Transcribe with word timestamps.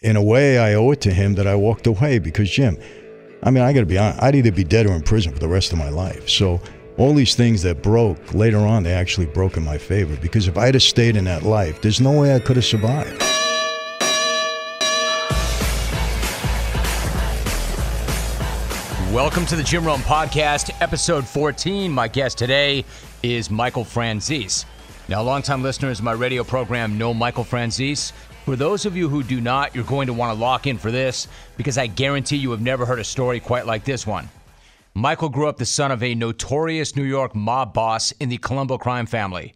in 0.00 0.14
a 0.14 0.22
way, 0.22 0.58
I 0.58 0.74
owe 0.74 0.92
it 0.92 1.00
to 1.02 1.12
him 1.12 1.34
that 1.34 1.48
I 1.48 1.56
walked 1.56 1.86
away 1.86 2.20
because 2.20 2.48
Jim, 2.48 2.78
I 3.42 3.50
mean, 3.50 3.64
I 3.64 3.72
got 3.72 3.80
to 3.80 3.86
be 3.86 3.98
honest, 3.98 4.22
I'd 4.22 4.36
either 4.36 4.52
be 4.52 4.62
dead 4.62 4.86
or 4.86 4.92
in 4.92 5.02
prison 5.02 5.32
for 5.32 5.40
the 5.40 5.48
rest 5.48 5.72
of 5.72 5.78
my 5.78 5.88
life. 5.88 6.28
So 6.28 6.60
all 6.98 7.12
these 7.14 7.34
things 7.34 7.62
that 7.62 7.82
broke 7.82 8.32
later 8.32 8.58
on, 8.58 8.84
they 8.84 8.92
actually 8.92 9.26
broke 9.26 9.56
in 9.56 9.64
my 9.64 9.76
favor 9.76 10.16
because 10.16 10.46
if 10.46 10.56
I'd 10.56 10.74
have 10.74 10.82
stayed 10.82 11.16
in 11.16 11.24
that 11.24 11.42
life, 11.42 11.82
there's 11.82 12.00
no 12.00 12.12
way 12.12 12.34
I 12.34 12.38
could 12.38 12.56
have 12.56 12.64
survived. 12.64 13.20
Welcome 19.12 19.46
to 19.46 19.56
the 19.56 19.64
Jim 19.64 19.84
Rome 19.84 20.02
Podcast, 20.02 20.70
episode 20.80 21.26
14. 21.26 21.90
My 21.90 22.06
guest 22.06 22.38
today 22.38 22.84
is 23.24 23.50
Michael 23.50 23.84
Franzese. 23.84 24.64
Now, 25.08 25.22
longtime 25.22 25.62
listeners 25.62 26.00
of 26.00 26.04
my 26.04 26.12
radio 26.12 26.44
program 26.44 26.98
know 26.98 27.14
Michael 27.14 27.42
Franzese. 27.42 28.12
For 28.48 28.56
those 28.56 28.86
of 28.86 28.96
you 28.96 29.10
who 29.10 29.22
do 29.22 29.42
not, 29.42 29.74
you're 29.74 29.84
going 29.84 30.06
to 30.06 30.14
want 30.14 30.34
to 30.34 30.42
lock 30.42 30.66
in 30.66 30.78
for 30.78 30.90
this 30.90 31.28
because 31.58 31.76
I 31.76 31.86
guarantee 31.86 32.36
you 32.36 32.50
have 32.52 32.62
never 32.62 32.86
heard 32.86 32.98
a 32.98 33.04
story 33.04 33.40
quite 33.40 33.66
like 33.66 33.84
this 33.84 34.06
one. 34.06 34.26
Michael 34.94 35.28
grew 35.28 35.48
up 35.48 35.58
the 35.58 35.66
son 35.66 35.92
of 35.92 36.02
a 36.02 36.14
notorious 36.14 36.96
New 36.96 37.04
York 37.04 37.34
mob 37.34 37.74
boss 37.74 38.10
in 38.12 38.30
the 38.30 38.38
Colombo 38.38 38.78
crime 38.78 39.04
family. 39.04 39.52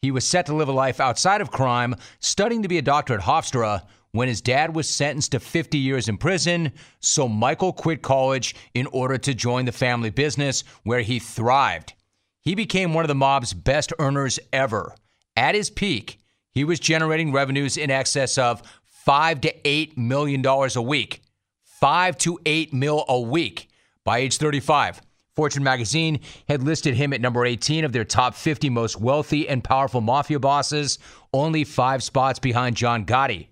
He 0.00 0.12
was 0.12 0.24
set 0.24 0.46
to 0.46 0.54
live 0.54 0.68
a 0.68 0.72
life 0.72 1.00
outside 1.00 1.40
of 1.40 1.50
crime, 1.50 1.96
studying 2.20 2.62
to 2.62 2.68
be 2.68 2.78
a 2.78 2.82
doctor 2.82 3.14
at 3.14 3.20
Hofstra 3.22 3.82
when 4.12 4.28
his 4.28 4.40
dad 4.40 4.76
was 4.76 4.88
sentenced 4.88 5.32
to 5.32 5.40
50 5.40 5.76
years 5.76 6.08
in 6.08 6.16
prison. 6.16 6.70
So 7.00 7.26
Michael 7.26 7.72
quit 7.72 8.00
college 8.00 8.54
in 8.74 8.86
order 8.92 9.18
to 9.18 9.34
join 9.34 9.64
the 9.64 9.72
family 9.72 10.10
business 10.10 10.62
where 10.84 11.00
he 11.00 11.18
thrived. 11.18 11.94
He 12.42 12.54
became 12.54 12.94
one 12.94 13.02
of 13.02 13.08
the 13.08 13.16
mob's 13.16 13.52
best 13.54 13.92
earners 13.98 14.38
ever. 14.52 14.94
At 15.36 15.56
his 15.56 15.68
peak, 15.68 16.20
he 16.56 16.64
was 16.64 16.80
generating 16.80 17.32
revenues 17.32 17.76
in 17.76 17.90
excess 17.90 18.38
of 18.38 18.62
five 18.86 19.42
to 19.42 19.54
eight 19.66 19.98
million 19.98 20.40
dollars 20.40 20.74
a 20.74 20.80
week. 20.80 21.20
Five 21.62 22.16
to 22.20 22.38
eight 22.46 22.72
mil 22.72 23.04
a 23.10 23.20
week 23.20 23.68
by 24.04 24.20
age 24.20 24.38
35. 24.38 25.02
Fortune 25.34 25.62
magazine 25.62 26.20
had 26.48 26.62
listed 26.62 26.94
him 26.94 27.12
at 27.12 27.20
number 27.20 27.44
18 27.44 27.84
of 27.84 27.92
their 27.92 28.06
top 28.06 28.34
50 28.34 28.70
most 28.70 28.98
wealthy 28.98 29.46
and 29.46 29.62
powerful 29.62 30.00
mafia 30.00 30.40
bosses, 30.40 30.98
only 31.34 31.62
five 31.62 32.02
spots 32.02 32.38
behind 32.38 32.74
John 32.74 33.04
Gotti. 33.04 33.48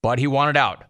But 0.00 0.20
he 0.20 0.28
wanted 0.28 0.56
out. 0.56 0.84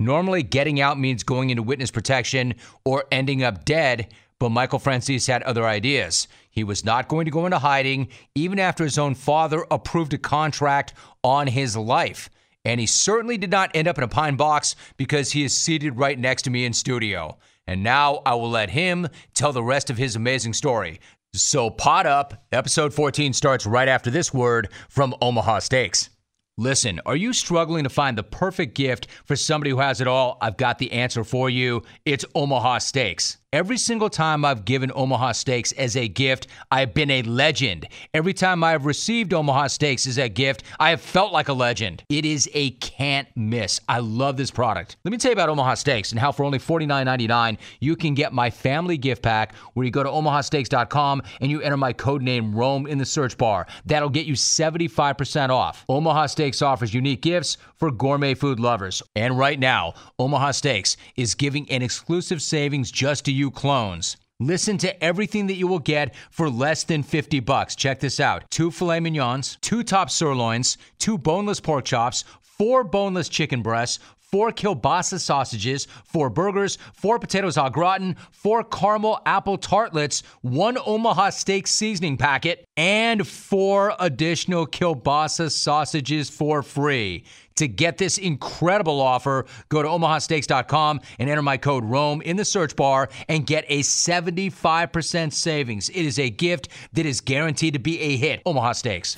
Normally, 0.00 0.42
getting 0.42 0.80
out 0.80 0.98
means 0.98 1.22
going 1.22 1.50
into 1.50 1.62
witness 1.62 1.90
protection 1.90 2.54
or 2.86 3.04
ending 3.12 3.42
up 3.42 3.66
dead, 3.66 4.14
but 4.38 4.48
Michael 4.48 4.80
Franzese 4.80 5.28
had 5.28 5.42
other 5.42 5.66
ideas. 5.66 6.26
He 6.56 6.64
was 6.64 6.86
not 6.86 7.08
going 7.08 7.26
to 7.26 7.30
go 7.30 7.44
into 7.44 7.58
hiding, 7.58 8.08
even 8.34 8.58
after 8.58 8.82
his 8.82 8.96
own 8.96 9.14
father 9.14 9.66
approved 9.70 10.14
a 10.14 10.18
contract 10.18 10.94
on 11.22 11.46
his 11.46 11.76
life. 11.76 12.30
And 12.64 12.80
he 12.80 12.86
certainly 12.86 13.36
did 13.36 13.50
not 13.50 13.70
end 13.74 13.86
up 13.86 13.98
in 13.98 14.04
a 14.04 14.08
pine 14.08 14.36
box 14.36 14.74
because 14.96 15.30
he 15.30 15.44
is 15.44 15.54
seated 15.54 15.98
right 15.98 16.18
next 16.18 16.42
to 16.42 16.50
me 16.50 16.64
in 16.64 16.72
studio. 16.72 17.36
And 17.66 17.82
now 17.82 18.22
I 18.24 18.34
will 18.36 18.48
let 18.48 18.70
him 18.70 19.06
tell 19.34 19.52
the 19.52 19.62
rest 19.62 19.90
of 19.90 19.98
his 19.98 20.16
amazing 20.16 20.54
story. 20.54 20.98
So, 21.34 21.68
pot 21.68 22.06
up. 22.06 22.46
Episode 22.52 22.94
14 22.94 23.34
starts 23.34 23.66
right 23.66 23.88
after 23.88 24.10
this 24.10 24.32
word 24.32 24.70
from 24.88 25.14
Omaha 25.20 25.58
Steaks. 25.58 26.08
Listen, 26.56 27.02
are 27.04 27.16
you 27.16 27.34
struggling 27.34 27.84
to 27.84 27.90
find 27.90 28.16
the 28.16 28.22
perfect 28.22 28.74
gift 28.74 29.08
for 29.26 29.36
somebody 29.36 29.70
who 29.70 29.78
has 29.78 30.00
it 30.00 30.08
all? 30.08 30.38
I've 30.40 30.56
got 30.56 30.78
the 30.78 30.90
answer 30.92 31.22
for 31.22 31.50
you. 31.50 31.82
It's 32.06 32.24
Omaha 32.34 32.78
Steaks. 32.78 33.36
Every 33.52 33.78
single 33.78 34.10
time 34.10 34.44
I've 34.44 34.64
given 34.64 34.90
Omaha 34.92 35.30
Steaks 35.30 35.70
as 35.72 35.96
a 35.96 36.08
gift, 36.08 36.48
I've 36.72 36.92
been 36.94 37.12
a 37.12 37.22
legend. 37.22 37.86
Every 38.12 38.34
time 38.34 38.64
I 38.64 38.72
have 38.72 38.86
received 38.86 39.32
Omaha 39.32 39.68
Steaks 39.68 40.04
as 40.08 40.18
a 40.18 40.28
gift, 40.28 40.64
I 40.80 40.90
have 40.90 41.00
felt 41.00 41.32
like 41.32 41.46
a 41.46 41.52
legend. 41.52 42.02
It 42.08 42.24
is 42.24 42.50
a 42.54 42.70
can't 42.72 43.28
miss. 43.36 43.80
I 43.88 44.00
love 44.00 44.36
this 44.36 44.50
product. 44.50 44.96
Let 45.04 45.12
me 45.12 45.18
tell 45.18 45.30
you 45.30 45.34
about 45.34 45.48
Omaha 45.48 45.74
Steaks 45.74 46.10
and 46.10 46.18
how 46.18 46.32
for 46.32 46.42
only 46.42 46.58
$49.99 46.58 47.56
you 47.78 47.94
can 47.94 48.14
get 48.14 48.32
my 48.32 48.50
family 48.50 48.98
gift 48.98 49.22
pack 49.22 49.54
where 49.74 49.86
you 49.86 49.92
go 49.92 50.02
to 50.02 50.10
omahasteaks.com 50.10 51.22
and 51.40 51.48
you 51.48 51.60
enter 51.60 51.76
my 51.76 51.92
code 51.92 52.22
name 52.22 52.52
Rome 52.52 52.88
in 52.88 52.98
the 52.98 53.06
search 53.06 53.38
bar. 53.38 53.68
That'll 53.84 54.10
get 54.10 54.26
you 54.26 54.34
75% 54.34 55.50
off. 55.50 55.84
Omaha 55.88 56.26
Steaks 56.26 56.62
offers 56.62 56.92
unique 56.92 57.22
gifts 57.22 57.58
for 57.76 57.90
gourmet 57.90 58.34
food 58.34 58.60
lovers. 58.60 59.02
And 59.14 59.38
right 59.38 59.58
now, 59.58 59.94
Omaha 60.18 60.52
Steaks 60.52 60.96
is 61.16 61.34
giving 61.34 61.70
an 61.70 61.82
exclusive 61.82 62.42
savings 62.42 62.90
just 62.90 63.24
to 63.26 63.32
you 63.32 63.50
clones. 63.50 64.16
Listen 64.38 64.76
to 64.78 65.02
everything 65.02 65.46
that 65.46 65.54
you 65.54 65.66
will 65.66 65.78
get 65.78 66.14
for 66.30 66.50
less 66.50 66.84
than 66.84 67.02
50 67.02 67.40
bucks. 67.40 67.74
Check 67.74 68.00
this 68.00 68.20
out. 68.20 68.44
Two 68.50 68.70
filet 68.70 69.00
mignons, 69.00 69.56
two 69.62 69.82
top 69.82 70.10
sirloins, 70.10 70.76
two 70.98 71.16
boneless 71.16 71.58
pork 71.58 71.86
chops, 71.86 72.24
four 72.42 72.84
boneless 72.84 73.30
chicken 73.30 73.62
breasts, 73.62 73.98
four 74.30 74.50
kielbasa 74.50 75.18
sausages, 75.18 75.86
four 76.04 76.28
burgers, 76.28 76.76
four 76.92 77.18
potatoes 77.18 77.56
au 77.56 77.70
gratin, 77.70 78.16
four 78.30 78.62
caramel 78.64 79.20
apple 79.24 79.56
tartlets, 79.56 80.22
one 80.42 80.76
Omaha 80.84 81.30
steak 81.30 81.66
seasoning 81.66 82.16
packet, 82.18 82.64
and 82.76 83.26
four 83.26 83.94
additional 83.98 84.66
kielbasa 84.66 85.50
sausages 85.50 86.28
for 86.28 86.62
free. 86.62 87.24
To 87.56 87.68
get 87.68 87.96
this 87.96 88.18
incredible 88.18 89.00
offer, 89.00 89.46
go 89.68 89.82
to 89.82 89.88
omahasteaks.com 89.88 91.00
and 91.18 91.30
enter 91.30 91.42
my 91.42 91.56
code 91.56 91.84
ROME 91.84 92.20
in 92.22 92.36
the 92.36 92.44
search 92.44 92.76
bar 92.76 93.08
and 93.28 93.46
get 93.46 93.64
a 93.68 93.80
75% 93.80 95.32
savings. 95.32 95.88
It 95.88 96.04
is 96.04 96.18
a 96.18 96.28
gift 96.28 96.68
that 96.92 97.06
is 97.06 97.20
guaranteed 97.20 97.72
to 97.72 97.78
be 97.78 97.98
a 98.00 98.16
hit. 98.16 98.42
Omaha 98.44 98.72
Steaks. 98.72 99.16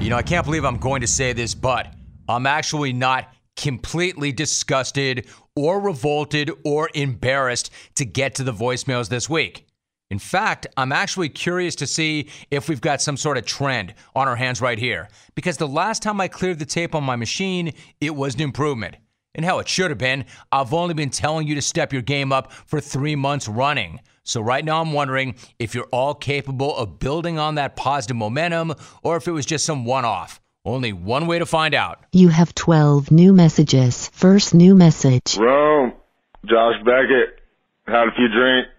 You 0.00 0.10
know, 0.10 0.16
I 0.16 0.22
can't 0.22 0.44
believe 0.44 0.64
I'm 0.64 0.78
going 0.78 1.02
to 1.02 1.06
say 1.06 1.32
this, 1.32 1.54
but 1.54 1.94
I'm 2.28 2.46
actually 2.46 2.92
not 2.92 3.32
completely 3.56 4.32
disgusted 4.32 5.28
or 5.54 5.80
revolted 5.80 6.50
or 6.64 6.88
embarrassed 6.94 7.70
to 7.96 8.04
get 8.04 8.34
to 8.36 8.44
the 8.44 8.52
voicemails 8.52 9.08
this 9.08 9.28
week. 9.28 9.66
In 10.12 10.18
fact, 10.18 10.66
I'm 10.76 10.92
actually 10.92 11.30
curious 11.30 11.74
to 11.76 11.86
see 11.86 12.28
if 12.50 12.68
we've 12.68 12.82
got 12.82 13.00
some 13.00 13.16
sort 13.16 13.38
of 13.38 13.46
trend 13.46 13.94
on 14.14 14.28
our 14.28 14.36
hands 14.36 14.60
right 14.60 14.78
here. 14.78 15.08
Because 15.34 15.56
the 15.56 15.66
last 15.66 16.02
time 16.02 16.20
I 16.20 16.28
cleared 16.28 16.58
the 16.58 16.66
tape 16.66 16.94
on 16.94 17.02
my 17.02 17.16
machine, 17.16 17.72
it 17.98 18.14
was 18.14 18.34
an 18.34 18.42
improvement. 18.42 18.96
And 19.34 19.42
hell, 19.42 19.58
it 19.58 19.70
should 19.70 19.90
have 19.90 19.96
been. 19.96 20.26
I've 20.52 20.74
only 20.74 20.92
been 20.92 21.08
telling 21.08 21.46
you 21.46 21.54
to 21.54 21.62
step 21.62 21.94
your 21.94 22.02
game 22.02 22.30
up 22.30 22.52
for 22.52 22.78
three 22.78 23.16
months 23.16 23.48
running. 23.48 24.00
So 24.22 24.42
right 24.42 24.62
now, 24.62 24.82
I'm 24.82 24.92
wondering 24.92 25.34
if 25.58 25.74
you're 25.74 25.88
all 25.90 26.14
capable 26.14 26.76
of 26.76 26.98
building 26.98 27.38
on 27.38 27.54
that 27.54 27.74
positive 27.74 28.18
momentum 28.18 28.74
or 29.02 29.16
if 29.16 29.26
it 29.26 29.32
was 29.32 29.46
just 29.46 29.64
some 29.64 29.86
one 29.86 30.04
off. 30.04 30.42
Only 30.66 30.92
one 30.92 31.26
way 31.26 31.38
to 31.38 31.46
find 31.46 31.74
out. 31.74 32.04
You 32.12 32.28
have 32.28 32.54
12 32.54 33.10
new 33.10 33.32
messages. 33.32 34.10
First 34.10 34.52
new 34.52 34.74
message. 34.74 35.38
Rome, 35.38 35.94
Josh 36.44 36.74
Beckett, 36.84 37.40
had 37.86 38.08
a 38.08 38.12
few 38.14 38.28
drinks. 38.28 38.71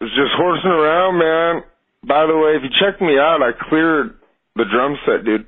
Was 0.00 0.10
just 0.10 0.30
horsing 0.36 0.70
around, 0.70 1.18
man. 1.18 1.62
By 2.06 2.26
the 2.26 2.36
way, 2.38 2.54
if 2.54 2.62
you 2.62 2.70
check 2.78 3.00
me 3.00 3.18
out, 3.18 3.42
I 3.42 3.50
cleared 3.68 4.14
the 4.54 4.64
drum 4.70 4.96
set, 5.04 5.24
dude. 5.24 5.46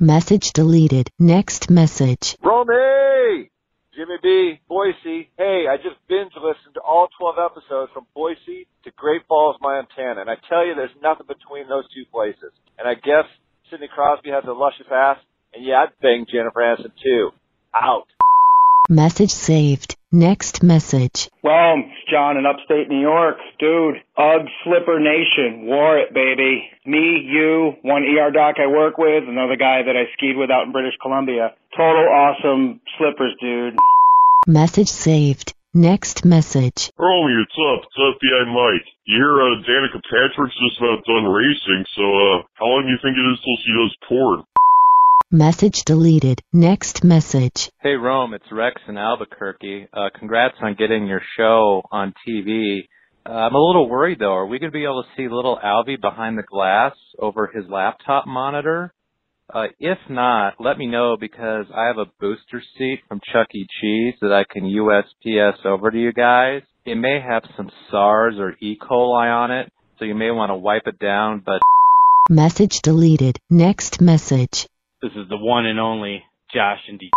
Message 0.00 0.52
deleted. 0.52 1.10
Next 1.20 1.70
message. 1.70 2.36
Rome! 2.42 2.66
Jimmy 3.94 4.16
B, 4.22 4.60
Boise. 4.66 5.28
Hey, 5.36 5.66
I 5.70 5.76
just 5.76 6.00
binge 6.08 6.32
listened 6.34 6.74
to 6.74 6.80
all 6.80 7.08
12 7.20 7.36
episodes 7.38 7.92
from 7.92 8.06
Boise 8.14 8.66
to 8.84 8.90
Great 8.96 9.22
Falls, 9.28 9.56
Montana. 9.60 10.22
And 10.22 10.30
I 10.30 10.34
tell 10.48 10.66
you, 10.66 10.74
there's 10.74 10.94
nothing 11.02 11.26
between 11.28 11.68
those 11.68 11.84
two 11.94 12.08
places. 12.10 12.50
And 12.78 12.88
I 12.88 12.94
guess 12.94 13.28
Sidney 13.70 13.88
Crosby 13.92 14.30
has 14.30 14.44
a 14.48 14.52
luscious 14.52 14.90
ass. 14.90 15.18
And 15.52 15.64
yeah, 15.64 15.84
I'd 15.84 15.94
bang 16.00 16.26
Jennifer 16.26 16.58
Aniston 16.58 16.96
too. 17.02 17.30
Out. 17.74 18.08
Message 18.90 19.30
saved. 19.30 19.94
Next 20.10 20.64
message. 20.64 21.30
Well, 21.44 21.78
it's 21.78 22.10
John 22.10 22.36
in 22.36 22.44
upstate 22.44 22.88
New 22.88 22.98
York. 22.98 23.36
Dude, 23.60 24.02
UGG 24.18 24.50
Slipper 24.64 24.98
Nation. 24.98 25.62
Wore 25.70 25.98
it, 25.98 26.12
baby. 26.12 26.66
Me, 26.84 27.22
you, 27.22 27.74
one 27.82 28.02
ER 28.02 28.32
doc 28.32 28.56
I 28.58 28.66
work 28.66 28.98
with, 28.98 29.28
another 29.28 29.54
guy 29.54 29.86
that 29.86 29.94
I 29.94 30.10
skied 30.18 30.36
with 30.36 30.50
out 30.50 30.66
in 30.66 30.72
British 30.72 30.98
Columbia. 31.00 31.54
Total 31.70 32.02
awesome 32.02 32.80
slippers, 32.98 33.30
dude. 33.40 33.78
Message 34.48 34.88
saved. 34.88 35.54
Next 35.72 36.24
message. 36.24 36.90
Romy, 36.98 37.46
it's 37.46 37.54
up? 37.70 37.86
It's 37.86 37.94
FBI 37.94 38.50
Mike. 38.50 38.90
You 39.06 39.22
hear 39.22 39.38
uh, 39.38 39.62
Danica 39.70 40.02
Patrick's 40.02 40.58
just 40.58 40.82
about 40.82 41.06
done 41.06 41.30
racing, 41.30 41.86
so 41.94 42.02
uh, 42.02 42.42
how 42.58 42.66
long 42.66 42.82
do 42.82 42.90
you 42.90 42.98
think 42.98 43.14
it 43.14 43.22
is 43.22 43.38
till 43.38 43.58
she 43.62 43.70
does 43.70 43.94
porn? 44.10 44.42
Message 45.32 45.84
deleted. 45.84 46.42
Next 46.52 47.04
message. 47.04 47.70
Hey 47.80 47.92
Rome, 47.92 48.34
it's 48.34 48.50
Rex 48.50 48.82
in 48.88 48.98
Albuquerque. 48.98 49.86
Uh, 49.92 50.08
congrats 50.18 50.56
on 50.60 50.74
getting 50.76 51.06
your 51.06 51.22
show 51.36 51.82
on 51.92 52.12
TV. 52.26 52.80
Uh, 53.24 53.28
I'm 53.28 53.54
a 53.54 53.64
little 53.64 53.88
worried 53.88 54.18
though. 54.18 54.32
Are 54.32 54.46
we 54.46 54.58
going 54.58 54.72
to 54.72 54.76
be 54.76 54.82
able 54.82 55.04
to 55.04 55.08
see 55.16 55.32
little 55.32 55.56
Alvy 55.64 56.00
behind 56.00 56.36
the 56.36 56.42
glass 56.42 56.96
over 57.16 57.46
his 57.46 57.64
laptop 57.70 58.26
monitor? 58.26 58.92
Uh, 59.54 59.66
if 59.78 59.98
not, 60.08 60.54
let 60.58 60.76
me 60.76 60.88
know 60.88 61.16
because 61.16 61.66
I 61.72 61.86
have 61.86 61.98
a 61.98 62.10
booster 62.18 62.60
seat 62.76 63.02
from 63.06 63.20
Chuck 63.32 63.46
E. 63.54 63.68
Cheese 63.80 64.14
that 64.22 64.32
I 64.32 64.42
can 64.52 64.64
USPS 64.64 65.64
over 65.64 65.92
to 65.92 65.96
you 65.96 66.12
guys. 66.12 66.62
It 66.84 66.96
may 66.96 67.20
have 67.20 67.44
some 67.56 67.70
SARS 67.88 68.34
or 68.36 68.56
E. 68.60 68.76
coli 68.82 69.32
on 69.32 69.52
it, 69.52 69.70
so 70.00 70.04
you 70.06 70.16
may 70.16 70.32
want 70.32 70.50
to 70.50 70.56
wipe 70.56 70.88
it 70.88 70.98
down, 70.98 71.40
but 71.46 71.60
Message 72.28 72.82
deleted. 72.82 73.38
Next 73.48 74.00
message. 74.00 74.66
This 75.02 75.12
is 75.12 75.28
the 75.30 75.36
one 75.38 75.66
and 75.66 75.80
only 75.80 76.24
Josh 76.52 76.80
and 76.88 76.98
D. 76.98 77.10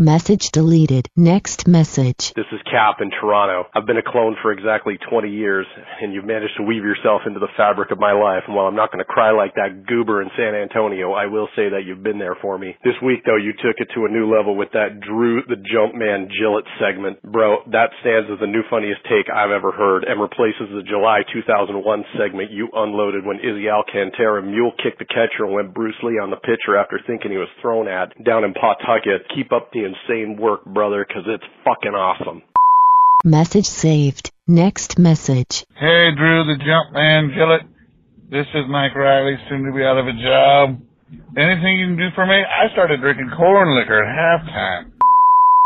Message 0.00 0.48
deleted. 0.48 1.04
Next 1.12 1.68
message. 1.68 2.32
This 2.32 2.48
is 2.56 2.60
Cap 2.64 3.04
in 3.04 3.12
Toronto. 3.12 3.68
I've 3.76 3.84
been 3.84 4.00
a 4.00 4.02
clone 4.02 4.32
for 4.40 4.48
exactly 4.48 4.96
20 4.96 5.28
years, 5.28 5.68
and 6.00 6.16
you've 6.16 6.24
managed 6.24 6.56
to 6.56 6.64
weave 6.64 6.80
yourself 6.80 7.28
into 7.28 7.36
the 7.36 7.52
fabric 7.52 7.92
of 7.92 8.00
my 8.00 8.16
life. 8.16 8.48
And 8.48 8.56
while 8.56 8.64
I'm 8.64 8.80
not 8.80 8.88
going 8.88 9.04
to 9.04 9.12
cry 9.12 9.28
like 9.28 9.52
that 9.60 9.84
goober 9.84 10.24
in 10.24 10.32
San 10.40 10.56
Antonio, 10.56 11.12
I 11.12 11.28
will 11.28 11.52
say 11.52 11.68
that 11.68 11.84
you've 11.84 12.00
been 12.00 12.16
there 12.16 12.32
for 12.40 12.56
me. 12.56 12.80
This 12.80 12.96
week, 13.04 13.28
though, 13.28 13.36
you 13.36 13.52
took 13.60 13.76
it 13.76 13.92
to 13.92 14.08
a 14.08 14.08
new 14.08 14.24
level 14.24 14.56
with 14.56 14.72
that 14.72 15.04
Drew 15.04 15.44
the 15.44 15.60
Jumpman 15.60 16.32
Gillett 16.32 16.64
segment. 16.80 17.20
Bro, 17.20 17.68
that 17.68 17.92
stands 18.00 18.32
as 18.32 18.40
the 18.40 18.48
new 18.48 18.64
funniest 18.72 19.04
take 19.04 19.28
I've 19.28 19.52
ever 19.52 19.68
heard 19.68 20.08
and 20.08 20.16
replaces 20.16 20.72
the 20.72 20.88
July 20.88 21.28
2001 21.28 21.76
segment 22.16 22.48
you 22.48 22.72
unloaded 22.72 23.28
when 23.28 23.44
Izzy 23.44 23.68
Alcantara 23.68 24.40
mule 24.40 24.72
kicked 24.80 24.96
the 24.96 25.12
catcher 25.12 25.44
and 25.44 25.52
went 25.52 25.76
Bruce 25.76 26.00
Lee 26.00 26.16
on 26.16 26.32
the 26.32 26.40
pitcher 26.40 26.80
after 26.80 26.96
thinking 27.04 27.36
he 27.36 27.36
was 27.36 27.52
thrown 27.60 27.84
at 27.84 28.16
down 28.24 28.48
in 28.48 28.56
Pawtucket. 28.56 29.28
Keep 29.36 29.52
up 29.52 29.68
the 29.76 29.89
insane 29.94 30.36
work, 30.40 30.64
brother, 30.64 31.04
because 31.06 31.24
it's 31.26 31.44
fucking 31.64 31.92
awesome. 31.92 32.42
Message 33.24 33.66
saved. 33.66 34.30
Next 34.46 34.98
message. 34.98 35.64
Hey, 35.78 36.10
Drew, 36.16 36.44
the 36.44 36.56
jump 36.56 36.94
Jumpman 36.94 37.34
Gillett. 37.36 37.68
This 38.30 38.46
is 38.54 38.64
Mike 38.68 38.94
Riley, 38.94 39.36
soon 39.48 39.64
to 39.64 39.72
be 39.72 39.82
out 39.82 39.98
of 39.98 40.06
a 40.06 40.12
job. 40.12 40.80
Anything 41.36 41.78
you 41.78 41.86
can 41.88 41.96
do 41.96 42.08
for 42.14 42.24
me? 42.24 42.34
I 42.34 42.72
started 42.72 43.00
drinking 43.00 43.30
corn 43.36 43.76
liquor 43.78 44.02
at 44.02 44.16
halftime. 44.16 44.92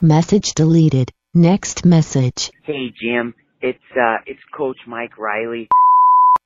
Message 0.03 0.55
deleted. 0.55 1.11
Next 1.35 1.85
message. 1.85 2.50
Hey, 2.62 2.93
Jim. 3.00 3.35
It's, 3.61 3.79
uh, 3.97 4.17
it's 4.26 4.41
Coach 4.56 4.79
Mike 4.87 5.19
Riley. 5.19 5.69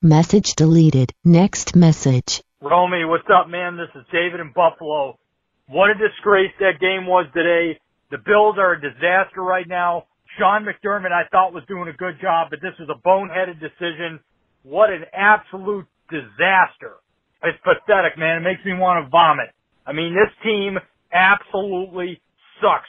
Message 0.03 0.55
deleted. 0.57 1.13
Next 1.25 1.75
message. 1.75 2.43
Romy, 2.61 3.05
what's 3.05 3.29
up, 3.33 3.49
man? 3.49 3.77
This 3.77 3.89
is 3.95 4.07
David 4.13 4.41
in 4.41 4.53
Buffalo. 4.55 5.19
What 5.69 5.91
a 5.91 5.95
disgrace 5.95 6.53
that 6.61 6.81
game 6.81 7.07
was 7.07 7.27
today. 7.35 7.79
The 8.11 8.17
Bills 8.17 8.57
are 8.59 8.73
a 8.73 8.81
disaster 8.81 9.43
right 9.43 9.69
now. 9.69 10.05
Sean 10.39 10.65
McDermott, 10.65 11.13
I 11.13 11.29
thought 11.31 11.53
was 11.53 11.65
doing 11.69 11.89
a 11.89 11.93
good 11.93 12.17
job, 12.23 12.49
but 12.49 12.61
this 12.63 12.73
was 12.81 12.89
a 12.89 12.97
boneheaded 13.07 13.61
decision. 13.61 14.21
What 14.63 14.89
an 14.89 15.05
absolute 15.13 15.87
disaster. 16.09 16.97
It's 17.43 17.59
pathetic, 17.63 18.17
man. 18.17 18.39
It 18.39 18.45
makes 18.45 18.65
me 18.65 18.73
want 18.75 19.05
to 19.05 19.11
vomit. 19.11 19.51
I 19.87 19.93
mean, 19.93 20.15
this 20.15 20.33
team 20.43 20.79
absolutely 21.13 22.21
sucks. 22.63 22.89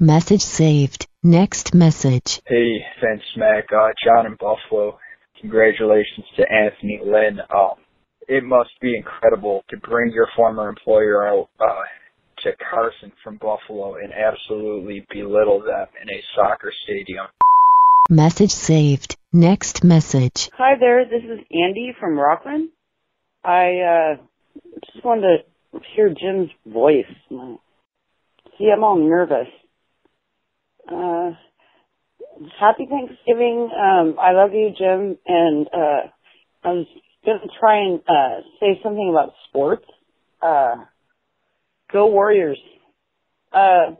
Message 0.00 0.42
saved. 0.42 1.06
Next 1.22 1.74
message. 1.74 2.40
Hey, 2.46 2.84
Fence 3.00 3.22
Smack, 3.34 3.66
uh, 3.72 3.90
John 4.04 4.26
in 4.26 4.34
Buffalo. 4.34 4.98
Congratulations 5.40 6.26
to 6.36 6.44
Anthony 6.50 7.00
Lynn. 7.04 7.38
Um, 7.54 7.78
it 8.26 8.42
must 8.42 8.70
be 8.80 8.96
incredible 8.96 9.64
to 9.70 9.76
bring 9.76 10.12
your 10.12 10.28
former 10.34 10.68
employer 10.68 11.26
out 11.26 11.48
uh, 11.60 11.82
to 12.42 12.52
Carson 12.70 13.12
from 13.22 13.36
Buffalo 13.36 13.96
and 13.96 14.12
absolutely 14.12 15.06
belittle 15.10 15.60
them 15.60 15.86
in 16.02 16.08
a 16.08 16.22
soccer 16.34 16.72
stadium. 16.84 17.26
Message 18.08 18.50
saved. 18.50 19.16
Next 19.32 19.84
message. 19.84 20.50
Hi 20.54 20.74
there, 20.78 21.04
this 21.04 21.22
is 21.22 21.38
Andy 21.52 21.94
from 21.98 22.18
Rockland. 22.18 22.70
I 23.44 24.16
uh, 24.16 24.16
just 24.92 25.04
wanted 25.04 25.44
to 25.72 25.80
hear 25.94 26.08
Jim's 26.08 26.50
voice. 26.66 27.04
See, 28.58 28.70
I'm 28.74 28.84
all 28.84 28.96
nervous. 28.96 29.48
Uh, 30.90 31.30
happy 32.58 32.86
Thanksgiving. 32.88 33.70
Um, 33.72 34.16
I 34.20 34.32
love 34.32 34.50
you, 34.52 34.70
Jim. 34.76 35.16
And 35.26 35.66
uh, 35.68 36.08
I 36.64 36.68
was 36.68 36.86
going 37.24 37.40
to 37.40 37.48
try 37.58 37.78
and 37.78 38.00
uh, 38.00 38.42
say 38.58 38.80
something 38.82 39.08
about 39.10 39.32
sports. 39.48 39.86
Uh, 40.42 40.84
go 41.92 42.06
Warriors. 42.06 42.58
Uh, 43.52 43.94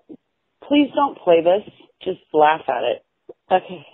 please 0.66 0.90
don't 0.94 1.18
play 1.18 1.42
this. 1.42 1.72
Just 2.02 2.20
laugh 2.32 2.62
at 2.68 2.82
it. 2.84 3.04
Okay. 3.50 3.86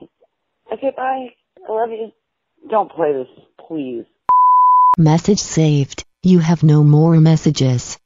Okay, 0.72 0.92
bye. 0.96 1.28
I 1.68 1.72
love 1.72 1.90
you. 1.90 2.12
Don't 2.68 2.90
play 2.90 3.12
this, 3.12 3.28
please. 3.66 4.04
Message 4.98 5.38
saved. 5.38 6.04
You 6.22 6.38
have 6.40 6.62
no 6.62 6.82
more 6.82 7.16
messages. 7.20 7.98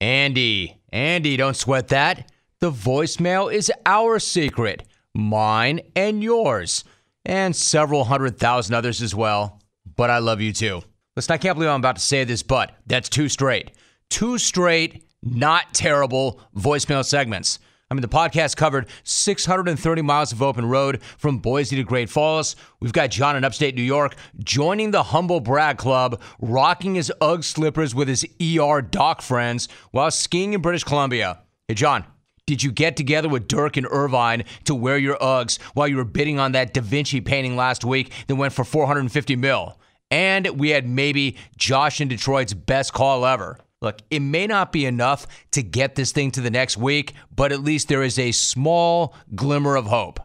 Andy, 0.00 0.80
Andy, 0.92 1.36
don't 1.36 1.56
sweat 1.56 1.88
that. 1.88 2.30
The 2.60 2.70
voicemail 2.70 3.52
is 3.52 3.70
our 3.84 4.18
secret, 4.18 4.82
mine 5.14 5.80
and 5.94 6.22
yours, 6.22 6.84
and 7.24 7.54
several 7.54 8.04
hundred 8.04 8.38
thousand 8.38 8.74
others 8.74 9.02
as 9.02 9.14
well. 9.14 9.60
But 9.96 10.10
I 10.10 10.18
love 10.18 10.40
you 10.40 10.52
too. 10.52 10.82
Listen, 11.16 11.34
I 11.34 11.38
can't 11.38 11.56
believe 11.56 11.70
I'm 11.70 11.80
about 11.80 11.96
to 11.96 12.02
say 12.02 12.24
this, 12.24 12.42
but 12.42 12.72
that's 12.86 13.08
two 13.08 13.28
straight. 13.28 13.72
Two 14.08 14.38
straight, 14.38 15.05
not 15.22 15.74
terrible 15.74 16.40
voicemail 16.56 17.04
segments. 17.04 17.58
I 17.88 17.94
mean, 17.94 18.02
the 18.02 18.08
podcast 18.08 18.56
covered 18.56 18.88
630 19.04 20.02
miles 20.02 20.32
of 20.32 20.42
open 20.42 20.66
road 20.66 21.00
from 21.18 21.38
Boise 21.38 21.76
to 21.76 21.84
Great 21.84 22.10
Falls. 22.10 22.56
We've 22.80 22.92
got 22.92 23.12
John 23.12 23.36
in 23.36 23.44
upstate 23.44 23.76
New 23.76 23.82
York 23.82 24.16
joining 24.42 24.90
the 24.90 25.04
Humble 25.04 25.38
Brag 25.38 25.78
Club, 25.78 26.20
rocking 26.40 26.96
his 26.96 27.12
Ugg 27.20 27.44
slippers 27.44 27.94
with 27.94 28.08
his 28.08 28.26
ER 28.42 28.82
doc 28.82 29.22
friends 29.22 29.68
while 29.92 30.10
skiing 30.10 30.52
in 30.52 30.62
British 30.62 30.82
Columbia. 30.82 31.38
Hey, 31.68 31.74
John, 31.74 32.04
did 32.44 32.64
you 32.64 32.72
get 32.72 32.96
together 32.96 33.28
with 33.28 33.46
Dirk 33.46 33.76
and 33.76 33.86
Irvine 33.88 34.44
to 34.64 34.74
wear 34.74 34.98
your 34.98 35.16
Uggs 35.18 35.62
while 35.74 35.86
you 35.86 35.96
were 35.96 36.04
bidding 36.04 36.40
on 36.40 36.52
that 36.52 36.74
Da 36.74 36.80
Vinci 36.80 37.20
painting 37.20 37.54
last 37.54 37.84
week 37.84 38.12
that 38.26 38.34
went 38.34 38.52
for 38.52 38.64
450 38.64 39.36
mil? 39.36 39.78
And 40.10 40.58
we 40.58 40.70
had 40.70 40.88
maybe 40.88 41.36
Josh 41.56 42.00
in 42.00 42.08
Detroit's 42.08 42.54
best 42.54 42.92
call 42.92 43.24
ever. 43.24 43.58
Look, 43.86 44.02
it 44.10 44.18
may 44.18 44.48
not 44.48 44.72
be 44.72 44.84
enough 44.84 45.28
to 45.52 45.62
get 45.62 45.94
this 45.94 46.10
thing 46.10 46.32
to 46.32 46.40
the 46.40 46.50
next 46.50 46.76
week, 46.76 47.14
but 47.32 47.52
at 47.52 47.60
least 47.60 47.86
there 47.86 48.02
is 48.02 48.18
a 48.18 48.32
small 48.32 49.14
glimmer 49.36 49.76
of 49.76 49.86
hope. 49.86 50.18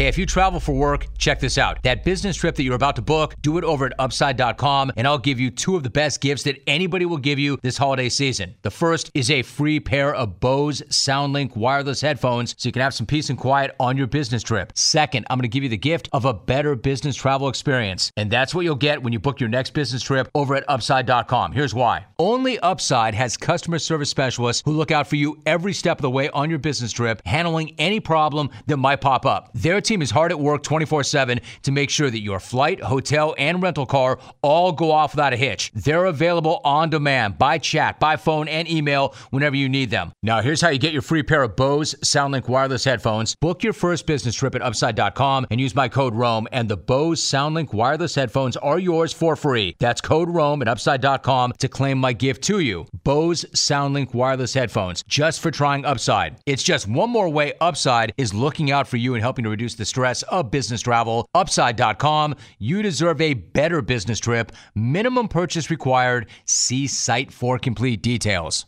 Hey, 0.00 0.06
if 0.06 0.16
you 0.16 0.24
travel 0.24 0.60
for 0.60 0.72
work, 0.72 1.08
check 1.18 1.40
this 1.40 1.58
out. 1.58 1.82
That 1.82 2.04
business 2.04 2.34
trip 2.34 2.54
that 2.54 2.62
you're 2.62 2.74
about 2.74 2.96
to 2.96 3.02
book, 3.02 3.34
do 3.42 3.58
it 3.58 3.64
over 3.64 3.84
at 3.84 3.92
upside.com, 3.98 4.92
and 4.96 5.06
I'll 5.06 5.18
give 5.18 5.38
you 5.38 5.50
two 5.50 5.76
of 5.76 5.82
the 5.82 5.90
best 5.90 6.22
gifts 6.22 6.44
that 6.44 6.56
anybody 6.66 7.04
will 7.04 7.18
give 7.18 7.38
you 7.38 7.58
this 7.60 7.76
holiday 7.76 8.08
season. 8.08 8.54
The 8.62 8.70
first 8.70 9.10
is 9.12 9.30
a 9.30 9.42
free 9.42 9.78
pair 9.78 10.14
of 10.14 10.40
Bose 10.40 10.80
SoundLink 10.88 11.54
wireless 11.54 12.00
headphones 12.00 12.54
so 12.56 12.66
you 12.66 12.72
can 12.72 12.80
have 12.80 12.94
some 12.94 13.04
peace 13.04 13.28
and 13.28 13.38
quiet 13.38 13.76
on 13.78 13.98
your 13.98 14.06
business 14.06 14.42
trip. 14.42 14.72
Second, 14.74 15.26
I'm 15.28 15.36
going 15.36 15.42
to 15.42 15.48
give 15.48 15.64
you 15.64 15.68
the 15.68 15.76
gift 15.76 16.08
of 16.14 16.24
a 16.24 16.32
better 16.32 16.74
business 16.74 17.14
travel 17.14 17.50
experience. 17.50 18.10
And 18.16 18.30
that's 18.30 18.54
what 18.54 18.64
you'll 18.64 18.76
get 18.76 19.02
when 19.02 19.12
you 19.12 19.18
book 19.18 19.38
your 19.38 19.50
next 19.50 19.74
business 19.74 20.02
trip 20.02 20.30
over 20.34 20.54
at 20.54 20.64
upside.com. 20.66 21.52
Here's 21.52 21.74
why. 21.74 22.06
Only 22.18 22.58
Upside 22.60 23.12
has 23.12 23.36
customer 23.36 23.78
service 23.78 24.08
specialists 24.08 24.62
who 24.64 24.72
look 24.72 24.90
out 24.90 25.08
for 25.08 25.16
you 25.16 25.42
every 25.44 25.74
step 25.74 25.98
of 25.98 26.02
the 26.02 26.10
way 26.10 26.30
on 26.30 26.48
your 26.48 26.58
business 26.58 26.90
trip, 26.90 27.20
handling 27.26 27.74
any 27.76 28.00
problem 28.00 28.48
that 28.66 28.78
might 28.78 29.02
pop 29.02 29.26
up. 29.26 29.50
Their 29.52 29.82
team 29.90 30.02
is 30.02 30.10
hard 30.10 30.30
at 30.30 30.38
work 30.38 30.62
24 30.62 31.02
7 31.02 31.40
to 31.62 31.72
make 31.72 31.90
sure 31.90 32.10
that 32.10 32.20
your 32.20 32.38
flight, 32.38 32.80
hotel, 32.80 33.34
and 33.38 33.60
rental 33.60 33.86
car 33.86 34.18
all 34.40 34.70
go 34.70 34.92
off 34.92 35.14
without 35.14 35.32
a 35.32 35.36
hitch. 35.36 35.72
They're 35.74 36.04
available 36.04 36.60
on 36.64 36.90
demand 36.90 37.38
by 37.38 37.58
chat, 37.58 37.98
by 37.98 38.16
phone, 38.16 38.46
and 38.46 38.70
email 38.70 39.14
whenever 39.30 39.56
you 39.56 39.68
need 39.68 39.90
them. 39.90 40.12
Now, 40.22 40.42
here's 40.42 40.60
how 40.60 40.68
you 40.68 40.78
get 40.78 40.92
your 40.92 41.02
free 41.02 41.24
pair 41.24 41.42
of 41.42 41.56
Bose 41.56 41.94
SoundLink 42.04 42.48
wireless 42.48 42.84
headphones. 42.84 43.34
Book 43.40 43.64
your 43.64 43.72
first 43.72 44.06
business 44.06 44.36
trip 44.36 44.54
at 44.54 44.62
upside.com 44.62 45.46
and 45.50 45.60
use 45.60 45.74
my 45.74 45.88
code 45.88 46.14
ROME, 46.14 46.46
and 46.52 46.68
the 46.68 46.76
Bose 46.76 47.20
SoundLink 47.20 47.72
wireless 47.72 48.14
headphones 48.14 48.56
are 48.58 48.78
yours 48.78 49.12
for 49.12 49.34
free. 49.34 49.74
That's 49.80 50.00
code 50.00 50.30
ROME 50.30 50.62
at 50.62 50.68
upside.com 50.68 51.54
to 51.58 51.68
claim 51.68 51.98
my 51.98 52.12
gift 52.12 52.44
to 52.44 52.60
you. 52.60 52.86
Bose 53.02 53.44
SoundLink 53.54 54.14
wireless 54.14 54.54
headphones, 54.54 55.02
just 55.08 55.40
for 55.40 55.50
trying 55.50 55.84
Upside. 55.84 56.36
It's 56.46 56.62
just 56.62 56.86
one 56.86 57.10
more 57.10 57.28
way 57.28 57.54
Upside 57.60 58.12
is 58.16 58.32
looking 58.32 58.70
out 58.70 58.86
for 58.86 58.96
you 58.96 59.14
and 59.14 59.22
helping 59.22 59.44
to 59.44 59.50
reduce 59.50 59.69
the 59.76 59.84
stress 59.84 60.22
of 60.24 60.50
business 60.50 60.80
travel. 60.82 61.26
Upside.com. 61.34 62.36
You 62.58 62.82
deserve 62.82 63.20
a 63.20 63.34
better 63.34 63.82
business 63.82 64.18
trip. 64.18 64.52
Minimum 64.74 65.28
purchase 65.28 65.70
required. 65.70 66.26
See 66.44 66.86
site 66.86 67.32
for 67.32 67.58
complete 67.58 68.02
details. 68.02 68.66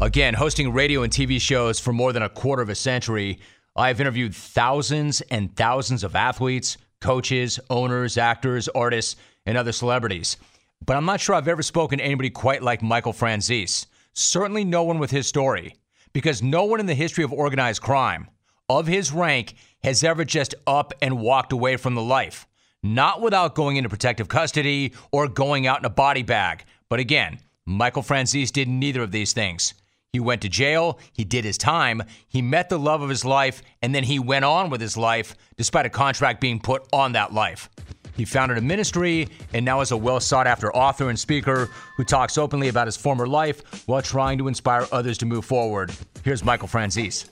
Again, 0.00 0.34
hosting 0.34 0.72
radio 0.72 1.02
and 1.02 1.12
TV 1.12 1.40
shows 1.40 1.78
for 1.78 1.92
more 1.92 2.12
than 2.12 2.22
a 2.22 2.28
quarter 2.28 2.62
of 2.62 2.68
a 2.68 2.74
century, 2.74 3.38
I've 3.76 4.00
interviewed 4.00 4.34
thousands 4.34 5.20
and 5.22 5.54
thousands 5.56 6.04
of 6.04 6.14
athletes, 6.14 6.76
coaches, 7.00 7.58
owners, 7.70 8.18
actors, 8.18 8.68
artists, 8.68 9.16
and 9.46 9.56
other 9.56 9.72
celebrities. 9.72 10.36
But 10.84 10.96
I'm 10.96 11.04
not 11.04 11.20
sure 11.20 11.34
I've 11.34 11.48
ever 11.48 11.62
spoken 11.62 11.98
to 11.98 12.04
anybody 12.04 12.30
quite 12.30 12.62
like 12.62 12.82
Michael 12.82 13.12
Franzese. 13.12 13.86
Certainly 14.12 14.64
no 14.64 14.84
one 14.84 14.98
with 14.98 15.10
his 15.10 15.26
story, 15.26 15.76
because 16.12 16.42
no 16.42 16.64
one 16.64 16.80
in 16.80 16.86
the 16.86 16.94
history 16.94 17.24
of 17.24 17.32
organized 17.32 17.82
crime 17.82 18.28
of 18.68 18.86
his 18.86 19.12
rank 19.12 19.54
has 19.84 20.02
ever 20.02 20.24
just 20.24 20.54
up 20.66 20.94
and 21.02 21.20
walked 21.20 21.52
away 21.52 21.76
from 21.76 21.94
the 21.94 22.02
life. 22.02 22.46
Not 22.82 23.20
without 23.20 23.54
going 23.54 23.76
into 23.76 23.90
protective 23.90 24.28
custody 24.28 24.94
or 25.12 25.28
going 25.28 25.66
out 25.66 25.78
in 25.78 25.84
a 25.84 25.90
body 25.90 26.22
bag. 26.22 26.64
But 26.88 27.00
again, 27.00 27.38
Michael 27.66 28.02
Franzese 28.02 28.50
did 28.50 28.66
neither 28.66 29.02
of 29.02 29.12
these 29.12 29.34
things. 29.34 29.74
He 30.12 30.20
went 30.20 30.42
to 30.42 30.48
jail, 30.48 30.98
he 31.12 31.24
did 31.24 31.44
his 31.44 31.58
time, 31.58 32.02
he 32.28 32.40
met 32.40 32.68
the 32.68 32.78
love 32.78 33.02
of 33.02 33.08
his 33.08 33.24
life, 33.24 33.62
and 33.82 33.94
then 33.94 34.04
he 34.04 34.18
went 34.18 34.44
on 34.44 34.70
with 34.70 34.80
his 34.80 34.96
life 34.96 35.34
despite 35.56 35.86
a 35.86 35.90
contract 35.90 36.40
being 36.40 36.60
put 36.60 36.86
on 36.92 37.12
that 37.12 37.34
life. 37.34 37.68
He 38.16 38.24
founded 38.24 38.56
a 38.56 38.62
ministry 38.62 39.28
and 39.52 39.64
now 39.64 39.80
is 39.80 39.90
a 39.90 39.96
well 39.96 40.20
sought 40.20 40.46
after 40.46 40.74
author 40.74 41.10
and 41.10 41.18
speaker 41.18 41.68
who 41.96 42.04
talks 42.04 42.38
openly 42.38 42.68
about 42.68 42.86
his 42.86 42.96
former 42.96 43.26
life 43.26 43.86
while 43.86 44.02
trying 44.02 44.38
to 44.38 44.48
inspire 44.48 44.86
others 44.92 45.18
to 45.18 45.26
move 45.26 45.44
forward. 45.44 45.92
Here's 46.22 46.44
Michael 46.44 46.68
Franzese. 46.68 47.28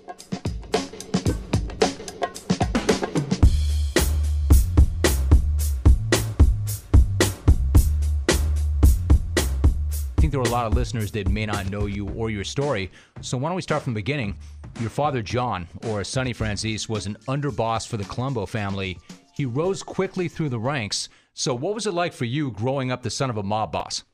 Think 10.23 10.31
there 10.31 10.41
are 10.41 10.45
a 10.45 10.51
lot 10.51 10.67
of 10.67 10.75
listeners 10.75 11.11
that 11.11 11.29
may 11.29 11.45
not 11.45 11.69
know 11.69 11.87
you 11.87 12.09
or 12.11 12.31
your 12.31 12.45
story. 12.45 12.93
So 13.23 13.37
why 13.37 13.49
don't 13.49 13.57
we 13.57 13.63
start 13.63 13.83
from 13.83 13.93
the 13.93 13.99
beginning? 13.99 14.37
Your 14.79 14.89
father, 14.89 15.21
John, 15.21 15.67
or 15.89 16.05
Sonny 16.05 16.33
Franzese, 16.33 16.89
was 16.89 17.07
an 17.07 17.17
underboss 17.27 17.89
for 17.89 17.97
the 17.97 18.05
Colombo 18.05 18.47
family. 18.47 19.01
He 19.35 19.47
rose 19.47 19.83
quickly 19.83 20.29
through 20.29 20.51
the 20.51 20.61
ranks. 20.61 21.09
So 21.35 21.57
what 21.57 21.75
was 21.75 21.89
it 21.89 21.93
like 21.93 22.13
for 22.13 22.25
you 22.25 22.53
growing 22.53 22.93
up 22.93 23.03
the 23.03 23.11
son 23.11 23.31
of 23.31 23.37
a 23.37 23.43
mob 23.43 23.73
boss? 23.73 24.05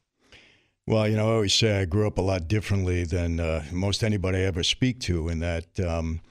Well, 0.86 1.06
you 1.06 1.18
know, 1.18 1.28
I 1.28 1.34
always 1.34 1.52
say 1.52 1.78
I 1.78 1.84
grew 1.84 2.06
up 2.06 2.16
a 2.16 2.22
lot 2.22 2.48
differently 2.48 3.04
than 3.04 3.38
uh, 3.38 3.64
most 3.70 4.02
anybody 4.02 4.38
I 4.38 4.44
ever 4.44 4.62
speak 4.62 5.00
to, 5.00 5.28
in 5.28 5.40
that, 5.40 5.78
um, 5.78 6.22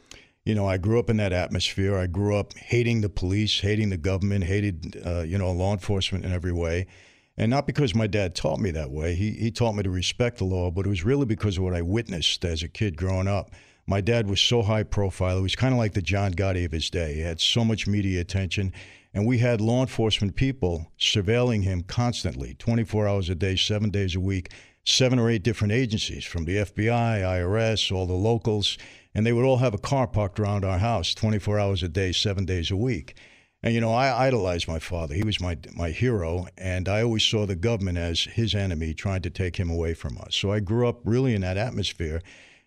you 0.44 0.56
know, 0.56 0.68
I 0.68 0.78
grew 0.78 0.98
up 0.98 1.12
in 1.12 1.18
that 1.18 1.34
atmosphere. 1.34 2.00
I 2.00 2.08
grew 2.08 2.36
up 2.36 2.56
hating 2.56 3.02
the 3.02 3.10
police, 3.10 3.60
hating 3.60 3.92
the 3.92 3.98
government, 3.98 4.46
hated, 4.46 5.00
uh, 5.06 5.22
you 5.22 5.38
know, 5.38 5.52
law 5.52 5.74
enforcement 5.74 6.26
in 6.26 6.32
every 6.32 6.52
way. 6.52 6.88
And 7.38 7.51
not 7.51 7.67
because 7.67 7.94
my 7.94 8.08
dad 8.08 8.34
taught 8.34 8.60
me 8.60 8.72
that 8.72 8.89
way. 8.89 9.13
He, 9.13 9.32
he 9.32 9.51
taught 9.51 9.75
me 9.75 9.84
to 9.84 9.89
respect 9.89 10.39
the 10.39 10.46
law, 10.46 10.72
but 10.72 10.86
it 10.86 10.89
was 10.89 11.06
really 11.06 11.25
because 11.25 11.58
of 11.58 11.63
what 11.63 11.75
I 11.75 11.84
witnessed 11.84 12.44
as 12.44 12.63
a 12.63 12.67
kid 12.67 12.98
growing 12.98 13.27
up. 13.27 13.51
My 13.86 14.01
dad 14.01 14.27
was 14.27 14.41
so 14.41 14.63
high 14.63 14.84
profile. 14.84 15.38
He 15.38 15.44
was 15.44 15.56
kind 15.56 15.74
of 15.74 15.77
like 15.77 15.94
the 15.94 16.01
John 16.01 16.34
Gotti 16.34 16.65
of 16.65 16.72
his 16.72 16.89
day. 16.89 17.13
He 17.13 17.22
had 17.22 17.39
so 17.39 17.63
much 17.63 17.88
media 17.88 18.20
attention. 18.20 18.74
And 19.13 19.25
we 19.25 19.38
had 19.38 19.62
law 19.62 19.82
enforcement 19.82 20.36
people 20.36 20.91
surveilling 21.00 21.63
him 21.63 21.84
constantly, 21.84 22.56
24 22.56 23.08
hours 23.08 23.29
a 23.29 23.36
day, 23.36 23.56
seven 23.56 23.91
days 23.91 24.15
a 24.15 24.20
week, 24.20 24.51
seven 24.84 25.20
or 25.20 25.29
eight 25.29 25.44
different 25.44 25.74
agencies 25.74 26.25
from 26.25 26.46
the 26.46 26.58
FBI, 26.58 27.22
IRS, 27.22 27.91
all 27.96 28.08
the 28.08 28.13
locals. 28.13 28.77
And 29.13 29.25
they 29.25 29.34
would 29.34 29.46
all 29.46 29.58
have 29.58 29.74
a 29.74 29.79
car 29.79 30.08
parked 30.08 30.39
around 30.39 30.65
our 30.65 30.79
house 30.79 31.13
24 31.13 31.60
hours 31.60 31.84
a 31.84 31.88
day, 31.88 32.12
seven 32.12 32.46
days 32.46 32.72
a 32.72 32.77
week. 32.77 33.15
And 33.64 33.74
you 33.74 33.82
know, 33.82 33.94
I 33.94 34.28
idolized 34.28 34.68
my 34.68 34.80
father. 34.80 35.16
He 35.16 35.24
was 35.24 35.42
my 35.42 35.58
my 35.76 35.90
hero, 35.90 36.48
and 36.58 36.88
I 36.88 37.02
always 37.02 37.24
saw 37.24 37.46
the 37.46 37.56
government 37.56 37.98
as 37.98 38.22
his 38.22 38.54
enemy, 38.54 38.94
trying 38.94 39.22
to 39.24 39.30
take 39.30 39.58
him 39.58 39.70
away 39.70 39.94
from 39.94 40.18
us. 40.20 40.36
So 40.36 40.52
I 40.52 40.60
grew 40.60 40.88
up 40.88 41.00
really 41.04 41.34
in 41.34 41.42
that 41.42 41.58
atmosphere. 41.58 42.22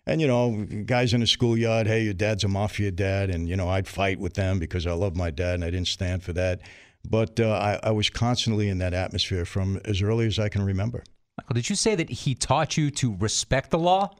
And 0.05 0.19
you 0.19 0.27
know, 0.27 0.65
guys 0.85 1.13
in 1.13 1.21
the 1.21 1.27
schoolyard, 1.27 1.87
hey, 1.87 2.03
your 2.03 2.13
dad's 2.13 2.43
a 2.43 2.47
mafia 2.47 2.91
dad, 2.91 3.29
and 3.29 3.47
you 3.47 3.55
know, 3.55 3.69
I'd 3.69 3.87
fight 3.87 4.19
with 4.19 4.33
them 4.33 4.59
because 4.59 4.85
I 4.85 4.93
love 4.93 5.15
my 5.15 5.31
dad 5.31 5.55
and 5.55 5.63
I 5.63 5.69
didn't 5.69 5.87
stand 5.87 6.23
for 6.23 6.33
that. 6.33 6.61
But 7.09 7.39
uh, 7.39 7.49
I, 7.49 7.79
I 7.87 7.91
was 7.91 8.09
constantly 8.09 8.67
in 8.67 8.79
that 8.79 8.93
atmosphere 8.93 9.45
from 9.45 9.79
as 9.85 10.01
early 10.01 10.27
as 10.27 10.39
I 10.39 10.49
can 10.49 10.63
remember. 10.63 11.03
Michael, 11.37 11.55
did 11.55 11.69
you 11.69 11.75
say 11.75 11.95
that 11.95 12.09
he 12.09 12.35
taught 12.35 12.77
you 12.77 12.91
to 12.91 13.15
respect 13.15 13.71
the 13.71 13.79
law? 13.79 14.11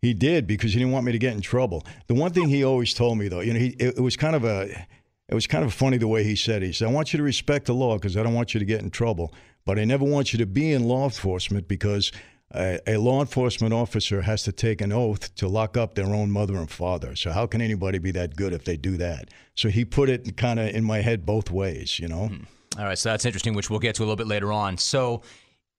He 0.00 0.14
did 0.14 0.46
because 0.46 0.72
he 0.72 0.78
didn't 0.78 0.92
want 0.92 1.06
me 1.06 1.12
to 1.12 1.18
get 1.18 1.32
in 1.32 1.40
trouble. 1.40 1.84
The 2.08 2.14
one 2.14 2.32
thing 2.32 2.48
he 2.48 2.64
always 2.64 2.92
told 2.92 3.18
me, 3.18 3.28
though, 3.28 3.40
you 3.40 3.52
know, 3.52 3.60
he, 3.60 3.68
it, 3.78 3.98
it 3.98 4.00
was 4.00 4.16
kind 4.16 4.34
of 4.34 4.44
a 4.44 4.68
it 5.32 5.34
was 5.34 5.46
kind 5.46 5.64
of 5.64 5.72
funny 5.72 5.96
the 5.96 6.08
way 6.08 6.24
he 6.24 6.36
said 6.36 6.62
it. 6.62 6.66
He 6.66 6.72
said, 6.74 6.88
I 6.88 6.90
want 6.90 7.14
you 7.14 7.16
to 7.16 7.22
respect 7.22 7.64
the 7.64 7.72
law 7.72 7.96
because 7.96 8.18
I 8.18 8.22
don't 8.22 8.34
want 8.34 8.52
you 8.52 8.60
to 8.60 8.66
get 8.66 8.82
in 8.82 8.90
trouble, 8.90 9.32
but 9.64 9.78
I 9.78 9.84
never 9.86 10.04
want 10.04 10.34
you 10.34 10.38
to 10.40 10.44
be 10.44 10.72
in 10.72 10.84
law 10.84 11.04
enforcement 11.04 11.68
because 11.68 12.12
a, 12.54 12.78
a, 12.86 12.98
law 12.98 13.20
enforcement 13.20 13.72
officer 13.72 14.20
has 14.20 14.42
to 14.42 14.52
take 14.52 14.82
an 14.82 14.92
oath 14.92 15.34
to 15.36 15.48
lock 15.48 15.78
up 15.78 15.94
their 15.94 16.14
own 16.14 16.30
mother 16.30 16.56
and 16.56 16.70
father. 16.70 17.16
So 17.16 17.32
how 17.32 17.46
can 17.46 17.62
anybody 17.62 17.98
be 17.98 18.10
that 18.10 18.36
good 18.36 18.52
if 18.52 18.66
they 18.66 18.76
do 18.76 18.98
that? 18.98 19.30
So 19.54 19.70
he 19.70 19.86
put 19.86 20.10
it 20.10 20.36
kind 20.36 20.60
of 20.60 20.68
in 20.68 20.84
my 20.84 21.00
head 21.00 21.24
both 21.24 21.50
ways, 21.50 21.98
you 21.98 22.08
know? 22.08 22.26
Hmm. 22.26 22.44
All 22.78 22.84
right, 22.84 22.98
so 22.98 23.08
that's 23.08 23.24
interesting, 23.24 23.54
which 23.54 23.70
we'll 23.70 23.78
get 23.80 23.94
to 23.94 24.02
a 24.02 24.04
little 24.04 24.16
bit 24.16 24.26
later 24.26 24.52
on. 24.52 24.76
So 24.76 25.22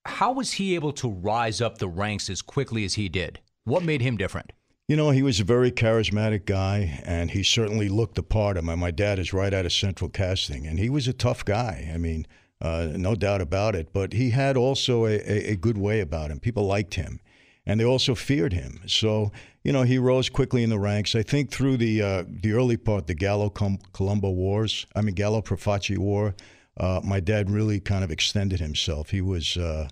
how 0.06 0.32
was 0.32 0.54
he 0.54 0.74
able 0.74 0.94
to 0.94 1.12
rise 1.12 1.62
up 1.62 1.78
the 1.78 1.88
ranks 1.88 2.28
as 2.28 2.42
quickly 2.42 2.86
as 2.86 2.96
he 2.96 3.08
did? 3.08 3.40
What 3.66 3.84
made 3.84 4.02
him 4.02 4.18
different? 4.18 4.52
You 4.86 4.98
know, 4.98 5.12
he 5.12 5.24
was 5.24 5.40
a 5.40 5.46
very 5.46 5.72
charismatic 5.72 6.46
guy, 6.46 7.02
and 7.06 7.32
he 7.32 7.42
certainly 7.42 7.88
looked 7.88 8.16
the 8.16 8.24
part. 8.24 8.58
of 8.58 8.66
my, 8.66 8.76
my 8.76 8.92
dad 8.92 9.18
is 9.18 9.32
right 9.32 9.54
out 9.54 9.66
of 9.66 9.72
Central 9.72 10.10
Casting, 10.10 10.68
and 10.68 10.78
he 10.78 10.90
was 10.90 11.08
a 11.08 11.14
tough 11.14 11.46
guy. 11.46 11.90
I 11.94 11.98
mean, 11.98 12.28
uh, 12.60 12.90
no 12.94 13.16
doubt 13.16 13.40
about 13.40 13.76
it. 13.76 13.94
But 13.94 14.12
he 14.12 14.32
had 14.32 14.58
also 14.58 15.06
a, 15.06 15.20
a, 15.20 15.52
a, 15.52 15.56
good 15.56 15.78
way 15.78 16.02
about 16.02 16.32
him. 16.32 16.42
People 16.42 16.66
liked 16.66 16.96
him, 16.96 17.22
and 17.66 17.80
they 17.80 17.86
also 17.86 18.14
feared 18.14 18.52
him. 18.52 18.82
So, 18.86 19.32
you 19.64 19.72
know, 19.72 19.84
he 19.84 19.98
rose 19.98 20.28
quickly 20.28 20.64
in 20.64 20.70
the 20.70 20.80
ranks. 20.80 21.16
I 21.16 21.24
think 21.24 21.50
through 21.50 21.78
the 21.78 22.02
uh, 22.02 22.24
the 22.28 22.52
early 22.52 22.76
part, 22.76 23.08
the 23.08 23.16
Gallo 23.16 23.50
Colombo 23.50 24.32
Wars, 24.32 24.86
I 24.98 25.02
mean, 25.02 25.16
Gallo 25.16 25.42
Profaci 25.42 25.98
War, 25.98 26.36
uh, 26.76 27.00
my 27.02 27.22
dad 27.22 27.50
really 27.50 27.80
kind 27.80 28.04
of 28.04 28.12
extended 28.12 28.60
himself. 28.60 29.12
He 29.12 29.22
was 29.22 29.56
uh, 29.56 29.88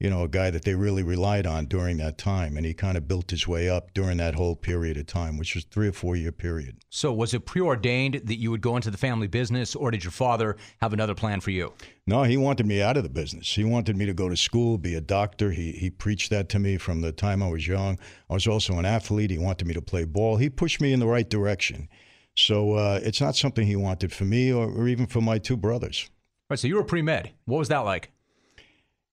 you 0.00 0.08
know, 0.08 0.22
a 0.22 0.28
guy 0.28 0.48
that 0.50 0.64
they 0.64 0.74
really 0.74 1.02
relied 1.02 1.44
on 1.44 1.66
during 1.66 1.96
that 1.96 2.18
time. 2.18 2.56
And 2.56 2.64
he 2.64 2.72
kind 2.72 2.96
of 2.96 3.08
built 3.08 3.30
his 3.30 3.48
way 3.48 3.68
up 3.68 3.92
during 3.94 4.18
that 4.18 4.34
whole 4.34 4.54
period 4.54 4.96
of 4.96 5.06
time, 5.06 5.36
which 5.36 5.56
was 5.56 5.64
three 5.64 5.88
or 5.88 5.92
four 5.92 6.14
year 6.14 6.30
period. 6.30 6.76
So 6.90 7.12
was 7.12 7.34
it 7.34 7.46
preordained 7.46 8.22
that 8.24 8.36
you 8.36 8.50
would 8.50 8.60
go 8.60 8.76
into 8.76 8.90
the 8.90 8.96
family 8.98 9.26
business, 9.26 9.74
or 9.74 9.90
did 9.90 10.04
your 10.04 10.12
father 10.12 10.56
have 10.80 10.92
another 10.92 11.14
plan 11.14 11.40
for 11.40 11.50
you? 11.50 11.72
No, 12.06 12.22
he 12.22 12.36
wanted 12.36 12.66
me 12.66 12.80
out 12.80 12.96
of 12.96 13.02
the 13.02 13.08
business. 13.08 13.52
He 13.52 13.64
wanted 13.64 13.96
me 13.96 14.06
to 14.06 14.14
go 14.14 14.28
to 14.28 14.36
school, 14.36 14.78
be 14.78 14.94
a 14.94 15.00
doctor. 15.00 15.50
He, 15.50 15.72
he 15.72 15.90
preached 15.90 16.30
that 16.30 16.48
to 16.50 16.58
me 16.58 16.78
from 16.78 17.00
the 17.00 17.12
time 17.12 17.42
I 17.42 17.48
was 17.48 17.66
young. 17.66 17.98
I 18.30 18.34
was 18.34 18.46
also 18.46 18.78
an 18.78 18.86
athlete. 18.86 19.30
He 19.30 19.38
wanted 19.38 19.66
me 19.66 19.74
to 19.74 19.82
play 19.82 20.04
ball. 20.04 20.36
He 20.36 20.48
pushed 20.48 20.80
me 20.80 20.92
in 20.92 21.00
the 21.00 21.06
right 21.06 21.28
direction. 21.28 21.88
So 22.36 22.74
uh, 22.74 23.00
it's 23.02 23.20
not 23.20 23.34
something 23.34 23.66
he 23.66 23.74
wanted 23.74 24.12
for 24.12 24.24
me 24.24 24.52
or, 24.52 24.70
or 24.70 24.86
even 24.86 25.06
for 25.06 25.20
my 25.20 25.38
two 25.38 25.56
brothers. 25.56 26.08
All 26.08 26.54
right, 26.54 26.58
so 26.58 26.68
you 26.68 26.76
were 26.76 26.84
pre 26.84 27.02
med. 27.02 27.32
What 27.46 27.58
was 27.58 27.68
that 27.68 27.80
like? 27.80 28.12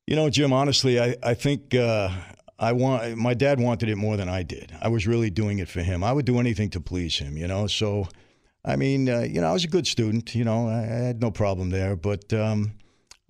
You 0.08 0.16
know, 0.16 0.30
Jim, 0.30 0.54
honestly, 0.54 1.00
I, 1.00 1.16
I 1.24 1.34
think 1.34 1.74
uh, 1.74 2.10
I 2.60 2.74
want 2.74 3.18
my 3.18 3.34
dad 3.34 3.60
wanted 3.60 3.90
it 3.90 3.96
more 3.96 4.18
than 4.18 4.30
I 4.30 4.44
did. 4.44 4.72
I 4.80 4.88
was 4.88 5.08
really 5.08 5.32
doing 5.32 5.58
it 5.58 5.68
for 5.68 5.82
him. 5.82 6.04
I 6.04 6.14
would 6.14 6.26
do 6.26 6.40
anything 6.40 6.70
to 6.72 6.80
please 6.80 7.18
him, 7.18 7.38
you 7.38 7.48
know. 7.48 7.66
So, 7.66 8.08
I 8.64 8.76
mean, 8.76 9.10
uh, 9.10 9.22
you 9.22 9.42
know, 9.42 9.48
I 9.48 9.54
was 9.54 9.64
a 9.64 9.68
good 9.68 9.88
student, 9.88 10.36
you 10.36 10.44
know, 10.44 10.68
I, 10.70 10.82
I 10.82 11.06
had 11.08 11.22
no 11.22 11.32
problem 11.32 11.72
there. 11.72 11.96
But 11.96 12.32
um, 12.34 12.74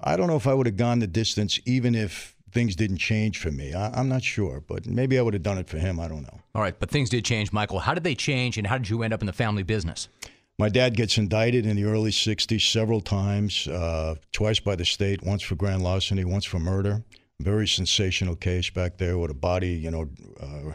I 0.01 0.17
don't 0.17 0.27
know 0.27 0.36
if 0.36 0.48
I 0.48 0.53
would 0.53 0.65
have 0.65 0.75
gone 0.75 1.00
the 1.00 1.08
distance 1.08 1.60
even 1.65 1.96
if 1.96 2.36
things 2.51 2.75
didn't 2.75 2.98
change 2.98 3.39
for 3.39 3.51
me. 3.51 3.74
I, 3.74 3.98
am 3.98 4.10
not 4.10 4.24
sure, 4.24 4.62
but 4.67 4.86
maybe 4.86 5.17
I 5.17 5.22
would 5.22 5.34
have 5.34 5.44
done 5.44 5.58
it 5.58 5.70
for 5.70 5.77
him. 5.77 5.98
I 5.98 6.10
don't 6.10 6.24
know. 6.24 6.39
All 6.53 6.62
right, 6.62 6.77
but 6.77 6.89
things 6.89 7.10
did 7.10 7.24
change, 7.24 7.53
Michael. 7.53 7.79
How 7.79 7.94
did 7.94 8.03
they 8.03 8.15
change, 8.15 8.58
and 8.58 8.67
how 8.67 8.77
did 8.77 8.89
you 8.89 9.01
end 9.01 9.13
up 9.13 9.22
in 9.22 9.27
the 9.27 9.34
family 9.34 9.63
business? 9.63 10.10
My 10.58 10.70
dad 10.70 10.96
gets 10.96 11.18
indicted 11.18 11.66
in 11.66 11.76
the 11.76 11.84
early 11.84 12.12
60s 12.12 12.72
several 12.72 13.02
times, 13.02 13.68
uh, 13.68 14.16
twice 14.32 14.62
by 14.62 14.78
the 14.78 14.86
state, 14.86 15.22
once 15.22 15.44
for 15.44 15.56
grand 15.56 15.84
larceny, 15.84 16.24
once 16.24 16.46
for 16.46 16.60
murder. 16.60 17.04
Very 17.42 17.68
sensational 17.68 18.38
case 18.38 18.70
back 18.70 18.98
there 18.98 19.18
with 19.18 19.32
a 19.32 19.36
body, 19.36 19.72
you 19.72 19.92
know, 19.92 20.08
uh, 20.40 20.74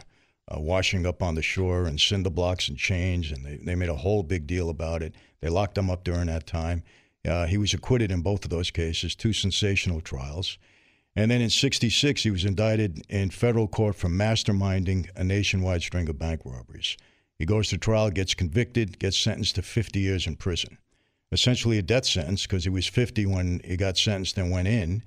uh, 0.55 0.59
washing 0.59 1.07
up 1.07 1.23
on 1.23 1.33
the 1.33 1.41
shore 1.41 1.85
and 1.85 1.99
cinder 1.99 2.29
blocks 2.29 2.69
and 2.69 2.77
chains, 2.77 3.31
and 3.31 3.43
they, 3.43 3.55
they 3.55 3.73
made 3.73 3.89
a 3.89 3.95
whole 3.95 4.21
big 4.21 4.45
deal 4.45 4.69
about 4.69 5.01
it. 5.01 5.15
They 5.41 5.49
locked 5.49 5.79
him 5.79 5.89
up 5.89 6.03
during 6.03 6.27
that 6.27 6.45
time. 6.45 6.83
Uh, 7.27 7.47
he 7.47 7.57
was 7.57 7.73
acquitted 7.73 8.11
in 8.11 8.21
both 8.21 8.43
of 8.43 8.51
those 8.51 8.69
cases, 8.69 9.15
two 9.15 9.33
sensational 9.33 9.99
trials. 9.99 10.59
And 11.15 11.31
then 11.31 11.41
in 11.41 11.49
66, 11.49 12.21
he 12.21 12.29
was 12.29 12.45
indicted 12.45 13.03
in 13.09 13.31
federal 13.31 13.67
court 13.67 13.95
for 13.95 14.09
masterminding 14.09 15.09
a 15.15 15.23
nationwide 15.23 15.81
string 15.81 16.07
of 16.07 16.19
bank 16.19 16.41
robberies. 16.45 16.97
He 17.41 17.47
goes 17.47 17.69
to 17.69 17.79
trial, 17.79 18.11
gets 18.11 18.35
convicted, 18.35 18.99
gets 18.99 19.17
sentenced 19.17 19.55
to 19.55 19.63
50 19.63 19.99
years 19.99 20.27
in 20.27 20.35
prison. 20.35 20.77
Essentially 21.31 21.79
a 21.79 21.81
death 21.81 22.05
sentence 22.05 22.43
because 22.43 22.65
he 22.65 22.69
was 22.69 22.85
50 22.85 23.25
when 23.25 23.61
he 23.65 23.77
got 23.77 23.97
sentenced 23.97 24.37
and 24.37 24.51
went 24.51 24.67
in. 24.67 25.01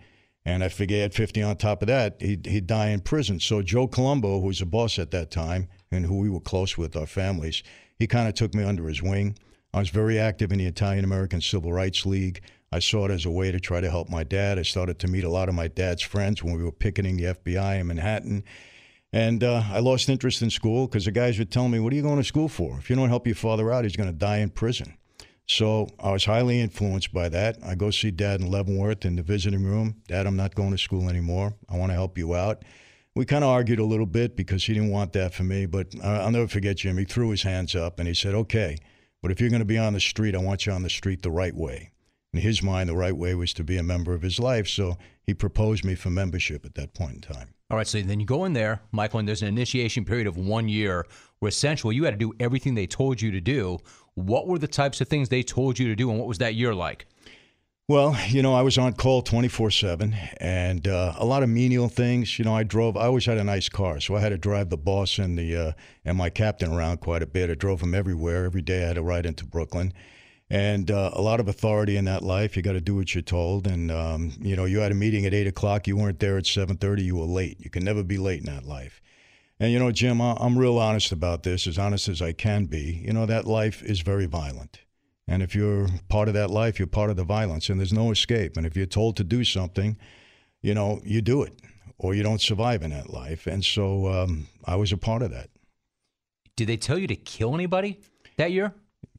And 0.44 0.64
I 0.64 0.68
figure 0.68 1.04
at 1.04 1.14
50 1.14 1.42
on 1.42 1.56
top 1.56 1.80
of 1.80 1.86
that, 1.86 2.16
he'd, 2.20 2.46
he'd 2.46 2.66
die 2.66 2.88
in 2.88 3.02
prison. 3.02 3.38
So 3.38 3.62
Joe 3.62 3.86
Colombo, 3.86 4.40
who 4.40 4.48
was 4.48 4.60
a 4.60 4.66
boss 4.66 4.98
at 4.98 5.12
that 5.12 5.30
time 5.30 5.68
and 5.92 6.06
who 6.06 6.18
we 6.18 6.28
were 6.28 6.40
close 6.40 6.76
with, 6.76 6.96
our 6.96 7.06
families, 7.06 7.62
he 8.00 8.08
kind 8.08 8.26
of 8.26 8.34
took 8.34 8.52
me 8.52 8.64
under 8.64 8.88
his 8.88 9.00
wing. 9.00 9.38
I 9.72 9.78
was 9.78 9.90
very 9.90 10.18
active 10.18 10.50
in 10.50 10.58
the 10.58 10.66
Italian 10.66 11.04
American 11.04 11.40
Civil 11.40 11.72
Rights 11.72 12.04
League. 12.04 12.40
I 12.72 12.80
saw 12.80 13.04
it 13.04 13.12
as 13.12 13.24
a 13.24 13.30
way 13.30 13.52
to 13.52 13.60
try 13.60 13.80
to 13.80 13.90
help 13.90 14.10
my 14.10 14.24
dad. 14.24 14.58
I 14.58 14.62
started 14.62 14.98
to 14.98 15.06
meet 15.06 15.22
a 15.22 15.30
lot 15.30 15.48
of 15.48 15.54
my 15.54 15.68
dad's 15.68 16.02
friends 16.02 16.42
when 16.42 16.56
we 16.56 16.64
were 16.64 16.72
picketing 16.72 17.16
the 17.16 17.34
FBI 17.34 17.78
in 17.78 17.86
Manhattan. 17.86 18.42
And 19.14 19.44
uh, 19.44 19.62
I 19.70 19.78
lost 19.78 20.08
interest 20.08 20.42
in 20.42 20.50
school 20.50 20.88
because 20.88 21.04
the 21.04 21.12
guys 21.12 21.38
would 21.38 21.52
tell 21.52 21.68
me, 21.68 21.78
What 21.78 21.92
are 21.92 21.96
you 21.96 22.02
going 22.02 22.18
to 22.18 22.24
school 22.24 22.48
for? 22.48 22.78
If 22.78 22.90
you 22.90 22.96
don't 22.96 23.08
help 23.08 23.28
your 23.28 23.36
father 23.36 23.70
out, 23.72 23.84
he's 23.84 23.94
going 23.94 24.10
to 24.10 24.18
die 24.18 24.38
in 24.38 24.50
prison. 24.50 24.98
So 25.46 25.86
I 26.00 26.10
was 26.10 26.24
highly 26.24 26.60
influenced 26.60 27.14
by 27.14 27.28
that. 27.28 27.58
I 27.64 27.76
go 27.76 27.92
see 27.92 28.10
dad 28.10 28.40
in 28.40 28.50
Leavenworth 28.50 29.04
in 29.04 29.14
the 29.14 29.22
visiting 29.22 29.64
room. 29.64 30.02
Dad, 30.08 30.26
I'm 30.26 30.34
not 30.34 30.56
going 30.56 30.72
to 30.72 30.78
school 30.78 31.08
anymore. 31.08 31.54
I 31.68 31.76
want 31.76 31.90
to 31.90 31.94
help 31.94 32.18
you 32.18 32.34
out. 32.34 32.64
We 33.14 33.24
kind 33.24 33.44
of 33.44 33.50
argued 33.50 33.78
a 33.78 33.84
little 33.84 34.06
bit 34.06 34.34
because 34.34 34.64
he 34.64 34.74
didn't 34.74 34.90
want 34.90 35.12
that 35.12 35.32
for 35.32 35.44
me, 35.44 35.66
but 35.66 35.94
I'll 36.02 36.32
never 36.32 36.48
forget 36.48 36.78
Jim. 36.78 36.98
He 36.98 37.04
threw 37.04 37.30
his 37.30 37.44
hands 37.44 37.76
up 37.76 38.00
and 38.00 38.08
he 38.08 38.14
said, 38.14 38.34
Okay, 38.34 38.78
but 39.22 39.30
if 39.30 39.40
you're 39.40 39.50
going 39.50 39.60
to 39.60 39.64
be 39.64 39.78
on 39.78 39.92
the 39.92 40.00
street, 40.00 40.34
I 40.34 40.38
want 40.38 40.66
you 40.66 40.72
on 40.72 40.82
the 40.82 40.90
street 40.90 41.22
the 41.22 41.30
right 41.30 41.54
way. 41.54 41.92
In 42.32 42.40
his 42.40 42.64
mind, 42.64 42.88
the 42.88 42.96
right 42.96 43.16
way 43.16 43.36
was 43.36 43.54
to 43.54 43.62
be 43.62 43.76
a 43.76 43.84
member 43.84 44.12
of 44.12 44.22
his 44.22 44.40
life. 44.40 44.66
So 44.66 44.98
he 45.22 45.34
proposed 45.34 45.84
me 45.84 45.94
for 45.94 46.10
membership 46.10 46.66
at 46.66 46.74
that 46.74 46.94
point 46.94 47.14
in 47.14 47.20
time. 47.20 47.53
All 47.70 47.78
right, 47.78 47.86
so 47.86 48.00
then 48.02 48.20
you 48.20 48.26
go 48.26 48.44
in 48.44 48.52
there, 48.52 48.82
Michael, 48.92 49.20
and 49.20 49.26
there's 49.26 49.40
an 49.40 49.48
initiation 49.48 50.04
period 50.04 50.26
of 50.26 50.36
one 50.36 50.68
year 50.68 51.06
where 51.38 51.48
essentially 51.48 51.96
you 51.96 52.04
had 52.04 52.12
to 52.12 52.18
do 52.18 52.32
everything 52.38 52.74
they 52.74 52.86
told 52.86 53.22
you 53.22 53.30
to 53.30 53.40
do. 53.40 53.78
What 54.14 54.46
were 54.46 54.58
the 54.58 54.68
types 54.68 55.00
of 55.00 55.08
things 55.08 55.30
they 55.30 55.42
told 55.42 55.78
you 55.78 55.88
to 55.88 55.96
do, 55.96 56.10
and 56.10 56.18
what 56.18 56.28
was 56.28 56.38
that 56.38 56.54
year 56.54 56.74
like? 56.74 57.06
Well, 57.86 58.16
you 58.28 58.42
know, 58.42 58.54
I 58.54 58.62
was 58.62 58.78
on 58.78 58.94
call 58.94 59.20
24 59.20 59.70
7 59.70 60.16
and 60.38 60.88
uh, 60.88 61.14
a 61.18 61.24
lot 61.24 61.42
of 61.42 61.50
menial 61.50 61.88
things. 61.88 62.38
You 62.38 62.44
know, 62.46 62.54
I 62.54 62.62
drove, 62.62 62.96
I 62.96 63.04
always 63.04 63.26
had 63.26 63.36
a 63.36 63.44
nice 63.44 63.68
car, 63.68 64.00
so 64.00 64.14
I 64.14 64.20
had 64.20 64.30
to 64.30 64.38
drive 64.38 64.70
the 64.70 64.78
boss 64.78 65.18
and, 65.18 65.38
the, 65.38 65.56
uh, 65.56 65.72
and 66.02 66.16
my 66.16 66.30
captain 66.30 66.72
around 66.72 67.02
quite 67.02 67.22
a 67.22 67.26
bit. 67.26 67.50
I 67.50 67.54
drove 67.54 67.80
them 67.80 67.94
everywhere. 67.94 68.46
Every 68.46 68.62
day 68.62 68.84
I 68.84 68.88
had 68.88 68.94
to 68.94 69.02
ride 69.02 69.26
into 69.26 69.44
Brooklyn. 69.44 69.92
And 70.50 70.90
uh, 70.90 71.10
a 71.14 71.22
lot 71.22 71.40
of 71.40 71.48
authority 71.48 71.96
in 71.96 72.04
that 72.04 72.22
life. 72.22 72.56
You 72.56 72.62
got 72.62 72.72
to 72.72 72.80
do 72.80 72.94
what 72.94 73.14
you're 73.14 73.22
told. 73.22 73.66
And, 73.66 73.90
um, 73.90 74.32
you 74.40 74.56
know, 74.56 74.66
you 74.66 74.80
had 74.80 74.92
a 74.92 74.94
meeting 74.94 75.24
at 75.24 75.34
8 75.34 75.46
o'clock, 75.46 75.86
you 75.86 75.96
weren't 75.96 76.20
there 76.20 76.36
at 76.36 76.44
7.30, 76.44 77.02
you 77.02 77.16
were 77.16 77.24
late. 77.24 77.58
You 77.60 77.70
can 77.70 77.82
never 77.82 78.02
be 78.02 78.18
late 78.18 78.40
in 78.40 78.46
that 78.46 78.66
life. 78.66 79.00
And, 79.58 79.72
you 79.72 79.78
know, 79.78 79.90
Jim, 79.90 80.20
I'm 80.20 80.58
real 80.58 80.78
honest 80.78 81.12
about 81.12 81.44
this, 81.44 81.66
as 81.66 81.78
honest 81.78 82.08
as 82.08 82.20
I 82.20 82.32
can 82.32 82.66
be. 82.66 83.02
You 83.04 83.12
know, 83.12 83.24
that 83.24 83.46
life 83.46 83.82
is 83.82 84.00
very 84.00 84.26
violent. 84.26 84.80
And 85.26 85.42
if 85.42 85.54
you're 85.54 85.88
part 86.08 86.28
of 86.28 86.34
that 86.34 86.50
life, 86.50 86.78
you're 86.78 86.86
part 86.86 87.10
of 87.10 87.16
the 87.16 87.24
violence, 87.24 87.68
and 87.68 87.80
there's 87.80 87.92
no 87.92 88.10
escape. 88.10 88.56
And 88.56 88.66
if 88.66 88.76
you're 88.76 88.86
told 88.86 89.16
to 89.16 89.24
do 89.24 89.42
something, 89.44 89.96
you 90.60 90.74
know, 90.74 91.00
you 91.04 91.22
do 91.22 91.42
it, 91.42 91.54
or 91.98 92.14
you 92.14 92.22
don't 92.22 92.40
survive 92.40 92.82
in 92.82 92.90
that 92.90 93.10
life. 93.10 93.46
And 93.46 93.64
so 93.64 94.08
um, 94.08 94.48
I 94.64 94.76
was 94.76 94.92
a 94.92 94.98
part 94.98 95.22
of 95.22 95.30
that. 95.30 95.48
Did 96.56 96.68
they 96.68 96.76
tell 96.76 96.98
you 96.98 97.06
to 97.06 97.16
kill 97.16 97.54
anybody 97.54 98.00
that 98.36 98.52
year? 98.52 98.74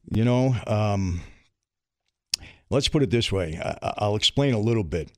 You 0.08 0.24
know, 0.24 0.56
um, 0.68 1.22
let's 2.70 2.88
put 2.88 3.04
it 3.04 3.10
this 3.10 3.32
way 3.32 3.60
I- 3.60 4.08
will 4.08 4.16
explain 4.16 4.54
a 4.54 4.60
little 4.60 4.84
bit. 4.84 5.12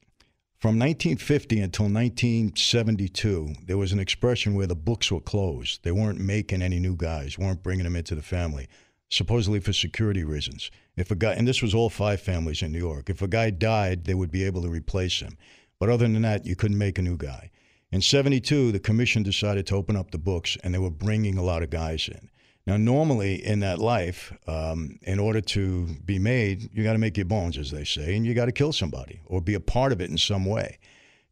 From 0.58 0.80
1950 0.80 1.60
until 1.60 1.86
1972, 1.86 3.54
there 3.66 3.78
was 3.78 3.92
an 3.92 4.00
expression 4.00 4.56
where 4.56 4.66
the 4.66 4.76
books 4.76 5.12
were 5.12 5.20
closed. 5.20 5.84
They 5.84 5.92
weren't 5.92 6.20
making 6.20 6.64
any 6.64 6.80
new 6.80 6.96
guys, 6.96 7.38
weren't 7.38 7.62
bringing 7.62 7.84
them 7.84 7.96
into 7.96 8.16
the 8.16 8.24
family 8.24 8.68
supposedly 9.10 9.60
for 9.60 9.74
security 9.74 10.24
reasons. 10.24 10.70
If 10.96 11.12
a 11.12 11.16
guy, 11.16 11.34
and 11.34 11.48
this 11.48 11.62
was 11.62 11.74
all 11.74 11.90
five 11.90 12.22
families 12.22 12.62
in 12.62 12.72
New 12.72 12.80
York, 12.80 13.10
if 13.10 13.22
a 13.22 13.28
guy 13.28 13.50
died, 13.50 14.06
they 14.06 14.14
would 14.14 14.32
be 14.32 14.44
able 14.44 14.62
to 14.64 14.70
replace 14.70 15.20
him. 15.20 15.38
But 15.80 15.90
other 15.90 16.08
than 16.08 16.22
that, 16.24 16.46
you 16.46 16.56
couldn't 16.56 16.78
make 16.78 16.98
a 16.98 17.04
new 17.04 17.18
guy. 17.18 17.52
In 17.92 18.02
72, 18.02 18.72
the 18.72 18.80
commission 18.80 19.24
decided 19.24 19.66
to 19.68 19.76
open 19.76 19.96
up 19.96 20.12
the 20.12 20.18
books 20.18 20.58
and 20.64 20.74
they 20.74 20.80
were 20.80 20.92
bringing 20.92 21.38
a 21.38 21.44
lot 21.44 21.64
of 21.64 21.70
guys 21.70 22.10
in. 22.10 22.30
Now, 22.68 22.76
normally 22.76 23.36
in 23.36 23.62
that 23.62 23.80
life, 23.80 24.34
um, 24.46 25.00
in 25.04 25.20
order 25.20 25.40
to 25.40 25.86
be 26.06 26.20
made, 26.20 26.70
you 26.74 26.84
got 26.84 26.94
to 26.94 27.00
make 27.00 27.16
your 27.16 27.26
bones, 27.26 27.58
as 27.58 27.72
they 27.72 27.86
say, 27.86 28.14
and 28.14 28.26
you 28.26 28.34
got 28.34 28.46
to 28.46 28.52
kill 28.52 28.74
somebody 28.74 29.22
or 29.26 29.40
be 29.40 29.54
a 29.54 29.62
part 29.62 29.94
of 29.94 30.02
it 30.02 30.10
in 30.10 30.18
some 30.18 30.44
way. 30.46 30.78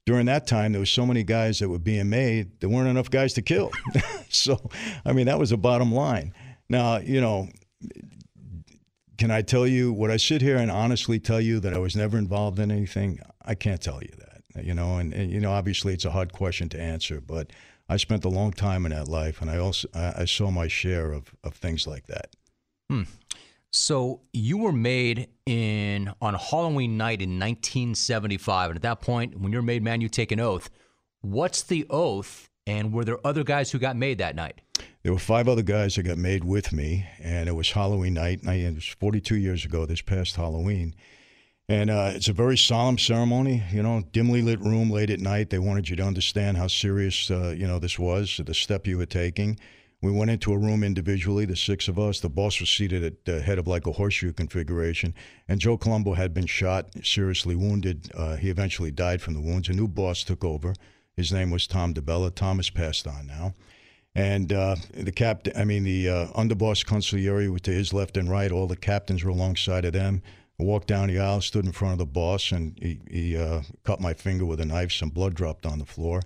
During 0.06 0.28
that 0.28 0.48
time, 0.48 0.72
there 0.72 0.80
were 0.80 0.86
so 0.86 1.06
many 1.06 1.24
guys 1.24 1.60
that 1.60 1.68
were 1.68 1.78
being 1.78 2.10
made, 2.10 2.62
there 2.62 2.70
weren't 2.70 2.88
enough 2.88 3.10
guys 3.10 3.34
to 3.34 3.42
kill. 3.42 3.70
so, 4.30 4.70
I 5.04 5.12
mean, 5.12 5.26
that 5.26 5.38
was 5.38 5.50
the 5.50 5.58
bottom 5.58 5.94
line. 5.94 6.34
Now, 6.70 7.00
you 7.00 7.20
know, 7.20 7.50
can 9.18 9.30
I 9.30 9.42
tell 9.42 9.68
you, 9.68 9.92
would 9.92 10.12
I 10.12 10.18
sit 10.18 10.42
here 10.42 10.56
and 10.56 10.72
honestly 10.72 11.20
tell 11.20 11.42
you 11.42 11.60
that 11.60 11.74
I 11.74 11.80
was 11.80 11.98
never 11.98 12.18
involved 12.18 12.60
in 12.60 12.72
anything? 12.72 13.20
I 13.44 13.56
can't 13.56 13.82
tell 13.82 14.02
you 14.02 14.14
that, 14.20 14.64
you 14.64 14.74
know, 14.74 15.00
and, 15.00 15.14
and 15.14 15.30
you 15.30 15.42
know, 15.42 15.52
obviously 15.52 15.94
it's 15.94 16.06
a 16.06 16.12
hard 16.12 16.32
question 16.32 16.70
to 16.70 16.80
answer, 16.80 17.20
but 17.20 17.52
I 17.88 17.98
spent 17.98 18.26
a 18.26 18.30
long 18.30 18.52
time 18.52 18.86
in 18.86 18.92
that 18.92 19.08
life 19.08 19.42
and 19.42 19.50
I 19.50 19.58
also, 19.58 19.88
I, 19.94 20.14
I 20.22 20.26
saw 20.26 20.52
my 20.52 20.68
share 20.68 21.12
of, 21.12 21.36
of 21.44 21.54
things 21.54 21.86
like 21.86 22.08
that. 22.08 22.36
Hmm. 22.90 23.04
So 23.72 24.22
you 24.32 24.58
were 24.58 24.72
made 24.72 25.28
in 25.46 26.10
on 26.22 26.34
Halloween 26.36 26.96
night 26.96 27.22
in 27.22 27.38
1975, 27.38 28.70
and 28.70 28.78
at 28.78 28.84
that 28.84 29.02
point, 29.02 29.38
when 29.38 29.52
you're 29.52 29.62
made 29.62 29.84
man, 29.84 30.00
you 30.00 30.08
take 30.08 30.32
an 30.32 30.40
oath. 30.40 30.70
What's 31.20 31.62
the 31.62 31.86
oath, 31.90 32.50
and 32.66 32.94
were 32.94 33.04
there 33.04 33.20
other 33.28 33.44
guys 33.44 33.72
who 33.72 33.80
got 33.80 33.98
made 33.98 34.18
that 34.20 34.34
night? 34.34 34.62
There 35.04 35.12
were 35.12 35.20
five 35.20 35.50
other 35.50 35.62
guys 35.62 35.96
that 35.96 36.04
got 36.04 36.18
made 36.18 36.46
with 36.46 36.72
me, 36.72 37.06
and 37.20 37.50
it 37.50 37.52
was 37.52 37.72
Halloween 37.72 38.14
night. 38.14 38.44
And 38.44 38.50
it 38.50 38.76
was 38.76 38.88
42 38.88 39.36
years 39.36 39.66
ago, 39.66 39.86
this 39.86 40.02
past 40.02 40.38
Halloween. 40.38 40.96
And 41.68 41.90
uh, 41.90 42.12
it's 42.14 42.28
a 42.28 42.34
very 42.34 42.58
solemn 42.58 43.00
ceremony, 43.00 43.64
you 43.72 43.82
know, 43.82 44.04
dimly 44.12 44.44
lit 44.44 44.60
room 44.62 44.92
late 44.92 45.10
at 45.10 45.20
night. 45.20 45.50
They 45.50 45.58
wanted 45.58 45.90
you 45.90 45.96
to 45.96 46.04
understand 46.04 46.58
how 46.58 46.68
serious, 46.68 47.32
uh, 47.32 47.56
you 47.58 47.66
know, 47.66 47.80
this 47.80 47.98
was, 47.98 48.40
the 48.46 48.54
step 48.54 48.86
you 48.86 49.00
were 49.00 49.08
taking. 49.08 49.58
We 50.00 50.12
went 50.12 50.30
into 50.30 50.54
a 50.54 50.58
room 50.60 50.84
individually, 50.84 51.46
the 51.46 51.56
six 51.56 51.88
of 51.88 51.98
us. 51.98 52.20
The 52.20 52.30
boss 52.30 52.60
was 52.60 52.70
seated 52.70 53.04
at 53.04 53.26
the 53.26 53.42
head 53.42 53.58
of 53.58 53.66
like 53.66 53.88
a 53.88 53.94
horseshoe 53.94 54.34
configuration. 54.34 55.16
And 55.48 55.60
Joe 55.60 55.78
Colombo 55.78 56.14
had 56.14 56.32
been 56.32 56.46
shot, 56.46 56.90
seriously 57.04 57.56
wounded. 57.56 58.12
Uh, 58.14 58.36
he 58.36 58.52
eventually 58.52 58.92
died 58.92 59.24
from 59.24 59.34
the 59.34 59.42
wounds. 59.42 59.68
A 59.68 59.74
new 59.74 59.88
boss 59.88 60.24
took 60.24 60.44
over. 60.44 60.76
His 61.16 61.34
name 61.34 61.50
was 61.50 61.66
Tom 61.66 61.96
DiBella. 61.96 62.36
Tom 62.36 62.58
has 62.58 62.70
passed 62.70 63.08
on 63.08 63.26
now. 63.26 63.56
And 64.14 64.54
uh, 64.54 64.76
the 64.94 65.12
captain, 65.12 65.54
I 65.58 65.66
mean, 65.66 65.84
the 65.84 66.10
uh, 66.10 66.28
underboss 66.28 66.86
consigliere 66.86 67.50
were 67.50 67.60
to 67.60 67.72
his 67.72 67.92
left 67.92 68.18
and 68.18 68.30
right. 68.30 68.52
All 68.52 68.68
the 68.68 68.78
captains 68.78 69.24
were 69.24 69.32
alongside 69.32 69.86
of 69.86 69.94
them. 69.94 70.22
I 70.60 70.64
walked 70.64 70.88
down 70.88 71.10
the 71.10 71.20
aisle, 71.20 71.42
stood 71.42 71.66
in 71.66 71.74
front 71.74 71.94
of 71.94 71.98
the 72.00 72.06
boss, 72.06 72.52
and 72.52 72.78
he, 72.82 73.00
he 73.10 73.38
uh, 73.38 73.62
cut 73.84 74.00
my 74.00 74.14
finger 74.14 74.46
with 74.46 74.62
a 74.62 74.66
knife. 74.66 74.92
Some 74.92 75.10
blood 75.10 75.34
dropped 75.34 75.66
on 75.66 75.80
the 75.80 75.86
floor. 75.86 76.22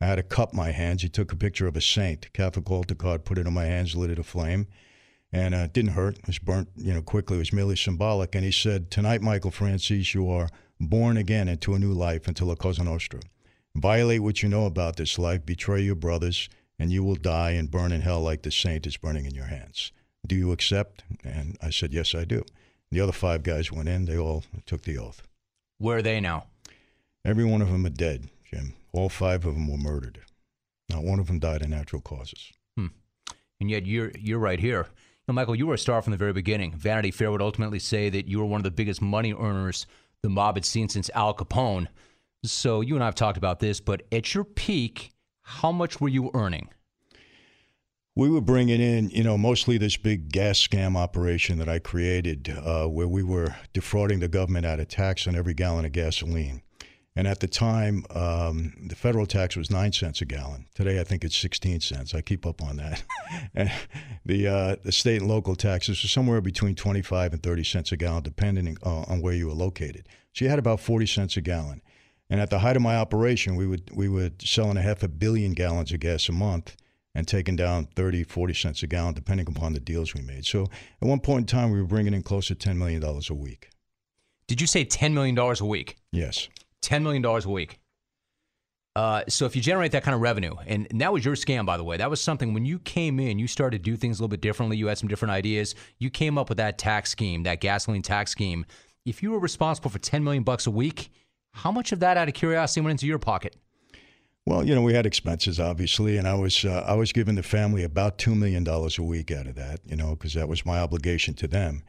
I 0.00 0.06
had 0.06 0.16
to 0.16 0.22
cup 0.22 0.54
my 0.54 0.70
hands. 0.70 1.02
He 1.02 1.08
took 1.08 1.32
a 1.32 1.36
picture 1.36 1.66
of 1.66 1.76
a 1.76 1.80
saint, 1.80 2.32
Catholic 2.32 2.70
altar 2.70 2.94
card, 2.94 3.24
put 3.24 3.38
it 3.38 3.46
in 3.46 3.52
my 3.52 3.66
hands, 3.66 3.94
lit 3.94 4.10
it 4.10 4.18
aflame. 4.18 4.66
And 5.32 5.54
uh, 5.54 5.58
it 5.58 5.72
didn't 5.72 5.92
hurt. 5.92 6.18
It 6.18 6.26
was 6.26 6.38
burnt, 6.38 6.68
you 6.76 6.94
know, 6.94 7.02
quickly. 7.02 7.36
It 7.36 7.40
was 7.40 7.52
merely 7.52 7.76
symbolic. 7.76 8.34
And 8.34 8.44
he 8.44 8.52
said, 8.52 8.90
Tonight, 8.90 9.20
Michael 9.20 9.50
Franzese, 9.50 10.14
you 10.14 10.30
are 10.30 10.48
born 10.80 11.16
again 11.16 11.48
into 11.48 11.74
a 11.74 11.78
new 11.78 11.92
life, 11.92 12.28
into 12.28 12.44
La 12.44 12.54
Cosa 12.54 12.84
Nostra. 12.84 13.20
Violate 13.74 14.22
what 14.22 14.42
you 14.42 14.48
know 14.48 14.66
about 14.66 14.96
this 14.96 15.18
life, 15.18 15.44
betray 15.44 15.82
your 15.82 15.96
brothers, 15.96 16.48
and 16.78 16.92
you 16.92 17.02
will 17.02 17.16
die 17.16 17.50
and 17.50 17.70
burn 17.70 17.92
in 17.92 18.00
hell 18.00 18.20
like 18.20 18.42
the 18.42 18.52
saint 18.52 18.86
is 18.86 18.96
burning 18.96 19.26
in 19.26 19.34
your 19.34 19.46
hands. 19.46 19.90
Do 20.26 20.36
you 20.36 20.52
accept? 20.52 21.02
And 21.22 21.56
I 21.60 21.70
said, 21.70 21.92
Yes, 21.92 22.14
I 22.14 22.24
do. 22.24 22.44
The 22.94 23.00
other 23.00 23.10
five 23.10 23.42
guys 23.42 23.72
went 23.72 23.88
in, 23.88 24.04
they 24.04 24.16
all 24.16 24.44
took 24.66 24.82
the 24.82 24.98
oath. 24.98 25.20
Where 25.78 25.96
are 25.96 26.02
they 26.02 26.20
now? 26.20 26.46
Every 27.24 27.44
one 27.44 27.60
of 27.60 27.68
them 27.68 27.84
are 27.84 27.90
dead, 27.90 28.28
Jim. 28.48 28.74
All 28.92 29.08
five 29.08 29.44
of 29.44 29.54
them 29.54 29.68
were 29.68 29.76
murdered. 29.76 30.20
Not 30.88 31.02
one 31.02 31.18
of 31.18 31.26
them 31.26 31.40
died 31.40 31.62
of 31.62 31.70
natural 31.70 32.00
causes. 32.00 32.52
Hmm. 32.78 32.86
And 33.58 33.68
yet 33.68 33.84
you're 33.84 34.12
you're 34.16 34.38
right 34.38 34.60
here. 34.60 34.86
Know, 35.26 35.34
Michael, 35.34 35.56
you 35.56 35.66
were 35.66 35.74
a 35.74 35.78
star 35.78 36.02
from 36.02 36.12
the 36.12 36.16
very 36.16 36.32
beginning. 36.32 36.72
Vanity 36.76 37.10
Fair 37.10 37.32
would 37.32 37.42
ultimately 37.42 37.80
say 37.80 38.10
that 38.10 38.28
you 38.28 38.38
were 38.38 38.44
one 38.44 38.60
of 38.60 38.64
the 38.64 38.70
biggest 38.70 39.02
money 39.02 39.34
earners 39.34 39.88
the 40.22 40.28
mob 40.28 40.54
had 40.54 40.64
seen 40.64 40.88
since 40.88 41.10
Al 41.16 41.34
Capone. 41.34 41.88
So 42.44 42.80
you 42.80 42.94
and 42.94 43.02
I 43.02 43.06
have 43.06 43.16
talked 43.16 43.38
about 43.38 43.58
this, 43.58 43.80
but 43.80 44.02
at 44.12 44.34
your 44.36 44.44
peak, 44.44 45.10
how 45.42 45.72
much 45.72 46.00
were 46.00 46.08
you 46.08 46.30
earning? 46.32 46.68
We 48.16 48.30
were 48.30 48.40
bringing 48.40 48.80
in, 48.80 49.10
you 49.10 49.24
know, 49.24 49.36
mostly 49.36 49.76
this 49.76 49.96
big 49.96 50.30
gas 50.30 50.64
scam 50.64 50.96
operation 50.96 51.58
that 51.58 51.68
I 51.68 51.80
created, 51.80 52.48
uh, 52.48 52.86
where 52.86 53.08
we 53.08 53.24
were 53.24 53.56
defrauding 53.72 54.20
the 54.20 54.28
government 54.28 54.64
out 54.64 54.78
of 54.78 54.86
tax 54.86 55.26
on 55.26 55.34
every 55.34 55.52
gallon 55.52 55.84
of 55.84 55.90
gasoline. 55.90 56.62
And 57.16 57.26
at 57.26 57.40
the 57.40 57.48
time, 57.48 58.04
um, 58.10 58.74
the 58.86 58.94
federal 58.94 59.26
tax 59.26 59.56
was 59.56 59.68
nine 59.68 59.90
cents 59.90 60.20
a 60.20 60.26
gallon. 60.26 60.66
Today, 60.76 61.00
I 61.00 61.04
think 61.04 61.24
it's 61.24 61.36
16 61.36 61.80
cents. 61.80 62.14
I 62.14 62.20
keep 62.20 62.46
up 62.46 62.62
on 62.62 62.76
that. 62.76 63.02
and 63.54 63.72
the 64.24 64.46
uh, 64.46 64.76
the 64.84 64.92
state 64.92 65.20
and 65.20 65.28
local 65.28 65.56
taxes 65.56 66.00
were 66.00 66.08
somewhere 66.08 66.40
between 66.40 66.76
25 66.76 67.32
and 67.32 67.42
30 67.42 67.64
cents 67.64 67.90
a 67.90 67.96
gallon, 67.96 68.22
depending 68.22 68.76
uh, 68.84 69.02
on 69.08 69.22
where 69.22 69.34
you 69.34 69.48
were 69.48 69.54
located. 69.54 70.08
So 70.34 70.44
you 70.44 70.50
had 70.50 70.60
about 70.60 70.78
40 70.78 71.06
cents 71.06 71.36
a 71.36 71.40
gallon. 71.40 71.82
And 72.30 72.40
at 72.40 72.50
the 72.50 72.60
height 72.60 72.76
of 72.76 72.82
my 72.82 72.96
operation, 72.96 73.56
we 73.56 73.66
would 73.66 73.90
we 73.92 74.08
were 74.08 74.30
selling 74.38 74.76
a 74.76 74.82
half 74.82 75.02
a 75.02 75.08
billion 75.08 75.52
gallons 75.52 75.90
of 75.90 75.98
gas 75.98 76.28
a 76.28 76.32
month 76.32 76.76
and 77.14 77.28
taking 77.28 77.56
down 77.56 77.86
30, 77.94 78.24
40 78.24 78.54
cents 78.54 78.82
a 78.82 78.86
gallon, 78.86 79.14
depending 79.14 79.48
upon 79.48 79.72
the 79.72 79.80
deals 79.80 80.14
we 80.14 80.22
made. 80.22 80.44
So 80.44 80.64
at 80.64 81.08
one 81.08 81.20
point 81.20 81.42
in 81.42 81.46
time, 81.46 81.70
we 81.70 81.80
were 81.80 81.86
bringing 81.86 82.14
in 82.14 82.22
close 82.22 82.48
to 82.48 82.54
$10 82.54 82.76
million 82.76 83.02
a 83.04 83.34
week. 83.34 83.70
Did 84.48 84.60
you 84.60 84.66
say 84.66 84.84
$10 84.84 85.12
million 85.12 85.38
a 85.38 85.64
week? 85.64 85.96
Yes. 86.12 86.48
$10 86.82 87.02
million 87.02 87.24
a 87.24 87.48
week. 87.48 87.78
Uh, 88.96 89.24
so 89.28 89.44
if 89.44 89.56
you 89.56 89.62
generate 89.62 89.90
that 89.92 90.04
kind 90.04 90.14
of 90.14 90.20
revenue, 90.20 90.54
and, 90.66 90.86
and 90.90 91.00
that 91.00 91.12
was 91.12 91.24
your 91.24 91.34
scam, 91.34 91.66
by 91.66 91.76
the 91.76 91.82
way, 91.82 91.96
that 91.96 92.08
was 92.08 92.20
something 92.20 92.54
when 92.54 92.64
you 92.64 92.78
came 92.78 93.18
in, 93.18 93.38
you 93.38 93.48
started 93.48 93.78
to 93.78 93.82
do 93.82 93.96
things 93.96 94.18
a 94.18 94.22
little 94.22 94.28
bit 94.28 94.40
differently. 94.40 94.76
You 94.76 94.86
had 94.86 94.98
some 94.98 95.08
different 95.08 95.32
ideas. 95.32 95.74
You 95.98 96.10
came 96.10 96.38
up 96.38 96.48
with 96.48 96.58
that 96.58 96.78
tax 96.78 97.10
scheme, 97.10 97.42
that 97.42 97.60
gasoline 97.60 98.02
tax 98.02 98.30
scheme. 98.30 98.64
If 99.04 99.22
you 99.22 99.32
were 99.32 99.40
responsible 99.40 99.90
for 99.90 99.98
10 99.98 100.22
million 100.22 100.44
bucks 100.44 100.66
a 100.66 100.70
week, 100.70 101.10
how 101.52 101.72
much 101.72 101.90
of 101.90 102.00
that, 102.00 102.16
out 102.16 102.28
of 102.28 102.34
curiosity, 102.34 102.82
went 102.82 102.92
into 102.92 103.06
your 103.06 103.18
pocket? 103.18 103.56
Well, 104.46 104.66
you 104.66 104.74
know, 104.74 104.82
we 104.82 104.92
had 104.92 105.06
expenses 105.06 105.58
obviously, 105.58 106.18
and 106.18 106.28
I 106.28 106.34
was 106.34 106.64
uh, 106.64 106.84
I 106.86 106.94
was 106.94 107.12
giving 107.12 107.34
the 107.34 107.42
family 107.42 107.82
about 107.82 108.18
two 108.18 108.34
million 108.34 108.62
dollars 108.62 108.98
a 108.98 109.02
week 109.02 109.30
out 109.30 109.46
of 109.46 109.54
that, 109.54 109.80
you 109.86 109.96
know, 109.96 110.10
because 110.10 110.34
that 110.34 110.48
was 110.48 110.66
my 110.66 110.78
obligation 110.80 111.32
to 111.34 111.48
them, 111.48 111.82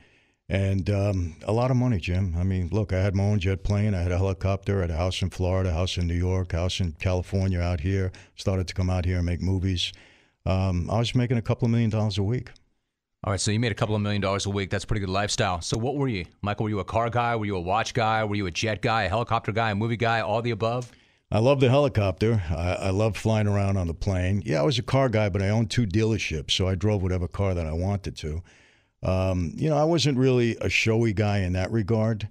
and 0.47 0.89
um, 0.89 1.35
a 1.43 1.51
lot 1.51 1.69
of 1.69 1.75
money, 1.75 1.99
Jim. 1.99 2.35
I 2.37 2.43
mean, 2.43 2.69
look, 2.71 2.93
I 2.93 3.01
had 3.01 3.13
my 3.13 3.23
own 3.23 3.39
jet 3.39 3.63
plane, 3.63 3.93
I 3.93 4.01
had 4.01 4.13
a 4.13 4.17
helicopter, 4.17 4.77
I 4.77 4.81
had 4.81 4.91
a 4.91 4.95
house 4.95 5.21
in 5.21 5.31
Florida, 5.31 5.69
a 5.69 5.73
house 5.73 5.97
in 5.97 6.07
New 6.07 6.13
York, 6.13 6.53
a 6.53 6.57
house 6.57 6.79
in 6.79 6.93
California, 6.93 7.59
out 7.59 7.81
here. 7.81 8.13
Started 8.35 8.69
to 8.69 8.73
come 8.73 8.89
out 8.89 9.03
here 9.03 9.17
and 9.17 9.25
make 9.25 9.41
movies. 9.41 9.91
Um, 10.45 10.89
I 10.89 10.99
was 10.99 11.13
making 11.13 11.37
a 11.37 11.41
couple 11.41 11.65
of 11.65 11.71
million 11.71 11.89
dollars 11.89 12.17
a 12.17 12.23
week. 12.23 12.51
All 13.25 13.31
right, 13.31 13.41
so 13.41 13.51
you 13.51 13.59
made 13.59 13.71
a 13.71 13.75
couple 13.75 13.95
of 13.95 14.01
million 14.01 14.21
dollars 14.21 14.45
a 14.45 14.51
week. 14.51 14.69
That's 14.69 14.83
a 14.83 14.87
pretty 14.87 14.99
good 15.01 15.09
lifestyle. 15.09 15.59
So 15.59 15.77
what 15.77 15.95
were 15.95 16.07
you, 16.07 16.25
Michael? 16.41 16.65
Were 16.65 16.69
you 16.69 16.79
a 16.79 16.85
car 16.85 17.09
guy? 17.09 17.35
Were 17.35 17.45
you 17.45 17.57
a 17.57 17.61
watch 17.61 17.93
guy? 17.93 18.23
Were 18.23 18.35
you 18.35 18.45
a 18.45 18.51
jet 18.51 18.81
guy? 18.81 19.03
A 19.03 19.09
helicopter 19.09 19.51
guy? 19.51 19.71
A 19.71 19.75
movie 19.75 19.97
guy? 19.97 20.21
All 20.21 20.41
the 20.41 20.51
above? 20.51 20.91
I 21.31 21.39
love 21.39 21.59
the 21.59 21.69
helicopter. 21.69 22.43
I, 22.49 22.73
I 22.73 22.89
love 22.91 23.17
flying 23.17 23.47
around 23.47 23.77
on 23.77 23.87
the 23.87 23.93
plane. 23.93 24.43
Yeah, 24.45 24.59
I 24.59 24.63
was 24.63 24.77
a 24.77 24.83
car 24.83 25.09
guy, 25.09 25.29
but 25.29 25.41
I 25.41 25.49
owned 25.49 25.71
two 25.71 25.85
dealerships, 25.87 26.51
so 26.51 26.67
I 26.67 26.75
drove 26.75 27.01
whatever 27.01 27.27
car 27.27 27.53
that 27.53 27.65
I 27.65 27.73
wanted 27.73 28.15
to. 28.17 28.43
Um, 29.01 29.51
you 29.55 29.69
know, 29.69 29.77
I 29.77 29.83
wasn't 29.83 30.17
really 30.17 30.55
a 30.61 30.69
showy 30.69 31.13
guy 31.13 31.39
in 31.39 31.53
that 31.53 31.71
regard. 31.71 32.29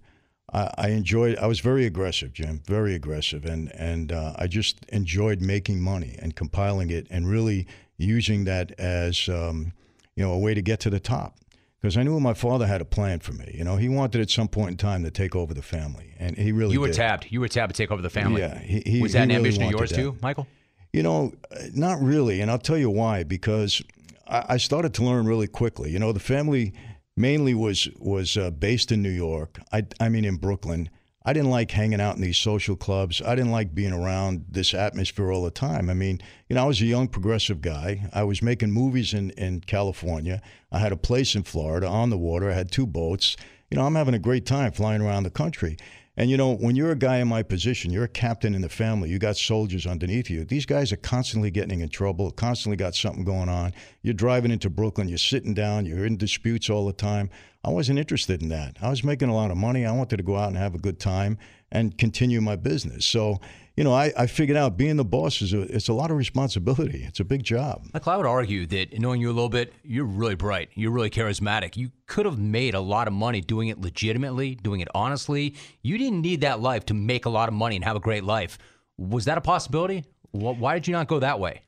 I, 0.53 0.71
I 0.79 0.89
enjoyed. 0.91 1.37
I 1.39 1.47
was 1.47 1.61
very 1.61 1.87
aggressive, 1.87 2.33
Jim. 2.33 2.63
Very 2.67 2.95
aggressive, 2.95 3.45
and 3.45 3.71
and 3.75 4.13
uh, 4.13 4.35
I 4.39 4.47
just 4.47 4.85
enjoyed 4.87 5.41
making 5.41 5.81
money 5.81 6.17
and 6.21 6.35
compiling 6.35 6.91
it 6.91 7.07
and 7.11 7.29
really 7.29 7.67
using 7.97 8.45
that 8.45 8.73
as 8.79 9.29
um, 9.29 9.73
you 10.15 10.25
know 10.25 10.33
a 10.33 10.39
way 10.39 10.55
to 10.55 10.63
get 10.63 10.81
to 10.81 10.91
the 10.91 11.01
top. 11.01 11.39
Because 11.85 11.99
I 11.99 12.03
knew 12.03 12.19
my 12.19 12.33
father 12.33 12.67
had 12.67 12.81
a 12.81 12.87
plan 12.87 13.21
for 13.21 13.35
me. 13.35 13.51
You 13.53 13.63
know, 13.63 13.77
he 13.77 13.91
wanted 13.91 14.23
at 14.23 14.31
some 14.31 14.49
point 14.49 14.71
in 14.71 14.77
time 14.79 15.05
to 15.05 15.11
take 15.11 15.37
over 15.37 15.53
the 15.53 15.61
family, 15.61 16.15
and 16.19 16.35
he 16.35 16.51
really 16.51 16.73
you 16.73 16.81
were 16.81 16.87
did. 16.87 16.97
tapped. 16.97 17.31
You 17.31 17.41
were 17.41 17.49
tapped 17.49 17.75
to 17.75 17.77
take 17.77 17.91
over 17.91 18.01
the 18.01 18.09
family. 18.09 18.41
Yeah, 18.41 18.59
he, 18.59 18.83
he, 18.87 19.03
was 19.03 19.13
that 19.13 19.19
he 19.19 19.23
an 19.25 19.29
really 19.29 19.37
ambition 19.37 19.63
of 19.65 19.71
yours 19.71 19.91
that. 19.91 19.97
too, 19.97 20.17
Michael? 20.23 20.47
You 20.95 21.03
know, 21.03 21.35
not 21.75 22.01
really, 22.01 22.41
and 22.41 22.51
I'll 22.51 22.57
tell 22.57 22.79
you 22.79 22.89
why. 22.89 23.23
Because 23.23 23.83
I, 24.27 24.45
I 24.49 24.57
started 24.57 24.95
to 24.95 25.05
learn 25.05 25.27
really 25.27 25.47
quickly. 25.47 25.91
You 25.91 25.99
know, 25.99 26.13
the 26.13 26.21
family 26.21 26.73
mainly 27.19 27.53
was 27.53 27.87
was 27.99 28.39
uh, 28.39 28.51
based 28.51 28.91
in 28.91 29.03
New 29.03 29.11
York. 29.11 29.61
I, 29.71 29.85
I 30.01 30.09
mean, 30.09 30.25
in 30.25 30.37
Brooklyn. 30.37 30.89
I 31.27 31.33
didn't 31.33 31.51
like 31.51 31.71
hanging 31.71 32.03
out 32.03 32.17
in 32.17 32.23
these 32.23 32.37
social 32.37 32.77
clubs. 32.77 33.23
I 33.23 33.35
didn't 33.35 33.51
like 33.51 33.75
being 33.75 33.95
around 33.95 34.45
this 34.51 34.75
atmosphere 34.75 35.33
all 35.33 35.43
the 35.43 35.51
time. 35.51 35.89
I 35.89 35.95
mean, 35.95 36.21
you 36.49 36.57
know, 36.57 36.65
I 36.65 36.67
was 36.67 36.83
a 36.83 36.87
young 36.87 37.09
progressive 37.09 37.63
guy. 37.63 38.11
I 38.13 38.25
was 38.25 38.43
making 38.43 38.73
movies 38.73 39.15
in, 39.15 39.31
in 39.31 39.61
California. 39.63 40.43
I 40.71 40.81
had 40.81 40.93
a 40.93 40.99
place 40.99 41.35
in 41.35 41.43
Florida 41.45 41.87
on 41.87 42.11
the 42.11 42.19
water. 42.19 42.51
I 42.51 42.55
had 42.55 42.71
two 42.71 42.87
boats. 42.87 43.37
You 43.71 43.79
know, 43.79 43.87
I'm 43.87 43.95
having 43.95 44.13
a 44.13 44.19
great 44.19 44.45
time 44.45 44.73
flying 44.73 45.01
around 45.01 45.23
the 45.23 45.31
country. 45.31 45.79
And 46.17 46.31
you 46.31 46.37
know, 46.37 46.55
when 46.55 46.77
you're 46.77 46.93
a 46.93 46.97
guy 46.97 47.17
in 47.17 47.27
my 47.27 47.43
position, 47.43 47.91
you're 47.91 48.05
a 48.05 48.09
captain 48.09 48.55
in 48.55 48.63
the 48.63 48.69
family, 48.69 49.11
you 49.11 49.19
got 49.19 49.37
soldiers 49.37 49.85
underneath 49.85 50.31
you. 50.31 50.45
These 50.45 50.65
guys 50.65 50.93
are 50.93 50.97
constantly 50.97 51.51
getting 51.51 51.81
in 51.81 51.89
trouble, 51.89 52.31
constantly 52.31 52.77
got 52.77 52.95
something 52.95 53.25
going 53.25 53.49
on. 53.49 53.73
You're 54.03 54.15
driving 54.15 54.53
into 54.53 54.71
Brooklyn, 54.71 55.09
you're 55.09 55.19
sitting 55.19 55.55
down, 55.55 55.87
you're 55.87 56.07
in 56.07 56.17
disputes 56.17 56.71
all 56.71 56.87
the 56.87 56.93
time. 56.93 57.31
I 57.65 57.71
wasn't 57.71 57.99
interested 57.99 58.43
in 58.43 58.49
that. 58.51 58.77
I 58.81 58.91
was 58.91 59.03
making 59.03 59.29
a 59.29 59.35
lot 59.35 59.51
of 59.51 59.57
money. 59.57 59.85
I 59.87 59.93
wanted 59.93 60.19
to 60.19 60.23
go 60.23 60.37
out 60.37 60.49
and 60.49 60.57
have 60.57 60.75
a 60.75 60.79
good 60.79 61.01
time 61.01 61.39
and 61.73 61.97
continue 61.99 62.41
my 62.41 62.57
business. 62.57 63.07
So, 63.07 63.41
you 63.77 63.83
know, 63.83 63.93
I, 63.93 64.13
I 64.17 64.27
figured 64.27 64.57
out 64.57 64.77
being 64.77 64.97
the 64.97 65.05
boss 65.05 65.43
is 65.43 65.53
a, 65.53 65.63
it's 65.63 65.89
a 65.89 65.93
lot 65.93 66.11
of 66.11 66.17
responsibility. 66.17 67.05
It's 67.09 67.19
a 67.19 67.25
big 67.25 67.43
job. 67.43 67.87
Michael, 67.93 68.13
I 68.13 68.17
would 68.17 68.27
argue 68.27 68.67
that 68.67 68.99
knowing 68.99 69.21
you 69.21 69.29
a 69.29 69.33
little 69.33 69.49
bit, 69.49 69.75
you're 69.83 70.05
really 70.05 70.37
bright. 70.37 70.71
You're 70.75 70.93
really 70.93 71.11
charismatic. 71.11 71.77
You 71.77 71.91
could 72.07 72.25
have 72.27 72.39
made 72.39 72.75
a 72.75 72.81
lot 72.81 73.09
of 73.09 73.15
money 73.15 73.41
doing 73.41 73.69
it 73.69 73.81
legitimately, 73.81 74.55
doing 74.55 74.81
it 74.81 74.89
honestly. 74.95 75.57
You 75.83 75.99
didn't 75.99 76.23
need 76.23 76.43
that 76.43 76.61
life 76.61 76.87
to 76.87 76.95
make 76.95 77.27
a 77.27 77.31
lot 77.31 77.49
of 77.49 77.55
money 77.55 77.75
and 77.75 77.85
have 77.85 77.97
a 77.97 78.01
great 78.01 78.23
life. 78.23 78.59
Was 78.97 79.25
that 79.25 79.39
a 79.39 79.41
possibility? 79.41 80.05
Why 80.31 80.75
did 80.75 80.87
you 80.87 80.93
not 80.93 81.09
go 81.09 81.19
that 81.19 81.41
way? 81.41 81.63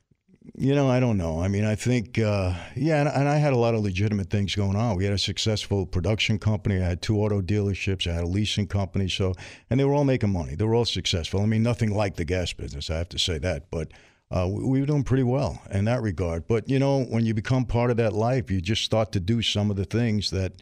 You 0.55 0.75
know, 0.75 0.89
I 0.89 1.01
don't 1.01 1.19
know. 1.19 1.41
I 1.41 1.49
mean, 1.49 1.65
I 1.65 1.75
think, 1.75 2.19
uh, 2.19 2.55
yeah, 2.77 3.01
and, 3.01 3.09
and 3.09 3.29
I 3.29 3.37
had 3.37 3.53
a 3.53 3.57
lot 3.57 3.75
of 3.75 3.83
legitimate 3.83 4.31
things 4.31 4.55
going 4.55 4.77
on. 4.77 4.97
We 4.97 5.05
had 5.05 5.13
a 5.13 5.19
successful 5.19 5.87
production 5.87 6.39
company. 6.39 6.77
I 6.77 6.87
had 6.87 7.03
two 7.03 7.19
auto 7.19 7.43
dealerships. 7.43 8.07
I 8.07 8.15
had 8.15 8.25
a 8.25 8.29
leasing 8.29 8.67
company. 8.67 9.09
So, 9.09 9.35
and 9.71 9.81
they 9.81 9.85
were 9.85 9.93
all 9.93 10.05
making 10.05 10.31
money. 10.31 10.55
They 10.55 10.65
were 10.65 10.75
all 10.75 10.85
successful. 10.85 11.41
I 11.41 11.47
mean, 11.47 11.63
nothing 11.63 11.91
like 11.91 12.17
the 12.17 12.25
gas 12.25 12.53
business. 12.53 12.91
I 12.91 12.99
have 12.99 13.09
to 13.11 13.19
say 13.19 13.39
that, 13.39 13.71
but 13.71 13.91
uh, 14.31 14.49
we, 14.51 14.65
we 14.65 14.81
were 14.81 14.87
doing 14.87 15.05
pretty 15.05 15.25
well 15.25 15.61
in 15.71 15.85
that 15.87 16.01
regard. 16.03 16.47
But 16.47 16.69
you 16.69 16.79
know, 16.79 17.05
when 17.05 17.27
you 17.27 17.35
become 17.35 17.65
part 17.65 17.91
of 17.91 17.97
that 17.97 18.13
life, 18.13 18.51
you 18.51 18.61
just 18.61 18.83
start 18.83 19.13
to 19.13 19.21
do 19.21 19.43
some 19.43 19.71
of 19.71 19.77
the 19.77 19.85
things 19.85 20.31
that 20.31 20.53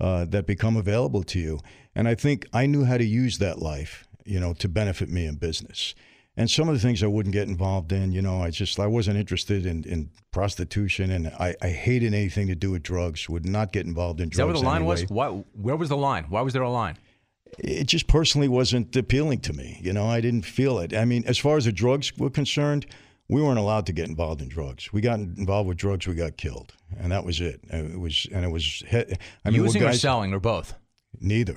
uh, 0.00 0.24
that 0.26 0.46
become 0.46 0.76
available 0.76 1.22
to 1.22 1.38
you. 1.38 1.60
And 1.94 2.08
I 2.08 2.14
think 2.14 2.46
I 2.52 2.66
knew 2.66 2.84
how 2.84 2.98
to 2.98 3.04
use 3.04 3.38
that 3.38 3.60
life, 3.60 4.08
you 4.24 4.40
know, 4.40 4.54
to 4.54 4.68
benefit 4.68 5.08
me 5.08 5.26
in 5.26 5.36
business 5.36 5.94
and 6.36 6.50
some 6.50 6.68
of 6.68 6.74
the 6.74 6.80
things 6.80 7.02
I 7.02 7.06
wouldn't 7.06 7.32
get 7.32 7.48
involved 7.48 7.92
in, 7.92 8.10
you 8.12 8.20
know, 8.20 8.42
I 8.42 8.50
just 8.50 8.80
I 8.80 8.86
wasn't 8.86 9.18
interested 9.18 9.66
in, 9.66 9.84
in 9.84 10.10
prostitution, 10.32 11.10
and 11.10 11.28
I, 11.28 11.54
I 11.62 11.68
hated 11.68 12.12
anything 12.12 12.48
to 12.48 12.54
do 12.54 12.72
with 12.72 12.82
drugs. 12.82 13.28
Would 13.28 13.46
not 13.46 13.72
get 13.72 13.86
involved 13.86 14.20
in 14.20 14.30
drugs. 14.30 14.34
Is 14.34 14.38
that 14.38 14.46
where 14.46 14.54
the 14.54 14.60
line 14.60 14.82
anyway. 14.82 15.02
was? 15.02 15.10
Why, 15.10 15.28
where 15.52 15.76
was 15.76 15.88
the 15.88 15.96
line? 15.96 16.24
Why 16.28 16.40
was 16.40 16.52
there 16.52 16.62
a 16.62 16.70
line? 16.70 16.98
It 17.58 17.84
just 17.84 18.08
personally 18.08 18.48
wasn't 18.48 18.96
appealing 18.96 19.40
to 19.42 19.52
me. 19.52 19.78
You 19.80 19.92
know, 19.92 20.06
I 20.06 20.20
didn't 20.20 20.42
feel 20.42 20.80
it. 20.80 20.92
I 20.92 21.04
mean, 21.04 21.22
as 21.26 21.38
far 21.38 21.56
as 21.56 21.66
the 21.66 21.72
drugs 21.72 22.16
were 22.18 22.30
concerned, 22.30 22.86
we 23.28 23.40
weren't 23.40 23.60
allowed 23.60 23.86
to 23.86 23.92
get 23.92 24.08
involved 24.08 24.42
in 24.42 24.48
drugs. 24.48 24.92
We 24.92 25.00
got 25.00 25.20
involved 25.20 25.68
with 25.68 25.78
drugs, 25.78 26.06
we 26.08 26.14
got 26.14 26.36
killed, 26.36 26.74
and 26.98 27.12
that 27.12 27.24
was 27.24 27.40
it. 27.40 27.60
Uh, 27.72 27.76
it 27.76 28.00
was, 28.00 28.26
and 28.32 28.44
it 28.44 28.50
was. 28.50 28.82
I 28.92 29.50
mean, 29.50 29.62
Using 29.62 29.82
or 29.82 29.86
guys- 29.86 30.00
selling 30.00 30.32
or 30.32 30.40
both? 30.40 30.74
Neither. 31.20 31.56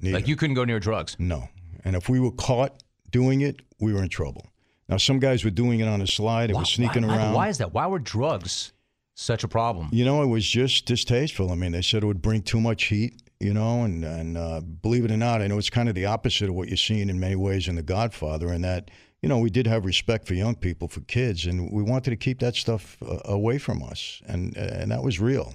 Neither. 0.00 0.18
Like 0.18 0.28
you 0.28 0.36
couldn't 0.36 0.54
go 0.54 0.64
near 0.64 0.78
drugs? 0.78 1.16
No. 1.18 1.48
And 1.84 1.96
if 1.96 2.08
we 2.08 2.20
were 2.20 2.32
caught 2.32 2.82
doing 3.10 3.40
it, 3.42 3.60
we 3.78 3.92
were 3.92 4.02
in 4.02 4.08
trouble. 4.08 4.46
Now, 4.88 4.96
some 4.96 5.20
guys 5.20 5.44
were 5.44 5.50
doing 5.50 5.80
it 5.80 5.88
on 5.88 6.00
a 6.00 6.06
slide. 6.06 6.50
It 6.50 6.56
was 6.56 6.68
sneaking 6.70 7.06
why, 7.06 7.16
around. 7.16 7.34
Why 7.34 7.48
is 7.48 7.58
that? 7.58 7.72
Why 7.72 7.86
were 7.86 8.00
drugs 8.00 8.72
such 9.14 9.44
a 9.44 9.48
problem? 9.48 9.88
You 9.92 10.04
know, 10.04 10.22
it 10.22 10.26
was 10.26 10.46
just 10.46 10.86
distasteful. 10.86 11.52
I 11.52 11.54
mean, 11.54 11.72
they 11.72 11.82
said 11.82 12.02
it 12.02 12.06
would 12.06 12.22
bring 12.22 12.42
too 12.42 12.60
much 12.60 12.84
heat. 12.84 13.22
You 13.42 13.54
know, 13.54 13.84
and 13.84 14.04
and 14.04 14.36
uh, 14.36 14.60
believe 14.60 15.06
it 15.06 15.10
or 15.10 15.16
not, 15.16 15.40
I 15.40 15.46
know 15.46 15.56
it's 15.56 15.70
kind 15.70 15.88
of 15.88 15.94
the 15.94 16.04
opposite 16.04 16.50
of 16.50 16.54
what 16.54 16.68
you're 16.68 16.76
seeing 16.76 17.08
in 17.08 17.18
many 17.18 17.36
ways 17.36 17.68
in 17.68 17.74
The 17.74 17.82
Godfather. 17.82 18.52
In 18.52 18.60
that, 18.62 18.90
you 19.22 19.30
know, 19.30 19.38
we 19.38 19.48
did 19.48 19.66
have 19.66 19.86
respect 19.86 20.28
for 20.28 20.34
young 20.34 20.54
people, 20.54 20.88
for 20.88 21.00
kids, 21.00 21.46
and 21.46 21.72
we 21.72 21.82
wanted 21.82 22.10
to 22.10 22.16
keep 22.16 22.40
that 22.40 22.54
stuff 22.54 22.98
uh, 23.00 23.20
away 23.24 23.56
from 23.56 23.82
us, 23.82 24.20
and 24.26 24.54
and 24.58 24.90
that 24.90 25.02
was 25.02 25.20
real. 25.20 25.54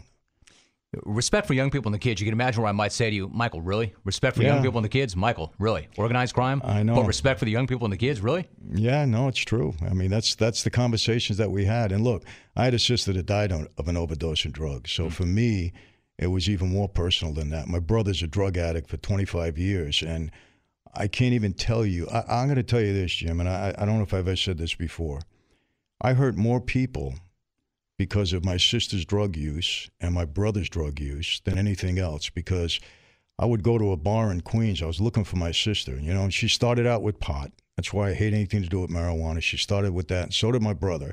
Respect 1.03 1.47
for 1.47 1.53
young 1.53 1.71
people 1.71 1.89
and 1.89 1.93
the 1.93 1.99
kids. 1.99 2.21
You 2.21 2.25
can 2.25 2.33
imagine 2.33 2.61
where 2.61 2.69
I 2.69 2.73
might 2.73 2.91
say 2.91 3.09
to 3.09 3.15
you, 3.15 3.29
Michael, 3.29 3.61
really? 3.61 3.93
Respect 4.03 4.35
for 4.35 4.43
Yeah. 4.43 4.53
young 4.53 4.63
people 4.63 4.77
and 4.77 4.85
the 4.85 4.89
kids? 4.89 5.15
Michael, 5.15 5.53
really? 5.59 5.87
Organized 5.97 6.33
crime? 6.33 6.61
I 6.63 6.83
know. 6.83 6.95
But 6.95 7.05
respect 7.07 7.39
for 7.39 7.45
the 7.45 7.51
young 7.51 7.67
people 7.67 7.85
and 7.85 7.93
the 7.93 7.97
kids? 7.97 8.21
Really? 8.21 8.47
Yeah, 8.73 9.05
no, 9.05 9.27
it's 9.27 9.39
true. 9.39 9.73
I 9.81 9.93
mean, 9.93 10.09
that's 10.09 10.35
that's 10.35 10.63
the 10.63 10.69
conversations 10.69 11.37
that 11.37 11.51
we 11.51 11.65
had. 11.65 11.91
And 11.91 12.03
look, 12.03 12.23
I 12.55 12.65
had 12.65 12.73
a 12.73 12.79
sister 12.79 13.13
that 13.13 13.25
died 13.25 13.51
on- 13.51 13.67
of 13.77 13.87
an 13.87 13.97
overdose 13.97 14.45
of 14.45 14.53
drugs. 14.53 14.91
So 14.91 15.05
mm. 15.05 15.11
for 15.11 15.25
me, 15.25 15.73
it 16.17 16.27
was 16.27 16.49
even 16.49 16.69
more 16.69 16.87
personal 16.87 17.33
than 17.33 17.49
that. 17.49 17.67
My 17.67 17.79
brother's 17.79 18.23
a 18.23 18.27
drug 18.27 18.57
addict 18.57 18.89
for 18.89 18.97
25 18.97 19.57
years, 19.57 20.01
and 20.01 20.31
I 20.93 21.07
can't 21.07 21.33
even 21.33 21.53
tell 21.53 21.85
you. 21.85 22.07
I, 22.07 22.41
I'm 22.41 22.47
going 22.47 22.55
to 22.55 22.63
tell 22.63 22.81
you 22.81 22.93
this, 22.93 23.13
Jim, 23.13 23.39
and 23.39 23.49
I, 23.49 23.73
I 23.77 23.85
don't 23.85 23.97
know 23.97 24.03
if 24.03 24.13
I've 24.13 24.27
ever 24.27 24.35
said 24.35 24.57
this 24.57 24.75
before. 24.75 25.21
I 26.01 26.13
hurt 26.13 26.37
more 26.37 26.61
people 26.61 27.15
because 27.97 28.33
of 28.33 28.43
my 28.43 28.57
sister's 28.57 29.05
drug 29.05 29.35
use 29.35 29.89
and 29.99 30.13
my 30.13 30.25
brother's 30.25 30.69
drug 30.69 30.99
use 30.99 31.41
than 31.45 31.57
anything 31.57 31.97
else 31.97 32.29
because 32.29 32.79
I 33.37 33.45
would 33.45 33.63
go 33.63 33.77
to 33.77 33.91
a 33.91 33.97
bar 33.97 34.31
in 34.31 34.41
Queens. 34.41 34.81
I 34.81 34.85
was 34.85 35.01
looking 35.01 35.23
for 35.23 35.37
my 35.37 35.51
sister, 35.51 35.97
you 35.99 36.13
know, 36.13 36.23
and 36.23 36.33
she 36.33 36.47
started 36.47 36.87
out 36.87 37.01
with 37.01 37.19
pot. 37.19 37.51
That's 37.75 37.91
why 37.91 38.09
I 38.09 38.13
hate 38.13 38.33
anything 38.33 38.63
to 38.63 38.69
do 38.69 38.81
with 38.81 38.89
marijuana. 38.89 39.41
She 39.41 39.57
started 39.57 39.93
with 39.93 40.07
that, 40.07 40.23
and 40.23 40.33
so 40.33 40.51
did 40.51 40.61
my 40.61 40.73
brother. 40.73 41.11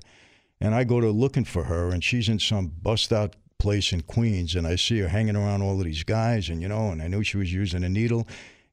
And 0.61 0.75
I 0.75 0.85
go 0.85 1.01
to 1.01 1.11
looking 1.11 1.45
for 1.45 1.65
her, 1.65 1.91
and 1.91 2.05
she's 2.05 2.29
in 2.29 2.39
some 2.39 2.69
bust 2.69 3.13
out 3.13 3.35
place 3.59 3.93
in 3.93 4.03
Queens, 4.03 4.55
and 4.55 4.67
I 4.67 4.77
see 4.77 4.99
her 5.01 5.09
hanging 5.09 5.37
around 5.37 5.63
all 5.63 5.79
of 5.79 5.85
these 5.85 6.05
guys, 6.05 6.49
and 6.49 6.63
you 6.63 6.69
know, 6.69 6.91
and 6.91 7.03
I 7.03 7.09
knew 7.09 7.25
she 7.25 7.37
was 7.37 7.53
using 7.53 7.83
a 7.83 7.89
needle, 7.89 8.29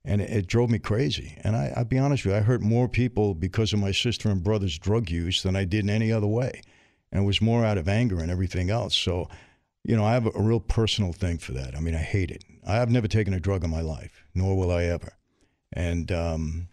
and 0.05 0.21
it, 0.21 0.29
it 0.29 0.47
drove 0.47 0.69
me 0.69 0.77
crazy. 0.77 1.37
And 1.43 1.55
I, 1.55 1.73
I'll 1.75 1.85
be 1.85 1.97
honest 1.97 2.25
with 2.25 2.33
you, 2.33 2.39
I 2.39 2.41
hurt 2.41 2.61
more 2.61 2.87
people 2.87 3.33
because 3.33 3.73
of 3.73 3.79
my 3.79 3.91
sister 3.91 4.29
and 4.29 4.43
brother's 4.43 4.77
drug 4.77 5.09
use 5.09 5.41
than 5.41 5.55
I 5.55 5.65
did 5.65 5.83
in 5.83 5.89
any 5.89 6.11
other 6.11 6.27
way, 6.27 6.61
and 7.11 7.23
it 7.23 7.25
was 7.25 7.41
more 7.41 7.65
out 7.65 7.77
of 7.77 7.87
anger 7.87 8.19
and 8.19 8.31
everything 8.31 8.69
else. 8.69 8.95
So, 8.95 9.27
you 9.83 9.95
know, 9.95 10.05
I 10.05 10.13
have 10.13 10.25
a, 10.25 10.41
real 10.41 10.59
personal 10.59 11.13
thing 11.13 11.37
for 11.37 11.53
that. 11.53 11.75
I 11.75 11.79
mean, 11.79 11.95
I 11.95 11.99
hate 11.99 12.31
it. 12.31 12.43
I 12.67 12.75
have 12.75 12.89
never 12.89 13.07
taken 13.07 13.33
a 13.33 13.39
drug 13.39 13.63
in 13.63 13.69
my 13.69 13.81
life, 13.81 14.23
nor 14.35 14.57
will 14.57 14.71
I 14.71 14.83
ever. 14.83 15.13
And 15.73 16.11
um, 16.11 16.69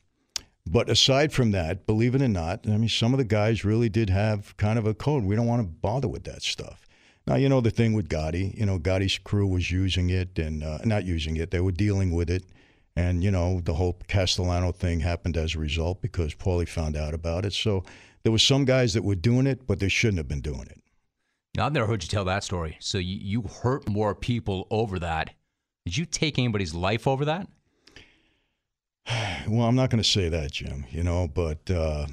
but 0.67 0.91
aside 0.91 1.33
from 1.33 1.53
that, 1.53 1.87
believe 1.87 2.15
it 2.15 2.23
or 2.23 2.29
not, 2.29 2.67
I 2.67 2.77
mean, 2.77 2.89
some 2.89 3.15
of 3.15 3.19
the 3.19 3.25
guys 3.25 3.65
really 3.65 3.89
did 3.89 4.11
have 4.11 4.57
kind 4.57 4.79
of 4.79 4.87
a 4.87 4.95
code. 4.95 5.25
We 5.25 5.37
don't 5.37 5.47
want 5.47 5.63
to 5.63 5.69
bother 5.69 6.09
with 6.09 6.25
that 6.25 6.43
stuff. 6.43 6.87
Now, 7.27 7.37
you 7.37 7.49
know 7.49 7.61
the 7.61 7.71
thing 7.71 7.93
with 7.93 8.09
Gotti. 8.09 8.57
You 8.57 8.67
know, 8.67 8.79
Gotti's 8.79 9.19
crew 9.19 9.47
was 9.47 9.71
using 9.71 10.11
it 10.11 10.39
and 10.39 10.63
uh, 10.63 10.79
not 10.85 11.05
using 11.05 11.37
it. 11.37 11.51
They 11.51 11.61
were 11.61 11.73
dealing 11.73 12.13
with 12.13 12.31
it, 12.31 12.45
and 12.95 13.23
you 13.23 13.31
know 13.31 13.61
the 13.61 13.75
whole 13.75 13.99
Castellano 14.09 14.73
thing 14.73 15.01
happened 15.01 15.37
as 15.37 15.55
a 15.55 15.59
result 15.59 16.01
because 16.01 16.35
Paulie 16.35 16.69
found 16.69 16.97
out 16.97 17.15
about 17.15 17.45
it. 17.45 17.53
So 17.53 17.85
there 18.27 18.33
was 18.33 18.43
some 18.43 18.65
guys 18.65 18.93
that 18.95 19.05
were 19.05 19.15
doing 19.15 19.47
it, 19.47 19.69
but 19.69 19.79
they 19.79 19.89
shouldn't 19.89 20.19
have 20.19 20.27
been 20.27 20.41
doing 20.41 20.63
it. 20.63 20.83
Now, 21.57 21.67
I've 21.67 21.73
never 21.73 21.87
heard 21.87 22.03
you 22.03 22.09
tell 22.09 22.25
that 22.25 22.43
story. 22.43 22.77
So 22.81 22.99
you, 22.99 23.19
you 23.23 23.43
hurt 23.43 23.89
more 23.89 24.17
people 24.17 24.67
over 24.69 24.99
that. 24.99 25.31
Did 25.85 25.97
you 25.97 26.07
take 26.07 26.37
anybody's 26.37 26.75
life 26.75 27.07
over 27.07 27.25
that? 27.27 27.47
Well, 29.47 29.65
I'm 29.65 29.77
not 29.77 29.91
going 29.91 30.03
to 30.03 30.09
say 30.09 30.29
that, 30.29 30.51
Jim. 30.51 30.87
You 30.91 31.05
know, 31.05 31.29
but 31.29 31.71
uh, 31.71 32.09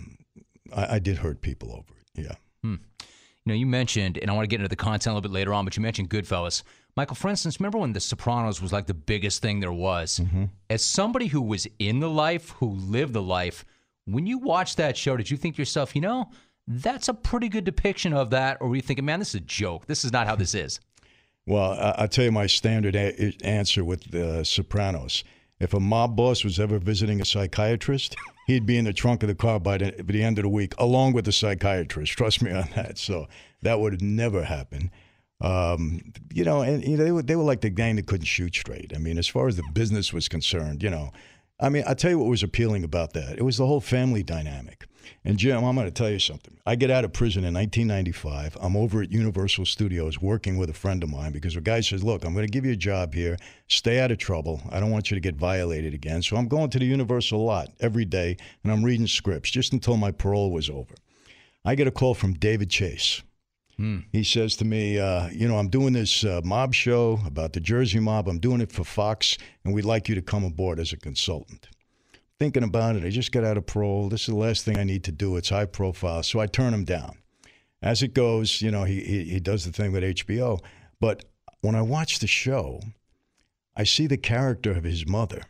I, 0.71 0.97
I 0.97 0.99
did 0.99 1.17
hurt 1.17 1.41
people 1.41 1.71
over 1.71 1.99
it. 1.99 2.25
Yeah. 2.25 2.35
Hmm. 2.61 2.75
You 2.99 3.47
know, 3.47 3.55
you 3.55 3.65
mentioned, 3.65 4.19
and 4.19 4.29
I 4.29 4.35
want 4.35 4.43
to 4.43 4.47
get 4.47 4.57
into 4.57 4.69
the 4.69 4.75
content 4.75 5.07
a 5.07 5.15
little 5.15 5.27
bit 5.27 5.31
later 5.31 5.51
on, 5.51 5.65
but 5.65 5.75
you 5.75 5.81
mentioned 5.81 6.11
Goodfellas. 6.11 6.61
Michael, 6.95 7.15
for 7.15 7.29
instance, 7.29 7.59
remember 7.59 7.79
when 7.79 7.93
The 7.93 7.99
Sopranos 7.99 8.61
was 8.61 8.71
like 8.71 8.85
the 8.85 8.93
biggest 8.93 9.41
thing 9.41 9.61
there 9.61 9.73
was? 9.73 10.21
As 10.69 10.85
somebody 10.85 11.25
who 11.25 11.41
was 11.41 11.67
in 11.79 12.01
the 12.01 12.09
life, 12.09 12.51
who 12.59 12.69
lived 12.69 13.13
the 13.13 13.21
life, 13.23 13.65
when 14.05 14.25
you 14.25 14.37
watched 14.37 14.77
that 14.77 14.97
show, 14.97 15.17
did 15.17 15.29
you 15.29 15.37
think 15.37 15.55
to 15.55 15.61
yourself, 15.61 15.95
you 15.95 16.01
know, 16.01 16.29
that's 16.67 17.07
a 17.07 17.13
pretty 17.13 17.49
good 17.49 17.63
depiction 17.63 18.13
of 18.13 18.29
that? 18.31 18.57
Or 18.59 18.69
were 18.69 18.75
you 18.75 18.81
thinking, 18.81 19.05
man, 19.05 19.19
this 19.19 19.29
is 19.29 19.35
a 19.35 19.39
joke. 19.41 19.85
This 19.85 20.05
is 20.05 20.11
not 20.11 20.27
how 20.27 20.35
this 20.35 20.55
is? 20.55 20.79
Well, 21.45 21.77
I'll 21.97 22.07
tell 22.07 22.25
you 22.25 22.31
my 22.31 22.47
standard 22.47 22.95
a- 22.95 23.33
answer 23.43 23.83
with 23.83 24.11
the 24.11 24.43
Sopranos. 24.45 25.23
If 25.59 25.73
a 25.73 25.79
mob 25.79 26.15
boss 26.15 26.43
was 26.43 26.59
ever 26.59 26.79
visiting 26.79 27.21
a 27.21 27.25
psychiatrist, 27.25 28.15
he'd 28.47 28.65
be 28.65 28.77
in 28.77 28.85
the 28.85 28.93
trunk 28.93 29.23
of 29.23 29.29
the 29.29 29.35
car 29.35 29.59
by 29.59 29.77
the, 29.77 29.91
by 30.03 30.13
the 30.13 30.23
end 30.23 30.37
of 30.39 30.43
the 30.43 30.49
week, 30.49 30.73
along 30.77 31.13
with 31.13 31.25
the 31.25 31.31
psychiatrist. 31.31 32.13
Trust 32.17 32.41
me 32.41 32.51
on 32.51 32.69
that. 32.75 32.97
So 32.97 33.27
that 33.61 33.79
would 33.79 34.01
never 34.01 34.43
happen. 34.43 34.91
Um, 35.41 36.13
you 36.33 36.45
know, 36.45 36.61
and 36.61 36.83
you 36.83 36.95
know, 36.95 37.03
they 37.03 37.11
were 37.11 37.21
they 37.21 37.35
were 37.35 37.43
like 37.43 37.59
the 37.61 37.69
gang 37.69 37.97
that 37.97 38.07
couldn't 38.07 38.25
shoot 38.25 38.55
straight. 38.55 38.93
I 38.95 38.99
mean, 38.99 39.17
as 39.17 39.27
far 39.27 39.47
as 39.47 39.57
the 39.57 39.63
business 39.73 40.13
was 40.13 40.29
concerned, 40.29 40.81
you 40.81 40.89
know, 40.89 41.11
I 41.59 41.69
mean, 41.69 41.83
I 41.87 41.93
tell 41.93 42.11
you 42.11 42.19
what 42.19 42.29
was 42.29 42.43
appealing 42.43 42.83
about 42.83 43.13
that. 43.13 43.37
It 43.37 43.43
was 43.43 43.57
the 43.57 43.67
whole 43.67 43.81
family 43.81 44.23
dynamic. 44.23 44.85
And 45.25 45.37
Jim, 45.37 45.63
I'm 45.63 45.75
going 45.75 45.87
to 45.87 45.91
tell 45.91 46.09
you 46.09 46.19
something. 46.19 46.57
I 46.65 46.75
get 46.75 46.89
out 46.89 47.05
of 47.05 47.13
prison 47.13 47.43
in 47.43 47.53
1995. 47.53 48.57
I'm 48.59 48.75
over 48.75 49.01
at 49.01 49.11
Universal 49.11 49.65
Studios 49.65 50.21
working 50.21 50.57
with 50.57 50.69
a 50.69 50.73
friend 50.73 51.03
of 51.03 51.09
mine 51.09 51.31
because 51.31 51.55
the 51.55 51.61
guy 51.61 51.81
says, 51.81 52.03
"Look, 52.03 52.23
I'm 52.23 52.33
going 52.33 52.45
to 52.45 52.51
give 52.51 52.65
you 52.65 52.73
a 52.73 52.77
job 52.77 53.13
here. 53.13 53.37
Stay 53.67 53.99
out 53.99 54.11
of 54.11 54.17
trouble. 54.17 54.61
I 54.71 54.79
don't 54.79 54.91
want 54.91 55.11
you 55.11 55.15
to 55.15 55.21
get 55.21 55.35
violated 55.35 55.93
again." 55.93 56.21
So 56.21 56.35
I'm 56.35 56.47
going 56.47 56.69
to 56.71 56.79
the 56.79 56.85
Universal 56.85 57.43
lot 57.43 57.69
every 57.79 58.05
day, 58.05 58.37
and 58.63 58.71
I'm 58.71 58.83
reading 58.83 59.07
scripts 59.07 59.51
just 59.51 59.73
until 59.73 59.97
my 59.97 60.11
parole 60.11 60.51
was 60.51 60.69
over. 60.69 60.95
I 61.65 61.75
get 61.75 61.87
a 61.87 61.91
call 61.91 62.13
from 62.13 62.33
David 62.33 62.69
Chase. 62.69 63.21
He 64.11 64.23
says 64.23 64.55
to 64.57 64.65
me, 64.65 64.99
uh, 64.99 65.27
you 65.29 65.47
know, 65.47 65.57
I'm 65.57 65.69
doing 65.69 65.93
this 65.93 66.23
uh, 66.23 66.41
mob 66.43 66.73
show 66.73 67.19
about 67.25 67.53
the 67.53 67.59
Jersey 67.59 67.99
mob. 67.99 68.27
I'm 68.27 68.39
doing 68.39 68.61
it 68.61 68.71
for 68.71 68.83
Fox, 68.83 69.37
and 69.63 69.73
we'd 69.73 69.85
like 69.85 70.07
you 70.07 70.15
to 70.15 70.21
come 70.21 70.43
aboard 70.43 70.79
as 70.79 70.93
a 70.93 70.97
consultant. 70.97 71.67
Thinking 72.39 72.63
about 72.63 72.95
it, 72.95 73.03
I 73.03 73.09
just 73.09 73.31
got 73.31 73.43
out 73.43 73.57
of 73.57 73.65
parole. 73.65 74.09
This 74.09 74.21
is 74.21 74.27
the 74.27 74.35
last 74.35 74.63
thing 74.65 74.77
I 74.77 74.83
need 74.83 75.03
to 75.05 75.11
do. 75.11 75.37
It's 75.37 75.49
high 75.49 75.65
profile, 75.65 76.23
so 76.23 76.39
I 76.39 76.47
turn 76.47 76.73
him 76.73 76.85
down. 76.85 77.17
As 77.81 78.01
it 78.01 78.13
goes, 78.13 78.61
you 78.61 78.71
know, 78.71 78.85
he 78.85 79.01
he, 79.01 79.23
he 79.25 79.39
does 79.39 79.65
the 79.65 79.71
thing 79.71 79.91
with 79.91 80.03
HBO. 80.03 80.59
But 80.99 81.25
when 81.61 81.75
I 81.75 81.81
watch 81.81 82.19
the 82.19 82.27
show, 82.27 82.79
I 83.75 83.83
see 83.83 84.07
the 84.07 84.17
character 84.17 84.71
of 84.71 84.83
his 84.83 85.07
mother. 85.07 85.43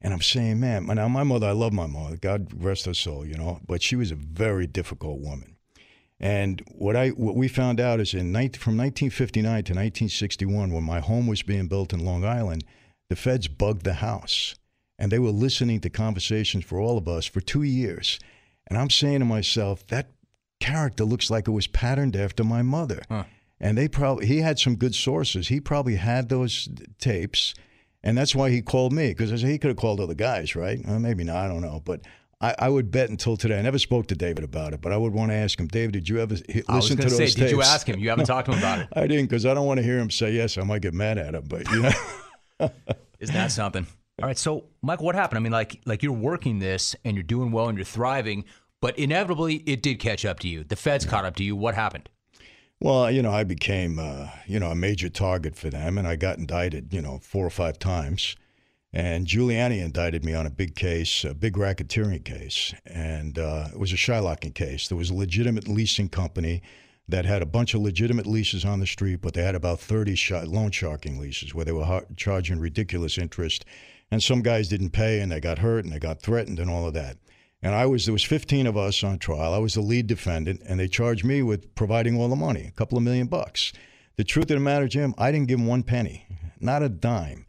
And 0.00 0.12
I'm 0.12 0.20
saying, 0.20 0.60
man, 0.60 0.86
now 0.86 1.08
my 1.08 1.22
mother, 1.22 1.48
I 1.48 1.52
love 1.52 1.72
my 1.72 1.86
mother, 1.86 2.16
God 2.16 2.52
rest 2.62 2.84
her 2.84 2.94
soul, 2.94 3.26
you 3.26 3.36
know, 3.36 3.60
but 3.66 3.82
she 3.82 3.96
was 3.96 4.10
a 4.10 4.16
very 4.16 4.66
difficult 4.66 5.20
woman. 5.20 5.53
And 6.24 6.62
what 6.68 6.96
I 6.96 7.10
what 7.10 7.36
we 7.36 7.48
found 7.48 7.78
out 7.78 8.00
is 8.00 8.14
in 8.14 8.32
19, 8.32 8.58
from 8.58 8.78
1959 8.78 9.44
to 9.44 9.72
1961, 9.74 10.72
when 10.72 10.82
my 10.82 11.00
home 11.00 11.26
was 11.26 11.42
being 11.42 11.68
built 11.68 11.92
in 11.92 12.02
Long 12.02 12.24
Island, 12.24 12.64
the 13.10 13.14
feds 13.14 13.46
bugged 13.46 13.84
the 13.84 13.92
house, 13.92 14.54
and 14.98 15.12
they 15.12 15.18
were 15.18 15.28
listening 15.28 15.80
to 15.80 15.90
conversations 15.90 16.64
for 16.64 16.80
all 16.80 16.96
of 16.96 17.06
us 17.08 17.26
for 17.26 17.42
two 17.42 17.62
years. 17.62 18.18
And 18.66 18.78
I'm 18.78 18.88
saying 18.88 19.18
to 19.18 19.26
myself, 19.26 19.86
that 19.88 20.12
character 20.60 21.04
looks 21.04 21.30
like 21.30 21.46
it 21.46 21.50
was 21.50 21.66
patterned 21.66 22.16
after 22.16 22.42
my 22.42 22.62
mother. 22.62 23.02
And 23.60 23.76
they 23.76 23.86
probably 23.86 24.24
he 24.24 24.38
had 24.38 24.58
some 24.58 24.76
good 24.76 24.94
sources. 24.94 25.48
He 25.48 25.60
probably 25.60 25.96
had 25.96 26.30
those 26.30 26.70
tapes, 26.98 27.52
and 28.02 28.16
that's 28.16 28.34
why 28.34 28.48
he 28.48 28.62
called 28.62 28.94
me 28.94 29.08
because 29.08 29.30
I 29.30 29.36
said 29.36 29.50
he 29.50 29.58
could 29.58 29.68
have 29.68 29.76
called 29.76 30.00
other 30.00 30.14
guys, 30.14 30.56
right? 30.56 30.80
Well, 30.86 31.00
maybe 31.00 31.22
not. 31.24 31.36
I 31.36 31.48
don't 31.48 31.60
know, 31.60 31.82
but. 31.84 32.00
I, 32.44 32.54
I 32.58 32.68
would 32.68 32.90
bet 32.90 33.08
until 33.08 33.38
today. 33.38 33.58
I 33.58 33.62
never 33.62 33.78
spoke 33.78 34.06
to 34.08 34.14
David 34.14 34.44
about 34.44 34.74
it, 34.74 34.82
but 34.82 34.92
I 34.92 34.98
would 34.98 35.14
want 35.14 35.30
to 35.30 35.34
ask 35.34 35.58
him, 35.58 35.66
David, 35.66 35.92
did 35.92 36.08
you 36.10 36.20
ever 36.20 36.34
he- 36.34 36.62
listen 36.62 36.64
I 36.68 36.76
was 36.76 36.88
to 36.88 36.96
those 36.96 37.16
say, 37.16 37.26
did 37.26 37.50
you 37.50 37.62
ask 37.62 37.88
him? 37.88 37.98
You 37.98 38.10
haven't 38.10 38.26
talked 38.26 38.46
to 38.46 38.52
him 38.52 38.58
about 38.58 38.80
it. 38.80 38.88
I 38.94 39.06
didn't 39.06 39.26
because 39.26 39.46
I 39.46 39.54
don't 39.54 39.66
want 39.66 39.78
to 39.78 39.84
hear 39.84 39.98
him 39.98 40.10
say 40.10 40.32
yes. 40.32 40.58
I 40.58 40.62
might 40.62 40.82
get 40.82 40.92
mad 40.92 41.16
at 41.16 41.34
him, 41.34 41.44
but 41.48 41.70
you 41.70 41.82
know. 41.82 41.90
Isn't 43.18 43.34
that 43.34 43.50
something? 43.50 43.86
All 44.20 44.28
right, 44.28 44.36
so 44.36 44.66
Michael, 44.82 45.06
what 45.06 45.14
happened? 45.14 45.38
I 45.38 45.40
mean, 45.40 45.52
like, 45.52 45.80
like 45.86 46.02
you're 46.02 46.12
working 46.12 46.58
this 46.58 46.94
and 47.02 47.16
you're 47.16 47.24
doing 47.24 47.50
well 47.50 47.68
and 47.68 47.78
you're 47.78 47.84
thriving, 47.86 48.44
but 48.82 48.98
inevitably 48.98 49.56
it 49.66 49.82
did 49.82 49.98
catch 49.98 50.26
up 50.26 50.38
to 50.40 50.48
you. 50.48 50.64
The 50.64 50.76
feds 50.76 51.06
caught 51.06 51.24
up 51.24 51.36
to 51.36 51.44
you. 51.44 51.56
What 51.56 51.74
happened? 51.74 52.10
Well, 52.78 53.10
you 53.10 53.22
know, 53.22 53.32
I 53.32 53.44
became, 53.44 53.98
uh, 53.98 54.28
you 54.46 54.60
know, 54.60 54.68
a 54.68 54.74
major 54.74 55.08
target 55.08 55.56
for 55.56 55.70
them, 55.70 55.96
and 55.96 56.06
I 56.06 56.16
got 56.16 56.36
indicted, 56.36 56.92
you 56.92 57.00
know, 57.00 57.18
four 57.22 57.46
or 57.46 57.50
five 57.50 57.78
times. 57.78 58.36
And 58.96 59.26
Giuliani 59.26 59.82
indicted 59.82 60.24
me 60.24 60.34
on 60.34 60.46
a 60.46 60.50
big 60.50 60.76
case, 60.76 61.24
a 61.24 61.34
big 61.34 61.54
racketeering 61.54 62.24
case, 62.24 62.72
and 62.86 63.36
uh, 63.36 63.66
it 63.72 63.78
was 63.80 63.92
a 63.92 63.96
Shylocking 63.96 64.54
case. 64.54 64.86
There 64.86 64.96
was 64.96 65.10
a 65.10 65.14
legitimate 65.14 65.66
leasing 65.66 66.08
company 66.08 66.62
that 67.08 67.24
had 67.24 67.42
a 67.42 67.46
bunch 67.46 67.74
of 67.74 67.80
legitimate 67.80 68.24
leases 68.24 68.64
on 68.64 68.78
the 68.78 68.86
street, 68.86 69.20
but 69.20 69.34
they 69.34 69.42
had 69.42 69.56
about 69.56 69.80
30 69.80 70.14
sh- 70.14 70.30
loan 70.30 70.70
sharking 70.70 71.18
leases 71.18 71.52
where 71.52 71.64
they 71.64 71.72
were 71.72 71.84
har- 71.84 72.06
charging 72.16 72.60
ridiculous 72.60 73.18
interest, 73.18 73.64
and 74.12 74.22
some 74.22 74.42
guys 74.42 74.68
didn't 74.68 74.90
pay, 74.90 75.18
and 75.18 75.32
they 75.32 75.40
got 75.40 75.58
hurt, 75.58 75.84
and 75.84 75.92
they 75.92 75.98
got 75.98 76.22
threatened, 76.22 76.60
and 76.60 76.70
all 76.70 76.86
of 76.86 76.94
that. 76.94 77.16
And 77.62 77.74
I 77.74 77.86
was 77.86 78.06
there 78.06 78.12
was 78.12 78.22
15 78.22 78.68
of 78.68 78.76
us 78.76 79.02
on 79.02 79.18
trial. 79.18 79.52
I 79.52 79.58
was 79.58 79.74
the 79.74 79.80
lead 79.80 80.06
defendant, 80.06 80.60
and 80.68 80.78
they 80.78 80.86
charged 80.86 81.24
me 81.24 81.42
with 81.42 81.74
providing 81.74 82.16
all 82.16 82.28
the 82.28 82.36
money, 82.36 82.66
a 82.68 82.70
couple 82.70 82.96
of 82.96 83.02
million 83.02 83.26
bucks. 83.26 83.72
The 84.14 84.22
truth 84.22 84.52
of 84.52 84.56
the 84.56 84.60
matter, 84.60 84.86
Jim, 84.86 85.16
I 85.18 85.32
didn't 85.32 85.48
give 85.48 85.58
them 85.58 85.66
one 85.66 85.82
penny, 85.82 86.28
not 86.60 86.84
a 86.84 86.88
dime. 86.88 87.44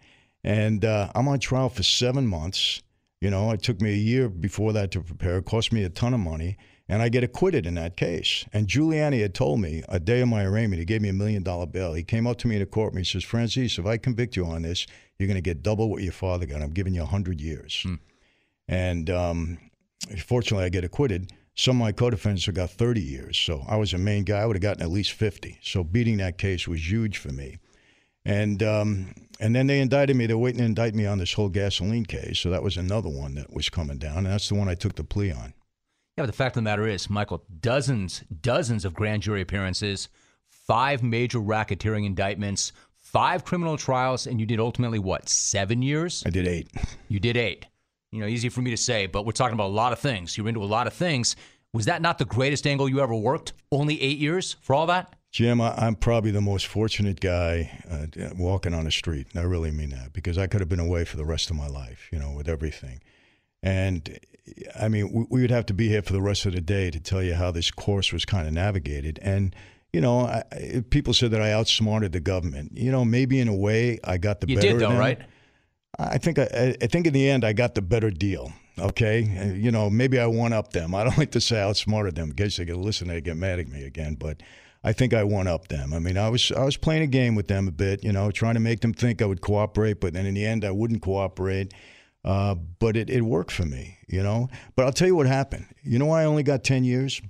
And 0.46 0.86
uh, 0.86 1.12
I'm 1.16 1.28
on 1.28 1.40
trial 1.40 1.70
for 1.70 1.82
seven 1.82 2.28
months. 2.28 2.84
You 3.20 3.32
know, 3.32 3.50
it 3.50 3.64
took 3.64 3.82
me 3.82 3.90
a 3.90 3.98
year 3.98 4.30
before 4.30 4.74
that 4.74 4.92
to 4.92 5.02
prepare. 5.02 5.38
It 5.40 5.46
cost 5.46 5.74
me 5.74 5.84
a 5.84 5.90
ton 5.90 6.14
of 6.14 6.20
money, 6.20 6.56
and 6.88 7.02
I 7.02 7.10
get 7.10 7.24
acquitted 7.24 7.66
in 7.66 7.74
that 7.76 7.98
case. 7.98 8.46
And 8.54 8.68
Giuliani 8.68 9.22
had 9.22 9.34
told 9.34 9.60
me 9.60 9.82
a 9.90 10.00
day 10.00 10.22
of 10.22 10.28
my 10.28 10.46
arraignment, 10.46 10.80
he 10.80 10.86
gave 10.86 11.02
me 11.02 11.10
a 11.10 11.14
million 11.14 11.42
dollar 11.42 11.66
bail. 11.66 11.96
He 11.96 12.04
came 12.04 12.28
up 12.28 12.38
to 12.38 12.48
me 12.48 12.58
in 12.58 12.62
a 12.62 12.68
courtroom. 12.68 13.00
He 13.00 13.04
says, 13.04 13.26
Franzese, 13.26 13.80
if 13.80 13.88
I 13.88 13.98
convict 13.98 14.36
you 14.36 14.46
on 14.46 14.62
this, 14.62 14.86
you're 15.18 15.26
going 15.26 15.36
to 15.36 15.42
get 15.42 15.64
double 15.64 15.90
what 15.90 16.04
your 16.04 16.14
father 16.14 16.46
got. 16.46 16.62
I'm 16.62 16.70
giving 16.70 16.94
you 16.94 17.02
100 17.02 17.42
years. 17.42 17.74
And 18.68 19.10
um, 19.10 19.58
fortunately, 20.28 20.66
I 20.66 20.70
get 20.70 20.84
acquitted. 20.84 21.32
Some 21.56 21.78
of 21.78 21.86
my 21.86 21.92
co-defendants 21.92 22.46
have 22.46 22.54
got 22.54 22.70
30 22.70 23.02
years. 23.02 23.36
So 23.36 23.64
I 23.68 23.78
was 23.78 23.96
a 23.96 23.98
main 23.98 24.26
guy. 24.26 24.42
I 24.42 24.46
would 24.46 24.58
have 24.58 24.62
gotten 24.62 24.84
at 24.84 24.92
least 24.92 25.14
50. 25.14 25.58
So 25.64 25.84
beating 25.84 26.18
that 26.18 26.38
case 26.38 26.68
was 26.68 26.88
huge 26.88 27.18
for 27.18 27.30
me. 27.30 27.58
And 28.26 28.64
um, 28.64 29.14
and 29.40 29.56
then 29.56 29.68
they 29.68 29.80
indicted 29.80 30.16
me. 30.16 30.26
They're 30.26 30.38
waiting 30.38 30.60
to 30.60 30.66
indict 30.66 30.96
me 30.96 31.06
on 31.06 31.20
this 31.20 31.34
whole 31.34 31.50
gasoline 31.50 32.06
case. 32.06 32.40
So 32.40 32.50
that 32.50 32.64
was 32.64 32.78
another 32.78 33.10
one 33.10 33.36
that 33.36 33.54
was 33.54 33.70
coming 33.70 33.98
down. 33.98 34.18
And 34.18 34.28
that's 34.28 34.50
the 34.50 34.56
one 34.56 34.70
I 34.70 34.76
took 34.76 34.96
the 34.96 35.04
plea 35.04 35.32
on. 35.32 35.54
Yeah, 36.18 36.24
but 36.24 36.28
the 36.28 36.34
fact 36.34 36.56
of 36.56 36.64
the 36.64 36.70
matter 36.70 36.88
is, 36.88 37.10
Michael, 37.10 37.44
dozens, 37.60 38.24
dozens 38.42 38.86
of 38.86 38.94
grand 38.94 39.24
jury 39.24 39.42
appearances, 39.42 40.08
five 40.48 41.04
major 41.04 41.40
racketeering 41.40 42.06
indictments, 42.06 42.72
five 42.98 43.44
criminal 43.44 43.76
trials, 43.76 44.26
and 44.26 44.40
you 44.40 44.46
did 44.46 44.60
ultimately 44.60 44.98
what, 44.98 45.28
seven 45.28 45.82
years? 45.82 46.24
I 46.26 46.30
did 46.30 46.48
eight. 46.48 46.70
You 47.10 47.20
did 47.20 47.36
eight. 47.36 47.66
You 48.12 48.22
know, 48.22 48.28
easy 48.28 48.48
for 48.48 48.62
me 48.62 48.72
to 48.72 48.78
say, 48.78 49.08
but 49.08 49.26
we're 49.26 49.34
talking 49.34 49.56
about 49.56 49.68
a 49.68 49.76
lot 49.76 49.92
of 49.92 50.00
things. 50.00 50.38
You're 50.38 50.48
into 50.48 50.64
a 50.64 50.66
lot 50.66 50.88
of 50.88 50.94
things. 50.94 51.36
Was 51.74 51.86
that 51.86 52.02
not 52.02 52.18
the 52.18 52.26
greatest 52.26 52.66
angle 52.66 52.88
you 52.88 53.02
ever 53.02 53.14
worked? 53.14 53.52
Only 53.70 54.02
eight 54.02 54.18
years 54.18 54.56
for 54.62 54.74
all 54.74 54.88
that? 54.88 55.14
Jim, 55.36 55.60
I, 55.60 55.74
I'm 55.76 55.96
probably 55.96 56.32
the 56.32 56.40
most 56.40 56.66
fortunate 56.66 57.20
guy 57.20 57.70
uh, 57.92 58.06
walking 58.38 58.74
on 58.74 58.86
the 58.86 58.92
street. 58.92 59.28
And 59.34 59.42
I 59.42 59.44
really 59.44 59.70
mean 59.70 59.90
that 59.90 60.14
because 60.14 60.38
I 60.38 60.48
could 60.48 60.62
have 60.62 60.70
been 60.70 60.80
away 60.80 61.04
for 61.04 61.18
the 61.18 61.26
rest 61.26 61.50
of 61.50 61.58
my 61.58 61.68
life, 61.68 62.08
you 62.10 62.18
know, 62.18 62.32
with 62.32 62.48
everything. 62.48 63.02
And 63.62 64.18
I 64.80 64.88
mean, 64.88 65.12
we, 65.12 65.26
we 65.30 65.42
would 65.42 65.52
have 65.52 65.66
to 65.66 65.74
be 65.74 65.90
here 65.90 66.02
for 66.02 66.14
the 66.14 66.22
rest 66.22 66.46
of 66.46 66.54
the 66.54 66.62
day 66.62 66.90
to 66.90 67.02
tell 67.02 67.22
you 67.22 67.34
how 67.34 67.52
this 67.52 67.70
course 67.70 68.14
was 68.14 68.24
kind 68.24 68.48
of 68.48 68.54
navigated. 68.54 69.20
And, 69.22 69.54
you 69.92 70.00
know, 70.00 70.22
I, 70.22 70.44
I- 70.54 70.84
people 70.90 71.14
said 71.14 71.32
that 71.32 71.42
I 71.42 71.52
outsmarted 71.52 72.14
the 72.14 72.22
government. 72.22 72.72
You 72.78 72.94
know, 72.94 73.04
maybe 73.04 73.42
in 73.42 73.50
a 73.50 73.56
way 73.56 74.00
I 74.06 74.16
got 74.18 74.40
the 74.40 74.48
You 74.48 74.56
better 74.56 74.70
did, 74.70 74.80
though, 74.80 74.98
right? 74.98 75.20
I 76.00 76.18
think 76.18 76.40
I, 76.40 76.78
I 76.82 76.88
think 76.88 77.08
in 77.08 77.14
the 77.14 77.30
end 77.30 77.44
I 77.44 77.52
got 77.52 77.76
the 77.76 77.82
better 77.82 78.10
deal. 78.10 78.54
Okay, 78.80 79.22
you 79.58 79.72
know 79.72 79.90
maybe 79.90 80.18
I 80.18 80.28
one 80.28 80.54
up 80.54 80.72
them. 80.72 80.96
I 80.96 81.04
don't 81.04 81.18
like 81.24 81.32
to 81.32 81.42
say 81.42 81.60
I 81.60 81.64
outsmarted 81.64 82.16
them 82.16 82.30
in 82.30 82.36
case 82.38 82.56
they 82.56 82.64
get 82.64 82.78
listen 82.78 83.10
they 83.10 83.20
get 83.20 83.36
mad 83.36 83.60
at 83.60 83.68
me 83.68 83.84
again. 83.84 84.16
But 84.16 84.42
I 84.86 84.94
think 84.94 85.16
I 85.16 85.24
one 85.24 85.48
up 85.48 85.68
them. 85.68 85.94
I 85.94 86.00
mean 86.00 86.16
I 86.18 86.30
was 86.30 86.52
I 86.52 86.64
was 86.64 86.78
playing 86.78 87.02
a 87.02 87.08
game 87.08 87.34
with 87.34 87.48
them 87.48 87.68
a 87.68 87.72
bit, 87.72 88.04
you 88.04 88.14
know, 88.14 88.30
trying 88.30 88.54
to 88.54 88.60
make 88.60 88.82
them 88.82 88.94
think 88.94 89.22
I 89.22 89.26
would 89.26 89.42
cooperate, 89.42 90.00
but 90.00 90.14
then 90.14 90.26
in 90.28 90.36
the 90.36 90.46
end 90.46 90.64
I 90.64 90.72
wouldn't 90.72 91.02
cooperate. 91.02 91.74
Uh, 92.24 92.56
but 92.56 92.98
it, 92.98 93.08
it 93.10 93.22
worked 93.22 93.52
for 93.52 93.66
me, 93.66 93.98
you 94.08 94.24
know. 94.24 94.48
But 94.76 94.86
I'll 94.86 94.92
tell 94.92 95.08
you 95.08 95.16
what 95.16 95.28
happened. 95.28 95.68
You 95.84 96.00
know 96.00 96.08
why 96.08 96.22
I 96.22 96.26
only 96.26 96.42
got 96.44 96.64
ten 96.64 96.84
years? 96.84 97.22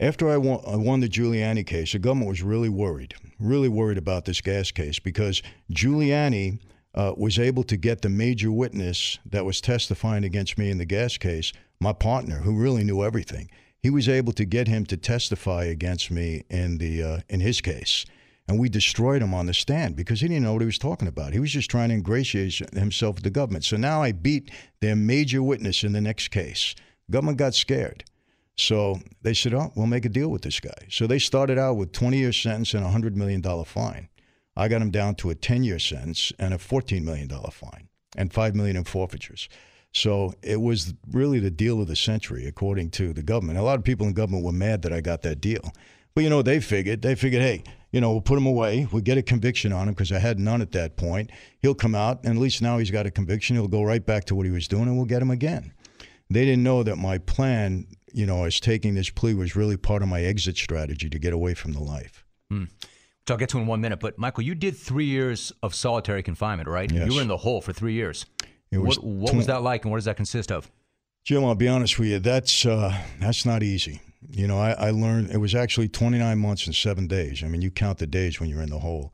After 0.00 0.28
I 0.30 0.36
won, 0.36 0.60
I 0.66 0.76
won 0.76 1.00
the 1.00 1.08
Giuliani 1.08 1.66
case, 1.66 1.92
the 1.92 1.98
government 1.98 2.28
was 2.28 2.42
really 2.42 2.68
worried, 2.68 3.14
really 3.40 3.68
worried 3.68 3.98
about 3.98 4.26
this 4.26 4.40
gas 4.40 4.70
case 4.70 4.98
because 4.98 5.42
Giuliani 5.72 6.60
uh, 6.94 7.14
was 7.16 7.38
able 7.38 7.64
to 7.64 7.76
get 7.76 8.02
the 8.02 8.08
major 8.08 8.52
witness 8.52 9.18
that 9.26 9.44
was 9.44 9.60
testifying 9.60 10.24
against 10.24 10.56
me 10.58 10.70
in 10.70 10.78
the 10.78 10.84
gas 10.84 11.16
case, 11.16 11.52
my 11.80 11.92
partner, 11.92 12.36
who 12.36 12.54
really 12.54 12.84
knew 12.84 13.02
everything. 13.02 13.50
He 13.80 13.90
was 13.90 14.08
able 14.08 14.32
to 14.32 14.44
get 14.44 14.68
him 14.68 14.84
to 14.86 14.96
testify 14.96 15.64
against 15.64 16.10
me 16.10 16.44
in 16.50 16.78
the 16.78 17.02
uh, 17.02 17.20
in 17.28 17.40
his 17.40 17.60
case, 17.60 18.04
and 18.48 18.58
we 18.58 18.68
destroyed 18.68 19.22
him 19.22 19.32
on 19.34 19.46
the 19.46 19.54
stand 19.54 19.94
because 19.94 20.20
he 20.20 20.28
didn't 20.28 20.42
know 20.42 20.54
what 20.54 20.62
he 20.62 20.66
was 20.66 20.78
talking 20.78 21.08
about. 21.08 21.32
He 21.32 21.38
was 21.38 21.52
just 21.52 21.70
trying 21.70 21.90
to 21.90 21.94
ingratiate 21.94 22.58
himself 22.74 23.16
with 23.16 23.24
the 23.24 23.30
government. 23.30 23.64
So 23.64 23.76
now 23.76 24.02
I 24.02 24.12
beat 24.12 24.50
their 24.80 24.96
major 24.96 25.42
witness 25.42 25.84
in 25.84 25.92
the 25.92 26.00
next 26.00 26.28
case. 26.28 26.74
Government 27.10 27.38
got 27.38 27.54
scared. 27.54 28.04
So 28.56 28.98
they 29.22 29.34
said, 29.34 29.54
"Oh, 29.54 29.72
we'll 29.76 29.86
make 29.86 30.04
a 30.04 30.08
deal 30.08 30.28
with 30.28 30.42
this 30.42 30.58
guy." 30.58 30.88
So 30.90 31.06
they 31.06 31.20
started 31.20 31.58
out 31.58 31.76
with 31.76 31.92
20-year 31.92 32.32
sentence 32.32 32.74
and 32.74 32.84
a 32.84 32.90
hundred 32.90 33.16
million 33.16 33.40
dollar 33.40 33.64
fine. 33.64 34.08
I 34.56 34.66
got 34.66 34.82
him 34.82 34.90
down 34.90 35.14
to 35.16 35.30
a 35.30 35.36
10-year 35.36 35.78
sentence 35.78 36.32
and 36.36 36.52
a 36.52 36.58
14 36.58 37.04
million 37.04 37.28
dollar 37.28 37.52
fine 37.52 37.88
and 38.16 38.32
five 38.32 38.56
million 38.56 38.76
in 38.76 38.82
forfeitures. 38.82 39.48
So 39.98 40.34
it 40.42 40.60
was 40.60 40.94
really 41.10 41.40
the 41.40 41.50
deal 41.50 41.80
of 41.80 41.88
the 41.88 41.96
century, 41.96 42.46
according 42.46 42.90
to 42.92 43.12
the 43.12 43.22
government. 43.22 43.58
A 43.58 43.62
lot 43.62 43.78
of 43.78 43.84
people 43.84 44.06
in 44.06 44.12
government 44.12 44.44
were 44.44 44.52
mad 44.52 44.82
that 44.82 44.92
I 44.92 45.00
got 45.00 45.22
that 45.22 45.40
deal, 45.40 45.72
but 46.14 46.24
you 46.24 46.30
know 46.30 46.42
they 46.42 46.60
figured 46.60 47.02
they 47.02 47.14
figured, 47.14 47.42
hey, 47.42 47.64
you 47.92 48.00
know, 48.00 48.12
we'll 48.12 48.20
put 48.20 48.38
him 48.38 48.46
away. 48.46 48.86
We'll 48.92 49.02
get 49.02 49.18
a 49.18 49.22
conviction 49.22 49.72
on 49.72 49.88
him 49.88 49.94
because 49.94 50.12
I 50.12 50.18
had 50.18 50.38
none 50.38 50.62
at 50.62 50.72
that 50.72 50.96
point. 50.96 51.30
He'll 51.60 51.74
come 51.74 51.94
out, 51.94 52.20
and 52.24 52.34
at 52.34 52.40
least 52.40 52.62
now 52.62 52.78
he's 52.78 52.90
got 52.90 53.06
a 53.06 53.10
conviction. 53.10 53.56
He'll 53.56 53.68
go 53.68 53.82
right 53.82 54.04
back 54.04 54.24
to 54.26 54.34
what 54.34 54.46
he 54.46 54.52
was 54.52 54.68
doing, 54.68 54.84
and 54.84 54.96
we'll 54.96 55.06
get 55.06 55.22
him 55.22 55.30
again 55.30 55.72
they 56.30 56.44
didn't 56.44 56.62
know 56.62 56.82
that 56.82 56.96
my 56.96 57.18
plan, 57.18 57.86
you 58.12 58.26
know, 58.26 58.44
as 58.44 58.60
taking 58.60 58.94
this 58.94 59.10
plea 59.10 59.34
was 59.34 59.56
really 59.56 59.76
part 59.76 60.02
of 60.02 60.08
my 60.08 60.22
exit 60.22 60.56
strategy 60.56 61.08
to 61.08 61.18
get 61.18 61.32
away 61.32 61.54
from 61.54 61.72
the 61.72 61.80
life. 61.80 62.24
Hmm. 62.50 62.64
I'll 63.30 63.36
get 63.36 63.50
to 63.50 63.58
in 63.58 63.66
one 63.66 63.82
minute. 63.82 64.00
But 64.00 64.18
Michael, 64.18 64.42
you 64.44 64.54
did 64.54 64.74
three 64.74 65.04
years 65.04 65.52
of 65.62 65.74
solitary 65.74 66.22
confinement, 66.22 66.66
right? 66.66 66.90
Yes. 66.90 67.06
You 67.06 67.16
were 67.16 67.20
in 67.20 67.28
the 67.28 67.36
hole 67.36 67.60
for 67.60 67.74
three 67.74 67.92
years. 67.92 68.24
It 68.70 68.78
was 68.78 68.98
what 68.98 69.06
what 69.06 69.34
was 69.34 69.46
that 69.46 69.62
like, 69.62 69.84
and 69.84 69.90
what 69.90 69.98
does 69.98 70.04
that 70.04 70.16
consist 70.16 70.52
of? 70.52 70.70
Jim, 71.24 71.44
I'll 71.44 71.54
be 71.54 71.68
honest 71.68 71.98
with 71.98 72.08
you. 72.08 72.18
That's 72.18 72.66
uh, 72.66 72.96
that's 73.20 73.44
not 73.44 73.62
easy. 73.62 74.00
You 74.30 74.46
know, 74.46 74.58
I, 74.58 74.72
I 74.72 74.90
learned 74.90 75.30
it 75.30 75.38
was 75.38 75.54
actually 75.54 75.88
29 75.88 76.38
months 76.38 76.66
and 76.66 76.74
seven 76.74 77.06
days. 77.06 77.44
I 77.44 77.48
mean, 77.48 77.62
you 77.62 77.70
count 77.70 77.98
the 77.98 78.06
days 78.06 78.40
when 78.40 78.50
you're 78.50 78.62
in 78.62 78.70
the 78.70 78.80
hole, 78.80 79.12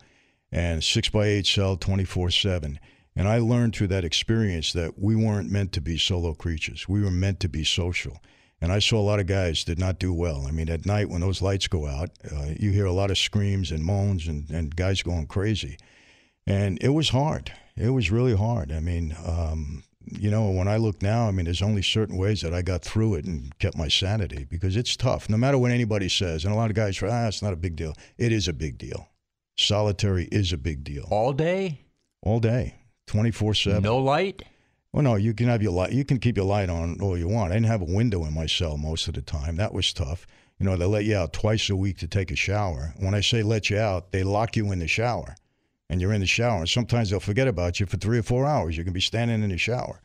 and 0.50 0.82
six 0.82 1.08
by 1.08 1.26
eight 1.26 1.46
cell, 1.46 1.76
24 1.76 2.30
seven. 2.30 2.80
And 3.16 3.28
I 3.28 3.38
learned 3.38 3.76
through 3.76 3.88
that 3.88 4.04
experience 4.04 4.72
that 4.72 4.98
we 4.98 5.14
weren't 5.14 5.50
meant 5.50 5.72
to 5.72 5.80
be 5.80 5.98
solo 5.98 6.34
creatures. 6.34 6.88
We 6.88 7.02
were 7.02 7.12
meant 7.12 7.38
to 7.40 7.48
be 7.48 7.62
social. 7.62 8.20
And 8.60 8.72
I 8.72 8.78
saw 8.78 8.98
a 8.98 9.02
lot 9.02 9.20
of 9.20 9.26
guys 9.26 9.62
did 9.62 9.78
not 9.78 9.98
do 9.98 10.12
well. 10.12 10.46
I 10.46 10.50
mean, 10.50 10.68
at 10.70 10.86
night 10.86 11.10
when 11.10 11.20
those 11.20 11.42
lights 11.42 11.68
go 11.68 11.86
out, 11.86 12.10
uh, 12.32 12.46
you 12.58 12.70
hear 12.70 12.86
a 12.86 12.92
lot 12.92 13.10
of 13.10 13.18
screams 13.18 13.70
and 13.70 13.84
moans 13.84 14.26
and, 14.26 14.48
and 14.50 14.74
guys 14.74 15.02
going 15.02 15.26
crazy. 15.26 15.76
And 16.46 16.78
it 16.82 16.88
was 16.88 17.10
hard. 17.10 17.52
It 17.76 17.90
was 17.90 18.10
really 18.10 18.36
hard. 18.36 18.70
I 18.72 18.80
mean, 18.80 19.16
um, 19.26 19.82
you 20.06 20.30
know, 20.30 20.50
when 20.50 20.68
I 20.68 20.76
look 20.76 21.02
now, 21.02 21.26
I 21.26 21.30
mean, 21.30 21.44
there's 21.46 21.62
only 21.62 21.82
certain 21.82 22.16
ways 22.16 22.42
that 22.42 22.54
I 22.54 22.62
got 22.62 22.82
through 22.82 23.14
it 23.16 23.24
and 23.24 23.56
kept 23.58 23.76
my 23.76 23.88
sanity 23.88 24.46
because 24.48 24.76
it's 24.76 24.96
tough. 24.96 25.28
No 25.28 25.36
matter 25.36 25.58
what 25.58 25.70
anybody 25.70 26.08
says, 26.08 26.44
and 26.44 26.52
a 26.54 26.56
lot 26.56 26.70
of 26.70 26.76
guys 26.76 26.98
say, 26.98 27.08
ah, 27.10 27.26
it's 27.26 27.42
not 27.42 27.52
a 27.52 27.56
big 27.56 27.74
deal. 27.76 27.94
It 28.18 28.30
is 28.32 28.46
a 28.48 28.52
big 28.52 28.78
deal. 28.78 29.08
Solitary 29.56 30.28
is 30.30 30.52
a 30.52 30.58
big 30.58 30.84
deal. 30.84 31.06
All 31.10 31.32
day, 31.32 31.80
All 32.22 32.40
day, 32.40 32.74
24 33.06 33.54
7. 33.54 33.82
no 33.82 33.98
light. 33.98 34.42
Well, 34.92 35.02
no, 35.02 35.16
you 35.16 35.34
can 35.34 35.48
have 35.48 35.62
your 35.62 35.72
light. 35.72 35.92
You 35.92 36.04
can 36.04 36.18
keep 36.18 36.36
your 36.36 36.46
light 36.46 36.70
on 36.70 37.00
all 37.00 37.18
you 37.18 37.28
want. 37.28 37.50
I 37.52 37.56
didn't 37.56 37.66
have 37.66 37.82
a 37.82 37.84
window 37.84 38.24
in 38.24 38.32
my 38.34 38.46
cell 38.46 38.76
most 38.76 39.08
of 39.08 39.14
the 39.14 39.22
time. 39.22 39.56
That 39.56 39.74
was 39.74 39.92
tough. 39.92 40.26
You 40.58 40.66
know, 40.66 40.76
they 40.76 40.84
let 40.84 41.04
you 41.04 41.16
out 41.16 41.32
twice 41.32 41.68
a 41.68 41.74
week 41.76 41.98
to 41.98 42.06
take 42.06 42.30
a 42.30 42.36
shower. 42.36 42.94
When 42.98 43.14
I 43.14 43.20
say 43.20 43.42
let 43.42 43.70
you 43.70 43.78
out, 43.78 44.12
they 44.12 44.22
lock 44.22 44.56
you 44.56 44.70
in 44.70 44.78
the 44.78 44.86
shower, 44.86 45.34
and 45.88 46.00
you're 46.00 46.12
in 46.12 46.20
the 46.20 46.26
shower. 46.26 46.60
And 46.60 46.68
sometimes 46.68 47.10
they'll 47.10 47.20
forget 47.20 47.48
about 47.48 47.80
you 47.80 47.86
for 47.86 47.96
three 47.96 48.18
or 48.18 48.22
four 48.22 48.46
hours. 48.46 48.76
You 48.76 48.84
can 48.84 48.92
be 48.92 49.00
standing 49.00 49.42
in 49.42 49.50
the 49.50 49.58
shower, 49.58 50.00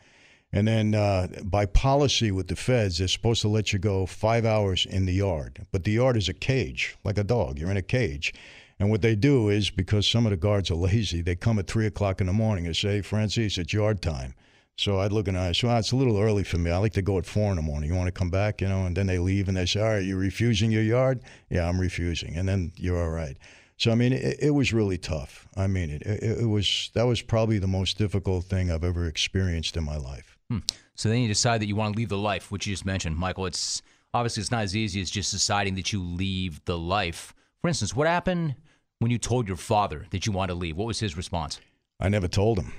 and 0.51 0.67
then 0.67 0.95
uh, 0.95 1.27
by 1.43 1.65
policy 1.65 2.31
with 2.31 2.47
the 2.47 2.55
feds, 2.55 2.97
they're 2.97 3.07
supposed 3.07 3.41
to 3.41 3.47
let 3.47 3.71
you 3.71 3.79
go 3.79 4.05
five 4.05 4.45
hours 4.45 4.85
in 4.85 5.05
the 5.05 5.13
yard. 5.13 5.65
But 5.71 5.83
the 5.83 5.91
yard 5.91 6.17
is 6.17 6.27
a 6.27 6.33
cage, 6.33 6.97
like 7.03 7.17
a 7.17 7.23
dog. 7.23 7.59
You're 7.59 7.71
in 7.71 7.77
a 7.77 7.83
cage. 7.83 8.33
And 8.79 8.89
what 8.89 9.01
they 9.01 9.15
do 9.15 9.49
is 9.49 9.69
because 9.69 10.07
some 10.07 10.25
of 10.25 10.31
the 10.31 10.37
guards 10.37 10.71
are 10.71 10.75
lazy, 10.75 11.21
they 11.21 11.35
come 11.35 11.59
at 11.59 11.67
three 11.67 11.85
o'clock 11.85 12.21
in 12.21 12.27
the 12.27 12.33
morning 12.33 12.65
and 12.65 12.75
say, 12.75 13.01
Franzese, 13.01 13.57
it's 13.57 13.73
yard 13.73 14.01
time. 14.01 14.33
So 14.77 15.01
I'd 15.01 15.11
look 15.11 15.27
and 15.27 15.37
I 15.37 15.51
say, 15.51 15.67
well, 15.67 15.77
it's 15.77 15.91
a 15.91 15.97
little 15.97 16.17
early 16.17 16.45
for 16.45 16.57
me. 16.57 16.71
I 16.71 16.77
like 16.77 16.93
to 16.93 17.01
go 17.01 17.17
at 17.17 17.25
four 17.25 17.49
in 17.49 17.57
the 17.57 17.61
morning. 17.61 17.89
You 17.89 17.97
want 17.97 18.07
to 18.07 18.13
come 18.13 18.29
back, 18.29 18.61
you 18.61 18.69
know? 18.69 18.85
And 18.85 18.95
then 18.95 19.07
they 19.07 19.19
leave 19.19 19.49
and 19.49 19.57
they 19.57 19.65
say, 19.65 19.81
all 19.81 19.89
right, 19.89 20.05
you're 20.05 20.17
refusing 20.17 20.71
your 20.71 20.83
yard? 20.83 21.19
Yeah, 21.49 21.67
I'm 21.67 21.81
refusing. 21.81 22.37
And 22.37 22.47
then 22.47 22.71
you're 22.77 23.03
all 23.03 23.09
right. 23.09 23.35
So, 23.79 23.91
I 23.91 23.95
mean, 23.95 24.13
it, 24.13 24.37
it 24.39 24.51
was 24.51 24.71
really 24.73 24.97
tough. 24.97 25.47
I 25.57 25.67
mean, 25.67 25.89
it, 25.89 26.03
it, 26.03 26.41
it 26.41 26.45
was, 26.45 26.91
that 26.93 27.07
was 27.07 27.21
probably 27.21 27.59
the 27.59 27.67
most 27.67 27.97
difficult 27.97 28.45
thing 28.45 28.69
I've 28.69 28.83
ever 28.83 29.07
experienced 29.07 29.75
in 29.77 29.83
my 29.83 29.97
life. 29.97 30.37
Hmm. 30.49 30.59
So 30.95 31.09
then 31.09 31.19
you 31.19 31.27
decide 31.27 31.61
that 31.61 31.67
you 31.67 31.77
want 31.77 31.93
to 31.93 31.97
leave 31.97 32.09
the 32.09 32.17
life, 32.17 32.51
which 32.51 32.67
you 32.67 32.73
just 32.73 32.85
mentioned, 32.85 33.15
Michael. 33.15 33.45
It's 33.45 33.81
obviously 34.13 34.41
it's 34.41 34.51
not 34.51 34.63
as 34.63 34.75
easy 34.75 35.01
as 35.01 35.09
just 35.09 35.31
deciding 35.31 35.75
that 35.75 35.93
you 35.93 36.03
leave 36.03 36.63
the 36.65 36.77
life. 36.77 37.33
For 37.61 37.69
instance, 37.69 37.95
what 37.95 38.05
happened 38.05 38.55
when 38.99 39.11
you 39.11 39.17
told 39.17 39.47
your 39.47 39.57
father 39.57 40.05
that 40.11 40.25
you 40.25 40.33
wanted 40.33 40.53
to 40.53 40.59
leave? 40.59 40.75
What 40.75 40.87
was 40.87 40.99
his 40.99 41.15
response? 41.15 41.59
I 42.01 42.09
never 42.09 42.27
told 42.27 42.59
him. 42.59 42.73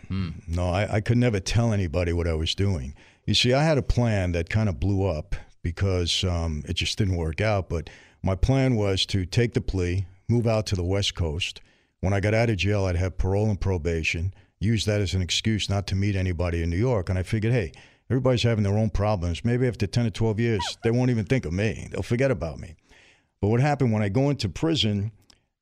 No, 0.47 0.69
I, 0.69 0.97
I 0.97 1.01
could 1.01 1.19
never 1.19 1.41
tell 1.41 1.73
anybody 1.73 2.13
what 2.13 2.29
I 2.29 2.35
was 2.35 2.55
doing. 2.55 2.95
You 3.25 3.35
see, 3.35 3.53
I 3.55 3.65
had 3.65 3.79
a 3.79 3.83
plan 3.83 4.33
that 4.33 4.51
kind 4.51 4.69
of 4.69 4.79
blew 4.79 5.07
up 5.07 5.35
because 5.63 6.25
um, 6.25 6.63
it 6.69 6.75
just 6.75 6.99
didn't 6.99 7.17
work 7.17 7.41
out. 7.41 7.69
But 7.69 7.89
my 8.23 8.35
plan 8.35 8.77
was 8.77 9.07
to 9.07 9.25
take 9.25 9.55
the 9.55 9.61
plea, 9.61 10.07
move 10.31 10.47
out 10.47 10.66
to 10.66 10.77
the 10.77 10.85
West 10.85 11.14
Coast. 11.14 11.61
When 12.01 12.12
I 12.14 12.21
got 12.21 12.35
out 12.35 12.49
of 12.49 12.57
jail, 12.57 12.85
I'd 12.87 12.97
have 12.97 13.19
parole 13.19 13.51
and 13.51 13.61
probation, 13.61 14.33
use 14.61 14.85
that 14.85 15.01
as 15.01 15.12
an 15.12 15.23
excuse 15.23 15.69
not 15.69 15.87
to 15.88 15.95
meet 15.95 16.16
anybody 16.16 16.62
in 16.62 16.71
New 16.71 16.79
York. 16.79 17.09
And 17.09 17.19
I 17.19 17.23
figured, 17.23 17.53
hey, 17.53 17.73
everybody's 18.09 18.43
having 18.43 18.64
their 18.64 18.79
own 18.79 18.90
problems. 18.90 19.45
Maybe 19.45 19.66
after 19.66 19.87
10 19.87 20.07
or 20.07 20.11
12 20.11 20.40
years, 20.40 20.79
they 20.83 20.90
won't 20.90 21.11
even 21.11 21.25
think 21.25 21.45
of 21.45 21.53
me, 21.53 21.88
they'll 21.90 22.03
forget 22.03 22.31
about 22.31 22.59
me. 22.59 22.75
But 23.40 23.49
what 23.49 23.61
happened 23.61 23.93
when 23.93 24.03
I 24.03 24.09
go 24.09 24.31
into 24.31 24.49
prison, 24.49 25.12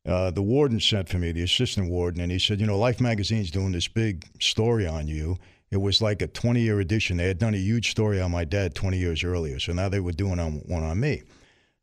uh, 0.07 0.31
the 0.31 0.43
warden 0.43 0.81
sent 0.81 1.09
for 1.09 1.19
me, 1.19 1.33
the 1.33 1.43
assistant 1.43 1.91
warden, 1.91 2.21
and 2.21 2.31
he 2.31 2.39
said, 2.39 2.61
You 2.61 2.67
know, 2.67 2.79
Life 2.79 3.01
Magazine's 3.01 3.51
doing 3.51 3.73
this 3.73 3.89
big 3.89 4.25
story 4.41 4.87
on 4.87 5.07
you. 5.07 5.39
It 5.71 5.77
was 5.77 6.01
like 6.01 6.23
a 6.23 6.27
20 6.27 6.61
year 6.61 6.81
edition. 6.81 7.19
They 7.19 7.29
had 7.29 7.39
done 7.39 7.55
a 7.55 7.59
huge 7.59 7.91
story 7.91 8.21
on 8.21 8.31
my 8.31 8.45
dad 8.45 8.75
20 8.75 8.99
years 8.99 9.23
earlier. 9.23 9.59
So 9.59 9.73
now 9.73 9.89
they 9.89 10.01
were 10.01 10.13
doing 10.13 10.39
one 10.67 10.83
on 10.83 10.99
me. 10.99 11.23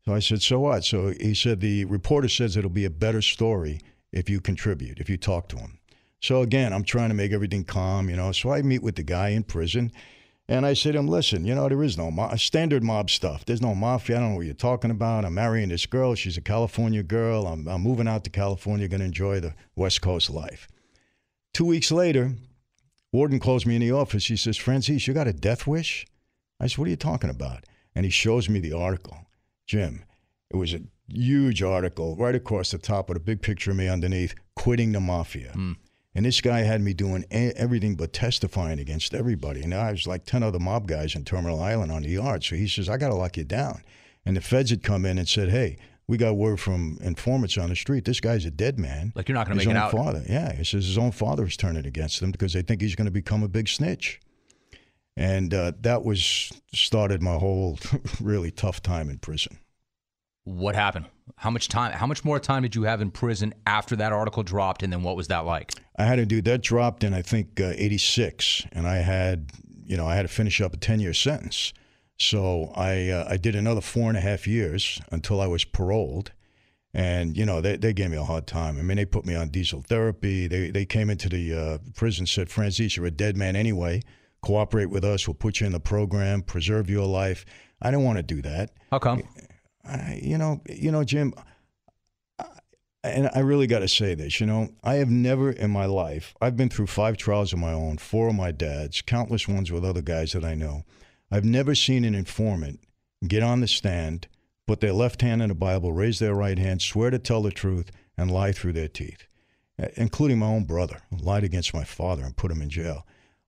So 0.06 0.14
I 0.14 0.20
said, 0.20 0.42
So 0.42 0.60
what? 0.60 0.84
So 0.84 1.12
he 1.20 1.34
said, 1.34 1.60
The 1.60 1.84
reporter 1.86 2.28
says 2.28 2.56
it'll 2.56 2.70
be 2.70 2.84
a 2.84 2.90
better 2.90 3.22
story 3.22 3.80
if 4.12 4.30
you 4.30 4.40
contribute, 4.40 4.98
if 4.98 5.10
you 5.10 5.16
talk 5.16 5.48
to 5.48 5.56
him. 5.56 5.78
So 6.20 6.42
again, 6.42 6.72
I'm 6.72 6.84
trying 6.84 7.08
to 7.10 7.14
make 7.14 7.32
everything 7.32 7.64
calm, 7.64 8.08
you 8.08 8.16
know. 8.16 8.32
So 8.32 8.52
I 8.52 8.62
meet 8.62 8.82
with 8.82 8.96
the 8.96 9.02
guy 9.02 9.30
in 9.30 9.42
prison. 9.42 9.92
And 10.48 10.64
I 10.64 10.74
say 10.74 10.92
to 10.92 10.98
him, 10.98 11.08
listen, 11.08 11.44
you 11.44 11.56
know, 11.56 11.68
there 11.68 11.82
is 11.82 11.98
no 11.98 12.12
mo- 12.12 12.34
standard 12.36 12.84
mob 12.84 13.10
stuff. 13.10 13.44
There's 13.44 13.60
no 13.60 13.74
mafia. 13.74 14.16
I 14.16 14.20
don't 14.20 14.30
know 14.30 14.36
what 14.36 14.46
you're 14.46 14.54
talking 14.54 14.92
about. 14.92 15.24
I'm 15.24 15.34
marrying 15.34 15.70
this 15.70 15.86
girl. 15.86 16.14
She's 16.14 16.36
a 16.36 16.40
California 16.40 17.02
girl. 17.02 17.48
I'm, 17.48 17.66
I'm 17.66 17.82
moving 17.82 18.06
out 18.06 18.22
to 18.24 18.30
California, 18.30 18.86
going 18.86 19.00
to 19.00 19.06
enjoy 19.06 19.40
the 19.40 19.54
West 19.74 20.02
Coast 20.02 20.30
life. 20.30 20.68
Two 21.52 21.64
weeks 21.64 21.90
later, 21.90 22.36
Warden 23.12 23.40
calls 23.40 23.66
me 23.66 23.74
in 23.74 23.80
the 23.80 23.90
office. 23.90 24.26
He 24.26 24.36
says, 24.36 24.56
Franzese, 24.56 25.08
you 25.08 25.14
got 25.14 25.26
a 25.26 25.32
death 25.32 25.66
wish? 25.66 26.06
I 26.60 26.68
said, 26.68 26.78
what 26.78 26.86
are 26.86 26.90
you 26.90 26.96
talking 26.96 27.30
about? 27.30 27.64
And 27.96 28.04
he 28.04 28.10
shows 28.10 28.48
me 28.48 28.60
the 28.60 28.72
article. 28.72 29.25
Jim, 29.66 30.04
it 30.50 30.56
was 30.56 30.74
a 30.74 30.80
huge 31.08 31.62
article 31.62 32.16
right 32.16 32.34
across 32.34 32.70
the 32.70 32.78
top 32.78 33.08
with 33.08 33.16
a 33.16 33.20
big 33.20 33.42
picture 33.42 33.70
of 33.72 33.76
me 33.76 33.88
underneath, 33.88 34.34
quitting 34.54 34.92
the 34.92 35.00
mafia. 35.00 35.52
Hmm. 35.52 35.72
And 36.14 36.24
this 36.24 36.40
guy 36.40 36.60
had 36.60 36.80
me 36.80 36.94
doing 36.94 37.24
a- 37.30 37.52
everything 37.56 37.94
but 37.94 38.12
testifying 38.14 38.78
against 38.78 39.12
everybody. 39.12 39.62
And 39.62 39.74
I 39.74 39.90
was 39.92 40.06
like 40.06 40.24
10 40.24 40.42
other 40.42 40.58
mob 40.58 40.86
guys 40.88 41.14
in 41.14 41.24
Terminal 41.24 41.60
Island 41.60 41.92
on 41.92 42.02
the 42.02 42.08
yard. 42.08 42.42
So 42.42 42.56
he 42.56 42.66
says, 42.68 42.88
I 42.88 42.96
got 42.96 43.08
to 43.08 43.14
lock 43.14 43.36
you 43.36 43.44
down. 43.44 43.82
And 44.24 44.34
the 44.36 44.40
feds 44.40 44.70
had 44.70 44.82
come 44.82 45.04
in 45.04 45.18
and 45.18 45.28
said, 45.28 45.50
hey, 45.50 45.76
we 46.08 46.16
got 46.16 46.36
word 46.36 46.58
from 46.58 46.98
informants 47.02 47.58
on 47.58 47.68
the 47.68 47.76
street. 47.76 48.06
This 48.06 48.20
guy's 48.20 48.46
a 48.46 48.50
dead 48.50 48.78
man. 48.78 49.12
Like, 49.14 49.28
you're 49.28 49.34
not 49.36 49.46
gonna 49.46 49.60
His 49.60 49.66
make 49.66 49.74
it 49.74 49.78
own 49.78 49.84
out. 49.84 49.92
Father. 49.92 50.24
Yeah. 50.26 50.54
He 50.54 50.64
says 50.64 50.86
his 50.86 50.96
own 50.96 51.10
father 51.10 51.44
is 51.44 51.56
turning 51.56 51.84
against 51.84 52.22
him 52.22 52.30
because 52.30 52.54
they 52.54 52.62
think 52.62 52.80
he's 52.80 52.94
going 52.94 53.06
to 53.06 53.10
become 53.10 53.42
a 53.42 53.48
big 53.48 53.68
snitch. 53.68 54.20
And 55.16 55.54
uh, 55.54 55.72
that 55.80 56.04
was 56.04 56.52
started 56.74 57.22
my 57.22 57.34
whole 57.34 57.78
really 58.20 58.50
tough 58.50 58.82
time 58.82 59.08
in 59.08 59.18
prison. 59.18 59.58
What 60.44 60.74
happened? 60.74 61.06
How 61.36 61.50
much 61.50 61.68
time? 61.68 61.92
How 61.92 62.06
much 62.06 62.24
more 62.24 62.38
time 62.38 62.62
did 62.62 62.74
you 62.74 62.84
have 62.84 63.00
in 63.00 63.10
prison 63.10 63.54
after 63.66 63.96
that 63.96 64.12
article 64.12 64.42
dropped, 64.42 64.82
and 64.82 64.92
then 64.92 65.02
what 65.02 65.16
was 65.16 65.28
that 65.28 65.40
like? 65.40 65.72
I 65.98 66.04
had 66.04 66.16
to 66.16 66.26
do 66.26 66.42
that 66.42 66.62
dropped 66.62 67.04
in 67.04 67.14
I 67.14 67.22
think 67.22 67.60
uh, 67.60 67.72
86 67.76 68.66
and 68.72 68.86
I 68.86 68.96
had 68.96 69.50
you 69.84 69.96
know 69.96 70.06
I 70.06 70.14
had 70.14 70.22
to 70.22 70.28
finish 70.28 70.60
up 70.60 70.74
a 70.74 70.76
10 70.76 71.00
year 71.00 71.14
sentence 71.14 71.72
so 72.18 72.72
I 72.74 73.08
uh, 73.08 73.26
I 73.28 73.36
did 73.36 73.54
another 73.54 73.80
four 73.80 74.08
and 74.08 74.16
a 74.16 74.20
half 74.20 74.46
years 74.46 75.00
until 75.10 75.40
I 75.40 75.46
was 75.46 75.64
paroled 75.64 76.32
and 76.92 77.36
you 77.36 77.46
know 77.46 77.60
they, 77.60 77.76
they 77.76 77.92
gave 77.92 78.10
me 78.10 78.16
a 78.16 78.24
hard 78.24 78.46
time 78.46 78.78
I 78.78 78.82
mean 78.82 78.96
they 78.96 79.04
put 79.04 79.24
me 79.24 79.34
on 79.34 79.48
diesel 79.48 79.82
therapy 79.82 80.46
they 80.46 80.70
they 80.70 80.84
came 80.84 81.08
into 81.08 81.28
the 81.28 81.54
uh, 81.54 81.78
prison 81.94 82.26
said 82.26 82.48
Franzese 82.48 82.96
you're 82.96 83.06
a 83.06 83.10
dead 83.10 83.36
man 83.36 83.56
anyway 83.56 84.02
cooperate 84.42 84.86
with 84.90 85.04
us 85.04 85.26
we'll 85.26 85.34
put 85.34 85.60
you 85.60 85.66
in 85.66 85.72
the 85.72 85.80
program 85.80 86.42
preserve 86.42 86.88
your 86.90 87.06
life 87.06 87.44
I 87.82 87.90
didn't 87.90 88.04
want 88.04 88.18
to 88.18 88.22
do 88.22 88.42
that 88.42 88.70
How 88.90 88.98
come? 88.98 89.22
I, 89.84 90.20
you 90.22 90.36
know, 90.38 90.60
you 90.68 90.90
know, 90.90 91.04
Jim, 91.04 91.32
I- 92.38 92.44
and 93.04 93.30
I 93.34 93.38
really 93.40 93.68
got 93.68 93.80
to 93.80 93.88
say 93.88 94.14
this. 94.16 94.40
You 94.40 94.46
know, 94.46 94.70
I 94.82 94.94
have 94.94 95.10
never 95.10 95.50
in 95.52 95.70
my 95.70 95.86
life. 95.86 96.34
I've 96.40 96.56
been 96.56 96.68
through 96.68 96.88
five 96.88 97.16
trials 97.16 97.52
of 97.52 97.60
my 97.60 97.72
own, 97.72 97.98
four 97.98 98.28
of 98.28 98.34
my 98.34 98.50
dad's, 98.50 99.00
countless 99.00 99.46
ones 99.46 99.70
with 99.70 99.84
other 99.84 100.02
guys 100.02 100.32
that 100.32 100.44
I 100.44 100.54
know. 100.54 100.82
I've 101.30 101.44
never 101.44 101.74
seen 101.76 102.04
an 102.04 102.16
informant 102.16 102.80
get 103.26 103.44
on 103.44 103.60
the 103.60 103.68
stand, 103.68 104.26
put 104.66 104.80
their 104.80 104.92
left 104.92 105.22
hand 105.22 105.40
in 105.40 105.50
the 105.50 105.54
Bible, 105.54 105.92
raise 105.92 106.18
their 106.18 106.34
right 106.34 106.58
hand, 106.58 106.82
swear 106.82 107.10
to 107.10 107.18
tell 107.20 107.42
the 107.42 107.52
truth, 107.52 107.90
and 108.18 108.28
lie 108.30 108.50
through 108.52 108.72
their 108.72 108.88
teeth, 108.88 109.26
including 109.94 110.38
my 110.40 110.46
own 110.46 110.64
brother, 110.64 111.02
lied 111.12 111.44
against 111.44 111.72
my 111.74 111.84
father 111.84 112.24
and 112.24 112.36
put 112.36 112.50
him 112.50 112.60
in 112.62 112.70
jail. 112.70 113.06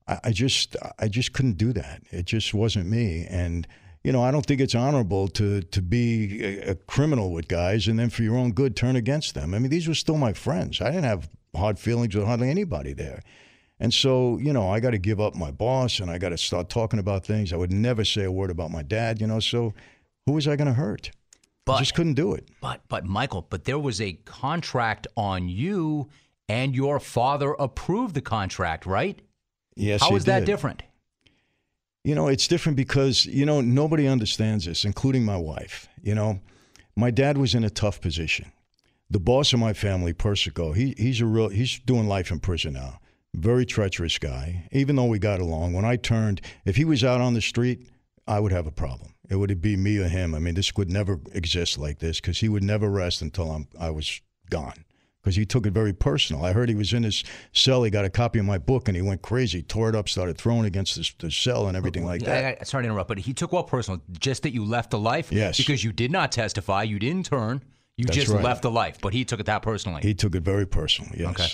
I, 0.09 0.19
I 0.25 0.33
just, 0.33 0.77
I 0.99 1.09
just 1.09 1.33
couldn't 1.33 1.59
do 1.59 1.73
that. 1.75 2.03
It 2.11 2.25
just 2.25 2.55
wasn't 2.55 2.87
me, 2.87 3.27
and 3.29 3.67
you 4.05 4.13
know, 4.13 4.23
I 4.23 4.31
don't 4.31 4.47
think 4.47 4.61
it's 4.61 4.75
honorable 4.75 5.29
to 5.29 5.61
to 5.61 5.83
be 5.83 6.43
a, 6.43 6.71
a 6.71 6.75
criminal 6.75 7.31
with 7.33 7.49
guys 7.49 7.89
and 7.89 7.99
then 7.99 8.11
for 8.11 8.23
your 8.23 8.37
own 8.37 8.53
good 8.53 8.75
turn 8.75 8.97
against 8.97 9.35
them. 9.35 9.55
I 9.55 9.59
mean, 9.59 9.71
these 9.71 9.87
were 9.87 9.95
still 9.95 10.17
my 10.17 10.33
friends. 10.33 10.81
I 10.81 10.87
didn't 10.91 11.05
have 11.05 11.29
hard 11.55 11.79
feelings 11.79 12.15
with 12.15 12.25
hardly 12.25 12.51
anybody 12.51 12.93
there. 12.93 13.23
And 13.81 13.95
so, 13.95 14.39
you 14.39 14.53
know, 14.53 14.71
I 14.71 14.81
got 14.81 14.91
to 14.91 14.99
give 14.99 15.21
up 15.21 15.35
my 15.35 15.51
boss 15.51 16.01
and 16.01 16.11
I 16.11 16.19
got 16.19 16.31
to 16.31 16.39
start 16.39 16.69
talking 16.69 16.99
about 16.99 17.25
things. 17.25 17.53
I 17.53 17.57
would 17.57 17.73
never 17.73 18.05
say 18.05 18.25
a 18.25 18.33
word 18.33 18.51
about 18.51 18.71
my 18.71 18.83
dad, 18.83 19.21
you 19.21 19.27
know, 19.27 19.39
so 19.41 19.73
who 20.27 20.33
was 20.33 20.49
I 20.49 20.57
going 20.57 20.67
to 20.67 20.75
hurt? 20.75 21.11
I 21.77 21.79
just 21.81 21.95
couldn't 21.95 22.15
do 22.15 22.33
it. 22.33 22.49
But 22.63 22.81
but 22.89 23.05
Michael, 23.05 23.47
but 23.49 23.65
there 23.65 23.79
was 23.79 24.01
a 24.01 24.15
contract 24.25 25.07
on 25.17 25.49
you, 25.49 26.09
and 26.49 26.75
your 26.75 26.99
father 26.99 27.55
approved 27.59 28.15
the 28.15 28.23
contract, 28.23 28.87
right? 28.87 29.21
Yes, 29.79 30.03
How 30.03 30.15
is 30.17 30.25
that 30.25 30.45
different? 30.45 30.83
You 32.05 32.15
know, 32.15 32.29
it's 32.29 32.49
different 32.49 32.77
because, 32.77 33.27
you 33.27 33.45
know, 33.47 33.61
nobody 33.61 34.07
understands 34.07 34.65
this, 34.65 34.85
including 34.85 35.25
my 35.25 35.37
wife. 35.37 35.89
You 36.03 36.15
know, 36.15 36.41
my 36.97 37.11
dad 37.11 37.37
was 37.39 37.55
in 37.55 37.65
a 37.65 37.71
tough 37.71 38.01
position. 38.01 38.53
the 39.11 39.21
boss 39.21 39.53
of 39.53 39.59
my 39.59 39.73
family, 39.73 40.13
Persico, 40.13 40.73
he 40.73 40.95
he's 40.99 41.21
a 41.21 41.27
real 41.27 41.49
he's 41.49 41.79
doing 41.81 42.07
life 42.09 42.31
in 42.31 42.41
prison 42.41 42.75
now. 42.75 43.01
Very 43.35 43.65
treacherous 43.67 44.19
guy. 44.19 44.69
Even 44.73 44.97
though 44.97 45.05
we 45.07 45.19
got 45.19 45.41
along, 45.41 45.73
when 45.75 45.85
I 45.85 45.97
turned, 45.97 46.41
if 46.65 46.77
he 46.77 46.85
was 46.85 47.05
out 47.05 47.21
on 47.21 47.35
the 47.35 47.41
street, 47.41 47.89
I 48.27 48.41
would 48.41 48.53
have 48.53 48.67
a 48.67 48.71
problem. 48.73 49.15
It 49.31 49.37
would 49.37 49.61
be 49.61 49.77
me 49.77 49.99
or 49.99 50.09
him. 50.09 50.35
I 50.35 50.39
mean, 50.39 50.55
this 50.55 50.75
would 50.77 50.91
never 50.91 51.21
exist 51.33 51.79
like 51.79 51.99
this 51.99 52.21
because 52.21 52.41
he 52.41 52.49
would 52.49 52.63
never 52.65 52.91
rest 52.91 53.23
until 53.23 53.51
I'm 53.51 53.69
I 53.79 53.91
was 53.91 54.21
gone. 54.51 54.85
Because 55.29 55.37
he 55.37 55.45
took 55.45 55.67
it 55.67 55.75
very 55.75 55.93
personal. 55.93 56.43
I 56.43 56.55
heard 56.55 56.71
he 56.71 56.75
was 56.75 56.95
in 56.95 57.03
his 57.03 57.23
cell. 57.53 57.83
He 57.83 57.91
got 57.91 58.07
a 58.07 58.09
copy 58.09 58.39
of 58.39 58.47
my 58.47 58.57
book 58.57 58.89
and 58.89 58.97
he 58.97 59.03
went 59.03 59.21
crazy, 59.21 59.61
tore 59.61 59.91
it 59.91 59.95
up, 59.95 60.09
started 60.09 60.39
throwing 60.39 60.65
against 60.65 60.95
the, 60.95 61.27
the 61.27 61.31
cell 61.31 61.69
and 61.69 61.77
everything 61.77 62.07
like 62.07 62.23
that. 62.23 62.45
I, 62.45 62.57
I, 62.59 62.65
sorry 62.65 62.85
to 62.85 62.89
interrupt, 62.89 63.09
but 63.09 63.19
he 63.19 63.35
took 63.35 63.53
what 63.53 63.67
personal? 63.67 64.01
Just 64.19 64.45
that 64.45 64.55
you 64.55 64.65
left 64.65 64.91
the 64.91 64.99
life? 64.99 65.31
Yes. 65.31 65.59
Because 65.59 65.85
you 65.85 65.93
did 65.93 66.11
not 66.11 66.33
testify, 66.33 66.85
you 66.85 66.99
didn't 66.99 67.27
turn, 67.27 67.63
you 67.99 68.07
That's 68.07 68.17
just 68.17 68.33
right. 68.33 68.43
left 68.43 68.63
the 68.63 68.71
life. 68.71 69.03
But 69.03 69.13
he 69.13 69.27
took 69.27 69.39
it 69.39 69.45
that 69.45 69.61
personally. 69.61 70.01
He 70.01 70.15
took 70.15 70.35
it 70.35 70.43
very 70.43 70.67
personally, 70.67 71.19
yes. 71.21 71.29
Okay. 71.29 71.49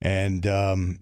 And 0.00 0.46
um, 0.46 1.00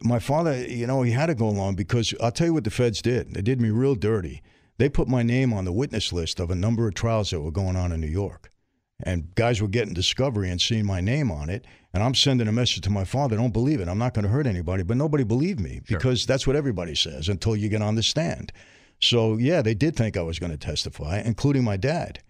my 0.00 0.18
father, 0.18 0.66
you 0.66 0.86
know, 0.86 1.02
he 1.02 1.12
had 1.12 1.26
to 1.26 1.34
go 1.34 1.46
along 1.46 1.74
because 1.74 2.14
I'll 2.22 2.32
tell 2.32 2.46
you 2.46 2.54
what 2.54 2.64
the 2.64 2.70
feds 2.70 3.02
did. 3.02 3.34
They 3.34 3.42
did 3.42 3.60
me 3.60 3.68
real 3.68 3.96
dirty. 3.96 4.40
They 4.78 4.88
put 4.88 5.08
my 5.08 5.22
name 5.22 5.52
on 5.52 5.66
the 5.66 5.72
witness 5.72 6.10
list 6.10 6.40
of 6.40 6.50
a 6.50 6.54
number 6.54 6.88
of 6.88 6.94
trials 6.94 7.28
that 7.32 7.42
were 7.42 7.50
going 7.50 7.76
on 7.76 7.92
in 7.92 8.00
New 8.00 8.06
York. 8.06 8.49
And 9.02 9.34
guys 9.34 9.60
were 9.60 9.68
getting 9.68 9.94
discovery 9.94 10.50
and 10.50 10.60
seeing 10.60 10.86
my 10.86 11.00
name 11.00 11.30
on 11.30 11.50
it. 11.50 11.66
And 11.92 12.02
I'm 12.02 12.14
sending 12.14 12.46
a 12.46 12.52
message 12.52 12.82
to 12.82 12.90
my 12.90 13.04
father 13.04 13.36
don't 13.36 13.52
believe 13.52 13.80
it. 13.80 13.88
I'm 13.88 13.98
not 13.98 14.14
going 14.14 14.24
to 14.24 14.30
hurt 14.30 14.46
anybody. 14.46 14.82
But 14.82 14.96
nobody 14.96 15.24
believed 15.24 15.60
me 15.60 15.80
because 15.88 16.26
that's 16.26 16.46
what 16.46 16.56
everybody 16.56 16.94
says 16.94 17.28
until 17.28 17.56
you 17.56 17.68
get 17.68 17.82
on 17.82 17.96
the 17.96 18.02
stand. 18.02 18.52
So, 19.00 19.36
yeah, 19.36 19.62
they 19.62 19.74
did 19.74 19.96
think 19.96 20.16
I 20.16 20.22
was 20.22 20.38
going 20.38 20.52
to 20.52 20.58
testify, 20.58 21.20
including 21.24 21.64
my 21.64 21.76
dad. 21.76 22.20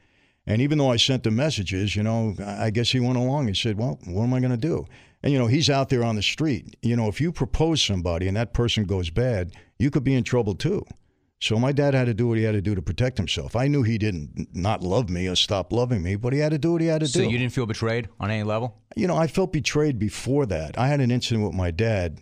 And 0.46 0.62
even 0.62 0.78
though 0.78 0.90
I 0.90 0.96
sent 0.96 1.24
the 1.24 1.30
messages, 1.30 1.94
you 1.94 2.02
know, 2.02 2.34
I 2.40 2.66
I 2.66 2.70
guess 2.70 2.90
he 2.90 3.00
went 3.00 3.18
along 3.18 3.48
and 3.48 3.56
said, 3.56 3.78
well, 3.78 3.98
what 4.06 4.24
am 4.24 4.34
I 4.34 4.40
going 4.40 4.52
to 4.52 4.56
do? 4.56 4.86
And, 5.22 5.32
you 5.32 5.38
know, 5.38 5.48
he's 5.48 5.68
out 5.68 5.90
there 5.90 6.04
on 6.04 6.16
the 6.16 6.22
street. 6.22 6.76
You 6.80 6.96
know, 6.96 7.08
if 7.08 7.20
you 7.20 7.30
propose 7.32 7.82
somebody 7.82 8.26
and 8.26 8.36
that 8.36 8.54
person 8.54 8.84
goes 8.84 9.10
bad, 9.10 9.52
you 9.78 9.90
could 9.90 10.04
be 10.04 10.14
in 10.14 10.24
trouble 10.24 10.54
too. 10.54 10.84
So 11.40 11.58
my 11.58 11.72
dad 11.72 11.94
had 11.94 12.04
to 12.04 12.14
do 12.14 12.28
what 12.28 12.36
he 12.36 12.44
had 12.44 12.52
to 12.52 12.60
do 12.60 12.74
to 12.74 12.82
protect 12.82 13.16
himself. 13.16 13.56
I 13.56 13.66
knew 13.66 13.82
he 13.82 13.96
didn't 13.96 14.48
not 14.54 14.82
love 14.82 15.08
me 15.08 15.26
or 15.26 15.34
stop 15.34 15.72
loving 15.72 16.02
me, 16.02 16.16
but 16.16 16.34
he 16.34 16.38
had 16.38 16.52
to 16.52 16.58
do 16.58 16.72
what 16.72 16.82
he 16.82 16.86
had 16.88 17.00
to 17.00 17.08
so 17.08 17.20
do. 17.20 17.24
So 17.24 17.30
you 17.30 17.38
didn't 17.38 17.54
feel 17.54 17.64
betrayed 17.64 18.08
on 18.20 18.30
any 18.30 18.42
level? 18.42 18.76
You 18.94 19.06
know, 19.06 19.16
I 19.16 19.26
felt 19.26 19.52
betrayed 19.52 19.98
before 19.98 20.44
that. 20.46 20.78
I 20.78 20.88
had 20.88 21.00
an 21.00 21.10
incident 21.10 21.46
with 21.46 21.56
my 21.56 21.70
dad 21.70 22.20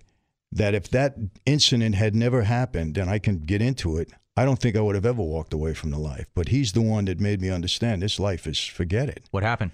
that 0.52 0.74
if 0.74 0.88
that 0.90 1.16
incident 1.46 1.96
had 1.96 2.14
never 2.14 2.42
happened, 2.42 2.96
and 2.96 3.10
I 3.10 3.18
can 3.18 3.40
get 3.40 3.60
into 3.60 3.98
it, 3.98 4.10
I 4.36 4.44
don't 4.44 4.58
think 4.58 4.76
I 4.76 4.80
would 4.80 4.94
have 4.94 5.04
ever 5.04 5.22
walked 5.22 5.52
away 5.52 5.74
from 5.74 5.90
the 5.90 5.98
life. 5.98 6.26
But 6.34 6.48
he's 6.48 6.72
the 6.72 6.80
one 6.80 7.06
that 7.06 7.20
made 7.20 7.40
me 7.40 7.50
understand 7.50 8.02
this 8.02 8.20
life 8.20 8.46
is 8.46 8.64
forget 8.64 9.08
it. 9.08 9.24
What 9.32 9.42
happened? 9.42 9.72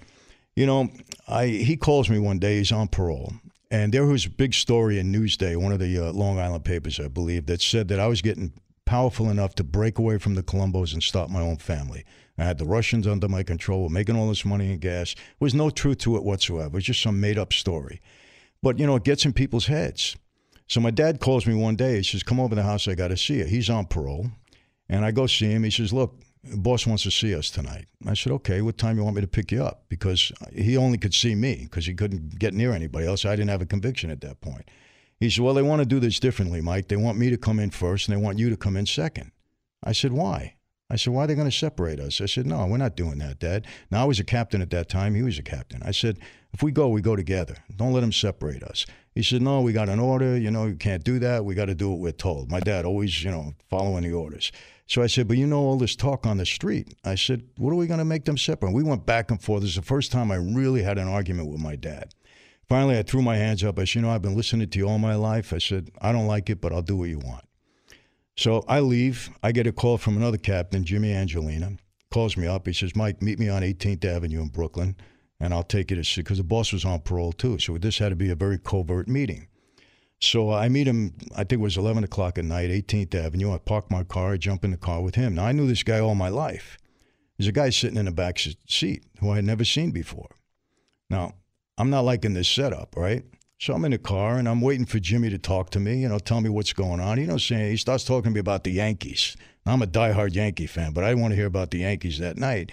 You 0.56 0.66
know, 0.66 0.88
I 1.28 1.46
he 1.48 1.76
calls 1.76 2.08
me 2.08 2.18
one 2.18 2.38
day. 2.38 2.58
He's 2.58 2.72
on 2.72 2.88
parole, 2.88 3.34
and 3.70 3.92
there 3.92 4.06
was 4.06 4.24
a 4.24 4.30
big 4.30 4.54
story 4.54 4.98
in 4.98 5.12
Newsday, 5.12 5.54
one 5.54 5.72
of 5.72 5.80
the 5.80 5.98
uh, 5.98 6.12
Long 6.12 6.38
Island 6.38 6.64
papers, 6.64 6.98
I 6.98 7.08
believe, 7.08 7.44
that 7.46 7.60
said 7.60 7.88
that 7.88 8.00
I 8.00 8.06
was 8.06 8.22
getting 8.22 8.54
powerful 8.94 9.28
enough 9.28 9.56
to 9.56 9.64
break 9.64 9.98
away 9.98 10.18
from 10.18 10.36
the 10.36 10.42
Colombos 10.44 10.92
and 10.92 11.02
start 11.02 11.28
my 11.28 11.40
own 11.40 11.56
family. 11.56 12.04
I 12.38 12.44
had 12.44 12.58
the 12.58 12.64
Russians 12.64 13.08
under 13.08 13.26
my 13.26 13.42
control, 13.42 13.88
making 13.88 14.14
all 14.14 14.28
this 14.28 14.44
money 14.44 14.70
in 14.70 14.78
gas. 14.78 15.14
There 15.16 15.24
was 15.40 15.52
no 15.52 15.68
truth 15.68 15.98
to 15.98 16.14
it 16.14 16.22
whatsoever. 16.22 16.68
It 16.68 16.74
was 16.74 16.84
just 16.84 17.02
some 17.02 17.20
made 17.20 17.36
up 17.36 17.52
story. 17.52 18.00
But 18.62 18.78
you 18.78 18.86
know, 18.86 18.94
it 18.94 19.02
gets 19.02 19.24
in 19.24 19.32
people's 19.32 19.66
heads. 19.66 20.14
So 20.68 20.80
my 20.80 20.92
dad 20.92 21.18
calls 21.18 21.44
me 21.44 21.54
one 21.54 21.74
day. 21.74 21.96
He 21.96 22.02
says, 22.04 22.22
"Come 22.22 22.38
over 22.38 22.50
to 22.50 22.54
the 22.54 22.62
house. 22.62 22.86
I 22.86 22.94
got 22.94 23.08
to 23.08 23.16
see 23.16 23.38
you." 23.38 23.46
He's 23.46 23.68
on 23.68 23.86
parole, 23.86 24.30
and 24.88 25.04
I 25.04 25.10
go 25.10 25.26
see 25.26 25.50
him. 25.50 25.64
He 25.64 25.72
says, 25.72 25.92
"Look, 25.92 26.20
boss 26.44 26.86
wants 26.86 27.02
to 27.02 27.10
see 27.10 27.34
us 27.34 27.50
tonight." 27.50 27.86
I 28.06 28.14
said, 28.14 28.32
"Okay. 28.34 28.62
What 28.62 28.78
time 28.78 28.96
you 28.96 29.02
want 29.02 29.16
me 29.16 29.22
to 29.22 29.26
pick 29.26 29.50
you 29.50 29.64
up?" 29.64 29.86
Because 29.88 30.30
he 30.54 30.76
only 30.76 30.98
could 30.98 31.14
see 31.14 31.34
me 31.34 31.62
because 31.64 31.86
he 31.86 31.94
couldn't 31.94 32.38
get 32.38 32.54
near 32.54 32.72
anybody 32.72 33.08
else. 33.08 33.24
I 33.24 33.34
didn't 33.34 33.50
have 33.50 33.62
a 33.62 33.66
conviction 33.66 34.10
at 34.10 34.20
that 34.20 34.40
point. 34.40 34.70
He 35.20 35.30
said, 35.30 35.44
"Well, 35.44 35.54
they 35.54 35.62
want 35.62 35.80
to 35.80 35.86
do 35.86 36.00
this 36.00 36.20
differently, 36.20 36.60
Mike. 36.60 36.88
They 36.88 36.96
want 36.96 37.18
me 37.18 37.30
to 37.30 37.36
come 37.36 37.58
in 37.58 37.70
first, 37.70 38.08
and 38.08 38.16
they 38.16 38.20
want 38.20 38.38
you 38.38 38.50
to 38.50 38.56
come 38.56 38.76
in 38.76 38.86
second. 38.86 39.30
I 39.82 39.92
said, 39.92 40.12
"Why?" 40.12 40.54
I 40.90 40.96
said, 40.96 41.12
"Why 41.12 41.24
are 41.24 41.26
they 41.26 41.34
going 41.34 41.50
to 41.50 41.56
separate 41.56 41.98
us?" 41.98 42.20
I 42.20 42.26
said, 42.26 42.46
"No, 42.46 42.66
we're 42.66 42.76
not 42.76 42.96
doing 42.96 43.18
that, 43.18 43.38
Dad." 43.38 43.66
Now 43.90 44.02
I 44.02 44.04
was 44.04 44.20
a 44.20 44.24
captain 44.24 44.60
at 44.60 44.70
that 44.70 44.88
time. 44.88 45.14
He 45.14 45.22
was 45.22 45.38
a 45.38 45.42
captain. 45.42 45.82
I 45.82 45.92
said, 45.92 46.18
"If 46.52 46.62
we 46.62 46.72
go, 46.72 46.88
we 46.88 47.00
go 47.00 47.16
together. 47.16 47.56
Don't 47.74 47.92
let 47.92 48.00
them 48.00 48.12
separate 48.12 48.62
us." 48.62 48.84
He 49.14 49.22
said, 49.22 49.40
"No, 49.40 49.60
we 49.60 49.72
got 49.72 49.88
an 49.88 50.00
order. 50.00 50.36
You 50.36 50.50
know, 50.50 50.66
you 50.66 50.74
can't 50.74 51.04
do 51.04 51.18
that. 51.20 51.44
We 51.44 51.54
got 51.54 51.66
to 51.66 51.74
do 51.74 51.90
what 51.90 52.00
we're 52.00 52.12
told." 52.12 52.50
My 52.50 52.60
dad 52.60 52.84
always, 52.84 53.24
you 53.24 53.30
know, 53.30 53.54
following 53.70 54.02
the 54.04 54.12
orders. 54.12 54.52
So 54.86 55.02
I 55.02 55.06
said, 55.06 55.26
"But 55.26 55.38
you 55.38 55.46
know 55.46 55.60
all 55.60 55.78
this 55.78 55.96
talk 55.96 56.26
on 56.26 56.36
the 56.36 56.44
street." 56.44 56.92
I 57.04 57.14
said, 57.14 57.44
"What 57.56 57.70
are 57.70 57.76
we 57.76 57.86
going 57.86 57.98
to 57.98 58.04
make 58.04 58.26
them 58.26 58.36
separate?" 58.36 58.72
We 58.72 58.82
went 58.82 59.06
back 59.06 59.30
and 59.30 59.40
forth. 59.40 59.62
This 59.62 59.70
is 59.70 59.76
the 59.76 59.82
first 59.82 60.12
time 60.12 60.30
I 60.30 60.36
really 60.36 60.82
had 60.82 60.98
an 60.98 61.08
argument 61.08 61.48
with 61.48 61.60
my 61.60 61.76
dad. 61.76 62.10
Finally, 62.68 62.98
I 62.98 63.02
threw 63.02 63.22
my 63.22 63.36
hands 63.36 63.62
up. 63.62 63.78
I 63.78 63.84
said, 63.84 63.96
"You 63.96 64.02
know, 64.02 64.10
I've 64.10 64.22
been 64.22 64.36
listening 64.36 64.68
to 64.68 64.78
you 64.78 64.88
all 64.88 64.98
my 64.98 65.14
life." 65.14 65.52
I 65.52 65.58
said, 65.58 65.90
"I 66.00 66.12
don't 66.12 66.26
like 66.26 66.48
it, 66.50 66.60
but 66.60 66.72
I'll 66.72 66.82
do 66.82 66.96
what 66.96 67.08
you 67.08 67.18
want." 67.18 67.44
So 68.36 68.64
I 68.66 68.80
leave. 68.80 69.30
I 69.42 69.52
get 69.52 69.66
a 69.66 69.72
call 69.72 69.98
from 69.98 70.16
another 70.16 70.38
captain, 70.38 70.84
Jimmy 70.84 71.12
Angelino. 71.12 71.76
Calls 72.10 72.36
me 72.36 72.46
up. 72.46 72.66
He 72.66 72.72
says, 72.72 72.96
Mike, 72.96 73.22
meet 73.22 73.38
me 73.38 73.48
on 73.48 73.62
18th 73.62 74.04
Avenue 74.04 74.42
in 74.42 74.48
Brooklyn, 74.48 74.96
and 75.38 75.52
I'll 75.52 75.62
take 75.62 75.90
you 75.90 76.02
to 76.02 76.16
because 76.16 76.38
the 76.38 76.44
boss 76.44 76.72
was 76.72 76.84
on 76.84 77.00
parole 77.00 77.32
too. 77.32 77.58
So 77.58 77.76
this 77.78 77.98
had 77.98 78.10
to 78.10 78.16
be 78.16 78.30
a 78.30 78.36
very 78.36 78.58
covert 78.58 79.08
meeting. 79.08 79.48
So 80.20 80.50
I 80.52 80.68
meet 80.68 80.86
him, 80.86 81.14
I 81.32 81.38
think 81.38 81.54
it 81.54 81.60
was 81.60 81.76
11 81.76 82.02
o'clock 82.04 82.38
at 82.38 82.44
night, 82.44 82.70
18th 82.70 83.14
Avenue. 83.14 83.52
I 83.52 83.58
park 83.58 83.90
my 83.90 84.04
car, 84.04 84.32
I 84.32 84.36
jump 84.36 84.64
in 84.64 84.70
the 84.70 84.76
car 84.76 85.02
with 85.02 85.16
him. 85.16 85.34
Now, 85.34 85.44
I 85.44 85.52
knew 85.52 85.66
this 85.66 85.82
guy 85.82 85.98
all 85.98 86.14
my 86.14 86.28
life. 86.28 86.78
There's 87.36 87.48
a 87.48 87.52
guy 87.52 87.70
sitting 87.70 87.98
in 87.98 88.06
the 88.06 88.12
back 88.12 88.38
seat 88.38 89.04
who 89.20 89.30
I 89.30 89.36
had 89.36 89.44
never 89.44 89.64
seen 89.64 89.90
before. 89.90 90.30
Now, 91.10 91.34
I'm 91.76 91.90
not 91.90 92.04
liking 92.04 92.34
this 92.34 92.48
setup, 92.48 92.94
right? 92.96 93.24
So 93.58 93.74
I'm 93.74 93.84
in 93.84 93.92
the 93.92 93.98
car 93.98 94.36
and 94.36 94.48
I'm 94.48 94.60
waiting 94.60 94.86
for 94.86 94.98
Jimmy 94.98 95.30
to 95.30 95.38
talk 95.38 95.70
to 95.70 95.80
me, 95.80 95.98
you 95.98 96.08
know, 96.08 96.18
tell 96.18 96.40
me 96.40 96.50
what's 96.50 96.72
going 96.72 97.00
on. 97.00 97.18
You 97.18 97.26
know, 97.26 97.38
saying 97.38 97.70
he 97.70 97.76
starts 97.76 98.04
talking 98.04 98.30
to 98.30 98.34
me 98.34 98.40
about 98.40 98.64
the 98.64 98.72
Yankees. 98.72 99.36
Now, 99.64 99.72
I'm 99.72 99.82
a 99.82 99.86
diehard 99.86 100.34
Yankee 100.34 100.66
fan, 100.66 100.92
but 100.92 101.04
I 101.04 101.08
didn't 101.08 101.22
want 101.22 101.32
to 101.32 101.36
hear 101.36 101.46
about 101.46 101.70
the 101.70 101.78
Yankees 101.78 102.18
that 102.18 102.36
night. 102.36 102.70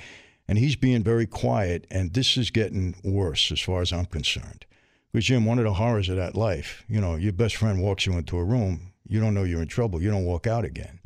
And 0.48 0.58
he's 0.58 0.76
being 0.76 1.04
very 1.04 1.26
quiet, 1.26 1.88
and 1.90 2.14
this 2.14 2.36
is 2.36 2.50
getting 2.50 2.96
worse 3.04 3.52
as 3.52 3.62
far 3.62 3.82
as 3.82 3.94
I'm 3.94 4.06
concerned. 4.06 4.66
Because 5.12 5.26
Jim, 5.26 5.46
one 5.46 5.60
of 5.60 5.64
the 5.66 5.74
horrors 5.74 6.10
of 6.10 6.18
that 6.18 6.36
life, 6.36 6.84
you 6.90 7.00
know, 7.00 7.16
your 7.16 7.32
best 7.32 7.56
friend 7.56 7.82
walks 7.82 8.06
you 8.06 8.14
into 8.14 8.38
a 8.38 8.44
room, 8.44 8.92
you 9.08 9.22
don't 9.22 9.34
know 9.34 9.44
you're 9.44 9.62
in 9.62 9.68
trouble, 9.68 10.02
you 10.02 10.12
don't 10.12 10.26
walk 10.26 10.48
out 10.48 10.66
again. 10.66 11.00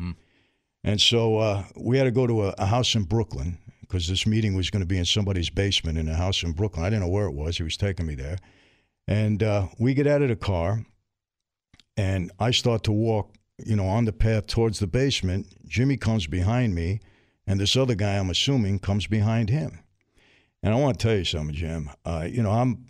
And 0.83 0.99
so 1.01 1.37
uh, 1.37 1.63
we 1.75 1.97
had 1.97 2.05
to 2.05 2.11
go 2.11 2.25
to 2.25 2.45
a, 2.45 2.55
a 2.57 2.65
house 2.65 2.95
in 2.95 3.03
Brooklyn 3.03 3.59
because 3.87 4.07
this 4.07 4.25
meeting 4.25 4.55
was 4.55 4.69
going 4.69 4.81
to 4.81 4.87
be 4.87 4.97
in 4.97 5.05
somebody's 5.05 5.49
basement 5.49 5.97
in 5.97 6.07
a 6.09 6.15
house 6.15 6.43
in 6.43 6.51
Brooklyn. 6.51 6.85
I 6.85 6.89
didn't 6.89 7.03
know 7.03 7.09
where 7.09 7.27
it 7.27 7.33
was. 7.33 7.57
He 7.57 7.63
was 7.63 7.77
taking 7.77 8.05
me 8.05 8.15
there. 8.15 8.37
And 9.07 9.43
uh, 9.43 9.67
we 9.79 9.93
get 9.93 10.07
out 10.07 10.21
of 10.21 10.29
the 10.29 10.35
car, 10.35 10.83
and 11.95 12.31
I 12.39 12.51
start 12.51 12.83
to 12.85 12.91
walk, 12.91 13.35
you 13.63 13.75
know, 13.75 13.87
on 13.87 14.05
the 14.05 14.13
path 14.13 14.47
towards 14.47 14.79
the 14.79 14.87
basement. 14.87 15.47
Jimmy 15.67 15.97
comes 15.97 16.27
behind 16.27 16.73
me, 16.73 16.99
and 17.45 17.59
this 17.59 17.75
other 17.75 17.95
guy, 17.95 18.17
I'm 18.17 18.31
assuming, 18.31 18.79
comes 18.79 19.07
behind 19.07 19.49
him. 19.49 19.79
And 20.63 20.73
I 20.73 20.77
want 20.77 20.99
to 20.99 21.07
tell 21.07 21.15
you 21.15 21.25
something, 21.25 21.55
Jim. 21.55 21.91
Uh, 22.03 22.27
you 22.29 22.41
know, 22.41 22.51
I'm 22.51 22.87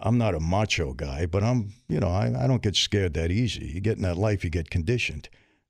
I'm 0.00 0.18
not 0.18 0.34
a 0.34 0.40
macho 0.40 0.92
guy, 0.92 1.26
but 1.26 1.42
I'm, 1.42 1.72
you 1.88 2.00
know, 2.00 2.08
I, 2.08 2.44
I 2.44 2.46
don't 2.46 2.62
get 2.62 2.76
scared 2.76 3.14
that 3.14 3.30
easy. 3.30 3.66
You 3.66 3.80
get 3.80 3.96
in 3.96 4.02
that 4.02 4.16
life, 4.18 4.44
you 4.44 4.50
get 4.50 4.70
conditioned. 4.70 5.28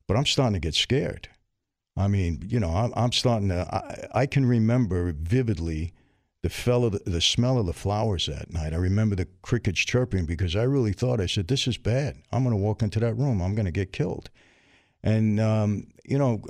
But 0.09 0.16
I'm 0.16 0.26
starting 0.26 0.55
to 0.55 0.61
get 0.61 0.74
scared. 0.74 1.28
I 2.01 2.09
mean, 2.09 2.44
you 2.48 2.59
know, 2.59 2.70
I'm, 2.70 2.92
I'm 2.96 3.12
starting 3.12 3.48
to. 3.48 3.66
I, 3.72 4.22
I 4.22 4.26
can 4.26 4.46
remember 4.46 5.12
vividly 5.12 5.92
the 6.42 6.48
fell 6.48 6.84
of 6.84 7.05
the, 7.05 7.20
smell 7.20 7.59
of 7.59 7.66
the 7.66 7.72
flowers 7.72 8.26
that 8.26 8.51
night. 8.51 8.72
I 8.72 8.76
remember 8.76 9.14
the 9.14 9.28
crickets 9.42 9.80
chirping 9.80 10.24
because 10.24 10.57
I 10.57 10.62
really 10.62 10.92
thought 10.92 11.20
I 11.20 11.26
said, 11.26 11.48
"This 11.48 11.66
is 11.66 11.76
bad. 11.76 12.16
I'm 12.32 12.42
going 12.42 12.57
to 12.57 12.62
walk 12.62 12.82
into 12.82 13.01
that 13.01 13.14
room. 13.14 13.42
I'm 13.42 13.55
going 13.55 13.66
to 13.66 13.72
get 13.72 13.92
killed." 13.92 14.30
And 15.03 15.38
um, 15.40 15.88
you 16.05 16.18
know, 16.18 16.42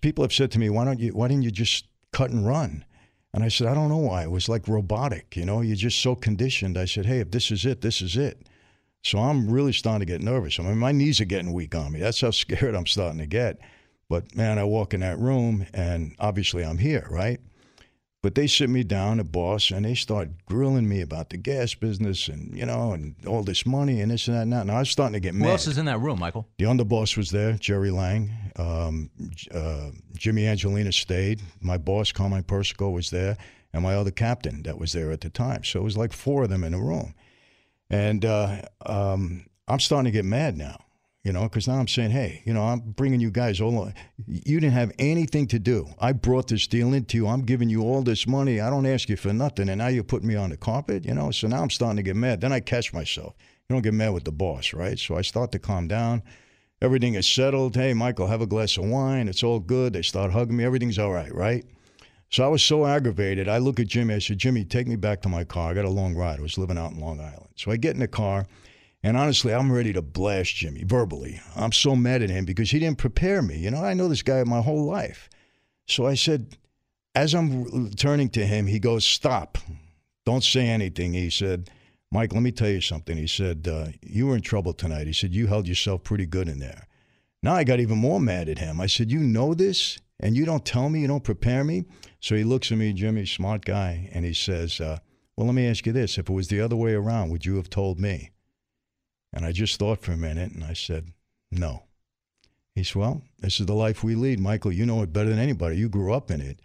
people 0.00 0.24
have 0.24 0.32
said 0.32 0.50
to 0.52 0.58
me, 0.58 0.68
"Why 0.70 0.84
don't 0.84 1.00
you? 1.00 1.12
Why 1.12 1.28
didn't 1.28 1.44
you 1.44 1.50
just 1.50 1.86
cut 2.12 2.30
and 2.30 2.46
run?" 2.46 2.84
And 3.32 3.44
I 3.44 3.48
said, 3.48 3.68
"I 3.68 3.74
don't 3.74 3.88
know 3.88 3.98
why. 3.98 4.24
It 4.24 4.30
was 4.30 4.48
like 4.48 4.66
robotic. 4.66 5.36
You 5.36 5.44
know, 5.44 5.60
you're 5.60 5.76
just 5.76 6.00
so 6.00 6.14
conditioned." 6.14 6.76
I 6.76 6.86
said, 6.86 7.06
"Hey, 7.06 7.20
if 7.20 7.30
this 7.30 7.50
is 7.50 7.64
it, 7.64 7.80
this 7.80 8.02
is 8.02 8.16
it." 8.16 8.48
So 9.02 9.18
I'm 9.18 9.48
really 9.48 9.72
starting 9.72 10.06
to 10.06 10.12
get 10.12 10.22
nervous. 10.22 10.58
I 10.58 10.64
mean, 10.64 10.78
my 10.78 10.92
knees 10.92 11.20
are 11.20 11.24
getting 11.24 11.52
weak 11.52 11.74
on 11.74 11.92
me. 11.92 12.00
That's 12.00 12.20
how 12.20 12.30
scared 12.32 12.74
I'm 12.74 12.86
starting 12.86 13.18
to 13.18 13.26
get. 13.26 13.58
But 14.08 14.34
man, 14.34 14.58
I 14.58 14.64
walk 14.64 14.94
in 14.94 15.00
that 15.00 15.18
room, 15.18 15.66
and 15.74 16.14
obviously 16.18 16.64
I'm 16.64 16.78
here, 16.78 17.06
right? 17.10 17.40
But 18.20 18.34
they 18.34 18.48
sit 18.48 18.68
me 18.68 18.82
down, 18.82 19.18
the 19.18 19.24
boss, 19.24 19.70
and 19.70 19.84
they 19.84 19.94
start 19.94 20.30
grilling 20.44 20.88
me 20.88 21.02
about 21.02 21.30
the 21.30 21.36
gas 21.36 21.74
business 21.74 22.26
and, 22.26 22.56
you 22.58 22.66
know, 22.66 22.92
and 22.92 23.14
all 23.26 23.44
this 23.44 23.64
money 23.64 24.00
and 24.00 24.10
this 24.10 24.26
and 24.26 24.36
that 24.36 24.42
and 24.42 24.52
that. 24.52 24.62
And 24.62 24.72
I 24.72 24.80
was 24.80 24.90
starting 24.90 25.12
to 25.12 25.20
get 25.20 25.34
mad. 25.34 25.44
Who 25.44 25.50
else 25.52 25.68
is 25.68 25.78
in 25.78 25.84
that 25.84 26.00
room, 26.00 26.18
Michael? 26.18 26.48
The 26.58 26.64
underboss 26.64 27.16
was 27.16 27.30
there, 27.30 27.52
Gerry 27.52 27.92
Lang. 27.92 28.32
Um, 28.56 29.10
uh, 29.54 29.90
Jimmy 30.16 30.48
Angelino 30.48 30.90
stayed. 30.90 31.40
My 31.60 31.78
boss, 31.78 32.10
Carmine 32.10 32.42
Persico, 32.42 32.90
was 32.90 33.10
there, 33.10 33.36
and 33.72 33.84
my 33.84 33.94
other 33.94 34.10
captain 34.10 34.64
that 34.64 34.78
was 34.78 34.92
there 34.92 35.12
at 35.12 35.20
the 35.20 35.30
time. 35.30 35.62
So 35.62 35.78
it 35.78 35.84
was 35.84 35.96
like 35.96 36.12
four 36.12 36.42
of 36.42 36.50
them 36.50 36.64
in 36.64 36.74
a 36.74 36.80
room. 36.80 37.14
And 37.88 38.24
uh, 38.24 38.62
um, 38.84 39.46
I'm 39.68 39.78
starting 39.78 40.06
to 40.06 40.16
get 40.16 40.24
mad 40.24 40.56
now. 40.56 40.78
You 41.24 41.32
know, 41.32 41.42
because 41.42 41.68
now 41.68 41.74
I'm 41.74 41.88
saying, 41.88 42.10
hey, 42.10 42.42
you 42.46 42.54
know, 42.54 42.62
I'm 42.62 42.80
bringing 42.80 43.20
you 43.20 43.30
guys 43.30 43.60
all. 43.60 43.92
You 44.26 44.60
didn't 44.60 44.72
have 44.72 44.92
anything 44.98 45.46
to 45.48 45.58
do. 45.58 45.88
I 45.98 46.12
brought 46.12 46.48
this 46.48 46.66
deal 46.66 46.94
into 46.94 47.16
you. 47.16 47.26
I'm 47.26 47.42
giving 47.42 47.68
you 47.68 47.82
all 47.82 48.02
this 48.02 48.26
money. 48.26 48.60
I 48.60 48.70
don't 48.70 48.86
ask 48.86 49.08
you 49.08 49.16
for 49.16 49.32
nothing, 49.32 49.68
and 49.68 49.78
now 49.78 49.88
you're 49.88 50.04
putting 50.04 50.28
me 50.28 50.36
on 50.36 50.50
the 50.50 50.56
carpet, 50.56 51.04
you 51.04 51.14
know. 51.14 51.30
So 51.30 51.48
now 51.48 51.62
I'm 51.62 51.70
starting 51.70 51.96
to 51.96 52.02
get 52.02 52.16
mad. 52.16 52.40
Then 52.40 52.52
I 52.52 52.60
catch 52.60 52.92
myself. 52.92 53.34
You 53.68 53.74
don't 53.74 53.82
get 53.82 53.94
mad 53.94 54.14
with 54.14 54.24
the 54.24 54.32
boss, 54.32 54.72
right? 54.72 54.98
So 54.98 55.16
I 55.16 55.22
start 55.22 55.52
to 55.52 55.58
calm 55.58 55.88
down. 55.88 56.22
Everything 56.80 57.14
is 57.14 57.26
settled. 57.26 57.74
Hey, 57.74 57.92
Michael, 57.92 58.28
have 58.28 58.40
a 58.40 58.46
glass 58.46 58.76
of 58.76 58.84
wine. 58.84 59.28
It's 59.28 59.42
all 59.42 59.58
good. 59.58 59.92
They 59.92 60.02
start 60.02 60.32
hugging 60.32 60.56
me. 60.56 60.64
Everything's 60.64 60.98
all 60.98 61.12
right, 61.12 61.34
right? 61.34 61.64
So 62.30 62.44
I 62.44 62.48
was 62.48 62.62
so 62.62 62.86
aggravated. 62.86 63.48
I 63.48 63.58
look 63.58 63.80
at 63.80 63.88
Jimmy. 63.88 64.14
I 64.14 64.18
said, 64.20 64.38
Jimmy, 64.38 64.64
take 64.64 64.86
me 64.86 64.96
back 64.96 65.20
to 65.22 65.28
my 65.28 65.44
car. 65.44 65.70
I 65.70 65.74
got 65.74 65.86
a 65.86 65.90
long 65.90 66.14
ride. 66.14 66.38
I 66.38 66.42
was 66.42 66.56
living 66.56 66.78
out 66.78 66.92
in 66.92 67.00
Long 67.00 67.20
Island. 67.20 67.48
So 67.56 67.70
I 67.70 67.76
get 67.76 67.94
in 67.94 68.00
the 68.00 68.08
car. 68.08 68.46
And 69.02 69.16
honestly, 69.16 69.54
I'm 69.54 69.70
ready 69.70 69.92
to 69.92 70.02
blast 70.02 70.56
Jimmy 70.56 70.82
verbally. 70.84 71.40
I'm 71.54 71.72
so 71.72 71.94
mad 71.94 72.22
at 72.22 72.30
him 72.30 72.44
because 72.44 72.70
he 72.70 72.78
didn't 72.78 72.98
prepare 72.98 73.42
me. 73.42 73.58
You 73.58 73.70
know, 73.70 73.84
I 73.84 73.94
know 73.94 74.08
this 74.08 74.22
guy 74.22 74.42
my 74.44 74.60
whole 74.60 74.84
life. 74.84 75.28
So 75.86 76.06
I 76.06 76.14
said, 76.14 76.56
as 77.14 77.34
I'm 77.34 77.90
turning 77.92 78.28
to 78.30 78.44
him, 78.44 78.66
he 78.66 78.78
goes, 78.78 79.04
Stop. 79.04 79.58
Don't 80.26 80.44
say 80.44 80.66
anything. 80.66 81.14
He 81.14 81.30
said, 81.30 81.70
Mike, 82.10 82.32
let 82.32 82.42
me 82.42 82.52
tell 82.52 82.68
you 82.68 82.80
something. 82.80 83.16
He 83.16 83.26
said, 83.26 83.68
uh, 83.68 83.88
You 84.02 84.26
were 84.26 84.36
in 84.36 84.42
trouble 84.42 84.72
tonight. 84.72 85.06
He 85.06 85.12
said, 85.12 85.34
You 85.34 85.46
held 85.46 85.68
yourself 85.68 86.02
pretty 86.02 86.26
good 86.26 86.48
in 86.48 86.58
there. 86.58 86.86
Now 87.42 87.54
I 87.54 87.64
got 87.64 87.80
even 87.80 87.98
more 87.98 88.20
mad 88.20 88.48
at 88.48 88.58
him. 88.58 88.80
I 88.80 88.86
said, 88.86 89.10
You 89.10 89.20
know 89.20 89.54
this? 89.54 89.98
And 90.20 90.36
you 90.36 90.44
don't 90.44 90.64
tell 90.64 90.88
me, 90.88 91.00
you 91.00 91.06
don't 91.06 91.22
prepare 91.22 91.62
me? 91.62 91.84
So 92.20 92.34
he 92.34 92.42
looks 92.42 92.72
at 92.72 92.78
me, 92.78 92.92
Jimmy, 92.92 93.24
smart 93.24 93.64
guy, 93.64 94.10
and 94.12 94.24
he 94.24 94.34
says, 94.34 94.80
uh, 94.80 94.98
Well, 95.36 95.46
let 95.46 95.54
me 95.54 95.68
ask 95.68 95.86
you 95.86 95.92
this. 95.92 96.18
If 96.18 96.28
it 96.28 96.32
was 96.32 96.48
the 96.48 96.60
other 96.60 96.76
way 96.76 96.94
around, 96.94 97.30
would 97.30 97.46
you 97.46 97.56
have 97.56 97.70
told 97.70 98.00
me? 98.00 98.30
And 99.38 99.46
I 99.46 99.52
just 99.52 99.78
thought 99.78 100.00
for 100.00 100.10
a 100.10 100.16
minute 100.16 100.50
and 100.50 100.64
I 100.64 100.72
said, 100.72 101.12
no. 101.52 101.84
He 102.74 102.82
said, 102.82 102.96
well, 102.96 103.22
this 103.38 103.60
is 103.60 103.66
the 103.66 103.72
life 103.72 104.02
we 104.02 104.16
lead. 104.16 104.40
Michael, 104.40 104.72
you 104.72 104.84
know 104.84 105.00
it 105.02 105.12
better 105.12 105.30
than 105.30 105.38
anybody. 105.38 105.76
You 105.76 105.88
grew 105.88 106.12
up 106.12 106.32
in 106.32 106.40
it. 106.40 106.58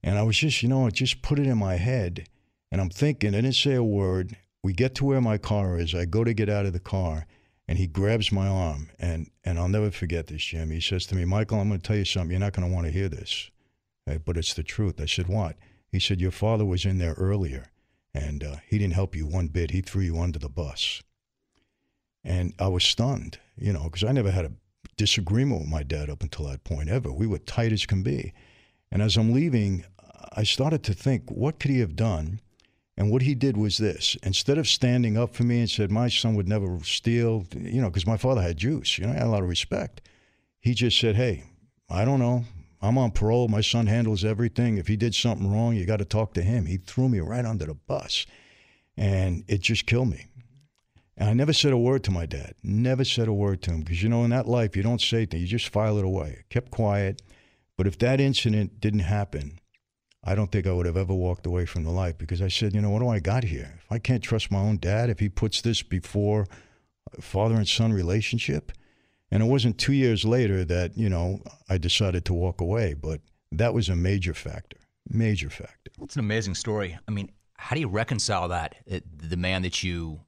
And 0.00 0.16
I 0.16 0.22
was 0.22 0.38
just, 0.38 0.62
you 0.62 0.68
know, 0.68 0.86
it 0.86 0.94
just 0.94 1.22
put 1.22 1.40
it 1.40 1.46
in 1.48 1.58
my 1.58 1.74
head. 1.74 2.28
And 2.70 2.80
I'm 2.80 2.88
thinking, 2.88 3.30
I 3.30 3.40
didn't 3.40 3.56
say 3.56 3.74
a 3.74 3.82
word. 3.82 4.36
We 4.62 4.72
get 4.72 4.94
to 4.94 5.04
where 5.04 5.20
my 5.20 5.38
car 5.38 5.76
is. 5.76 5.92
I 5.92 6.04
go 6.04 6.22
to 6.22 6.32
get 6.32 6.48
out 6.48 6.66
of 6.66 6.72
the 6.72 6.78
car 6.78 7.26
and 7.66 7.78
he 7.78 7.88
grabs 7.88 8.30
my 8.30 8.46
arm. 8.46 8.90
And, 9.00 9.28
and 9.42 9.58
I'll 9.58 9.68
never 9.68 9.90
forget 9.90 10.28
this, 10.28 10.44
Jim. 10.44 10.70
He 10.70 10.80
says 10.80 11.06
to 11.06 11.16
me, 11.16 11.24
Michael, 11.24 11.58
I'm 11.58 11.66
going 11.66 11.80
to 11.80 11.86
tell 11.86 11.96
you 11.96 12.04
something. 12.04 12.30
You're 12.30 12.38
not 12.38 12.52
going 12.52 12.68
to 12.68 12.72
want 12.72 12.86
to 12.86 12.92
hear 12.92 13.08
this, 13.08 13.50
but 14.24 14.36
it's 14.36 14.54
the 14.54 14.62
truth. 14.62 15.00
I 15.00 15.06
said, 15.06 15.26
what? 15.26 15.56
He 15.90 15.98
said, 15.98 16.20
your 16.20 16.30
father 16.30 16.64
was 16.64 16.84
in 16.84 16.98
there 16.98 17.14
earlier 17.14 17.72
and 18.14 18.44
uh, 18.44 18.56
he 18.68 18.78
didn't 18.78 18.94
help 18.94 19.16
you 19.16 19.26
one 19.26 19.48
bit. 19.48 19.72
He 19.72 19.80
threw 19.80 20.02
you 20.02 20.20
under 20.20 20.38
the 20.38 20.48
bus. 20.48 21.02
And 22.24 22.54
I 22.58 22.68
was 22.68 22.84
stunned, 22.84 23.38
you 23.56 23.72
know, 23.72 23.84
because 23.84 24.04
I 24.04 24.12
never 24.12 24.30
had 24.30 24.46
a 24.46 24.52
disagreement 24.96 25.60
with 25.60 25.70
my 25.70 25.82
dad 25.82 26.08
up 26.08 26.22
until 26.22 26.46
that 26.46 26.64
point 26.64 26.88
ever. 26.88 27.12
We 27.12 27.26
were 27.26 27.38
tight 27.38 27.72
as 27.72 27.86
can 27.86 28.02
be. 28.02 28.32
And 28.90 29.02
as 29.02 29.16
I'm 29.16 29.32
leaving, 29.32 29.84
I 30.32 30.44
started 30.44 30.82
to 30.84 30.94
think, 30.94 31.30
what 31.30 31.58
could 31.58 31.70
he 31.70 31.80
have 31.80 31.96
done? 31.96 32.40
And 32.96 33.10
what 33.10 33.22
he 33.22 33.34
did 33.34 33.56
was 33.56 33.76
this 33.78 34.16
instead 34.22 34.56
of 34.56 34.68
standing 34.68 35.18
up 35.18 35.34
for 35.34 35.42
me 35.42 35.60
and 35.60 35.70
said, 35.70 35.90
my 35.90 36.08
son 36.08 36.36
would 36.36 36.48
never 36.48 36.78
steal, 36.84 37.44
you 37.52 37.82
know, 37.82 37.90
because 37.90 38.06
my 38.06 38.16
father 38.16 38.40
had 38.40 38.56
juice, 38.56 38.98
you 38.98 39.06
know, 39.06 39.12
I 39.12 39.16
had 39.16 39.26
a 39.26 39.30
lot 39.30 39.42
of 39.42 39.48
respect. 39.48 40.00
He 40.60 40.74
just 40.74 40.98
said, 40.98 41.16
hey, 41.16 41.44
I 41.90 42.04
don't 42.04 42.20
know. 42.20 42.44
I'm 42.80 42.98
on 42.98 43.10
parole. 43.10 43.48
My 43.48 43.62
son 43.62 43.86
handles 43.86 44.24
everything. 44.24 44.76
If 44.76 44.86
he 44.86 44.96
did 44.96 45.14
something 45.14 45.50
wrong, 45.50 45.74
you 45.74 45.86
got 45.86 45.98
to 45.98 46.04
talk 46.04 46.34
to 46.34 46.42
him. 46.42 46.66
He 46.66 46.76
threw 46.76 47.08
me 47.08 47.20
right 47.20 47.44
under 47.44 47.66
the 47.66 47.74
bus. 47.74 48.26
And 48.96 49.42
it 49.48 49.60
just 49.60 49.86
killed 49.86 50.08
me. 50.08 50.26
And 51.16 51.28
I 51.28 51.32
never 51.32 51.52
said 51.52 51.72
a 51.72 51.78
word 51.78 52.02
to 52.04 52.10
my 52.10 52.26
dad. 52.26 52.54
Never 52.62 53.04
said 53.04 53.28
a 53.28 53.32
word 53.32 53.62
to 53.62 53.70
him 53.70 53.80
because 53.80 54.02
you 54.02 54.08
know 54.08 54.24
in 54.24 54.30
that 54.30 54.48
life 54.48 54.76
you 54.76 54.82
don't 54.82 55.00
say 55.00 55.26
things. 55.26 55.42
You 55.42 55.48
just 55.58 55.68
file 55.68 55.98
it 55.98 56.04
away. 56.04 56.38
I 56.40 56.44
kept 56.50 56.70
quiet. 56.70 57.22
But 57.76 57.86
if 57.86 57.98
that 57.98 58.20
incident 58.20 58.80
didn't 58.80 59.00
happen, 59.00 59.58
I 60.22 60.34
don't 60.34 60.50
think 60.50 60.66
I 60.66 60.72
would 60.72 60.86
have 60.86 60.96
ever 60.96 61.14
walked 61.14 61.46
away 61.46 61.66
from 61.66 61.84
the 61.84 61.90
life 61.90 62.16
because 62.18 62.40
I 62.40 62.48
said, 62.48 62.74
you 62.74 62.80
know, 62.80 62.90
what 62.90 63.00
do 63.00 63.08
I 63.08 63.20
got 63.20 63.44
here? 63.44 63.78
If 63.84 63.92
I 63.92 63.98
can't 63.98 64.22
trust 64.22 64.50
my 64.50 64.58
own 64.58 64.78
dad, 64.78 65.10
if 65.10 65.18
he 65.18 65.28
puts 65.28 65.60
this 65.60 65.82
before 65.82 66.46
father 67.20 67.54
and 67.54 67.68
son 67.68 67.92
relationship, 67.92 68.72
and 69.30 69.42
it 69.42 69.46
wasn't 69.46 69.78
two 69.78 69.92
years 69.92 70.24
later 70.24 70.64
that 70.64 70.96
you 70.96 71.08
know 71.08 71.40
I 71.68 71.78
decided 71.78 72.24
to 72.26 72.34
walk 72.34 72.60
away, 72.60 72.94
but 72.94 73.20
that 73.52 73.74
was 73.74 73.88
a 73.88 73.96
major 73.96 74.34
factor. 74.34 74.78
Major 75.08 75.50
factor. 75.50 75.90
It's 76.00 76.16
an 76.16 76.20
amazing 76.20 76.54
story. 76.54 76.98
I 77.06 77.10
mean, 77.10 77.30
how 77.56 77.74
do 77.74 77.80
you 77.80 77.88
reconcile 77.88 78.48
that? 78.48 78.76
Eh, 78.88 79.00
the 79.16 79.36
man 79.36 79.62
that 79.62 79.82
you 79.82 80.20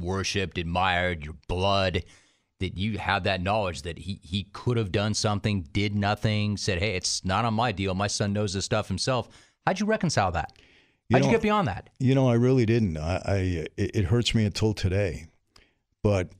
worshipped, 0.00 0.58
admired, 0.58 1.24
your 1.24 1.36
blood, 1.48 2.04
that 2.60 2.78
you 2.78 2.98
have 2.98 3.24
that 3.24 3.42
knowledge 3.42 3.82
that 3.82 3.98
he, 3.98 4.20
he 4.22 4.44
could 4.52 4.76
have 4.76 4.92
done 4.92 5.14
something, 5.14 5.62
did 5.72 5.94
nothing, 5.94 6.56
said, 6.56 6.78
hey, 6.78 6.94
it's 6.94 7.24
not 7.24 7.44
on 7.44 7.54
my 7.54 7.72
deal. 7.72 7.94
My 7.94 8.06
son 8.06 8.32
knows 8.32 8.54
this 8.54 8.64
stuff 8.64 8.88
himself. 8.88 9.28
How'd 9.66 9.80
you 9.80 9.86
reconcile 9.86 10.32
that? 10.32 10.52
How'd 11.10 11.18
you, 11.18 11.18
know, 11.18 11.26
you 11.26 11.32
get 11.32 11.42
beyond 11.42 11.68
that? 11.68 11.90
You 11.98 12.14
know, 12.14 12.28
I 12.28 12.34
really 12.34 12.64
didn't. 12.64 12.96
I, 12.96 13.22
I 13.24 13.34
it, 13.34 13.72
it 13.76 14.04
hurts 14.04 14.34
me 14.34 14.44
until 14.44 14.74
today. 14.74 15.26
But 16.02 16.30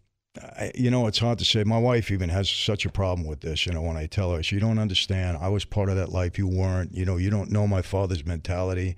I, 0.41 0.73
you 0.75 0.91
know, 0.91 1.07
it's 1.07 1.19
hard 1.19 1.39
to 1.41 1.45
say. 1.45 1.65
My 1.65 1.79
wife 1.79 2.11
even 2.11 2.31
has 2.31 2.49
such 2.49 2.87
a 2.87 2.91
problem 2.91 3.27
with 3.27 3.41
this. 3.41 3.67
You 3.67 3.73
know, 3.73 3.83
when 3.83 3.97
I 3.97 4.07
tell 4.07 4.33
her, 4.33 4.43
she 4.43 4.59
don't 4.59 4.79
understand. 4.79 5.39
I 5.41 5.49
was 5.49 5.65
part 5.65 5.89
of 5.89 5.97
that 5.97 6.11
life. 6.11 6.39
You 6.39 6.49
weren't. 6.49 6.95
You 6.95 7.05
know, 7.05 7.17
you 7.17 7.31
don't 7.31 7.51
know 7.51 7.67
my 7.67 7.83
father's 7.83 8.25
mentality. 8.25 8.97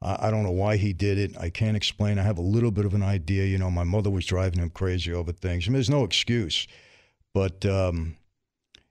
I 0.00 0.30
don't 0.30 0.44
know 0.44 0.52
why 0.52 0.76
he 0.76 0.92
did 0.92 1.18
it. 1.18 1.36
I 1.38 1.50
can't 1.50 1.76
explain. 1.76 2.18
I 2.18 2.22
have 2.22 2.38
a 2.38 2.42
little 2.42 2.70
bit 2.70 2.84
of 2.84 2.94
an 2.94 3.02
idea. 3.02 3.46
You 3.46 3.58
know, 3.58 3.70
my 3.70 3.82
mother 3.82 4.10
was 4.10 4.24
driving 4.26 4.60
him 4.60 4.70
crazy 4.70 5.12
over 5.12 5.32
things. 5.32 5.66
I 5.66 5.68
mean, 5.68 5.74
there's 5.74 5.90
no 5.90 6.04
excuse. 6.04 6.68
But, 7.34 7.66
um, 7.66 8.16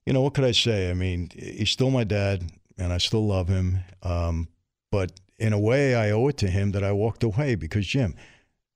you 0.06 0.12
know, 0.12 0.22
what 0.22 0.34
could 0.34 0.44
I 0.44 0.52
say? 0.52 0.90
I 0.90 0.94
mean, 0.94 1.30
he's 1.34 1.70
still 1.70 1.92
my 1.92 2.04
dad, 2.04 2.52
and 2.78 2.92
I 2.92 2.98
still 2.98 3.26
love 3.26 3.48
him. 3.48 3.80
Um, 4.04 4.50
but 4.92 5.14
in 5.40 5.54
a 5.54 5.60
way, 5.60 5.96
I 5.96 6.12
owe 6.12 6.28
it 6.28 6.38
to 6.38 6.50
him 6.50 6.72
that 6.72 6.84
I 6.84 6.92
walked 6.92 7.24
away 7.24 7.56
because, 7.56 7.88
Jim, 7.88 8.14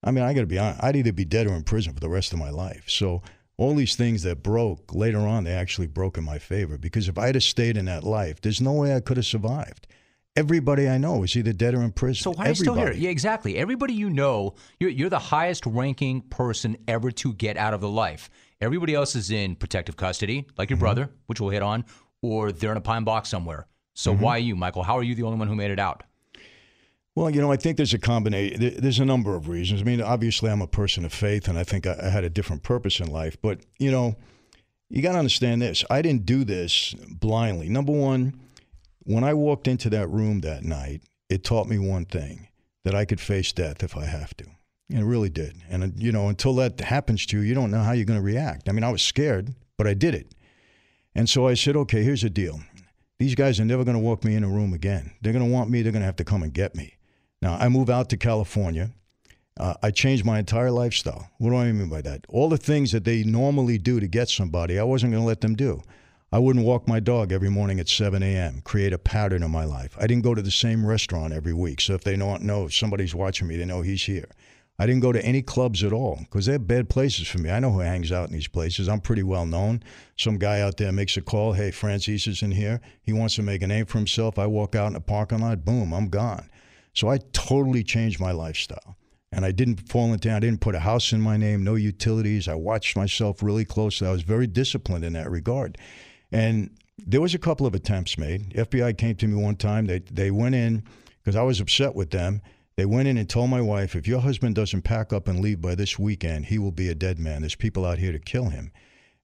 I 0.04 0.12
mean, 0.12 0.24
I 0.24 0.34
got 0.34 0.42
to 0.42 0.48
be 0.48 0.58
honest, 0.58 0.84
I'd 0.84 0.96
either 0.96 1.14
be 1.14 1.26
dead 1.26 1.48
or 1.48 1.54
in 1.54 1.64
prison 1.64 1.94
for 1.94 2.00
the 2.00 2.10
rest 2.10 2.34
of 2.34 2.40
my 2.40 2.50
life. 2.50 2.86
So 2.88 3.22
all 3.58 3.76
these 3.76 3.96
things 3.96 4.24
that 4.24 4.42
broke, 4.42 4.96
later 4.96 5.20
on, 5.20 5.44
they 5.44 5.54
actually 5.54 5.88
broke 5.88 6.18
in 6.18 6.24
my 6.24 6.40
favor 6.40 6.78
because 6.78 7.08
if 7.08 7.18
I'd 7.18 7.36
have 7.36 7.44
stayed 7.44 7.78
in 7.78 7.86
that 7.86 8.04
life, 8.04 8.42
there's 8.42 8.62
no 8.62 8.74
way 8.74 8.96
I 8.96 9.02
could 9.02 9.18
have 9.18 9.26
survived. 9.26 9.88
Everybody 10.38 10.88
I 10.88 10.98
know 10.98 11.24
is 11.24 11.36
either 11.36 11.52
dead 11.52 11.74
or 11.74 11.82
in 11.82 11.92
prison. 11.92 12.24
So 12.24 12.32
why 12.32 12.46
are 12.46 12.50
you 12.50 12.56
still 12.56 12.76
here? 12.76 12.94
Yeah, 12.94 13.10
exactly. 13.10 13.58
Everybody 13.58 13.94
you 13.94 14.10
know, 14.10 14.56
you're, 14.80 14.90
you're 14.90 15.10
the 15.10 15.20
highest 15.20 15.66
ranking 15.66 16.22
person 16.22 16.78
ever 16.88 17.12
to 17.12 17.34
get 17.34 17.58
out 17.58 17.74
of 17.74 17.82
the 17.82 17.90
life. 17.90 18.30
Everybody 18.62 18.96
else 18.96 19.16
is 19.16 19.30
in 19.30 19.58
protective 19.58 19.98
custody, 19.98 20.48
like 20.58 20.70
your 20.70 20.78
mm-hmm. 20.78 20.84
brother, 20.84 21.10
which 21.26 21.42
we'll 21.42 21.50
hit 21.50 21.62
on, 21.62 21.84
or 22.22 22.54
they're 22.54 22.72
in 22.72 22.78
a 22.78 22.82
pine 22.82 23.04
box 23.04 23.28
somewhere. 23.28 23.68
So 23.94 24.14
mm-hmm. 24.14 24.24
why 24.24 24.38
you, 24.38 24.56
Michael? 24.56 24.84
How 24.84 24.98
are 24.98 25.04
you 25.04 25.16
the 25.16 25.24
only 25.24 25.38
one 25.38 25.50
who 25.50 25.56
made 25.56 25.72
it 25.72 25.80
out? 25.80 26.04
Well, 27.14 27.30
you 27.30 27.42
know, 27.42 27.52
I 27.52 27.58
think 27.58 27.76
there's 27.76 27.94
a 27.94 28.00
combination. 28.00 28.78
There's 28.80 29.00
a 29.00 29.06
number 29.06 29.36
of 29.36 29.50
reasons. 29.50 29.82
I 29.82 29.84
mean, 29.84 30.02
obviously, 30.02 30.50
I'm 30.50 30.62
a 30.62 30.68
person 30.68 31.04
of 31.04 31.12
faith, 31.12 31.50
and 31.50 31.58
I 31.58 31.66
think 31.66 31.86
I 31.86 32.10
had 32.10 32.24
a 32.24 32.30
different 32.30 32.64
purpose 32.64 33.02
in 33.02 33.08
life. 33.08 33.36
But 33.42 33.60
you 33.80 33.92
know, 33.92 34.16
you 34.90 35.02
got 35.02 35.12
to 35.12 35.18
understand 35.18 35.62
this. 35.62 35.84
I 35.90 36.02
didn't 36.02 36.26
do 36.26 36.46
this 36.46 36.96
blindly. 37.10 37.68
Number 37.68 37.92
one 37.92 38.40
when 39.14 39.24
I 39.24 39.34
walked 39.34 39.68
into 39.68 39.90
that 39.92 40.08
room 40.10 40.42
that 40.42 40.64
night, 40.64 41.04
it 41.30 41.44
taught 41.44 41.68
me 41.68 41.78
one 41.78 42.06
thing 42.06 42.48
that 42.84 42.96
I 42.96 43.06
could 43.06 43.20
face 43.20 43.52
death 43.52 43.84
if 43.84 43.96
I 43.96 44.06
have 44.06 44.36
to. 44.38 44.46
And 44.90 45.00
it 45.00 45.06
really 45.06 45.30
did. 45.30 45.56
And, 45.70 45.84
uh, 45.84 45.88
you 45.96 46.12
know, 46.12 46.28
until 46.28 46.56
that 46.56 46.80
happens 46.82 47.26
to 47.28 47.38
you, 47.38 47.44
you 47.44 47.54
don't 47.54 47.72
know 47.72 47.82
how 47.82 47.94
you're 47.94 48.06
going 48.06 48.20
to 48.20 48.26
react. 48.26 48.68
I 48.68 48.74
mean, 48.74 48.84
I 48.84 48.92
was 48.92 49.02
scared, 49.02 49.56
but 49.78 49.88
I 49.88 49.94
did 49.94 50.16
it. 50.16 50.36
And 51.16 51.30
so 51.30 51.48
I 51.48 51.54
said, 51.54 51.76
okay, 51.76 52.04
here's 52.04 52.22
the 52.22 52.30
deal. 52.30 52.60
These 53.20 53.36
guys 53.36 53.60
are 53.60 53.66
never 53.66 53.84
going 53.84 53.96
to 53.98 54.04
walk 54.04 54.24
me 54.24 54.36
in 54.36 54.44
a 54.44 54.50
room 54.50 54.74
again. 54.74 55.12
They're 55.22 55.34
going 55.34 55.46
to 55.46 55.52
want 55.52 55.70
me, 55.70 55.82
they're 55.82 55.92
going 55.92 56.02
to 56.02 56.08
have 56.08 56.16
to 56.18 56.24
come 56.24 56.44
and 56.44 56.54
get 56.54 56.76
me. 56.76 56.96
Now, 57.42 57.56
I 57.56 57.70
move 57.70 57.90
out 57.90 58.10
to 58.10 58.18
California. 58.18 58.92
Uh, 59.60 59.76
I 59.84 59.92
changed 59.92 60.26
my 60.26 60.40
entire 60.40 60.72
lifestyle. 60.72 61.30
What 61.38 61.52
do 61.52 61.58
I 61.58 61.72
mean 61.72 61.90
by 61.90 62.02
that? 62.02 62.26
All 62.30 62.50
the 62.50 62.58
things 62.58 62.92
that 62.94 63.04
they 63.04 63.24
normally 63.24 63.78
do 63.78 64.00
to 64.00 64.08
get 64.08 64.30
somebody, 64.30 64.80
I 64.80 64.84
wasn't 64.84 65.12
going 65.12 65.24
to 65.24 65.28
let 65.28 65.42
them 65.42 65.56
do. 65.56 65.84
I 66.34 66.40
wouldn't 66.40 66.64
walk 66.66 66.88
my 66.88 67.02
dog 67.02 67.34
every 67.34 67.50
morning 67.50 67.82
at 67.82 67.90
7 67.90 68.24
a.m., 68.24 68.62
create 68.64 68.94
a 68.94 68.98
pattern 68.98 69.44
in 69.44 69.52
my 69.52 69.66
life. 69.66 69.98
I 70.00 70.08
didn't 70.08 70.24
go 70.24 70.34
to 70.34 70.42
the 70.42 70.50
same 70.50 70.86
restaurant 70.86 71.34
every 71.34 71.52
week. 71.52 71.82
So 71.82 71.94
if 71.94 72.06
they 72.06 72.16
don't 72.16 72.44
know 72.44 72.64
if 72.64 72.74
somebody's 72.74 73.14
watching 73.14 73.50
me, 73.50 73.58
they 73.58 73.66
know 73.66 73.82
he's 73.82 74.06
here. 74.06 74.30
I 74.80 74.86
didn't 74.86 75.02
go 75.02 75.12
to 75.12 75.24
any 75.26 75.42
clubs 75.42 75.84
at 75.84 75.92
all 75.92 76.20
because 76.22 76.46
they're 76.46 76.58
bad 76.58 76.88
places 76.88 77.28
for 77.28 77.40
me. 77.40 77.52
I 77.52 77.60
know 77.60 77.72
who 77.72 77.80
hangs 77.80 78.14
out 78.14 78.30
in 78.30 78.34
these 78.34 78.48
places. 78.48 78.88
I'm 78.88 79.02
pretty 79.02 79.24
well 79.24 79.46
known. 79.46 79.84
Some 80.18 80.38
guy 80.38 80.62
out 80.62 80.78
there 80.78 80.94
makes 80.94 81.18
a 81.18 81.22
call. 81.22 81.52
Hey, 81.52 81.70
Franzese 81.70 82.30
is 82.30 82.42
in 82.42 82.52
here. 82.52 82.80
He 83.04 83.12
wants 83.12 83.36
to 83.36 83.42
make 83.42 83.62
a 83.62 83.68
name 83.68 83.86
for 83.86 83.98
himself. 83.98 84.40
I 84.40 84.48
walk 84.48 84.74
out 84.74 84.88
in 84.88 84.94
the 84.94 85.02
parking 85.02 85.42
lot. 85.42 85.66
Boom, 85.66 85.94
I'm 85.94 86.08
gone. 86.08 86.50
So 86.94 87.10
I 87.10 87.20
totally 87.34 87.84
changed 87.84 88.22
my 88.22 88.32
lifestyle. 88.32 88.96
And 89.34 89.44
I 89.44 89.52
didn't 89.52 89.90
fall 89.90 90.14
into, 90.14 90.34
I 90.34 90.40
didn't 90.40 90.62
put 90.62 90.76
a 90.76 90.80
house 90.80 91.12
in 91.12 91.22
my 91.22 91.36
name, 91.36 91.64
no 91.64 91.76
utilities. 91.76 92.48
I 92.48 92.56
watched 92.56 92.96
myself 92.96 93.44
really 93.44 93.66
closely. 93.66 94.08
I 94.08 94.12
was 94.12 94.24
very 94.24 94.48
disciplined 94.48 95.04
in 95.04 95.14
that 95.14 95.30
regard. 95.30 95.78
And 96.32 96.72
there 96.98 97.22
was 97.22 97.34
a 97.34 97.40
couple 97.40 97.66
of 97.66 97.76
attempts 97.76 98.18
made. 98.18 98.54
FBI 98.54 98.98
came 98.98 99.16
to 99.16 99.28
me 99.28 99.42
one 99.42 99.56
time. 99.56 99.86
They 99.86 100.00
they 100.00 100.32
went 100.32 100.56
in 100.56 100.84
because 101.22 101.36
I 101.36 101.44
was 101.44 101.60
upset 101.60 101.96
with 101.96 102.12
them. 102.12 102.42
They 102.78 102.86
went 102.86 103.08
in 103.08 103.18
and 103.18 103.30
told 103.30 103.50
my 103.50 103.62
wife, 103.62 103.96
if 103.96 104.08
your 104.08 104.22
husband 104.22 104.56
doesn't 104.56 104.84
pack 104.84 105.12
up 105.12 105.28
and 105.28 105.40
leave 105.40 105.62
by 105.62 105.76
this 105.76 106.00
weekend, 106.00 106.46
he 106.46 106.58
will 106.58 106.72
be 106.72 106.90
a 106.90 106.96
dead 106.96 107.20
man. 107.20 107.42
There's 107.42 107.56
people 107.56 107.86
out 107.86 108.00
here 108.00 108.12
to 108.12 108.20
kill 108.20 108.46
him. 108.46 108.72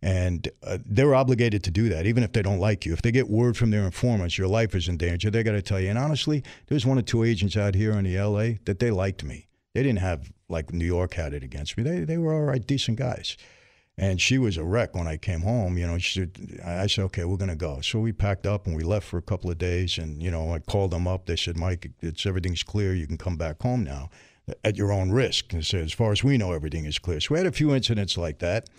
And 0.01 0.47
uh, 0.61 0.77
they're 0.85 1.15
obligated 1.15 1.63
to 1.63 1.71
do 1.71 1.89
that, 1.89 2.05
even 2.05 2.21
if 2.23 2.33
they 2.33 2.43
don't 2.43 2.59
like 2.59 2.85
you. 2.85 2.93
If 2.93 3.01
they 3.01 3.11
get 3.11 3.29
word 3.29 3.57
from 3.57 3.71
their 3.71 3.83
informants 3.83 4.37
your 4.37 4.47
life 4.47 4.75
is 4.75 4.87
in 4.87 4.97
danger, 4.97 5.31
they 5.31 5.41
got 5.41 5.53
to 5.53 5.61
tell 5.61 5.79
you. 5.79 5.89
And 5.89 5.97
honestly, 5.97 6.43
there's 6.67 6.85
one 6.85 6.99
or 6.99 7.01
two 7.01 7.23
agents 7.23 7.57
out 7.57 7.73
here 7.73 7.93
in 7.93 8.03
the 8.03 8.19
LA 8.19 8.59
that 8.65 8.77
they 8.79 8.91
liked 8.91 9.23
me. 9.23 9.47
They 9.73 9.81
didn't 9.81 9.99
have 9.99 10.31
like 10.49 10.71
New 10.71 10.85
York 10.85 11.13
had 11.15 11.33
it 11.33 11.43
against 11.43 11.77
me. 11.77 11.83
They 11.83 11.99
they 12.01 12.17
were 12.17 12.33
all 12.33 12.43
right, 12.43 12.65
decent 12.65 12.97
guys. 12.99 13.37
And 13.99 14.21
she 14.21 14.37
was 14.37 14.57
a 14.57 14.63
wreck 14.63 14.95
when 14.95 15.07
I 15.07 15.17
came 15.17 15.41
home. 15.41 15.77
You 15.77 15.87
know, 15.87 15.97
she 15.97 16.19
said, 16.19 16.61
I 16.63 16.85
said, 16.85 17.05
okay, 17.05 17.25
we're 17.25 17.37
going 17.37 17.49
to 17.49 17.55
go. 17.55 17.81
So 17.81 17.99
we 17.99 18.11
packed 18.11 18.45
up 18.45 18.67
and 18.67 18.75
we 18.75 18.83
left 18.83 19.07
for 19.07 19.17
a 19.17 19.23
couple 19.23 19.49
of 19.49 19.57
days. 19.57 19.97
And, 19.97 20.21
you 20.21 20.29
know, 20.29 20.53
I 20.53 20.59
called 20.59 20.91
them 20.91 21.07
up. 21.07 21.25
They 21.25 21.35
said, 21.35 21.57
Mike, 21.57 21.89
it's 22.01 22.27
everything's 22.27 22.61
clear. 22.61 22.93
You 22.93 23.07
can 23.07 23.17
come 23.17 23.37
back 23.37 23.61
home 23.61 23.83
now 23.83 24.11
at 24.63 24.77
your 24.77 24.91
own 24.91 25.11
risk. 25.11 25.51
And 25.51 25.65
said, 25.65 25.83
as 25.83 25.93
far 25.93 26.11
as 26.11 26.23
we 26.23 26.37
know, 26.37 26.51
everything 26.51 26.85
is 26.85 26.99
clear. 26.99 27.19
So 27.19 27.33
we 27.33 27.39
had 27.39 27.47
a 27.47 27.51
few 27.51 27.73
incidents 27.73 28.17
like 28.17 28.37
that 28.39 28.69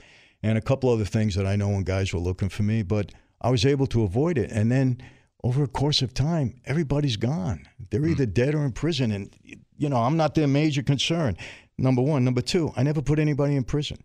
and 0.43 0.57
a 0.57 0.63
couple 0.63 0.89
other 0.89 1.05
things 1.05 1.35
that 1.35 1.47
I 1.47 1.57
know 1.57 1.69
when 1.69 1.83
guys 1.83 2.13
were 2.13 2.21
looking 2.21 2.49
for 2.49 2.63
me, 2.63 2.83
but 2.83 3.11
I 3.41 3.51
was 3.51 3.67
able 3.67 3.89
to 3.89 4.05
avoid 4.05 4.39
it. 4.39 4.53
And 4.53 4.71
then 4.71 5.03
over 5.43 5.65
a 5.65 5.69
course 5.69 6.01
of 6.01 6.15
time, 6.15 6.61
everybody's 6.65 7.17
gone. 7.17 7.67
They're 7.91 8.01
hmm. 8.01 8.11
either 8.11 8.27
dead 8.27 8.55
or 8.55 8.65
in 8.65 8.73
prison. 8.73 9.11
And, 9.11 9.35
you 9.77 9.89
know, 9.89 9.97
I'm 9.97 10.17
not 10.17 10.37
their 10.37 10.49
major 10.49 10.83
concern. 10.83 11.37
Number 11.77 12.03
one. 12.03 12.25
Number 12.25 12.41
two, 12.41 12.73
I 12.77 12.83
never 12.83 13.03
put 13.03 13.19
anybody 13.19 13.57
in 13.57 13.65
prison. 13.65 13.99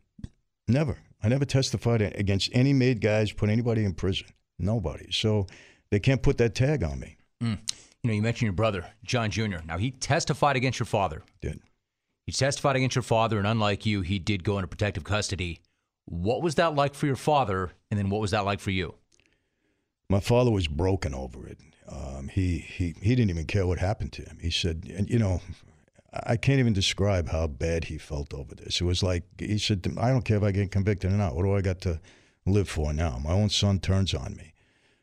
Never. 0.67 0.97
I 1.21 1.29
never 1.29 1.45
testified 1.45 2.01
against 2.01 2.49
any 2.53 2.73
made 2.73 3.01
guys, 3.01 3.31
put 3.31 3.49
anybody 3.49 3.85
in 3.85 3.93
prison. 3.93 4.27
Nobody. 4.59 5.07
So 5.11 5.47
they 5.89 5.99
can't 5.99 6.21
put 6.21 6.37
that 6.37 6.55
tag 6.55 6.83
on 6.83 6.99
me. 6.99 7.17
Mm. 7.41 7.59
You 8.03 8.09
know, 8.09 8.13
you 8.13 8.21
mentioned 8.21 8.47
your 8.47 8.53
brother, 8.53 8.85
John 9.03 9.31
Jr. 9.31 9.59
Now, 9.65 9.77
he 9.77 9.91
testified 9.91 10.57
against 10.57 10.79
your 10.79 10.85
father. 10.85 11.23
Did. 11.41 11.61
He 12.25 12.31
testified 12.31 12.75
against 12.75 12.95
your 12.95 13.03
father, 13.03 13.37
and 13.37 13.47
unlike 13.47 13.85
you, 13.85 14.01
he 14.01 14.19
did 14.19 14.43
go 14.43 14.57
into 14.57 14.67
protective 14.67 15.03
custody. 15.03 15.59
What 16.05 16.41
was 16.41 16.55
that 16.55 16.75
like 16.75 16.95
for 16.95 17.05
your 17.05 17.15
father, 17.15 17.71
and 17.89 17.97
then 17.97 18.09
what 18.09 18.21
was 18.21 18.31
that 18.31 18.45
like 18.45 18.59
for 18.59 18.71
you? 18.71 18.95
My 20.09 20.19
father 20.19 20.51
was 20.51 20.67
broken 20.67 21.13
over 21.13 21.47
it. 21.47 21.59
Um, 21.87 22.29
he, 22.29 22.57
he, 22.57 22.95
he 23.01 23.15
didn't 23.15 23.29
even 23.29 23.45
care 23.45 23.65
what 23.65 23.79
happened 23.79 24.11
to 24.13 24.21
him. 24.23 24.37
He 24.41 24.51
said, 24.51 24.91
and 24.95 25.09
you 25.09 25.19
know, 25.19 25.41
I 26.13 26.37
can't 26.37 26.59
even 26.59 26.73
describe 26.73 27.29
how 27.29 27.47
bad 27.47 27.85
he 27.85 27.97
felt 27.97 28.33
over 28.33 28.53
this. 28.53 28.79
It 28.81 28.85
was 28.85 29.01
like 29.01 29.23
he 29.39 29.57
said, 29.57 29.85
"I 29.97 30.09
don't 30.09 30.25
care 30.25 30.37
if 30.37 30.43
I 30.43 30.51
get 30.51 30.71
convicted 30.71 31.11
or 31.11 31.15
not. 31.15 31.35
What 31.35 31.43
do 31.43 31.55
I 31.55 31.61
got 31.61 31.81
to 31.81 31.99
live 32.45 32.69
for 32.69 32.93
now? 32.93 33.17
My 33.17 33.31
own 33.31 33.49
son 33.49 33.79
turns 33.79 34.13
on 34.13 34.35
me." 34.35 34.53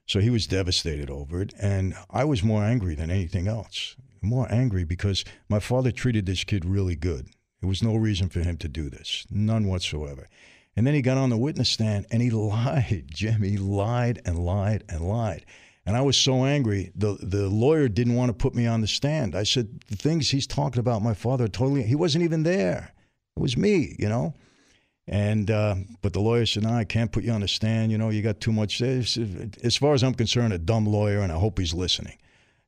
So 0.06 0.20
he 0.20 0.30
was 0.30 0.46
devastated 0.46 1.08
over 1.10 1.40
it, 1.40 1.54
and 1.60 1.94
I 2.10 2.24
was 2.24 2.42
more 2.42 2.64
angry 2.64 2.94
than 2.94 3.10
anything 3.10 3.46
else. 3.46 3.96
More 4.20 4.52
angry 4.52 4.84
because 4.84 5.24
my 5.48 5.60
father 5.60 5.92
treated 5.92 6.26
this 6.26 6.44
kid 6.44 6.64
really 6.64 6.96
good. 6.96 7.28
There 7.60 7.68
was 7.68 7.82
no 7.82 7.94
reason 7.96 8.28
for 8.28 8.40
him 8.40 8.56
to 8.58 8.68
do 8.68 8.90
this, 8.90 9.26
none 9.30 9.66
whatsoever. 9.66 10.28
And 10.76 10.86
then 10.86 10.94
he 10.94 11.02
got 11.02 11.18
on 11.18 11.30
the 11.30 11.36
witness 11.36 11.68
stand 11.68 12.06
and 12.10 12.22
he 12.22 12.30
lied, 12.30 13.04
Jim. 13.08 13.42
He 13.42 13.56
lied 13.56 14.20
and 14.24 14.38
lied 14.38 14.84
and 14.88 15.02
lied. 15.02 15.44
And 15.90 15.96
I 15.96 16.02
was 16.02 16.16
so 16.16 16.44
angry. 16.44 16.92
The 16.94 17.18
the 17.20 17.48
lawyer 17.48 17.88
didn't 17.88 18.14
want 18.14 18.28
to 18.28 18.32
put 18.32 18.54
me 18.54 18.64
on 18.64 18.80
the 18.80 18.86
stand. 18.86 19.34
I 19.34 19.42
said 19.42 19.80
the 19.88 19.96
things 19.96 20.30
he's 20.30 20.46
talking 20.46 20.78
about 20.78 21.02
my 21.02 21.14
father 21.14 21.48
totally. 21.48 21.82
He 21.82 21.96
wasn't 21.96 22.22
even 22.22 22.44
there. 22.44 22.92
It 23.36 23.40
was 23.40 23.56
me, 23.56 23.96
you 23.98 24.08
know. 24.08 24.32
And 25.08 25.50
uh, 25.50 25.74
but 26.00 26.12
the 26.12 26.20
lawyer 26.20 26.46
said, 26.46 26.62
"No, 26.62 26.70
I 26.74 26.84
can't 26.84 27.10
put 27.10 27.24
you 27.24 27.32
on 27.32 27.40
the 27.40 27.48
stand. 27.48 27.90
You 27.90 27.98
know, 27.98 28.10
you 28.10 28.22
got 28.22 28.38
too 28.38 28.52
much." 28.52 28.80
As 28.80 29.76
far 29.80 29.92
as 29.92 30.04
I'm 30.04 30.14
concerned, 30.14 30.52
a 30.52 30.58
dumb 30.58 30.86
lawyer, 30.86 31.22
and 31.22 31.32
I 31.32 31.38
hope 31.40 31.58
he's 31.58 31.74
listening. 31.74 32.18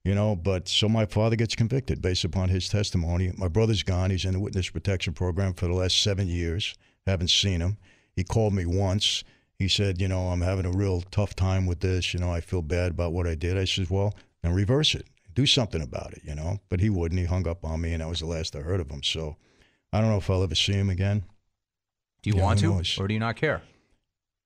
You 0.03 0.17
know, 0.17 0.35
but 0.35 0.67
so 0.67 0.89
my 0.89 1.07
father 1.07 1.37
gets 1.37 1.55
convicted 1.55 2.03
based 2.03 2.25
upon 2.25 2.49
his 2.49 2.69
testimony. 2.69 3.31
My 3.37 3.47
brother's 3.47 3.85
gone. 3.85 4.11
He's 4.11 4.25
in 4.25 4.33
the 4.33 4.41
witness 4.41 4.69
protection 4.69 5.13
program 5.13 5.55
for 5.55 5.69
the 5.69 5.75
last 5.75 6.03
seven 6.03 6.27
years. 6.27 6.75
Haven't 7.07 7.31
seen 7.31 7.61
him. 7.61 7.77
He 8.17 8.25
called 8.25 8.53
me 8.53 8.67
once 8.67 9.23
he 9.63 9.69
said, 9.69 10.01
you 10.01 10.09
know, 10.09 10.29
I'm 10.29 10.41
having 10.41 10.67
a 10.67 10.71
real 10.71 11.03
tough 11.11 11.35
time 11.35 11.67
with 11.67 11.81
this. 11.81 12.13
You 12.13 12.21
know, 12.21 12.33
I 12.33 12.41
feel 12.41 12.63
bad 12.63 12.91
about 12.91 13.13
what 13.13 13.27
I 13.27 13.35
did. 13.35 13.57
I 13.57 13.65
said, 13.65 13.89
well, 13.91 14.15
then 14.43 14.53
reverse 14.53 14.95
it. 14.95 15.07
Do 15.35 15.47
something 15.47 15.81
about 15.81 16.13
it, 16.13 16.23
you 16.25 16.35
know. 16.35 16.59
But 16.69 16.81
he 16.81 16.91
wouldn't. 16.91 17.19
He 17.19 17.27
hung 17.27 17.49
up 17.49 17.65
on 17.65 17.81
me, 17.81 17.93
and 17.93 18.03
that 18.03 18.09
was 18.09 18.21
the 18.21 18.27
last 18.27 18.55
I 18.55 18.61
heard 18.61 18.81
of 18.81 18.91
him. 18.91 19.03
So 19.03 19.37
I 19.93 20.01
don't 20.01 20.11
know 20.11 20.19
if 20.19 20.29
I'll 20.29 20.43
ever 20.43 20.55
see 20.55 20.73
him 20.73 20.91
again. 20.91 21.25
Do 22.23 22.31
you 22.31 22.37
want 22.37 22.61
to, 22.61 22.83
or 23.01 23.09
do 23.09 23.15
you 23.15 23.21
not 23.21 23.37
care? 23.37 23.63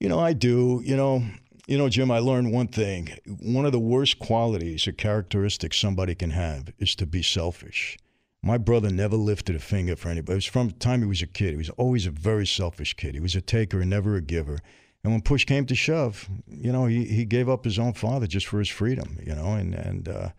You 0.00 0.08
know, 0.08 0.18
I 0.18 0.32
do. 0.32 0.80
You 0.84 0.96
know, 0.96 1.24
you 1.66 1.76
know, 1.76 1.88
Jim. 1.88 2.10
I 2.10 2.20
learned 2.20 2.52
one 2.52 2.68
thing. 2.68 3.10
One 3.40 3.66
of 3.66 3.72
the 3.72 3.80
worst 3.80 4.18
qualities 4.18 4.86
or 4.86 4.92
characteristics 4.92 5.78
somebody 5.78 6.14
can 6.14 6.30
have 6.30 6.72
is 6.78 6.94
to 6.96 7.06
be 7.06 7.22
selfish. 7.22 7.98
My 8.42 8.58
brother 8.58 8.90
never 8.90 9.16
lifted 9.16 9.56
a 9.56 9.58
finger 9.58 9.96
for 9.96 10.08
anybody. 10.08 10.34
It 10.34 10.36
was 10.36 10.44
from 10.44 10.68
the 10.68 10.74
time 10.74 11.00
he 11.00 11.08
was 11.08 11.22
a 11.22 11.26
kid. 11.26 11.50
He 11.50 11.56
was 11.56 11.70
always 11.70 12.06
a 12.06 12.12
very 12.12 12.46
selfish 12.46 12.94
kid. 12.94 13.14
He 13.14 13.20
was 13.20 13.34
a 13.34 13.40
taker 13.40 13.80
and 13.80 13.90
never 13.90 14.14
a 14.14 14.20
giver. 14.20 14.58
And 15.06 15.12
when 15.12 15.22
push 15.22 15.44
came 15.44 15.66
to 15.66 15.74
shove, 15.76 16.28
you 16.48 16.72
know, 16.72 16.86
he, 16.86 17.04
he 17.04 17.24
gave 17.24 17.48
up 17.48 17.64
his 17.64 17.78
own 17.78 17.92
father 17.92 18.26
just 18.26 18.44
for 18.44 18.58
his 18.58 18.68
freedom, 18.68 19.20
you 19.24 19.36
know. 19.36 19.52
And, 19.52 19.72
and 19.72 20.08
uh, 20.08 20.30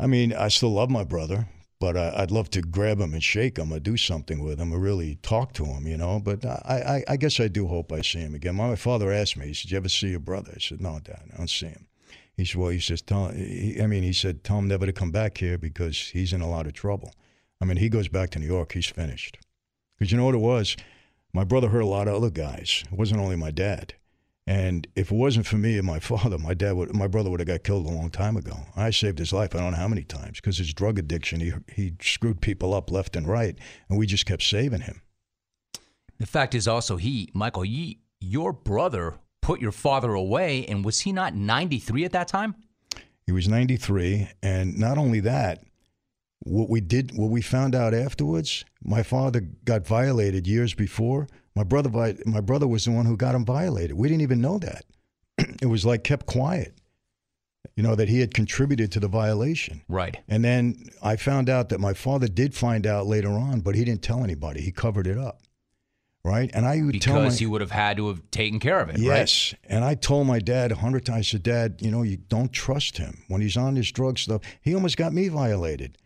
I 0.00 0.08
mean, 0.08 0.32
I 0.32 0.48
still 0.48 0.72
love 0.72 0.90
my 0.90 1.04
brother, 1.04 1.46
but 1.78 1.96
I, 1.96 2.12
I'd 2.16 2.32
love 2.32 2.50
to 2.50 2.60
grab 2.60 2.98
him 2.98 3.12
and 3.12 3.22
shake 3.22 3.56
him 3.56 3.72
or 3.72 3.78
do 3.78 3.96
something 3.96 4.42
with 4.42 4.58
him 4.58 4.74
or 4.74 4.80
really 4.80 5.20
talk 5.22 5.52
to 5.52 5.64
him, 5.64 5.86
you 5.86 5.96
know. 5.96 6.18
But 6.18 6.44
I, 6.44 7.04
I, 7.06 7.12
I 7.12 7.16
guess 7.16 7.38
I 7.38 7.46
do 7.46 7.68
hope 7.68 7.92
I 7.92 8.00
see 8.00 8.18
him 8.18 8.34
again. 8.34 8.56
My 8.56 8.74
father 8.74 9.12
asked 9.12 9.36
me, 9.36 9.46
he 9.46 9.54
said, 9.54 9.70
You 9.70 9.76
ever 9.76 9.88
see 9.88 10.08
your 10.08 10.18
brother? 10.18 10.54
I 10.56 10.58
said, 10.58 10.80
No, 10.80 10.98
Dad, 10.98 11.30
I 11.32 11.36
don't 11.36 11.48
see 11.48 11.66
him. 11.66 11.86
He 12.36 12.44
said, 12.46 12.60
Well, 12.60 12.70
he 12.70 12.80
says, 12.80 13.00
tell, 13.00 13.28
he, 13.28 13.80
I 13.80 13.86
mean, 13.86 14.02
he 14.02 14.12
said, 14.12 14.42
Tell 14.42 14.58
him 14.58 14.66
never 14.66 14.86
to 14.86 14.92
come 14.92 15.12
back 15.12 15.38
here 15.38 15.56
because 15.56 15.96
he's 16.08 16.32
in 16.32 16.40
a 16.40 16.50
lot 16.50 16.66
of 16.66 16.72
trouble. 16.72 17.14
I 17.60 17.64
mean, 17.64 17.76
he 17.76 17.88
goes 17.88 18.08
back 18.08 18.30
to 18.30 18.40
New 18.40 18.46
York, 18.48 18.72
he's 18.72 18.86
finished. 18.86 19.38
Because 19.96 20.10
you 20.10 20.18
know 20.18 20.24
what 20.24 20.34
it 20.34 20.38
was? 20.38 20.76
My 21.38 21.44
brother 21.44 21.68
hurt 21.68 21.82
a 21.82 21.86
lot 21.86 22.08
of 22.08 22.16
other 22.16 22.30
guys. 22.30 22.82
It 22.90 22.98
wasn't 22.98 23.20
only 23.20 23.36
my 23.36 23.52
dad. 23.52 23.94
And 24.44 24.88
if 24.96 25.12
it 25.12 25.14
wasn't 25.14 25.46
for 25.46 25.54
me 25.54 25.78
and 25.78 25.86
my 25.86 26.00
father, 26.00 26.36
my 26.36 26.52
dad 26.52 26.72
would, 26.72 26.92
my 26.92 27.06
brother 27.06 27.30
would 27.30 27.38
have 27.38 27.46
got 27.46 27.62
killed 27.62 27.86
a 27.86 27.90
long 27.90 28.10
time 28.10 28.36
ago. 28.36 28.56
I 28.74 28.90
saved 28.90 29.20
his 29.20 29.32
life. 29.32 29.54
I 29.54 29.60
don't 29.60 29.70
know 29.70 29.78
how 29.78 29.86
many 29.86 30.02
times 30.02 30.40
because 30.40 30.58
his 30.58 30.74
drug 30.74 30.98
addiction. 30.98 31.38
He 31.38 31.52
he 31.72 31.94
screwed 32.00 32.40
people 32.40 32.74
up 32.74 32.90
left 32.90 33.14
and 33.14 33.28
right, 33.28 33.56
and 33.88 33.96
we 33.96 34.04
just 34.04 34.26
kept 34.26 34.42
saving 34.42 34.80
him. 34.80 35.00
The 36.18 36.26
fact 36.26 36.56
is 36.56 36.66
also 36.66 36.96
he, 36.96 37.30
Michael, 37.34 37.64
ye, 37.64 38.00
your 38.18 38.52
brother 38.52 39.20
put 39.40 39.60
your 39.60 39.70
father 39.70 40.14
away, 40.14 40.66
and 40.66 40.84
was 40.84 40.98
he 40.98 41.12
not 41.12 41.36
93 41.36 42.04
at 42.04 42.10
that 42.10 42.26
time? 42.26 42.56
He 43.26 43.30
was 43.30 43.46
93, 43.46 44.28
and 44.42 44.76
not 44.76 44.98
only 44.98 45.20
that, 45.20 45.62
what 46.40 46.68
we 46.68 46.80
did, 46.80 47.16
what 47.16 47.30
we 47.30 47.42
found 47.42 47.74
out 47.74 47.94
afterwards, 47.94 48.64
my 48.82 49.02
father 49.02 49.40
got 49.64 49.86
violated 49.86 50.46
years 50.46 50.74
before. 50.74 51.26
My 51.54 51.64
brother, 51.64 51.90
my 52.26 52.40
brother 52.40 52.68
was 52.68 52.84
the 52.84 52.92
one 52.92 53.06
who 53.06 53.16
got 53.16 53.34
him 53.34 53.44
violated. 53.44 53.96
We 53.96 54.08
didn't 54.08 54.22
even 54.22 54.40
know 54.40 54.58
that. 54.58 54.84
it 55.62 55.66
was 55.66 55.84
like 55.84 56.04
kept 56.04 56.26
quiet, 56.26 56.74
you 57.74 57.82
know, 57.82 57.94
that 57.94 58.08
he 58.08 58.20
had 58.20 58.34
contributed 58.34 58.92
to 58.92 59.00
the 59.00 59.08
violation. 59.08 59.82
Right. 59.88 60.18
And 60.28 60.44
then 60.44 60.90
I 61.02 61.16
found 61.16 61.48
out 61.48 61.68
that 61.70 61.80
my 61.80 61.94
father 61.94 62.28
did 62.28 62.54
find 62.54 62.86
out 62.86 63.06
later 63.06 63.30
on, 63.30 63.60
but 63.60 63.74
he 63.74 63.84
didn't 63.84 64.02
tell 64.02 64.22
anybody. 64.22 64.60
He 64.60 64.72
covered 64.72 65.06
it 65.06 65.18
up. 65.18 65.40
Right. 66.24 66.50
And 66.52 66.66
I 66.66 66.82
would 66.82 67.00
tell 67.00 67.14
my, 67.14 67.20
Because 67.22 67.38
he 67.38 67.46
would 67.46 67.60
have 67.60 67.70
had 67.70 67.96
to 67.96 68.08
have 68.08 68.30
taken 68.30 68.60
care 68.60 68.80
of 68.80 68.90
it, 68.90 68.92
right? 68.92 69.00
Yes. 69.00 69.54
And 69.64 69.84
I 69.84 69.94
told 69.94 70.26
my 70.26 70.40
dad 70.40 70.72
a 70.72 70.74
hundred 70.74 71.06
times, 71.06 71.18
I 71.18 71.22
said, 71.22 71.42
Dad, 71.42 71.76
you 71.80 71.90
know, 71.90 72.02
you 72.02 72.18
don't 72.18 72.52
trust 72.52 72.98
him. 72.98 73.22
When 73.28 73.40
he's 73.40 73.56
on 73.56 73.76
his 73.76 73.90
drug 73.90 74.18
stuff, 74.18 74.42
he 74.60 74.74
almost 74.74 74.96
got 74.96 75.12
me 75.12 75.28
violated. 75.28 75.96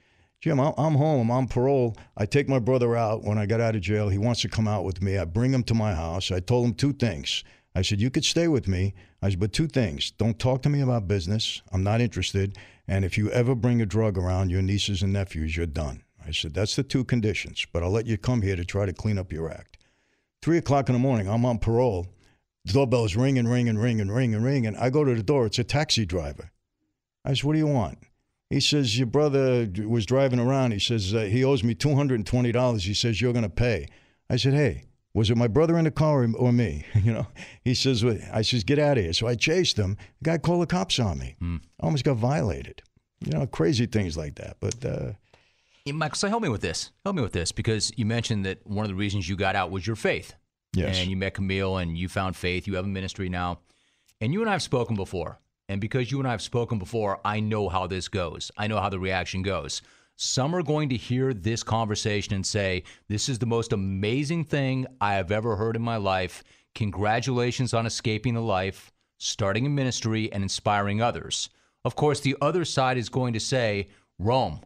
Jim, 0.42 0.58
I'm 0.58 0.94
home. 0.94 1.20
I'm 1.20 1.30
on 1.30 1.46
parole. 1.46 1.96
I 2.16 2.26
take 2.26 2.48
my 2.48 2.58
brother 2.58 2.96
out 2.96 3.22
when 3.22 3.38
I 3.38 3.46
got 3.46 3.60
out 3.60 3.76
of 3.76 3.80
jail. 3.80 4.08
He 4.08 4.18
wants 4.18 4.40
to 4.42 4.48
come 4.48 4.66
out 4.66 4.82
with 4.82 5.00
me. 5.00 5.16
I 5.16 5.24
bring 5.24 5.54
him 5.54 5.62
to 5.62 5.74
my 5.74 5.94
house. 5.94 6.32
I 6.32 6.40
told 6.40 6.66
him 6.66 6.74
two 6.74 6.92
things. 6.92 7.44
I 7.76 7.82
said, 7.82 8.00
You 8.00 8.10
could 8.10 8.24
stay 8.24 8.48
with 8.48 8.66
me. 8.66 8.92
I 9.22 9.30
said, 9.30 9.38
But 9.38 9.52
two 9.52 9.68
things. 9.68 10.10
Don't 10.10 10.40
talk 10.40 10.62
to 10.62 10.68
me 10.68 10.80
about 10.80 11.06
business. 11.06 11.62
I'm 11.72 11.84
not 11.84 12.00
interested. 12.00 12.58
And 12.88 13.04
if 13.04 13.16
you 13.16 13.30
ever 13.30 13.54
bring 13.54 13.80
a 13.80 13.86
drug 13.86 14.18
around 14.18 14.50
your 14.50 14.62
nieces 14.62 15.00
and 15.00 15.12
nephews, 15.12 15.56
you're 15.56 15.64
done. 15.64 16.02
I 16.26 16.32
said, 16.32 16.54
That's 16.54 16.74
the 16.74 16.82
two 16.82 17.04
conditions. 17.04 17.64
But 17.72 17.84
I'll 17.84 17.92
let 17.92 18.08
you 18.08 18.18
come 18.18 18.42
here 18.42 18.56
to 18.56 18.64
try 18.64 18.84
to 18.84 18.92
clean 18.92 19.18
up 19.18 19.32
your 19.32 19.48
act. 19.48 19.78
Three 20.42 20.58
o'clock 20.58 20.88
in 20.88 20.94
the 20.94 20.98
morning, 20.98 21.28
I'm 21.28 21.44
on 21.44 21.58
parole. 21.58 22.08
The 22.64 22.72
doorbell's 22.72 23.14
ringing, 23.14 23.46
ringing, 23.46 23.78
ringing, 23.78 24.10
ringing, 24.10 24.42
ringing. 24.42 24.66
And 24.66 24.76
I 24.76 24.90
go 24.90 25.04
to 25.04 25.14
the 25.14 25.22
door. 25.22 25.46
It's 25.46 25.60
a 25.60 25.64
taxi 25.64 26.04
driver. 26.04 26.50
I 27.24 27.34
said, 27.34 27.44
What 27.44 27.52
do 27.52 27.60
you 27.60 27.68
want? 27.68 27.98
He 28.52 28.60
says, 28.60 28.98
Your 28.98 29.06
brother 29.06 29.66
was 29.86 30.04
driving 30.04 30.38
around. 30.38 30.72
He 30.72 30.78
says, 30.78 31.14
uh, 31.14 31.20
He 31.20 31.42
owes 31.42 31.64
me 31.64 31.74
$220. 31.74 32.80
He 32.82 32.92
says, 32.92 33.20
You're 33.20 33.32
going 33.32 33.44
to 33.44 33.48
pay. 33.48 33.88
I 34.28 34.36
said, 34.36 34.52
Hey, 34.52 34.84
was 35.14 35.30
it 35.30 35.36
my 35.38 35.48
brother 35.48 35.78
in 35.78 35.84
the 35.84 35.90
car 35.90 36.22
or, 36.24 36.28
or 36.36 36.52
me? 36.52 36.84
you 36.94 37.12
know, 37.14 37.26
he 37.64 37.74
says, 37.74 38.04
"Well," 38.04 38.18
I 38.32 38.42
says, 38.42 38.62
Get 38.62 38.78
out 38.78 38.98
of 38.98 39.04
here. 39.04 39.12
So 39.14 39.26
I 39.26 39.36
chased 39.36 39.78
him. 39.78 39.96
The 40.20 40.30
guy 40.30 40.38
called 40.38 40.62
the 40.62 40.66
cops 40.66 40.98
on 40.98 41.18
me. 41.18 41.36
I 41.40 41.58
almost 41.84 42.04
got 42.04 42.18
violated. 42.18 42.82
You 43.24 43.32
know, 43.32 43.46
crazy 43.46 43.86
things 43.86 44.16
like 44.16 44.34
that. 44.34 44.56
But, 44.60 44.84
uh, 44.84 45.12
Yeah, 45.86 45.94
Michael, 45.94 46.16
so 46.16 46.28
help 46.28 46.42
me 46.42 46.48
with 46.50 46.60
this. 46.60 46.90
Help 47.04 47.16
me 47.16 47.22
with 47.22 47.32
this 47.32 47.52
because 47.52 47.90
you 47.96 48.04
mentioned 48.04 48.44
that 48.44 48.66
one 48.66 48.84
of 48.84 48.90
the 48.90 48.94
reasons 48.96 49.28
you 49.28 49.36
got 49.36 49.56
out 49.56 49.70
was 49.70 49.86
your 49.86 49.96
faith. 49.96 50.34
Yes. 50.74 50.98
And 50.98 51.08
you 51.08 51.16
met 51.16 51.34
Camille 51.34 51.78
and 51.78 51.96
you 51.96 52.08
found 52.08 52.36
faith. 52.36 52.66
You 52.66 52.74
have 52.74 52.84
a 52.84 52.88
ministry 52.88 53.28
now. 53.28 53.60
And 54.20 54.32
you 54.32 54.40
and 54.40 54.48
I 54.48 54.52
have 54.52 54.62
spoken 54.62 54.94
before. 54.96 55.38
And 55.72 55.80
because 55.80 56.10
you 56.12 56.18
and 56.18 56.28
I 56.28 56.32
have 56.32 56.42
spoken 56.42 56.78
before, 56.78 57.18
I 57.24 57.40
know 57.40 57.70
how 57.70 57.86
this 57.86 58.06
goes. 58.06 58.50
I 58.58 58.66
know 58.66 58.78
how 58.78 58.90
the 58.90 58.98
reaction 58.98 59.40
goes. 59.40 59.80
Some 60.16 60.54
are 60.54 60.62
going 60.62 60.90
to 60.90 60.98
hear 60.98 61.32
this 61.32 61.62
conversation 61.62 62.34
and 62.34 62.46
say, 62.46 62.82
This 63.08 63.30
is 63.30 63.38
the 63.38 63.46
most 63.46 63.72
amazing 63.72 64.44
thing 64.44 64.86
I 65.00 65.14
have 65.14 65.32
ever 65.32 65.56
heard 65.56 65.74
in 65.74 65.80
my 65.80 65.96
life. 65.96 66.44
Congratulations 66.74 67.72
on 67.72 67.86
escaping 67.86 68.34
the 68.34 68.42
life, 68.42 68.92
starting 69.16 69.64
a 69.64 69.70
ministry, 69.70 70.30
and 70.30 70.42
inspiring 70.42 71.00
others. 71.00 71.48
Of 71.86 71.96
course, 71.96 72.20
the 72.20 72.36
other 72.42 72.66
side 72.66 72.98
is 72.98 73.08
going 73.08 73.32
to 73.32 73.40
say, 73.40 73.88
Rome, 74.18 74.60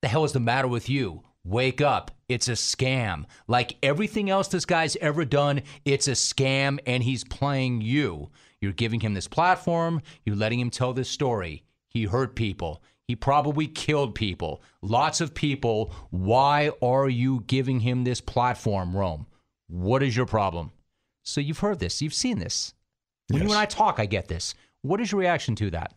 the 0.00 0.06
hell 0.06 0.22
is 0.22 0.32
the 0.32 0.38
matter 0.38 0.68
with 0.68 0.88
you? 0.88 1.24
Wake 1.42 1.80
up. 1.80 2.12
It's 2.28 2.46
a 2.46 2.52
scam. 2.52 3.24
Like 3.48 3.78
everything 3.82 4.30
else 4.30 4.46
this 4.46 4.64
guy's 4.64 4.94
ever 4.96 5.24
done, 5.24 5.62
it's 5.84 6.06
a 6.06 6.12
scam 6.12 6.78
and 6.86 7.02
he's 7.02 7.24
playing 7.24 7.80
you. 7.80 8.30
You're 8.60 8.72
giving 8.72 9.00
him 9.00 9.14
this 9.14 9.28
platform, 9.28 10.02
you're 10.24 10.36
letting 10.36 10.60
him 10.60 10.70
tell 10.70 10.92
this 10.92 11.10
story. 11.10 11.62
He 11.88 12.04
hurt 12.04 12.34
people. 12.34 12.82
He 13.06 13.14
probably 13.14 13.66
killed 13.68 14.14
people. 14.14 14.62
Lots 14.82 15.20
of 15.20 15.34
people. 15.34 15.92
Why 16.10 16.70
are 16.82 17.08
you 17.08 17.44
giving 17.46 17.80
him 17.80 18.04
this 18.04 18.20
platform, 18.20 18.96
Rome? 18.96 19.26
What 19.68 20.02
is 20.02 20.16
your 20.16 20.26
problem? 20.26 20.72
So 21.22 21.40
you've 21.40 21.58
heard 21.60 21.78
this, 21.78 22.02
you've 22.02 22.14
seen 22.14 22.38
this. 22.38 22.74
When 23.28 23.42
Yes. 23.42 23.48
you 23.48 23.52
and 23.54 23.60
I 23.60 23.66
talk, 23.66 23.98
I 23.98 24.06
get 24.06 24.28
this. 24.28 24.54
What 24.82 25.00
is 25.00 25.10
your 25.12 25.20
reaction 25.20 25.56
to 25.56 25.70
that? 25.70 25.94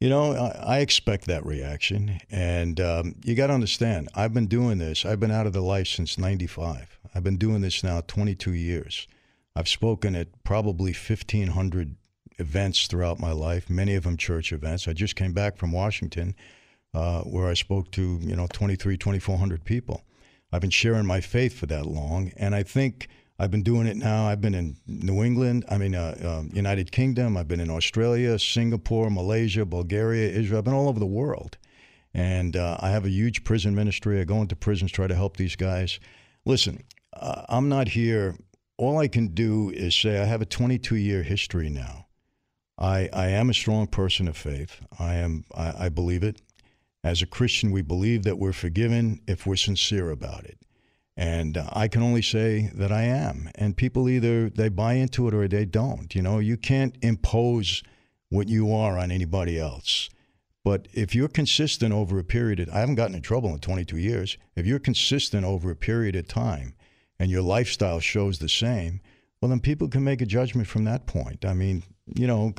You 0.00 0.08
know, 0.08 0.32
I, 0.32 0.78
expect 0.78 1.26
that 1.26 1.44
reaction. 1.44 2.20
And 2.30 2.80
um, 2.80 3.16
you 3.24 3.34
got 3.34 3.48
to 3.48 3.52
understand, 3.52 4.08
I've 4.14 4.32
been 4.32 4.46
doing 4.46 4.78
this. 4.78 5.04
I've 5.04 5.18
been 5.18 5.32
out 5.32 5.46
of 5.46 5.52
the 5.52 5.60
life 5.60 5.88
since 5.88 6.16
95. 6.18 6.98
I've 7.14 7.24
been 7.24 7.36
doing 7.36 7.62
this 7.62 7.82
now 7.82 8.00
22 8.06 8.52
years. 8.52 9.08
I've 9.58 9.68
spoken 9.68 10.14
at 10.14 10.28
probably 10.44 10.92
1,500 10.92 11.96
events 12.38 12.86
throughout 12.86 13.18
my 13.18 13.32
life, 13.32 13.68
many 13.68 13.96
of 13.96 14.04
them 14.04 14.16
church 14.16 14.52
events. 14.52 14.86
I 14.86 14.92
just 14.92 15.16
came 15.16 15.32
back 15.32 15.56
from 15.56 15.72
Washington 15.72 16.36
uh, 16.94 17.22
where 17.22 17.48
I 17.48 17.54
spoke 17.54 17.90
to, 17.92 18.20
you 18.22 18.36
know, 18.36 18.46
23, 18.52 18.96
2,400 18.96 19.64
people. 19.64 20.04
I've 20.52 20.60
been 20.60 20.70
sharing 20.70 21.06
my 21.06 21.20
faith 21.20 21.58
for 21.58 21.66
that 21.66 21.86
long. 21.86 22.30
And 22.36 22.54
I 22.54 22.62
think 22.62 23.08
I've 23.36 23.50
been 23.50 23.64
doing 23.64 23.88
it 23.88 23.96
now. 23.96 24.28
I've 24.28 24.40
been 24.40 24.54
in 24.54 24.76
New 24.86 25.24
England, 25.24 25.64
I 25.68 25.76
mean, 25.76 25.96
uh, 25.96 26.14
um, 26.24 26.50
United 26.54 26.92
Kingdom. 26.92 27.36
I've 27.36 27.48
been 27.48 27.58
in 27.58 27.68
Australia, 27.68 28.38
Singapore, 28.38 29.10
Malaysia, 29.10 29.66
Bulgaria, 29.66 30.30
Israel. 30.30 30.58
I've 30.58 30.66
been 30.66 30.74
all 30.74 30.88
over 30.88 31.00
the 31.00 31.06
world. 31.06 31.58
And 32.14 32.56
uh, 32.56 32.76
I 32.78 32.90
have 32.90 33.04
a 33.04 33.10
huge 33.10 33.42
prison 33.42 33.74
ministry. 33.74 34.20
I 34.20 34.24
go 34.24 34.40
into 34.40 34.54
prisons, 34.54 34.92
try 34.92 35.08
to 35.08 35.16
help 35.16 35.36
these 35.36 35.56
guys. 35.56 35.98
Listen, 36.44 36.84
uh, 37.12 37.42
I'm 37.48 37.68
not 37.68 37.88
here. 37.88 38.36
All 38.78 38.98
I 38.98 39.08
can 39.08 39.28
do 39.28 39.70
is 39.70 39.94
say 39.94 40.20
I 40.20 40.24
have 40.24 40.40
a 40.40 40.46
22 40.46 40.94
year 40.94 41.24
history 41.24 41.68
now. 41.68 42.06
I, 42.78 43.10
I 43.12 43.26
am 43.26 43.50
a 43.50 43.54
strong 43.54 43.88
person 43.88 44.28
of 44.28 44.36
faith. 44.36 44.80
I 45.00 45.14
am. 45.14 45.44
I, 45.52 45.86
I 45.86 45.88
believe 45.88 46.22
it. 46.22 46.40
As 47.02 47.20
a 47.20 47.26
Christian, 47.26 47.72
we 47.72 47.82
believe 47.82 48.22
that 48.22 48.38
we're 48.38 48.52
forgiven 48.52 49.20
if 49.26 49.46
we're 49.46 49.56
sincere 49.56 50.10
about 50.10 50.44
it. 50.44 50.58
And 51.16 51.56
uh, 51.56 51.68
I 51.72 51.88
can 51.88 52.02
only 52.02 52.22
say 52.22 52.70
that 52.74 52.92
I 52.92 53.02
am. 53.02 53.50
And 53.56 53.76
people 53.76 54.08
either 54.08 54.48
they 54.48 54.68
buy 54.68 54.94
into 54.94 55.26
it 55.26 55.34
or 55.34 55.48
they 55.48 55.64
don't. 55.64 56.14
You 56.14 56.22
know, 56.22 56.38
you 56.38 56.56
can't 56.56 56.96
impose 57.02 57.82
what 58.28 58.48
you 58.48 58.72
are 58.72 58.96
on 58.96 59.10
anybody 59.10 59.58
else. 59.58 60.08
But 60.64 60.86
if 60.92 61.16
you're 61.16 61.28
consistent 61.28 61.92
over 61.92 62.18
a 62.18 62.24
period 62.24 62.60
of, 62.60 62.68
I 62.68 62.78
haven't 62.78 62.96
gotten 62.96 63.16
in 63.16 63.22
trouble 63.22 63.52
in 63.52 63.58
22 63.58 63.96
years. 63.96 64.38
If 64.54 64.66
you're 64.66 64.78
consistent 64.78 65.44
over 65.44 65.70
a 65.72 65.76
period 65.76 66.14
of 66.14 66.28
time 66.28 66.74
and 67.18 67.30
your 67.30 67.42
lifestyle 67.42 68.00
shows 68.00 68.38
the 68.38 68.48
same, 68.48 69.00
well, 69.40 69.48
then 69.48 69.60
people 69.60 69.88
can 69.88 70.04
make 70.04 70.20
a 70.20 70.26
judgment 70.26 70.68
from 70.68 70.84
that 70.84 71.06
point. 71.06 71.44
I 71.44 71.54
mean, 71.54 71.82
you 72.14 72.26
know, 72.26 72.52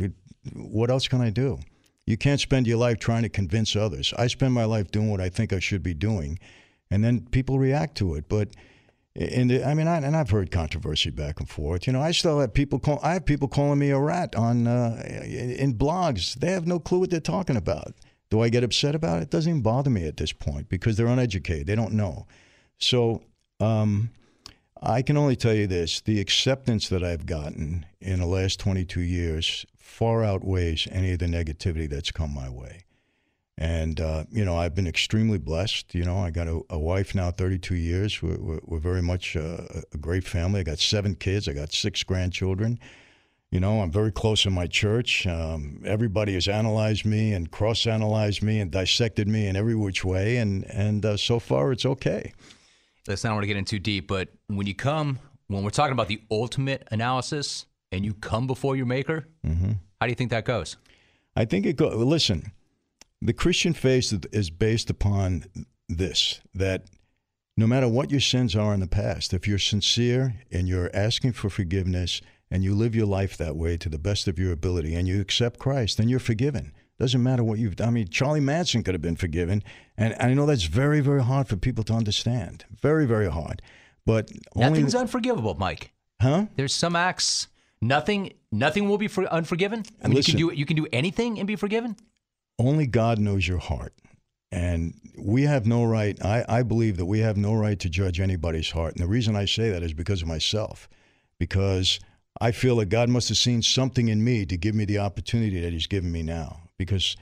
what 0.54 0.90
else 0.90 1.08
can 1.08 1.22
I 1.22 1.30
do? 1.30 1.60
You 2.06 2.18
can't 2.18 2.40
spend 2.42 2.68
your 2.68 2.78
life 2.78 3.00
trying 3.00 3.24
to 3.24 3.30
convince 3.30 3.76
others. 3.76 4.14
I 4.18 4.28
spend 4.28 4.54
my 4.54 4.66
life 4.66 4.90
doing 4.92 5.12
what 5.12 5.22
I 5.22 5.30
think 5.30 5.54
I 5.54 5.60
should 5.60 5.84
be 5.84 5.94
doing, 5.94 6.40
and 6.90 7.04
then 7.04 7.28
people 7.32 7.60
react 7.60 7.96
to 7.98 8.16
it. 8.16 8.28
But 8.28 8.50
the, 9.16 9.64
I 9.64 9.74
mean, 9.74 9.88
I, 9.88 9.98
and 9.98 10.16
I've 10.16 10.30
heard 10.30 10.50
controversy 10.50 11.10
back 11.10 11.40
and 11.40 11.50
forth. 11.50 11.86
You 11.86 11.94
know, 11.94 12.02
I 12.02 12.12
still 12.12 12.40
have 12.40 12.54
people 12.54 12.80
call. 12.80 13.00
I 13.04 13.14
have 13.14 13.26
people 13.26 13.48
calling 13.48 13.80
me 13.80 13.90
a 13.92 14.00
rat 14.00 14.36
on 14.36 14.66
uh, 14.66 15.04
in 15.06 15.76
blogs. 15.76 16.36
They 16.36 16.52
have 16.52 16.66
no 16.66 16.80
clue 16.80 17.00
what 17.00 17.10
they're 17.10 17.20
talking 17.20 17.58
about. 17.58 17.94
Do 18.30 18.42
I 18.42 18.50
get 18.50 18.64
upset 18.64 18.96
about 18.96 19.20
it? 19.20 19.24
It 19.24 19.30
doesn't 19.32 19.50
even 19.50 19.62
bother 19.62 19.90
me 19.90 20.08
at 20.08 20.18
this 20.18 20.32
point 20.32 20.70
because 20.70 20.98
they're 20.98 21.08
uneducated. 21.08 21.68
They 21.68 21.76
don't 21.76 21.94
know. 21.94 22.28
So 22.78 23.24
um, 23.60 24.12
I 24.82 25.02
can 25.02 25.18
only 25.18 25.36
tell 25.36 25.54
you 25.54 25.68
this: 25.68 26.02
the 26.02 26.22
acceptance 26.22 26.90
that 26.90 27.04
I've 27.04 27.26
gotten 27.26 27.86
in 28.00 28.20
the 28.20 28.26
last 28.26 28.60
22 28.60 29.02
years 29.02 29.66
far 29.78 30.24
outweighs 30.24 30.88
any 30.92 31.12
of 31.12 31.20
the 31.20 31.26
negativity 31.26 31.90
that's 31.90 32.12
come 32.12 32.34
my 32.34 32.50
way. 32.50 32.86
And, 33.58 34.00
uh, 34.00 34.24
you 34.32 34.46
know, 34.46 34.56
I've 34.56 34.74
been 34.74 34.88
extremely 34.88 35.38
blessed. 35.38 35.94
You 35.94 36.06
know, 36.06 36.20
I 36.20 36.30
got 36.30 36.48
a, 36.48 36.62
a 36.70 36.80
wife 36.80 37.14
now, 37.14 37.30
32 37.30 37.76
years. 37.76 38.22
We're, 38.22 38.40
we're, 38.40 38.60
we're 38.64 38.80
very 38.80 39.02
much 39.02 39.36
a, 39.36 39.84
a 39.94 39.98
great 39.98 40.24
family. 40.24 40.62
I 40.62 40.64
got 40.64 40.80
seven 40.80 41.14
kids, 41.14 41.50
I 41.50 41.54
got 41.54 41.74
six 41.74 42.02
grandchildren. 42.04 42.80
You 43.52 43.60
know, 43.60 43.82
I'm 43.82 43.92
very 43.92 44.14
close 44.14 44.46
in 44.46 44.54
my 44.54 44.68
church. 44.68 45.28
Um, 45.28 45.82
everybody 45.86 46.36
has 46.36 46.48
analyzed 46.48 47.04
me 47.04 47.34
and 47.34 47.52
cross 47.52 47.86
analyzed 47.86 48.42
me 48.42 48.62
and 48.62 48.72
dissected 48.72 49.28
me 49.28 49.48
in 49.48 49.58
every 49.58 49.76
which 49.76 50.06
way. 50.06 50.38
And, 50.38 50.64
and 50.66 51.06
uh, 51.06 51.18
so 51.18 51.40
far, 51.40 51.74
it's 51.74 51.86
okay. 51.86 52.32
Listen, 53.10 53.28
I 53.28 53.32
don't 53.32 53.38
want 53.38 53.44
to 53.44 53.48
get 53.48 53.58
in 53.58 53.66
too 53.66 53.80
deep, 53.80 54.08
but 54.08 54.30
when 54.48 54.68
you 54.68 54.76
come, 54.76 55.18
when 55.48 55.64
we're 55.64 55.72
talking 55.72 55.94
about 55.94 56.08
the 56.08 56.22
ultimate 56.30 56.88
analysis 56.92 57.66
and 57.92 58.06
you 58.06 58.14
come 58.14 58.46
before 58.48 58.76
your 58.76 58.86
maker, 58.86 59.28
Mm-hmm. 59.46 59.72
how 60.00 60.06
do 60.06 60.10
you 60.12 60.16
think 60.16 60.30
that 60.30 60.46
goes? 60.46 60.78
I 61.36 61.46
think 61.46 61.66
it 61.66 61.76
goes, 61.76 61.96
Listen, 61.96 62.52
the 63.22 63.34
Christian 63.34 63.74
faith 63.74 64.14
is 64.32 64.50
based 64.52 64.90
upon 64.92 65.46
this: 65.90 66.40
that 66.54 66.86
no 67.58 67.66
matter 67.66 67.88
what 67.88 68.12
your 68.12 68.20
sins 68.20 68.56
are 68.56 68.74
in 68.76 68.80
the 68.80 68.88
past, 68.88 69.34
if 69.34 69.48
you're 69.48 69.58
sincere 69.58 70.36
and 70.52 70.68
you're 70.68 70.92
asking 70.94 71.32
for 71.34 71.50
forgiveness 71.50 72.22
and 72.52 72.64
you 72.64 72.76
live 72.76 72.96
your 72.96 73.08
life 73.08 73.36
that 73.38 73.56
way 73.56 73.76
to 73.78 73.90
the 73.90 73.98
best 74.00 74.28
of 74.28 74.38
your 74.38 74.52
ability 74.52 74.94
and 74.94 75.08
you 75.08 75.20
accept 75.20 75.60
Christ, 75.60 75.98
then 75.98 76.10
you're 76.10 76.20
forgiven. 76.20 76.74
Doesn't 77.00 77.24
matter 77.24 77.44
what 77.44 77.60
you've 77.60 77.78
done. 77.78 77.88
I 77.88 77.92
mean, 77.92 78.10
Charlie 78.10 78.42
Manson 78.42 78.84
could 78.84 78.94
have 78.94 79.02
been 79.02 79.16
forgiven, 79.16 79.64
and 79.98 80.16
I 80.20 80.34
know 80.34 80.46
that's 80.46 80.64
very, 80.66 81.00
very 81.00 81.24
hard 81.24 81.48
for 81.48 81.56
people 81.56 81.84
to 81.86 81.94
understand. 81.94 82.66
Very, 82.82 83.06
very 83.06 83.32
hard. 83.32 83.62
But 84.06 84.30
only, 84.56 84.70
Nothing's 84.70 84.96
unforgivable, 84.96 85.56
Mike. 85.56 85.94
huh? 86.22 86.48
There's 86.58 86.74
some 86.74 86.96
acts. 86.98 87.48
Nothing. 87.82 88.34
Nothing 88.52 88.90
will 88.90 88.98
be 88.98 89.08
for, 89.08 89.26
unforgiven. 89.28 89.86
I 90.04 90.08
mean, 90.08 90.18
Listen. 90.18 90.38
you 90.38 90.48
can 90.48 90.56
do 90.56 90.60
you 90.60 90.66
can 90.66 90.76
do 90.76 90.88
anything 90.92 91.40
and 91.40 91.48
be 91.48 91.56
forgiven. 91.56 91.96
only 92.60 92.86
God 92.86 93.18
knows 93.20 93.48
your 93.48 93.60
heart. 93.60 93.94
And 94.52 94.96
we 95.18 95.44
have 95.44 95.66
no 95.68 95.86
right, 95.86 96.18
I, 96.26 96.44
I 96.50 96.64
believe 96.64 96.98
that 96.98 97.06
we 97.06 97.20
have 97.20 97.38
no 97.38 97.54
right 97.54 97.80
to 97.80 97.88
judge 97.90 98.20
anybody's 98.20 98.72
heart. 98.72 98.96
And 98.96 99.04
the 99.04 99.08
reason 99.08 99.36
I 99.36 99.46
say 99.46 99.70
that 99.70 99.84
is 99.84 99.94
because 99.94 100.24
of 100.24 100.28
myself, 100.28 100.90
because 101.40 102.00
I 102.42 102.52
feel 102.52 102.76
that 102.78 102.88
God 102.90 103.10
must 103.10 103.30
have 103.30 103.38
seen 103.38 103.62
something 103.62 104.08
in 104.08 104.24
me 104.24 104.46
to 104.48 104.58
give 104.58 104.74
me 104.76 104.86
the 104.86 104.98
opportunity 104.98 105.62
that 105.62 105.72
He's 105.72 105.88
given 105.88 106.12
me 106.12 106.24
now. 106.24 106.64
Because 106.80 107.16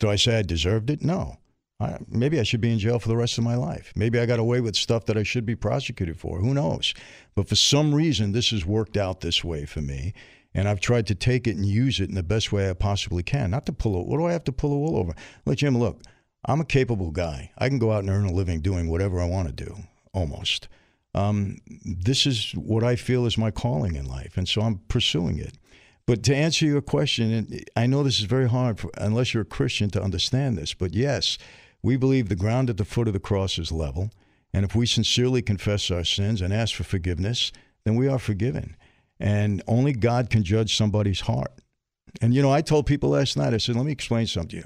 do 0.00 0.10
I 0.10 0.16
say 0.16 0.38
I 0.38 0.42
deserved 0.42 0.90
it? 0.90 1.04
No. 1.04 1.36
I, 1.78 1.98
maybe 2.08 2.40
I 2.40 2.42
should 2.42 2.60
be 2.60 2.72
in 2.72 2.78
jail 2.78 2.98
for 2.98 3.08
the 3.08 3.16
rest 3.16 3.38
of 3.38 3.44
my 3.44 3.54
life. 3.54 3.92
Maybe 3.94 4.18
I 4.18 4.26
got 4.26 4.40
away 4.40 4.60
with 4.60 4.74
stuff 4.74 5.06
that 5.06 5.18
I 5.18 5.22
should 5.22 5.46
be 5.46 5.54
prosecuted 5.54 6.18
for. 6.18 6.40
Who 6.40 6.54
knows? 6.54 6.94
But 7.36 7.48
for 7.48 7.56
some 7.56 7.94
reason, 7.94 8.32
this 8.32 8.50
has 8.50 8.64
worked 8.64 8.96
out 8.96 9.20
this 9.20 9.44
way 9.44 9.66
for 9.66 9.80
me. 9.80 10.14
And 10.54 10.68
I've 10.68 10.80
tried 10.80 11.06
to 11.08 11.14
take 11.14 11.46
it 11.46 11.56
and 11.56 11.66
use 11.66 12.00
it 12.00 12.08
in 12.08 12.14
the 12.14 12.22
best 12.22 12.52
way 12.52 12.70
I 12.70 12.74
possibly 12.74 13.22
can. 13.22 13.50
Not 13.50 13.66
to 13.66 13.72
pull 13.72 14.00
it. 14.00 14.06
What 14.06 14.18
do 14.18 14.26
I 14.26 14.32
have 14.32 14.44
to 14.44 14.52
pull 14.52 14.70
the 14.70 14.76
wool 14.76 14.96
over? 14.96 15.14
Let 15.44 15.58
Jim 15.58 15.76
look. 15.76 16.00
I'm 16.46 16.60
a 16.60 16.64
capable 16.64 17.10
guy. 17.10 17.50
I 17.58 17.68
can 17.68 17.78
go 17.78 17.92
out 17.92 18.00
and 18.00 18.10
earn 18.10 18.26
a 18.26 18.32
living 18.32 18.60
doing 18.60 18.88
whatever 18.88 19.20
I 19.20 19.28
want 19.28 19.48
to 19.48 19.64
do, 19.64 19.76
almost. 20.12 20.68
Um, 21.14 21.58
this 21.84 22.26
is 22.26 22.52
what 22.52 22.84
I 22.84 22.96
feel 22.96 23.26
is 23.26 23.38
my 23.38 23.50
calling 23.50 23.94
in 23.94 24.04
life, 24.04 24.36
and 24.36 24.48
so 24.48 24.62
I'm 24.62 24.80
pursuing 24.88 25.38
it. 25.38 25.56
But 26.06 26.22
to 26.24 26.36
answer 26.36 26.66
your 26.66 26.82
question, 26.82 27.32
and 27.32 27.64
I 27.76 27.86
know 27.86 28.02
this 28.02 28.18
is 28.18 28.26
very 28.26 28.48
hard 28.48 28.78
for, 28.78 28.90
unless 28.98 29.32
you're 29.32 29.42
a 29.42 29.46
Christian 29.46 29.88
to 29.90 30.02
understand 30.02 30.58
this, 30.58 30.74
but 30.74 30.94
yes, 30.94 31.38
we 31.82 31.96
believe 31.96 32.28
the 32.28 32.36
ground 32.36 32.68
at 32.68 32.76
the 32.76 32.84
foot 32.84 33.08
of 33.08 33.14
the 33.14 33.20
cross 33.20 33.58
is 33.58 33.72
level. 33.72 34.10
And 34.52 34.64
if 34.64 34.74
we 34.74 34.86
sincerely 34.86 35.42
confess 35.42 35.90
our 35.90 36.04
sins 36.04 36.40
and 36.40 36.52
ask 36.52 36.74
for 36.74 36.84
forgiveness, 36.84 37.52
then 37.84 37.96
we 37.96 38.06
are 38.06 38.18
forgiven. 38.18 38.76
And 39.18 39.62
only 39.66 39.92
God 39.92 40.30
can 40.30 40.42
judge 40.42 40.76
somebody's 40.76 41.20
heart. 41.22 41.52
And 42.20 42.34
you 42.34 42.42
know, 42.42 42.52
I 42.52 42.60
told 42.60 42.86
people 42.86 43.10
last 43.10 43.36
night, 43.36 43.54
I 43.54 43.58
said, 43.58 43.76
let 43.76 43.84
me 43.86 43.92
explain 43.92 44.26
something 44.26 44.50
to 44.50 44.56
you. 44.58 44.64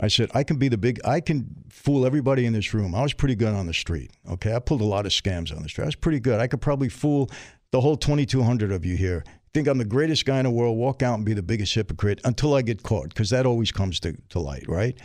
I 0.00 0.08
said, 0.08 0.30
I 0.34 0.42
can 0.42 0.56
be 0.56 0.68
the 0.68 0.78
big, 0.78 1.00
I 1.04 1.20
can 1.20 1.54
fool 1.68 2.04
everybody 2.04 2.44
in 2.44 2.52
this 2.52 2.74
room. 2.74 2.94
I 2.94 3.02
was 3.02 3.12
pretty 3.12 3.36
good 3.36 3.54
on 3.54 3.66
the 3.66 3.74
street. 3.74 4.10
Okay. 4.28 4.54
I 4.54 4.58
pulled 4.58 4.80
a 4.80 4.86
lot 4.86 5.06
of 5.06 5.12
scams 5.12 5.54
on 5.54 5.62
the 5.62 5.68
street. 5.68 5.84
I 5.84 5.86
was 5.86 5.94
pretty 5.94 6.18
good. 6.18 6.40
I 6.40 6.48
could 6.48 6.60
probably 6.60 6.88
fool 6.88 7.30
the 7.70 7.80
whole 7.80 7.96
2,200 7.96 8.72
of 8.72 8.84
you 8.84 8.96
here. 8.96 9.22
Think 9.54 9.68
I'm 9.68 9.78
the 9.78 9.84
greatest 9.84 10.24
guy 10.24 10.38
in 10.38 10.44
the 10.44 10.50
world, 10.50 10.78
walk 10.78 11.02
out 11.02 11.16
and 11.16 11.26
be 11.26 11.34
the 11.34 11.42
biggest 11.42 11.74
hypocrite 11.74 12.20
until 12.24 12.54
I 12.54 12.62
get 12.62 12.82
caught, 12.82 13.10
because 13.10 13.30
that 13.30 13.44
always 13.44 13.70
comes 13.70 14.00
to, 14.00 14.16
to 14.30 14.38
light, 14.38 14.64
right? 14.66 14.98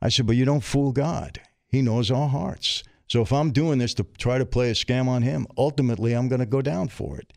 I 0.00 0.08
said, 0.08 0.26
but 0.26 0.36
you 0.36 0.44
don't 0.44 0.62
fool 0.62 0.92
God. 0.92 1.40
He 1.66 1.82
knows 1.82 2.10
our 2.10 2.28
hearts. 2.28 2.84
So 3.08 3.22
if 3.22 3.32
I'm 3.32 3.50
doing 3.50 3.78
this 3.78 3.94
to 3.94 4.06
try 4.18 4.38
to 4.38 4.46
play 4.46 4.70
a 4.70 4.74
scam 4.74 5.08
on 5.08 5.22
him, 5.22 5.46
ultimately 5.56 6.12
I'm 6.14 6.28
going 6.28 6.40
to 6.40 6.46
go 6.46 6.62
down 6.62 6.88
for 6.88 7.18
it. 7.18 7.32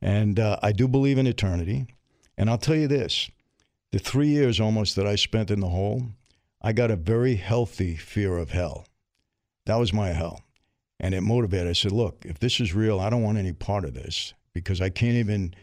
And 0.00 0.38
uh, 0.38 0.58
I 0.62 0.72
do 0.72 0.88
believe 0.88 1.16
in 1.16 1.26
eternity. 1.26 1.86
And 2.36 2.50
I'll 2.50 2.58
tell 2.58 2.76
you 2.76 2.88
this 2.88 3.30
the 3.92 3.98
three 3.98 4.28
years 4.28 4.58
almost 4.58 4.96
that 4.96 5.06
I 5.06 5.16
spent 5.16 5.50
in 5.50 5.60
the 5.60 5.68
hole, 5.68 6.08
I 6.60 6.72
got 6.72 6.90
a 6.90 6.96
very 6.96 7.36
healthy 7.36 7.96
fear 7.96 8.36
of 8.36 8.50
hell. 8.50 8.86
That 9.66 9.76
was 9.76 9.92
my 9.92 10.08
hell. 10.08 10.42
And 10.98 11.14
it 11.14 11.20
motivated. 11.20 11.68
I 11.68 11.72
said, 11.72 11.92
look, 11.92 12.24
if 12.26 12.38
this 12.38 12.60
is 12.60 12.74
real, 12.74 13.00
I 13.00 13.10
don't 13.10 13.22
want 13.22 13.38
any 13.38 13.52
part 13.52 13.84
of 13.84 13.94
this 13.94 14.34
because 14.52 14.80
I 14.80 14.88
can't 14.88 15.16
even 15.16 15.54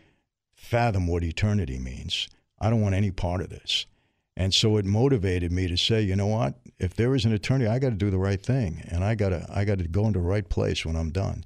fathom 0.60 1.08
what 1.08 1.24
eternity 1.24 1.80
means. 1.80 2.28
I 2.60 2.70
don't 2.70 2.82
want 2.82 2.96
any 2.96 3.12
part 3.12 3.42
of 3.42 3.50
this. 3.50 3.86
And 4.36 4.54
so 4.54 4.78
it 4.78 4.86
motivated 4.86 5.52
me 5.52 5.68
to 5.68 5.78
say, 5.78 6.02
you 6.02 6.16
know 6.16 6.28
what? 6.28 6.56
If 6.78 6.96
there 6.96 7.16
is 7.16 7.26
an 7.26 7.34
eternity, 7.34 7.70
I 7.70 7.80
got 7.80 7.90
to 7.90 7.96
do 7.96 8.10
the 8.10 8.18
right 8.18 8.42
thing, 8.42 8.84
and 8.90 9.04
I 9.04 9.16
got 9.16 9.30
to 9.30 9.46
I 9.54 9.66
got 9.66 9.80
to 9.80 9.88
go 9.88 10.08
into 10.08 10.20
the 10.20 10.26
right 10.26 10.48
place 10.48 10.86
when 10.86 10.96
I'm 10.96 11.12
done. 11.12 11.44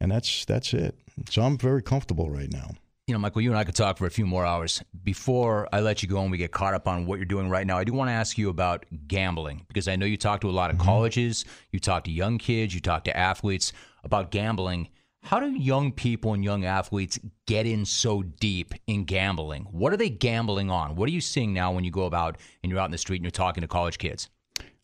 And 0.00 0.12
that's 0.12 0.44
that's 0.44 0.72
it. 0.74 0.94
So 1.30 1.42
I'm 1.42 1.58
very 1.58 1.82
comfortable 1.82 2.30
right 2.30 2.52
now. 2.52 2.70
You 3.06 3.14
know, 3.14 3.18
Michael, 3.20 3.40
you 3.40 3.50
and 3.50 3.58
I 3.58 3.64
could 3.64 3.74
talk 3.74 3.98
for 3.98 4.06
a 4.06 4.10
few 4.10 4.26
more 4.26 4.44
hours. 4.44 4.82
Before 5.04 5.68
I 5.72 5.80
let 5.80 6.02
you 6.02 6.08
go 6.08 6.22
and 6.22 6.30
we 6.30 6.38
get 6.38 6.50
caught 6.50 6.74
up 6.74 6.86
on 6.86 7.06
what 7.06 7.16
you're 7.16 7.24
doing 7.24 7.48
right 7.48 7.66
now, 7.66 7.78
I 7.78 7.84
do 7.84 7.92
want 7.92 8.08
to 8.08 8.12
ask 8.12 8.36
you 8.36 8.48
about 8.48 8.84
gambling 9.06 9.64
because 9.68 9.88
I 9.88 9.96
know 9.96 10.06
you 10.06 10.16
talk 10.16 10.40
to 10.40 10.50
a 10.50 10.50
lot 10.50 10.70
of 10.70 10.76
mm-hmm. 10.76 10.86
colleges, 10.86 11.44
you 11.70 11.78
talk 11.78 12.04
to 12.04 12.10
young 12.10 12.38
kids, 12.38 12.74
you 12.74 12.80
talk 12.80 13.04
to 13.04 13.16
athletes 13.16 13.72
about 14.02 14.30
gambling. 14.30 14.88
How 15.26 15.40
do 15.40 15.50
young 15.50 15.90
people 15.90 16.34
and 16.34 16.44
young 16.44 16.64
athletes 16.64 17.18
get 17.46 17.66
in 17.66 17.84
so 17.84 18.22
deep 18.22 18.74
in 18.86 19.02
gambling? 19.02 19.64
What 19.72 19.92
are 19.92 19.96
they 19.96 20.08
gambling 20.08 20.70
on? 20.70 20.94
What 20.94 21.08
are 21.08 21.12
you 21.12 21.20
seeing 21.20 21.52
now 21.52 21.72
when 21.72 21.82
you 21.82 21.90
go 21.90 22.04
about 22.04 22.36
and 22.62 22.70
you're 22.70 22.78
out 22.78 22.84
in 22.84 22.92
the 22.92 22.98
street 22.98 23.16
and 23.16 23.24
you're 23.24 23.32
talking 23.32 23.62
to 23.62 23.66
college 23.66 23.98
kids? 23.98 24.30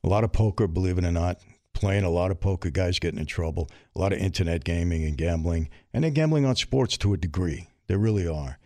A 0.02 0.08
lot 0.08 0.24
of 0.24 0.32
poker, 0.32 0.66
believe 0.66 0.98
it 0.98 1.04
or 1.04 1.12
not, 1.12 1.38
playing 1.74 2.02
a 2.02 2.10
lot 2.10 2.32
of 2.32 2.40
poker, 2.40 2.70
guys 2.70 2.98
getting 2.98 3.20
in 3.20 3.26
trouble, 3.26 3.70
a 3.94 4.00
lot 4.00 4.12
of 4.12 4.18
internet 4.18 4.64
gaming 4.64 5.04
and 5.04 5.16
gambling, 5.16 5.68
and 5.94 6.02
they're 6.02 6.10
gambling 6.10 6.44
on 6.44 6.56
sports 6.56 6.96
to 6.96 7.14
a 7.14 7.16
degree. 7.16 7.68
They 7.86 7.94
really 7.94 8.26
are. 8.26 8.58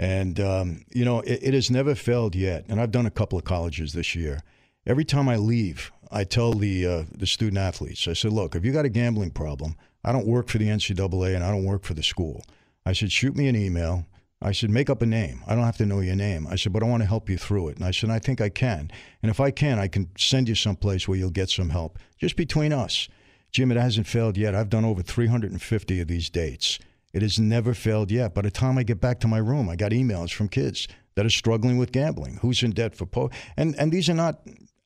And, 0.00 0.40
um, 0.40 0.84
you 0.92 1.04
know, 1.04 1.20
it, 1.20 1.38
it 1.44 1.54
has 1.54 1.70
never 1.70 1.94
failed 1.94 2.34
yet. 2.34 2.64
And 2.68 2.80
I've 2.80 2.90
done 2.90 3.06
a 3.06 3.10
couple 3.10 3.38
of 3.38 3.44
colleges 3.44 3.92
this 3.92 4.16
year. 4.16 4.42
Every 4.84 5.04
time 5.04 5.28
I 5.28 5.36
leave, 5.36 5.92
I 6.10 6.24
tell 6.24 6.54
the, 6.54 6.84
uh, 6.84 7.04
the 7.12 7.28
student 7.28 7.58
athletes, 7.58 8.08
I 8.08 8.14
said, 8.14 8.32
look, 8.32 8.56
if 8.56 8.64
you 8.64 8.72
got 8.72 8.84
a 8.84 8.88
gambling 8.88 9.30
problem, 9.30 9.76
I 10.04 10.12
don't 10.12 10.26
work 10.26 10.48
for 10.48 10.58
the 10.58 10.68
NCAA 10.68 11.34
and 11.34 11.44
I 11.44 11.50
don't 11.50 11.64
work 11.64 11.84
for 11.84 11.94
the 11.94 12.02
school. 12.02 12.44
I 12.86 12.92
said, 12.92 13.12
shoot 13.12 13.36
me 13.36 13.48
an 13.48 13.56
email. 13.56 14.06
I 14.42 14.52
said, 14.52 14.70
make 14.70 14.88
up 14.88 15.02
a 15.02 15.06
name. 15.06 15.42
I 15.46 15.54
don't 15.54 15.64
have 15.64 15.76
to 15.78 15.86
know 15.86 16.00
your 16.00 16.16
name. 16.16 16.46
I 16.46 16.56
said, 16.56 16.72
but 16.72 16.82
I 16.82 16.86
want 16.86 17.02
to 17.02 17.08
help 17.08 17.28
you 17.28 17.36
through 17.36 17.68
it. 17.68 17.76
And 17.76 17.84
I 17.84 17.90
said, 17.90 18.08
I 18.08 18.18
think 18.18 18.40
I 18.40 18.48
can. 18.48 18.90
And 19.22 19.30
if 19.30 19.38
I 19.38 19.50
can, 19.50 19.78
I 19.78 19.86
can 19.86 20.08
send 20.16 20.48
you 20.48 20.54
someplace 20.54 21.06
where 21.06 21.18
you'll 21.18 21.30
get 21.30 21.50
some 21.50 21.70
help. 21.70 21.98
Just 22.18 22.36
between 22.36 22.72
us. 22.72 23.08
Jim, 23.52 23.70
it 23.70 23.76
hasn't 23.76 24.06
failed 24.06 24.38
yet. 24.38 24.54
I've 24.54 24.70
done 24.70 24.84
over 24.84 25.02
350 25.02 26.00
of 26.00 26.08
these 26.08 26.30
dates. 26.30 26.78
It 27.12 27.22
has 27.22 27.38
never 27.38 27.74
failed 27.74 28.10
yet. 28.10 28.34
By 28.34 28.42
the 28.42 28.50
time 28.50 28.78
I 28.78 28.82
get 28.82 29.00
back 29.00 29.20
to 29.20 29.28
my 29.28 29.38
room, 29.38 29.68
I 29.68 29.76
got 29.76 29.90
emails 29.90 30.32
from 30.32 30.48
kids 30.48 30.86
that 31.16 31.26
are 31.26 31.30
struggling 31.30 31.76
with 31.76 31.92
gambling. 31.92 32.38
Who's 32.40 32.62
in 32.62 32.70
debt 32.70 32.94
for 32.94 33.06
poker? 33.06 33.34
And 33.56 33.74
and 33.76 33.90
these 33.92 34.08
are 34.08 34.14
not. 34.14 34.40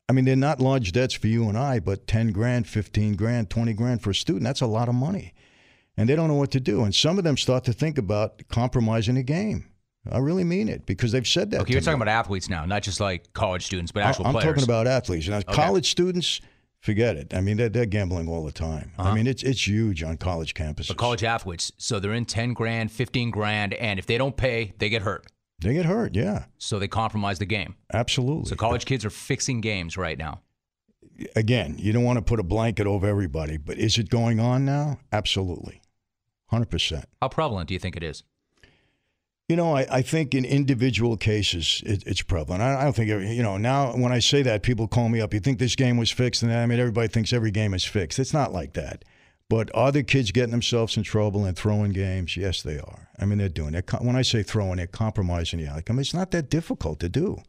I 0.08 0.12
mean, 0.12 0.24
they're 0.26 0.36
not 0.36 0.60
large 0.60 0.92
debts 0.92 1.14
for 1.14 1.28
you 1.28 1.48
and 1.48 1.56
I, 1.56 1.80
but 1.80 2.06
10 2.06 2.32
grand, 2.32 2.66
15 2.68 3.14
grand, 3.16 3.48
20 3.50 3.72
grand 3.72 4.02
for 4.02 4.10
a 4.10 4.14
student, 4.14 4.44
that's 4.44 4.60
a 4.60 4.66
lot 4.66 4.88
of 4.88 4.94
money. 4.94 5.32
And 5.96 6.08
they 6.08 6.16
don't 6.16 6.28
know 6.28 6.34
what 6.34 6.50
to 6.50 6.60
do. 6.60 6.82
And 6.84 6.94
some 6.94 7.18
of 7.18 7.24
them 7.24 7.36
start 7.36 7.64
to 7.64 7.72
think 7.72 7.96
about 7.98 8.42
compromising 8.48 9.14
the 9.14 9.22
game. 9.22 9.70
I 10.10 10.18
really 10.18 10.44
mean 10.44 10.68
it 10.68 10.84
because 10.84 11.12
they've 11.12 11.26
said 11.26 11.50
that. 11.52 11.62
Okay, 11.62 11.72
you're 11.72 11.80
me. 11.80 11.84
talking 11.84 12.02
about 12.02 12.12
athletes 12.12 12.50
now, 12.50 12.66
not 12.66 12.82
just 12.82 13.00
like 13.00 13.32
college 13.32 13.64
students, 13.64 13.90
but 13.92 14.02
actual 14.02 14.26
I'm 14.26 14.32
players. 14.32 14.44
talking 14.56 14.64
about 14.64 14.86
athletes. 14.86 15.28
Now, 15.28 15.38
Okay. 15.38 15.54
college 15.54 15.90
students, 15.90 16.42
forget 16.80 17.16
it. 17.16 17.32
I 17.32 17.40
mean, 17.40 17.56
they're, 17.56 17.70
they're 17.70 17.86
gambling 17.86 18.28
all 18.28 18.44
the 18.44 18.52
time. 18.52 18.92
Uh-huh. 18.98 19.08
I 19.08 19.14
mean, 19.14 19.26
it's 19.26 19.42
it's 19.42 19.66
huge 19.66 20.02
on 20.02 20.18
college 20.18 20.52
campuses. 20.52 20.88
But 20.88 20.98
college 20.98 21.24
athletes, 21.24 21.72
so 21.78 21.98
they're 22.00 22.12
in 22.12 22.26
10 22.26 22.52
grand, 22.52 22.92
15 22.92 23.30
grand, 23.30 23.72
and 23.74 23.98
if 23.98 24.04
they 24.04 24.18
don't 24.18 24.36
pay, 24.36 24.74
they 24.76 24.90
get 24.90 25.00
hurt. 25.02 25.24
They 25.60 25.74
get 25.74 25.86
hurt, 25.86 26.14
yeah. 26.14 26.44
So 26.58 26.78
they 26.78 26.88
compromise 26.88 27.38
the 27.38 27.46
game. 27.46 27.76
Absolutely. 27.92 28.50
So 28.50 28.56
college 28.56 28.84
kids 28.84 29.04
are 29.04 29.10
fixing 29.10 29.60
games 29.60 29.96
right 29.96 30.18
now. 30.18 30.40
Again, 31.36 31.76
you 31.78 31.92
don't 31.92 32.04
want 32.04 32.18
to 32.18 32.22
put 32.22 32.40
a 32.40 32.42
blanket 32.42 32.86
over 32.86 33.06
everybody, 33.06 33.56
but 33.56 33.78
is 33.78 33.98
it 33.98 34.10
going 34.10 34.40
on 34.40 34.64
now? 34.64 34.98
Absolutely. 35.12 35.80
100%. 36.52 37.04
How 37.22 37.28
prevalent 37.28 37.68
do 37.68 37.74
you 37.74 37.80
think 37.80 37.96
it 37.96 38.02
is? 38.02 38.24
You 39.48 39.56
know, 39.56 39.76
I, 39.76 39.86
I 39.90 40.02
think 40.02 40.34
in 40.34 40.44
individual 40.44 41.16
cases, 41.16 41.82
it, 41.84 42.02
it's 42.06 42.22
prevalent. 42.22 42.62
I, 42.62 42.80
I 42.80 42.84
don't 42.84 42.96
think, 42.96 43.08
you 43.08 43.42
know, 43.42 43.58
now 43.58 43.94
when 43.94 44.10
I 44.10 44.18
say 44.18 44.42
that, 44.42 44.62
people 44.62 44.88
call 44.88 45.08
me 45.08 45.20
up. 45.20 45.34
You 45.34 45.40
think 45.40 45.58
this 45.58 45.76
game 45.76 45.98
was 45.98 46.10
fixed? 46.10 46.42
And 46.42 46.52
I 46.52 46.64
mean, 46.66 46.80
everybody 46.80 47.08
thinks 47.08 47.32
every 47.32 47.50
game 47.50 47.74
is 47.74 47.84
fixed. 47.84 48.18
It's 48.18 48.32
not 48.32 48.52
like 48.52 48.72
that. 48.72 49.04
But 49.50 49.70
are 49.74 49.92
the 49.92 50.02
kids 50.02 50.32
getting 50.32 50.52
themselves 50.52 50.96
in 50.96 51.02
trouble 51.02 51.44
and 51.44 51.56
throwing 51.56 51.92
games? 51.92 52.36
Yes, 52.36 52.62
they 52.62 52.78
are. 52.78 53.08
I 53.18 53.26
mean, 53.26 53.38
they're 53.38 53.48
doing 53.48 53.74
it. 53.74 53.90
When 54.00 54.16
I 54.16 54.22
say 54.22 54.42
throwing, 54.42 54.76
they're 54.78 54.86
compromising 54.86 55.60
the 55.60 55.68
outcome. 55.68 55.98
It's 55.98 56.14
not 56.14 56.30
that 56.30 56.48
difficult 56.48 56.98
to 57.00 57.08
do. 57.08 57.42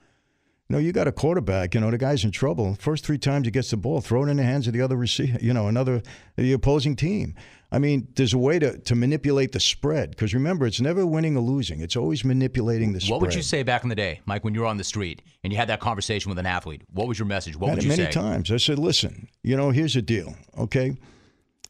You 0.67 0.75
know, 0.75 0.77
you 0.79 0.91
got 0.91 1.07
a 1.07 1.11
quarterback, 1.11 1.75
you 1.75 1.79
know, 1.79 1.91
the 1.91 1.97
guy's 1.97 2.23
in 2.23 2.31
trouble. 2.31 2.75
First 2.79 3.05
three 3.05 3.19
times 3.19 3.45
he 3.45 3.51
gets 3.51 3.69
the 3.69 3.77
ball, 3.77 4.01
throw 4.01 4.25
it 4.25 4.29
in 4.29 4.37
the 4.37 4.43
hands 4.43 4.65
of 4.65 4.73
the 4.73 4.81
other 4.81 4.95
receiver, 4.97 5.37
you 5.39 5.53
know, 5.53 5.67
another, 5.67 6.01
the 6.37 6.53
opposing 6.53 6.95
team. 6.95 7.35
I 7.71 7.77
mean, 7.77 8.07
there's 8.15 8.33
a 8.33 8.37
way 8.39 8.57
to, 8.57 8.77
to 8.79 8.95
manipulate 8.95 9.51
the 9.51 9.59
spread. 9.59 10.09
Because 10.09 10.33
remember, 10.33 10.65
it's 10.65 10.81
never 10.81 11.05
winning 11.05 11.37
or 11.37 11.41
losing, 11.41 11.81
it's 11.81 11.95
always 11.95 12.25
manipulating 12.25 12.93
the 12.93 12.99
spread. 12.99 13.11
What 13.11 13.21
would 13.21 13.35
you 13.35 13.43
say 13.43 13.61
back 13.61 13.83
in 13.83 13.89
the 13.89 13.95
day, 13.95 14.21
Mike, 14.25 14.43
when 14.43 14.55
you 14.55 14.61
were 14.61 14.65
on 14.65 14.77
the 14.77 14.83
street 14.83 15.21
and 15.43 15.53
you 15.53 15.57
had 15.57 15.69
that 15.69 15.81
conversation 15.81 16.29
with 16.29 16.39
an 16.39 16.47
athlete? 16.47 16.81
What 16.91 17.07
was 17.07 17.19
your 17.19 17.27
message? 17.27 17.55
What 17.55 17.69
Had 17.69 17.77
would 17.77 17.83
you 17.83 17.89
many 17.89 18.05
say? 18.05 18.11
times. 18.11 18.51
I 18.51 18.57
said, 18.57 18.79
listen, 18.79 19.27
you 19.43 19.55
know, 19.55 19.69
here's 19.69 19.93
the 19.93 20.01
deal, 20.01 20.35
okay? 20.57 20.97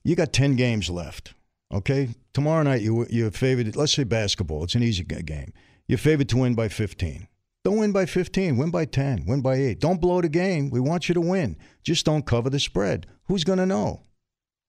You 0.06 0.16
got 0.16 0.32
10 0.32 0.56
games 0.56 0.92
left, 0.92 1.34
okay? 1.74 2.10
Tomorrow 2.32 2.62
night, 2.62 2.84
you, 2.84 3.08
you're 3.10 3.32
favored, 3.32 3.76
let's 3.76 3.96
say 3.96 4.04
basketball, 4.04 4.64
it's 4.64 4.76
an 4.76 4.84
easy 4.84 5.04
game. 5.04 5.52
You're 5.88 5.98
favored 5.98 6.30
to 6.30 6.38
win 6.38 6.54
by 6.54 6.68
15. 6.68 7.28
Don't 7.64 7.80
win 7.80 7.92
by 7.92 8.06
15, 8.06 8.56
win 8.56 8.70
by 8.70 8.86
10, 8.86 9.26
win 9.26 9.42
by 9.42 9.56
8. 9.56 9.80
Don't 9.80 10.00
blow 10.00 10.22
the 10.22 10.30
game. 10.30 10.70
We 10.70 10.80
want 10.80 11.10
you 11.10 11.16
to 11.16 11.22
win. 11.22 11.58
Just 11.84 12.06
don't 12.06 12.24
cover 12.24 12.52
the 12.52 12.60
spread. 12.60 13.08
Who's 13.24 13.44
going 13.44 13.58
to 13.58 13.66
know? 13.66 14.04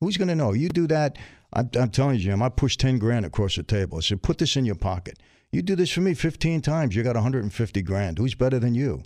Who's 0.01 0.17
going 0.17 0.29
to 0.29 0.35
know? 0.35 0.55
You 0.55 0.71
do 0.71 0.87
that. 0.87 1.19
I'm, 1.53 1.69
I'm 1.79 1.91
telling 1.91 2.17
you, 2.17 2.23
Jim, 2.23 2.43
I 2.43 2.49
pushed 2.49 2.81
10 2.81 2.99
grand 2.99 3.27
across 3.27 3.57
the 3.57 3.63
table. 3.63 3.99
I 3.99 4.01
said, 4.01 4.23
put 4.23 4.39
this 4.39 4.57
in 4.57 4.65
your 4.65 4.75
pocket. 4.75 5.19
You 5.53 5.61
do 5.61 5.77
this 5.77 5.93
for 5.93 6.01
me 6.01 6.15
15 6.15 6.63
times, 6.63 6.97
you 6.97 7.03
got 7.03 7.15
150 7.15 7.83
grand. 7.83 8.17
Who's 8.17 8.35
better 8.35 8.59
than 8.59 8.75
you? 8.75 9.03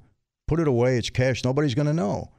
Put 0.47 0.61
it 0.61 0.69
away. 0.69 0.97
It's 0.97 1.11
cash. 1.11 1.43
Nobody's 1.43 1.75
going 1.75 1.89
to 1.89 1.93
know. 1.93 2.31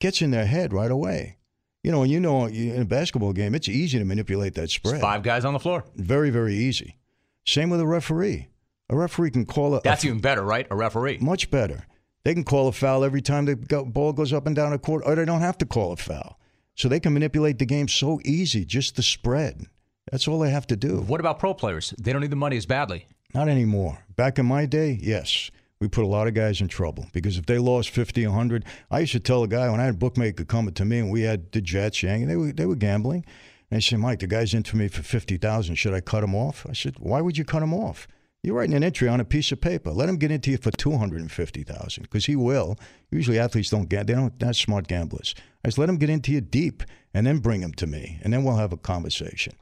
Gets 0.00 0.20
in 0.20 0.32
their 0.32 0.44
head 0.44 0.74
right 0.74 0.90
away. 0.90 1.38
You 1.82 1.90
know, 1.90 2.04
you 2.04 2.20
know, 2.20 2.46
in 2.46 2.80
a 2.80 2.84
basketball 2.84 3.32
game, 3.32 3.54
it's 3.54 3.68
easy 3.68 3.98
to 3.98 4.04
manipulate 4.04 4.54
that 4.54 4.70
spread. 4.70 5.00
Five 5.00 5.22
guys 5.22 5.44
on 5.44 5.52
the 5.52 5.58
floor. 5.58 5.84
Very, 5.96 6.30
very 6.30 6.54
easy. 6.54 6.98
Same 7.44 7.70
with 7.70 7.80
a 7.80 7.86
referee. 7.86 8.48
A 8.88 8.96
referee 8.96 9.32
can 9.32 9.46
call 9.46 9.74
a. 9.74 9.80
That's 9.82 10.04
a, 10.04 10.08
even 10.08 10.20
better, 10.20 10.42
right? 10.42 10.66
A 10.70 10.76
referee. 10.76 11.18
much 11.20 11.50
better. 11.50 11.86
They 12.24 12.34
can 12.34 12.44
call 12.44 12.68
a 12.68 12.72
foul 12.72 13.02
every 13.02 13.20
time 13.20 13.46
the 13.46 13.56
ball 13.84 14.12
goes 14.12 14.32
up 14.32 14.46
and 14.46 14.54
down 14.54 14.72
a 14.72 14.78
court, 14.78 15.02
or 15.04 15.16
they 15.16 15.24
don't 15.24 15.40
have 15.40 15.58
to 15.58 15.66
call 15.66 15.92
a 15.92 15.96
foul. 15.96 16.38
So 16.76 16.88
they 16.88 17.00
can 17.00 17.12
manipulate 17.12 17.58
the 17.58 17.66
game 17.66 17.88
so 17.88 18.20
easy, 18.24 18.64
just 18.64 18.94
the 18.94 19.02
spread. 19.02 19.66
That's 20.10 20.28
all 20.28 20.38
they 20.38 20.50
have 20.50 20.66
to 20.68 20.76
do. 20.76 21.00
What 21.00 21.20
about 21.20 21.38
pro 21.38 21.52
players? 21.52 21.94
They 21.98 22.12
don't 22.12 22.22
need 22.22 22.30
the 22.30 22.36
money 22.36 22.56
as 22.56 22.66
badly. 22.66 23.06
Not 23.34 23.48
anymore. 23.48 23.98
Back 24.14 24.38
in 24.38 24.46
my 24.46 24.66
day, 24.66 24.98
yes. 25.02 25.50
We 25.82 25.88
put 25.88 26.04
a 26.04 26.06
lot 26.06 26.28
of 26.28 26.34
guys 26.34 26.60
in 26.60 26.68
trouble 26.68 27.08
because 27.12 27.38
if 27.38 27.46
they 27.46 27.58
lost 27.58 27.90
50, 27.90 28.24
100, 28.24 28.64
I 28.92 29.00
used 29.00 29.10
to 29.14 29.18
tell 29.18 29.42
a 29.42 29.48
guy 29.48 29.68
when 29.68 29.80
I 29.80 29.86
had 29.86 29.94
a 29.94 29.98
bookmaker 29.98 30.44
coming 30.44 30.74
to 30.74 30.84
me 30.84 31.00
and 31.00 31.10
we 31.10 31.22
had 31.22 31.50
the 31.50 31.60
Jets, 31.60 32.04
Yang, 32.04 32.22
and 32.22 32.30
they 32.30 32.36
were, 32.36 32.52
they 32.52 32.66
were 32.66 32.76
gambling. 32.76 33.24
And 33.68 33.78
they 33.78 33.80
said, 33.80 33.98
Mike, 33.98 34.20
the 34.20 34.28
guy's 34.28 34.54
in 34.54 34.62
for 34.62 34.76
me 34.76 34.86
for 34.86 35.02
50000 35.02 35.74
Should 35.74 35.92
I 35.92 36.00
cut 36.00 36.22
him 36.22 36.36
off? 36.36 36.64
I 36.70 36.72
said, 36.72 37.00
why 37.00 37.20
would 37.20 37.36
you 37.36 37.44
cut 37.44 37.64
him 37.64 37.74
off? 37.74 38.06
You're 38.44 38.54
writing 38.54 38.76
an 38.76 38.84
entry 38.84 39.08
on 39.08 39.18
a 39.18 39.24
piece 39.24 39.50
of 39.50 39.60
paper. 39.60 39.90
Let 39.90 40.08
him 40.08 40.18
get 40.18 40.30
into 40.30 40.52
you 40.52 40.56
for 40.56 40.70
250000 40.70 42.02
because 42.04 42.26
he 42.26 42.36
will. 42.36 42.78
Usually 43.10 43.40
athletes 43.40 43.70
don't 43.70 43.88
get, 43.88 44.06
they 44.06 44.14
don't, 44.14 44.38
they're 44.38 44.52
smart 44.52 44.86
gamblers. 44.86 45.34
I 45.64 45.70
said, 45.70 45.78
let 45.78 45.88
him 45.88 45.96
get 45.96 46.10
into 46.10 46.30
you 46.30 46.40
deep 46.40 46.84
and 47.12 47.26
then 47.26 47.38
bring 47.38 47.60
him 47.60 47.72
to 47.74 47.88
me 47.88 48.20
and 48.22 48.32
then 48.32 48.44
we'll 48.44 48.54
have 48.54 48.72
a 48.72 48.76
conversation. 48.76 49.54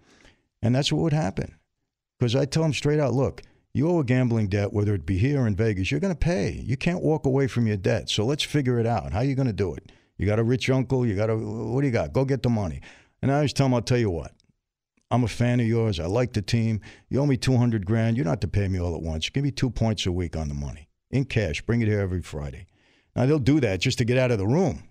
And 0.61 0.75
that's 0.75 0.93
what 0.93 1.01
would 1.01 1.15
happen. 1.15 1.55
Because 2.19 2.37
I 2.37 2.45
tell 2.45 2.63
them 2.63 2.75
straight 2.75 3.01
out, 3.01 3.15
look, 3.15 3.41
you 3.73 3.89
owe 3.89 4.01
a 4.01 4.05
gambling 4.05 4.49
debt, 4.49 4.73
whether 4.73 4.95
it 4.95 5.07
be 5.07 5.19
here 5.19 5.43
or 5.43 5.47
in 5.47 5.55
Vegas, 5.55 5.91
you're 5.91 6.01
going 6.01 6.15
to 6.15 6.19
pay. 6.19 6.51
You 6.51 6.77
can't 6.77 7.03
walk 7.03 7.27
away 7.27 7.47
from 7.47 7.67
your 7.67 7.77
debt. 7.77 8.11
So 8.11 8.25
let's 8.25 8.43
figure 8.43 8.81
it 8.81 8.87
out. 8.87 9.13
How 9.13 9.19
are 9.19 9.25
you 9.25 9.35
going 9.35 9.47
to 9.47 9.53
do 9.53 9.75
it? 9.75 9.93
You 10.19 10.27
got 10.27 10.39
a 10.39 10.45
rich 10.45 10.69
uncle. 10.69 11.07
You 11.07 11.15
got 11.15 11.31
a, 11.31 11.37
what 11.37 11.81
do 11.81 11.87
you 11.87 11.93
got? 11.93 12.13
Go 12.13 12.25
get 12.25 12.43
the 12.43 12.49
money. 12.49 12.81
And 13.23 13.31
I 13.31 13.37
always 13.37 13.53
tell 13.53 13.67
them, 13.67 13.75
I'll 13.75 13.83
tell 13.83 13.99
you 13.99 14.11
what. 14.11 14.33
I'm 15.11 15.25
a 15.25 15.29
fan 15.29 15.61
of 15.61 15.67
yours. 15.67 15.99
I 15.99 16.07
like 16.07 16.33
the 16.33 16.43
team. 16.43 16.81
You 17.09 17.21
owe 17.21 17.27
me 17.27 17.37
200 17.37 17.87
grand. 17.87 18.17
You 18.17 18.25
don't 18.25 18.33
have 18.33 18.41
to 18.41 18.49
pay 18.49 18.69
me 18.69 18.81
all 18.81 18.95
at 18.95 19.03
once. 19.03 19.29
Give 19.29 19.43
me 19.43 19.51
two 19.51 19.71
points 19.71 20.07
a 20.07 20.13
week 20.13 20.37
on 20.37 20.49
the 20.49 20.55
money 20.55 20.89
in 21.11 21.25
cash. 21.25 21.63
Bring 21.63 21.81
it 21.81 21.89
here 21.89 22.01
every 22.01 22.23
Friday. 22.23 22.67
Now, 23.17 23.27
they'll 23.27 23.39
do 23.39 23.61
that 23.61 23.81
just 23.81 23.99
to 23.99 24.05
get 24.05 24.19
out 24.19 24.31
of 24.31 24.39
the 24.39 24.47
room. 24.47 24.85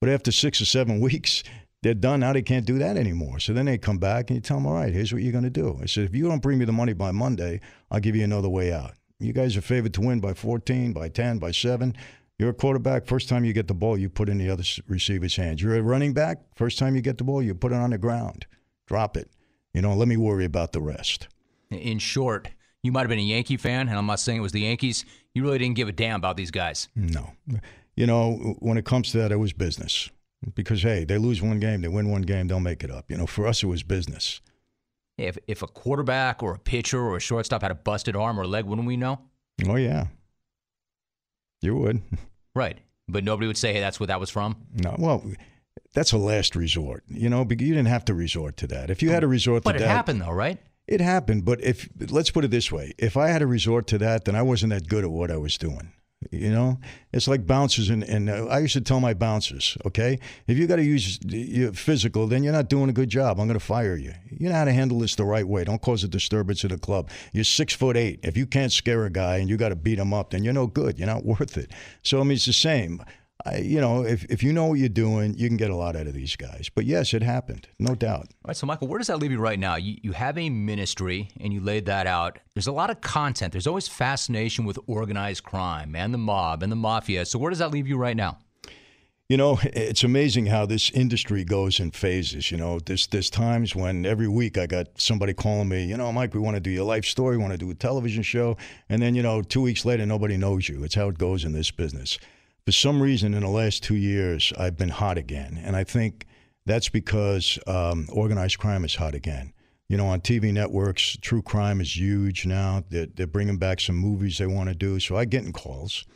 But 0.00 0.10
after 0.10 0.32
six 0.32 0.60
or 0.60 0.66
seven 0.66 1.00
weeks, 1.00 1.42
they're 1.82 1.94
done. 1.94 2.20
Now 2.20 2.32
they 2.32 2.42
can't 2.42 2.64
do 2.64 2.78
that 2.78 2.96
anymore. 2.96 3.38
So 3.38 3.52
then 3.52 3.66
they 3.66 3.78
come 3.78 3.98
back 3.98 4.30
and 4.30 4.36
you 4.36 4.40
tell 4.40 4.56
them, 4.56 4.66
all 4.66 4.74
right, 4.74 4.92
here's 4.92 5.12
what 5.12 5.22
you're 5.22 5.32
going 5.32 5.44
to 5.44 5.50
do. 5.50 5.78
I 5.82 5.86
said, 5.86 6.04
if 6.04 6.14
you 6.14 6.28
don't 6.28 6.42
bring 6.42 6.58
me 6.58 6.64
the 6.64 6.72
money 6.72 6.92
by 6.92 7.10
Monday, 7.10 7.60
I'll 7.90 8.00
give 8.00 8.16
you 8.16 8.24
another 8.24 8.48
way 8.48 8.72
out. 8.72 8.92
You 9.18 9.32
guys 9.32 9.56
are 9.56 9.62
favored 9.62 9.94
to 9.94 10.00
win 10.00 10.20
by 10.20 10.34
14, 10.34 10.92
by 10.92 11.08
10, 11.08 11.38
by 11.38 11.50
7. 11.50 11.94
You're 12.38 12.50
a 12.50 12.54
quarterback. 12.54 13.06
First 13.06 13.28
time 13.28 13.44
you 13.44 13.52
get 13.52 13.68
the 13.68 13.74
ball, 13.74 13.96
you 13.96 14.08
put 14.08 14.28
it 14.28 14.32
in 14.32 14.38
the 14.38 14.50
other 14.50 14.64
receiver's 14.88 15.36
hands. 15.36 15.62
You're 15.62 15.76
a 15.76 15.82
running 15.82 16.12
back. 16.12 16.38
First 16.56 16.78
time 16.78 16.96
you 16.96 17.02
get 17.02 17.18
the 17.18 17.24
ball, 17.24 17.42
you 17.42 17.54
put 17.54 17.72
it 17.72 17.76
on 17.76 17.90
the 17.90 17.98
ground. 17.98 18.46
Drop 18.86 19.16
it. 19.16 19.30
You 19.74 19.82
know, 19.82 19.94
let 19.94 20.08
me 20.08 20.16
worry 20.16 20.44
about 20.44 20.72
the 20.72 20.80
rest. 20.80 21.28
In 21.70 21.98
short, 21.98 22.48
you 22.82 22.90
might 22.90 23.02
have 23.02 23.08
been 23.08 23.18
a 23.18 23.22
Yankee 23.22 23.56
fan, 23.56 23.88
and 23.88 23.96
I'm 23.96 24.06
not 24.06 24.18
saying 24.18 24.38
it 24.38 24.42
was 24.42 24.52
the 24.52 24.62
Yankees. 24.62 25.04
You 25.34 25.42
really 25.44 25.58
didn't 25.58 25.76
give 25.76 25.88
a 25.88 25.92
damn 25.92 26.16
about 26.16 26.36
these 26.36 26.50
guys. 26.50 26.88
No. 26.96 27.30
You 27.94 28.06
know, 28.06 28.56
when 28.58 28.76
it 28.76 28.84
comes 28.84 29.12
to 29.12 29.18
that, 29.18 29.30
it 29.30 29.36
was 29.36 29.52
business. 29.52 30.10
Because 30.54 30.82
hey, 30.82 31.04
they 31.04 31.18
lose 31.18 31.40
one 31.42 31.60
game, 31.60 31.82
they 31.82 31.88
win 31.88 32.10
one 32.10 32.22
game, 32.22 32.48
they'll 32.48 32.60
make 32.60 32.82
it 32.84 32.90
up. 32.90 33.10
You 33.10 33.16
know, 33.16 33.26
for 33.26 33.46
us 33.46 33.62
it 33.62 33.66
was 33.66 33.82
business. 33.82 34.40
If 35.18 35.38
if 35.46 35.62
a 35.62 35.66
quarterback 35.66 36.42
or 36.42 36.54
a 36.54 36.58
pitcher 36.58 37.00
or 37.00 37.16
a 37.16 37.20
shortstop 37.20 37.62
had 37.62 37.70
a 37.70 37.74
busted 37.76 38.16
arm 38.16 38.40
or 38.40 38.46
leg, 38.46 38.64
wouldn't 38.64 38.88
we 38.88 38.96
know? 38.96 39.20
Oh 39.68 39.76
yeah, 39.76 40.06
you 41.60 41.76
would. 41.76 42.02
Right, 42.54 42.76
but 43.08 43.24
nobody 43.24 43.46
would 43.46 43.56
say, 43.56 43.72
"Hey, 43.72 43.80
that's 43.80 43.98
what 43.98 44.08
that 44.08 44.20
was 44.20 44.28
from." 44.28 44.56
No, 44.74 44.94
well, 44.98 45.24
that's 45.94 46.12
a 46.12 46.18
last 46.18 46.54
resort. 46.54 47.02
You 47.08 47.30
know, 47.30 47.46
because 47.46 47.66
you 47.66 47.72
didn't 47.72 47.88
have 47.88 48.04
to 48.04 48.14
resort 48.14 48.58
to 48.58 48.66
that. 48.66 48.90
If 48.90 49.02
you 49.02 49.08
had 49.08 49.20
to 49.20 49.26
resort 49.26 49.64
But 49.64 49.72
to 49.72 49.78
that, 49.78 49.84
but 49.84 49.90
it 49.90 49.94
happened 49.94 50.20
though, 50.20 50.32
right? 50.32 50.58
It 50.86 51.00
happened, 51.00 51.46
but 51.46 51.64
if 51.64 51.88
let's 52.10 52.30
put 52.30 52.44
it 52.44 52.50
this 52.50 52.70
way, 52.70 52.92
if 52.98 53.16
I 53.16 53.28
had 53.28 53.38
to 53.38 53.46
resort 53.46 53.86
to 53.86 53.96
that, 53.98 54.26
then 54.26 54.36
I 54.36 54.42
wasn't 54.42 54.74
that 54.74 54.86
good 54.86 55.02
at 55.02 55.10
what 55.10 55.30
I 55.30 55.38
was 55.38 55.56
doing. 55.56 55.92
You 56.30 56.50
know, 56.50 56.78
it's 57.12 57.28
like 57.28 57.46
bouncers, 57.46 57.90
and, 57.90 58.02
and 58.04 58.30
uh, 58.30 58.46
I 58.46 58.60
used 58.60 58.74
to 58.74 58.80
tell 58.80 59.00
my 59.00 59.14
bouncers, 59.14 59.76
okay, 59.86 60.18
if 60.46 60.58
you 60.58 60.66
got 60.66 60.76
to 60.76 60.84
use 60.84 61.18
your 61.24 61.72
physical, 61.72 62.26
then 62.26 62.42
you're 62.42 62.52
not 62.52 62.68
doing 62.68 62.88
a 62.88 62.92
good 62.92 63.08
job. 63.08 63.40
I'm 63.40 63.46
going 63.46 63.58
to 63.58 63.64
fire 63.64 63.96
you. 63.96 64.12
You 64.30 64.48
know 64.48 64.54
how 64.54 64.64
to 64.64 64.72
handle 64.72 64.98
this 64.98 65.14
the 65.14 65.24
right 65.24 65.46
way. 65.46 65.64
Don't 65.64 65.82
cause 65.82 66.04
a 66.04 66.08
disturbance 66.08 66.64
in 66.64 66.70
the 66.70 66.78
club. 66.78 67.10
You're 67.32 67.44
six 67.44 67.74
foot 67.74 67.96
eight. 67.96 68.20
If 68.22 68.36
you 68.36 68.46
can't 68.46 68.72
scare 68.72 69.04
a 69.04 69.10
guy 69.10 69.38
and 69.38 69.48
you 69.48 69.56
got 69.56 69.70
to 69.70 69.76
beat 69.76 69.98
him 69.98 70.14
up, 70.14 70.30
then 70.30 70.44
you're 70.44 70.52
no 70.52 70.66
good. 70.66 70.98
You're 70.98 71.08
not 71.08 71.24
worth 71.24 71.56
it. 71.56 71.70
So 72.02 72.20
I 72.20 72.22
mean, 72.24 72.32
it's 72.32 72.46
the 72.46 72.52
same. 72.52 73.02
I, 73.44 73.58
you 73.58 73.80
know, 73.80 74.04
if, 74.04 74.24
if 74.24 74.42
you 74.42 74.52
know 74.52 74.66
what 74.66 74.78
you're 74.78 74.88
doing, 74.88 75.34
you 75.36 75.48
can 75.48 75.56
get 75.56 75.70
a 75.70 75.76
lot 75.76 75.96
out 75.96 76.06
of 76.06 76.14
these 76.14 76.36
guys. 76.36 76.70
But 76.72 76.84
yes, 76.84 77.12
it 77.12 77.22
happened, 77.22 77.66
no 77.78 77.94
doubt. 77.94 78.28
All 78.44 78.48
right, 78.48 78.56
so 78.56 78.66
Michael, 78.66 78.88
where 78.88 78.98
does 78.98 79.08
that 79.08 79.18
leave 79.18 79.32
you 79.32 79.40
right 79.40 79.58
now? 79.58 79.76
You, 79.76 79.96
you 80.02 80.12
have 80.12 80.38
a 80.38 80.48
ministry 80.48 81.28
and 81.40 81.52
you 81.52 81.60
laid 81.60 81.86
that 81.86 82.06
out. 82.06 82.38
There's 82.54 82.68
a 82.68 82.72
lot 82.72 82.90
of 82.90 83.00
content. 83.00 83.52
There's 83.52 83.66
always 83.66 83.88
fascination 83.88 84.64
with 84.64 84.78
organized 84.86 85.42
crime 85.42 85.96
and 85.96 86.14
the 86.14 86.18
mob 86.18 86.62
and 86.62 86.70
the 86.70 86.76
mafia. 86.76 87.24
So 87.24 87.38
where 87.38 87.50
does 87.50 87.58
that 87.58 87.72
leave 87.72 87.88
you 87.88 87.96
right 87.96 88.16
now? 88.16 88.38
You 89.28 89.38
know, 89.38 89.58
it's 89.64 90.04
amazing 90.04 90.46
how 90.46 90.66
this 90.66 90.90
industry 90.90 91.42
goes 91.42 91.80
in 91.80 91.90
phases. 91.90 92.50
You 92.50 92.58
know, 92.58 92.78
there's 92.78 93.08
there's 93.08 93.30
times 93.30 93.74
when 93.74 94.06
every 94.06 94.28
week 94.28 94.56
I 94.56 94.66
got 94.66 95.00
somebody 95.00 95.34
calling 95.34 95.68
me, 95.68 95.84
you 95.84 95.96
know, 95.96 96.12
Mike, 96.12 96.34
we 96.34 96.40
want 96.40 96.56
to 96.56 96.60
do 96.60 96.70
your 96.70 96.84
life 96.84 97.06
story, 97.06 97.38
we 97.38 97.42
want 97.42 97.54
to 97.54 97.58
do 97.58 97.70
a 97.70 97.74
television 97.74 98.22
show, 98.22 98.56
and 98.88 99.02
then 99.02 99.14
you 99.14 99.22
know, 99.22 99.42
two 99.42 99.62
weeks 99.62 99.84
later, 99.84 100.06
nobody 100.06 100.36
knows 100.36 100.68
you. 100.68 100.84
It's 100.84 100.94
how 100.94 101.08
it 101.08 101.18
goes 101.18 101.44
in 101.44 101.52
this 101.52 101.70
business. 101.72 102.18
For 102.64 102.72
some 102.72 103.02
reason, 103.02 103.34
in 103.34 103.42
the 103.42 103.48
last 103.48 103.82
two 103.82 103.96
years, 103.96 104.52
I've 104.56 104.76
been 104.76 104.88
hot 104.88 105.18
again, 105.18 105.60
and 105.64 105.74
I 105.74 105.82
think 105.82 106.26
that's 106.64 106.88
because 106.88 107.58
um, 107.66 108.08
organized 108.12 108.58
crime 108.58 108.84
is 108.84 108.94
hot 108.94 109.14
again. 109.14 109.52
You 109.88 109.96
know, 109.96 110.06
on 110.06 110.20
TV 110.20 110.52
networks, 110.52 111.16
true 111.20 111.42
crime 111.42 111.80
is 111.80 111.96
huge 111.96 112.46
now. 112.46 112.84
They're, 112.88 113.06
they're 113.06 113.26
bringing 113.26 113.58
back 113.58 113.80
some 113.80 113.96
movies 113.96 114.38
they 114.38 114.46
want 114.46 114.68
to 114.68 114.74
do, 114.76 115.00
so 115.00 115.16
I 115.16 115.24
get 115.24 115.44
in 115.44 115.52
calls. 115.52 116.06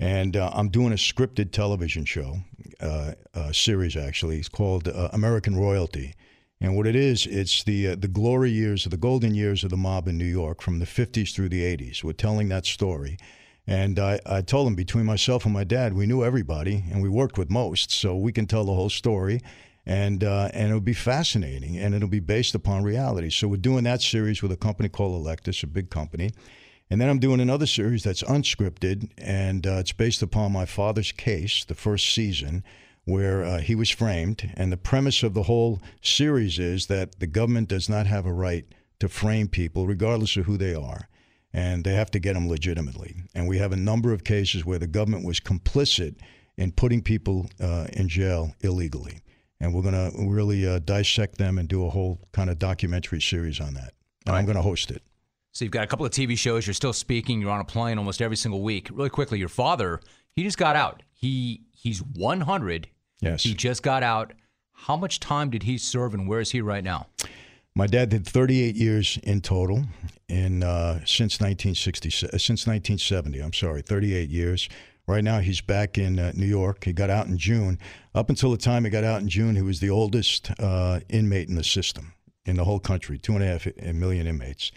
And 0.00 0.36
uh, 0.36 0.50
I'm 0.54 0.70
doing 0.70 0.92
a 0.92 0.96
scripted 0.96 1.52
television 1.52 2.04
show, 2.06 2.38
uh, 2.80 3.12
uh, 3.34 3.52
series 3.52 3.96
actually. 3.96 4.38
It's 4.38 4.48
called 4.48 4.88
uh, 4.88 5.10
American 5.12 5.56
Royalty. 5.56 6.14
And 6.60 6.74
what 6.74 6.86
it 6.86 6.96
is, 6.96 7.26
it's 7.26 7.62
the 7.64 7.88
uh, 7.88 7.96
the 7.96 8.08
glory 8.08 8.50
years, 8.50 8.84
the 8.84 8.96
golden 8.96 9.34
years 9.34 9.62
of 9.62 9.70
the 9.70 9.76
mob 9.76 10.08
in 10.08 10.16
New 10.16 10.24
York, 10.24 10.62
from 10.62 10.78
the 10.78 10.86
50s 10.86 11.34
through 11.34 11.50
the 11.50 11.62
80s. 11.62 12.02
We're 12.02 12.12
telling 12.12 12.48
that 12.48 12.66
story. 12.66 13.18
And 13.66 13.98
I, 13.98 14.18
I 14.26 14.42
told 14.42 14.66
him 14.66 14.74
between 14.74 15.04
myself 15.04 15.44
and 15.44 15.54
my 15.54 15.64
dad, 15.64 15.94
we 15.94 16.06
knew 16.06 16.24
everybody 16.24 16.84
and 16.90 17.02
we 17.02 17.08
worked 17.08 17.38
with 17.38 17.50
most, 17.50 17.92
so 17.92 18.16
we 18.16 18.32
can 18.32 18.46
tell 18.46 18.64
the 18.64 18.74
whole 18.74 18.90
story. 18.90 19.40
And 19.84 20.22
uh, 20.22 20.48
and 20.54 20.68
it'll 20.68 20.80
be 20.80 20.92
fascinating, 20.94 21.76
and 21.76 21.92
it'll 21.92 22.08
be 22.08 22.20
based 22.20 22.54
upon 22.54 22.84
reality. 22.84 23.30
So 23.30 23.48
we're 23.48 23.56
doing 23.56 23.82
that 23.84 24.00
series 24.00 24.40
with 24.40 24.52
a 24.52 24.56
company 24.56 24.88
called 24.88 25.20
Electus, 25.20 25.64
a 25.64 25.66
big 25.66 25.90
company. 25.90 26.30
And 26.88 27.00
then 27.00 27.08
I'm 27.08 27.18
doing 27.18 27.40
another 27.40 27.66
series 27.66 28.04
that's 28.04 28.22
unscripted, 28.22 29.10
and 29.18 29.66
uh, 29.66 29.78
it's 29.80 29.92
based 29.92 30.22
upon 30.22 30.52
my 30.52 30.66
father's 30.66 31.10
case, 31.10 31.64
the 31.64 31.74
first 31.74 32.14
season, 32.14 32.62
where 33.04 33.42
uh, 33.42 33.58
he 33.58 33.74
was 33.74 33.90
framed. 33.90 34.52
And 34.56 34.70
the 34.70 34.76
premise 34.76 35.22
of 35.22 35.34
the 35.34 35.44
whole 35.44 35.80
series 36.00 36.58
is 36.58 36.86
that 36.86 37.18
the 37.18 37.26
government 37.26 37.68
does 37.68 37.88
not 37.88 38.06
have 38.06 38.26
a 38.26 38.32
right 38.32 38.66
to 39.00 39.08
frame 39.08 39.48
people, 39.48 39.86
regardless 39.86 40.36
of 40.36 40.44
who 40.44 40.56
they 40.56 40.74
are. 40.74 41.08
And 41.54 41.84
they 41.84 41.94
have 41.94 42.10
to 42.12 42.18
get 42.18 42.34
them 42.34 42.48
legitimately. 42.48 43.14
And 43.34 43.46
we 43.46 43.58
have 43.58 43.72
a 43.72 43.76
number 43.76 44.12
of 44.12 44.24
cases 44.24 44.64
where 44.64 44.78
the 44.78 44.86
government 44.86 45.26
was 45.26 45.38
complicit 45.38 46.16
in 46.56 46.72
putting 46.72 47.02
people 47.02 47.50
uh, 47.60 47.86
in 47.92 48.08
jail 48.08 48.54
illegally. 48.60 49.20
And 49.60 49.74
we're 49.74 49.82
going 49.82 49.94
to 49.94 50.12
really 50.28 50.66
uh, 50.66 50.80
dissect 50.80 51.38
them 51.38 51.58
and 51.58 51.68
do 51.68 51.86
a 51.86 51.90
whole 51.90 52.20
kind 52.32 52.50
of 52.50 52.58
documentary 52.58 53.20
series 53.20 53.60
on 53.60 53.74
that. 53.74 53.92
And 54.26 54.34
I'm 54.34 54.44
going 54.44 54.56
to 54.56 54.62
host 54.62 54.90
it. 54.90 55.02
So 55.52 55.64
you've 55.64 55.72
got 55.72 55.84
a 55.84 55.86
couple 55.86 56.06
of 56.06 56.12
TV 56.12 56.36
shows. 56.36 56.66
You're 56.66 56.74
still 56.74 56.94
speaking. 56.94 57.40
You're 57.40 57.50
on 57.50 57.60
a 57.60 57.64
plane 57.64 57.98
almost 57.98 58.22
every 58.22 58.36
single 58.36 58.62
week. 58.62 58.88
Really 58.90 59.10
quickly, 59.10 59.38
your 59.38 59.50
father, 59.50 60.00
he 60.32 60.42
just 60.42 60.58
got 60.58 60.76
out. 60.76 61.02
He 61.12 61.62
he's 61.72 62.02
100. 62.02 62.88
Yes. 63.20 63.42
He 63.42 63.54
just 63.54 63.82
got 63.82 64.02
out. 64.02 64.32
How 64.72 64.96
much 64.96 65.20
time 65.20 65.50
did 65.50 65.62
he 65.64 65.78
serve, 65.78 66.14
and 66.14 66.26
where 66.26 66.40
is 66.40 66.50
he 66.50 66.60
right 66.60 66.82
now? 66.82 67.06
My 67.74 67.86
dad 67.86 68.10
did 68.10 68.26
38 68.26 68.76
years 68.76 69.18
in 69.22 69.40
total 69.40 69.84
in 70.28 70.62
uh, 70.62 71.00
since 71.06 71.40
1960 71.40 72.08
uh, 72.08 72.38
since 72.38 72.66
1970. 72.66 73.40
I'm 73.40 73.52
sorry, 73.54 73.80
38 73.80 74.28
years. 74.28 74.68
Right 75.06 75.24
now, 75.24 75.40
he's 75.40 75.60
back 75.60 75.98
in 75.98 76.18
uh, 76.18 76.32
New 76.34 76.46
York. 76.46 76.84
He 76.84 76.92
got 76.92 77.10
out 77.10 77.26
in 77.26 77.38
June. 77.38 77.78
Up 78.14 78.28
until 78.28 78.50
the 78.50 78.58
time 78.58 78.84
he 78.84 78.90
got 78.90 79.04
out 79.04 79.20
in 79.20 79.28
June, 79.28 79.56
he 79.56 79.62
was 79.62 79.80
the 79.80 79.90
oldest 79.90 80.52
uh, 80.60 81.00
inmate 81.08 81.48
in 81.48 81.56
the 81.56 81.64
system 81.64 82.12
in 82.44 82.56
the 82.56 82.64
whole 82.64 82.78
country, 82.78 83.18
two 83.18 83.32
and 83.32 83.42
a 83.42 83.46
half 83.46 83.66
million 83.94 84.26
inmates. 84.26 84.70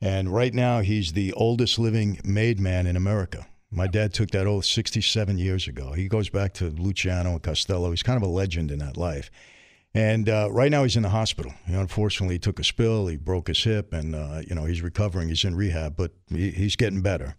And 0.00 0.32
right 0.32 0.54
now, 0.54 0.80
he's 0.80 1.12
the 1.12 1.32
oldest 1.34 1.78
living 1.78 2.20
made 2.24 2.58
man 2.58 2.86
in 2.86 2.96
America. 2.96 3.46
My 3.70 3.86
dad 3.86 4.12
took 4.14 4.30
that 4.30 4.46
oath 4.46 4.64
67 4.64 5.38
years 5.38 5.68
ago. 5.68 5.92
He 5.92 6.08
goes 6.08 6.30
back 6.30 6.54
to 6.54 6.70
Luciano 6.70 7.32
and 7.32 7.42
Costello. 7.42 7.90
He's 7.90 8.02
kind 8.02 8.16
of 8.16 8.28
a 8.28 8.32
legend 8.32 8.70
in 8.70 8.78
that 8.80 8.96
life. 8.96 9.30
And 9.92 10.28
uh, 10.28 10.48
right 10.52 10.70
now, 10.70 10.84
he's 10.84 10.96
in 10.96 11.02
the 11.02 11.08
hospital. 11.08 11.52
Know, 11.66 11.80
unfortunately, 11.80 12.36
he 12.36 12.38
took 12.38 12.60
a 12.60 12.64
spill. 12.64 13.08
He 13.08 13.16
broke 13.16 13.48
his 13.48 13.62
hip, 13.64 13.92
and 13.92 14.14
uh, 14.14 14.42
you 14.46 14.54
know 14.54 14.64
he's 14.64 14.82
recovering. 14.82 15.28
He's 15.28 15.44
in 15.44 15.56
rehab, 15.56 15.96
but 15.96 16.12
he, 16.28 16.50
he's 16.50 16.76
getting 16.76 17.02
better. 17.02 17.34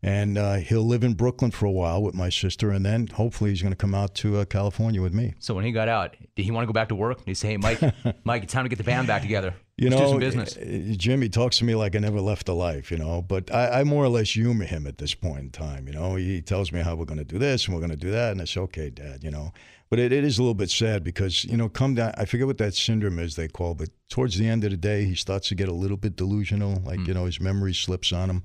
And 0.00 0.38
uh, 0.38 0.54
he'll 0.56 0.86
live 0.86 1.02
in 1.02 1.14
Brooklyn 1.14 1.50
for 1.50 1.66
a 1.66 1.72
while 1.72 2.00
with 2.00 2.14
my 2.14 2.28
sister, 2.28 2.70
and 2.70 2.86
then 2.86 3.08
hopefully 3.08 3.50
he's 3.50 3.62
going 3.62 3.72
to 3.72 3.76
come 3.76 3.96
out 3.96 4.14
to 4.16 4.36
uh, 4.36 4.44
California 4.44 5.02
with 5.02 5.12
me. 5.12 5.34
So 5.40 5.54
when 5.54 5.64
he 5.64 5.72
got 5.72 5.88
out, 5.88 6.14
did 6.36 6.44
he 6.44 6.52
want 6.52 6.62
to 6.62 6.66
go 6.68 6.72
back 6.72 6.88
to 6.90 6.94
work? 6.94 7.18
Did 7.18 7.26
he 7.26 7.34
say, 7.34 7.48
"Hey, 7.48 7.56
Mike, 7.56 7.80
Mike, 8.24 8.44
it's 8.44 8.52
time 8.52 8.64
to 8.64 8.68
get 8.68 8.78
the 8.78 8.84
band 8.84 9.08
back 9.08 9.22
together. 9.22 9.54
You 9.76 9.90
Let's 9.90 10.00
know, 10.00 10.06
do 10.06 10.10
some 10.12 10.20
business." 10.20 10.56
uh, 10.56 10.94
Jimmy 10.96 11.28
talks 11.28 11.58
to 11.58 11.64
me 11.64 11.74
like 11.74 11.96
I 11.96 11.98
never 11.98 12.20
left 12.20 12.46
the 12.46 12.54
life, 12.54 12.92
you 12.92 12.98
know. 12.98 13.22
But 13.22 13.52
I, 13.52 13.80
I 13.80 13.84
more 13.84 14.04
or 14.04 14.08
less 14.08 14.30
humor 14.30 14.66
him 14.66 14.86
at 14.86 14.98
this 14.98 15.14
point 15.14 15.40
in 15.40 15.50
time. 15.50 15.88
You 15.88 15.94
know, 15.94 16.14
he 16.14 16.42
tells 16.42 16.70
me 16.70 16.78
how 16.78 16.94
we're 16.94 17.04
going 17.04 17.18
to 17.18 17.24
do 17.24 17.38
this 17.40 17.66
and 17.66 17.74
we're 17.74 17.80
going 17.80 17.90
to 17.90 17.96
do 17.96 18.12
that, 18.12 18.30
and 18.30 18.40
it's 18.40 18.56
okay, 18.56 18.90
Dad. 18.90 19.24
You 19.24 19.32
know, 19.32 19.52
but 19.90 19.98
it, 19.98 20.12
it 20.12 20.24
is 20.24 20.38
a 20.38 20.42
little 20.42 20.54
bit 20.54 20.70
sad 20.70 21.04
because 21.04 21.44
you 21.44 21.56
know, 21.56 21.68
come 21.68 21.94
down. 21.94 22.12
I 22.16 22.24
forget 22.24 22.46
what 22.46 22.58
that 22.58 22.74
syndrome 22.74 23.18
is 23.18 23.36
they 23.36 23.48
call, 23.48 23.74
but 23.74 23.88
towards 24.08 24.38
the 24.38 24.48
end 24.48 24.64
of 24.64 24.70
the 24.70 24.76
day, 24.76 25.04
he 25.04 25.14
starts 25.14 25.48
to 25.48 25.54
get 25.54 25.68
a 25.68 25.74
little 25.74 25.96
bit 25.96 26.16
delusional. 26.16 26.82
Like 26.84 27.06
you 27.06 27.14
know, 27.14 27.24
his 27.24 27.40
memory 27.40 27.74
slips 27.74 28.12
on 28.12 28.30
him. 28.30 28.42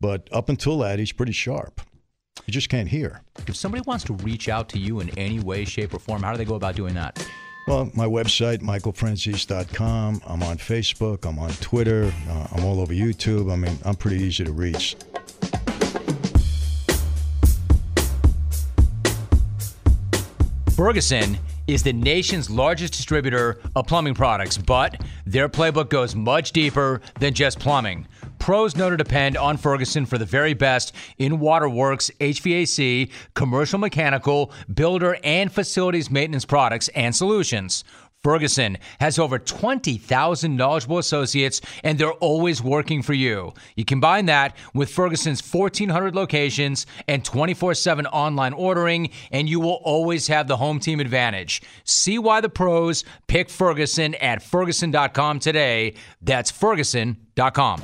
But 0.00 0.28
up 0.32 0.48
until 0.48 0.78
that, 0.78 0.98
he's 0.98 1.12
pretty 1.12 1.32
sharp. 1.32 1.80
You 2.46 2.52
just 2.52 2.68
can't 2.68 2.88
hear. 2.88 3.22
If 3.46 3.56
somebody 3.56 3.82
wants 3.86 4.04
to 4.04 4.14
reach 4.14 4.48
out 4.48 4.68
to 4.70 4.78
you 4.78 5.00
in 5.00 5.10
any 5.18 5.40
way, 5.40 5.64
shape, 5.64 5.94
or 5.94 5.98
form, 5.98 6.22
how 6.22 6.32
do 6.32 6.38
they 6.38 6.44
go 6.44 6.56
about 6.56 6.74
doing 6.74 6.94
that? 6.94 7.26
Well, 7.66 7.90
my 7.94 8.04
website, 8.04 8.58
michaelfranzese.com. 8.58 10.22
I'm 10.26 10.42
on 10.42 10.58
Facebook. 10.58 11.26
I'm 11.26 11.38
on 11.38 11.50
Twitter. 11.52 12.12
Uh, 12.28 12.48
I'm 12.52 12.64
all 12.64 12.80
over 12.80 12.92
YouTube. 12.92 13.50
I 13.50 13.56
mean, 13.56 13.78
I'm 13.84 13.94
pretty 13.94 14.22
easy 14.22 14.44
to 14.44 14.52
reach. 14.52 14.96
Ferguson 20.74 21.38
is 21.68 21.84
the 21.84 21.92
nation's 21.92 22.50
largest 22.50 22.94
distributor 22.94 23.60
of 23.76 23.86
plumbing 23.86 24.14
products, 24.14 24.58
but 24.58 25.00
their 25.24 25.48
playbook 25.48 25.88
goes 25.88 26.16
much 26.16 26.50
deeper 26.50 27.00
than 27.20 27.32
just 27.32 27.60
plumbing. 27.60 28.08
Pros 28.40 28.74
know 28.74 28.90
to 28.90 28.96
depend 28.96 29.36
on 29.36 29.56
Ferguson 29.56 30.04
for 30.04 30.18
the 30.18 30.24
very 30.24 30.52
best 30.52 30.92
in 31.16 31.38
waterworks, 31.38 32.10
HVAC, 32.18 33.08
commercial 33.34 33.78
mechanical, 33.78 34.50
builder, 34.74 35.16
and 35.22 35.52
facilities 35.52 36.10
maintenance 36.10 36.44
products 36.44 36.88
and 36.88 37.14
solutions. 37.14 37.84
Ferguson 38.24 38.78
has 39.00 39.18
over 39.18 39.38
20,000 39.38 40.56
knowledgeable 40.56 40.96
associates, 40.96 41.60
and 41.84 41.98
they're 41.98 42.10
always 42.14 42.62
working 42.62 43.02
for 43.02 43.12
you. 43.12 43.52
You 43.76 43.84
combine 43.84 44.24
that 44.26 44.56
with 44.72 44.90
Ferguson's 44.90 45.42
1,400 45.42 46.14
locations 46.14 46.86
and 47.06 47.22
24 47.22 47.74
7 47.74 48.06
online 48.06 48.54
ordering, 48.54 49.10
and 49.30 49.46
you 49.46 49.60
will 49.60 49.80
always 49.84 50.26
have 50.28 50.48
the 50.48 50.56
home 50.56 50.80
team 50.80 51.00
advantage. 51.00 51.60
See 51.84 52.18
why 52.18 52.40
the 52.40 52.48
pros 52.48 53.04
pick 53.26 53.50
Ferguson 53.50 54.14
at 54.14 54.42
Ferguson.com 54.42 55.38
today. 55.38 55.94
That's 56.22 56.50
Ferguson.com. 56.50 57.82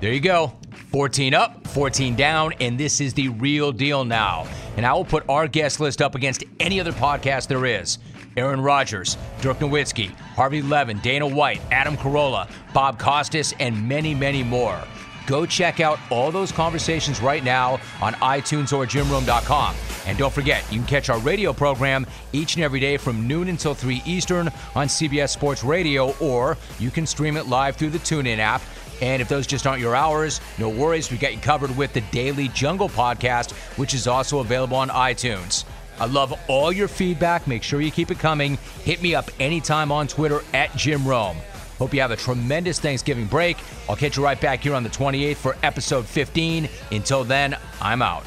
There 0.00 0.12
you 0.12 0.20
go. 0.20 0.52
14 0.92 1.32
up, 1.32 1.66
14 1.68 2.14
down, 2.14 2.52
and 2.60 2.78
this 2.78 3.00
is 3.00 3.14
the 3.14 3.28
real 3.30 3.72
deal 3.72 4.04
now. 4.04 4.46
And 4.76 4.84
I 4.84 4.92
will 4.92 5.04
put 5.04 5.26
our 5.28 5.48
guest 5.48 5.80
list 5.80 6.02
up 6.02 6.14
against 6.14 6.44
any 6.60 6.78
other 6.78 6.92
podcast 6.92 7.48
there 7.48 7.64
is. 7.64 7.98
Aaron 8.36 8.60
Rodgers, 8.60 9.16
Dirk 9.40 9.58
Nowitzki, 9.58 10.10
Harvey 10.34 10.62
Levin, 10.62 10.98
Dana 10.98 11.26
White, 11.26 11.60
Adam 11.70 11.96
Carolla, 11.96 12.48
Bob 12.72 12.98
Costas, 12.98 13.54
and 13.60 13.88
many, 13.88 14.14
many 14.14 14.42
more. 14.42 14.82
Go 15.26 15.46
check 15.46 15.80
out 15.80 15.98
all 16.10 16.30
those 16.30 16.52
conversations 16.52 17.20
right 17.20 17.42
now 17.42 17.80
on 18.02 18.12
iTunes 18.14 18.76
or 18.76 18.84
jimrome.com. 18.84 19.74
And 20.06 20.18
don't 20.18 20.32
forget, 20.32 20.70
you 20.70 20.78
can 20.78 20.86
catch 20.86 21.08
our 21.08 21.18
radio 21.20 21.52
program 21.52 22.06
each 22.32 22.56
and 22.56 22.64
every 22.64 22.80
day 22.80 22.98
from 22.98 23.26
noon 23.26 23.48
until 23.48 23.74
3 23.74 24.02
Eastern 24.04 24.48
on 24.74 24.86
CBS 24.86 25.30
Sports 25.30 25.64
Radio, 25.64 26.14
or 26.18 26.58
you 26.78 26.90
can 26.90 27.06
stream 27.06 27.36
it 27.36 27.46
live 27.46 27.76
through 27.76 27.90
the 27.90 27.98
TuneIn 27.98 28.38
app. 28.38 28.60
And 29.00 29.20
if 29.20 29.28
those 29.28 29.46
just 29.46 29.66
aren't 29.66 29.80
your 29.80 29.96
hours, 29.96 30.40
no 30.58 30.68
worries. 30.68 31.10
We 31.10 31.16
got 31.16 31.32
you 31.32 31.40
covered 31.40 31.74
with 31.76 31.92
the 31.94 32.02
Daily 32.12 32.48
Jungle 32.48 32.88
podcast, 32.88 33.52
which 33.78 33.94
is 33.94 34.06
also 34.06 34.38
available 34.40 34.76
on 34.76 34.88
iTunes. 34.90 35.64
I 35.98 36.06
love 36.06 36.38
all 36.48 36.72
your 36.72 36.88
feedback. 36.88 37.46
Make 37.46 37.62
sure 37.62 37.80
you 37.80 37.90
keep 37.90 38.10
it 38.10 38.18
coming. 38.18 38.58
Hit 38.84 39.02
me 39.02 39.14
up 39.14 39.30
anytime 39.40 39.92
on 39.92 40.08
Twitter 40.08 40.40
at 40.52 40.74
Jim 40.76 41.06
Rome. 41.06 41.36
Hope 41.78 41.92
you 41.92 42.00
have 42.00 42.10
a 42.10 42.16
tremendous 42.16 42.78
Thanksgiving 42.78 43.26
break. 43.26 43.56
I'll 43.88 43.96
catch 43.96 44.16
you 44.16 44.24
right 44.24 44.40
back 44.40 44.60
here 44.60 44.74
on 44.74 44.82
the 44.82 44.90
28th 44.90 45.36
for 45.36 45.56
episode 45.62 46.06
15. 46.06 46.68
Until 46.92 47.24
then, 47.24 47.56
I'm 47.80 48.02
out. 48.02 48.24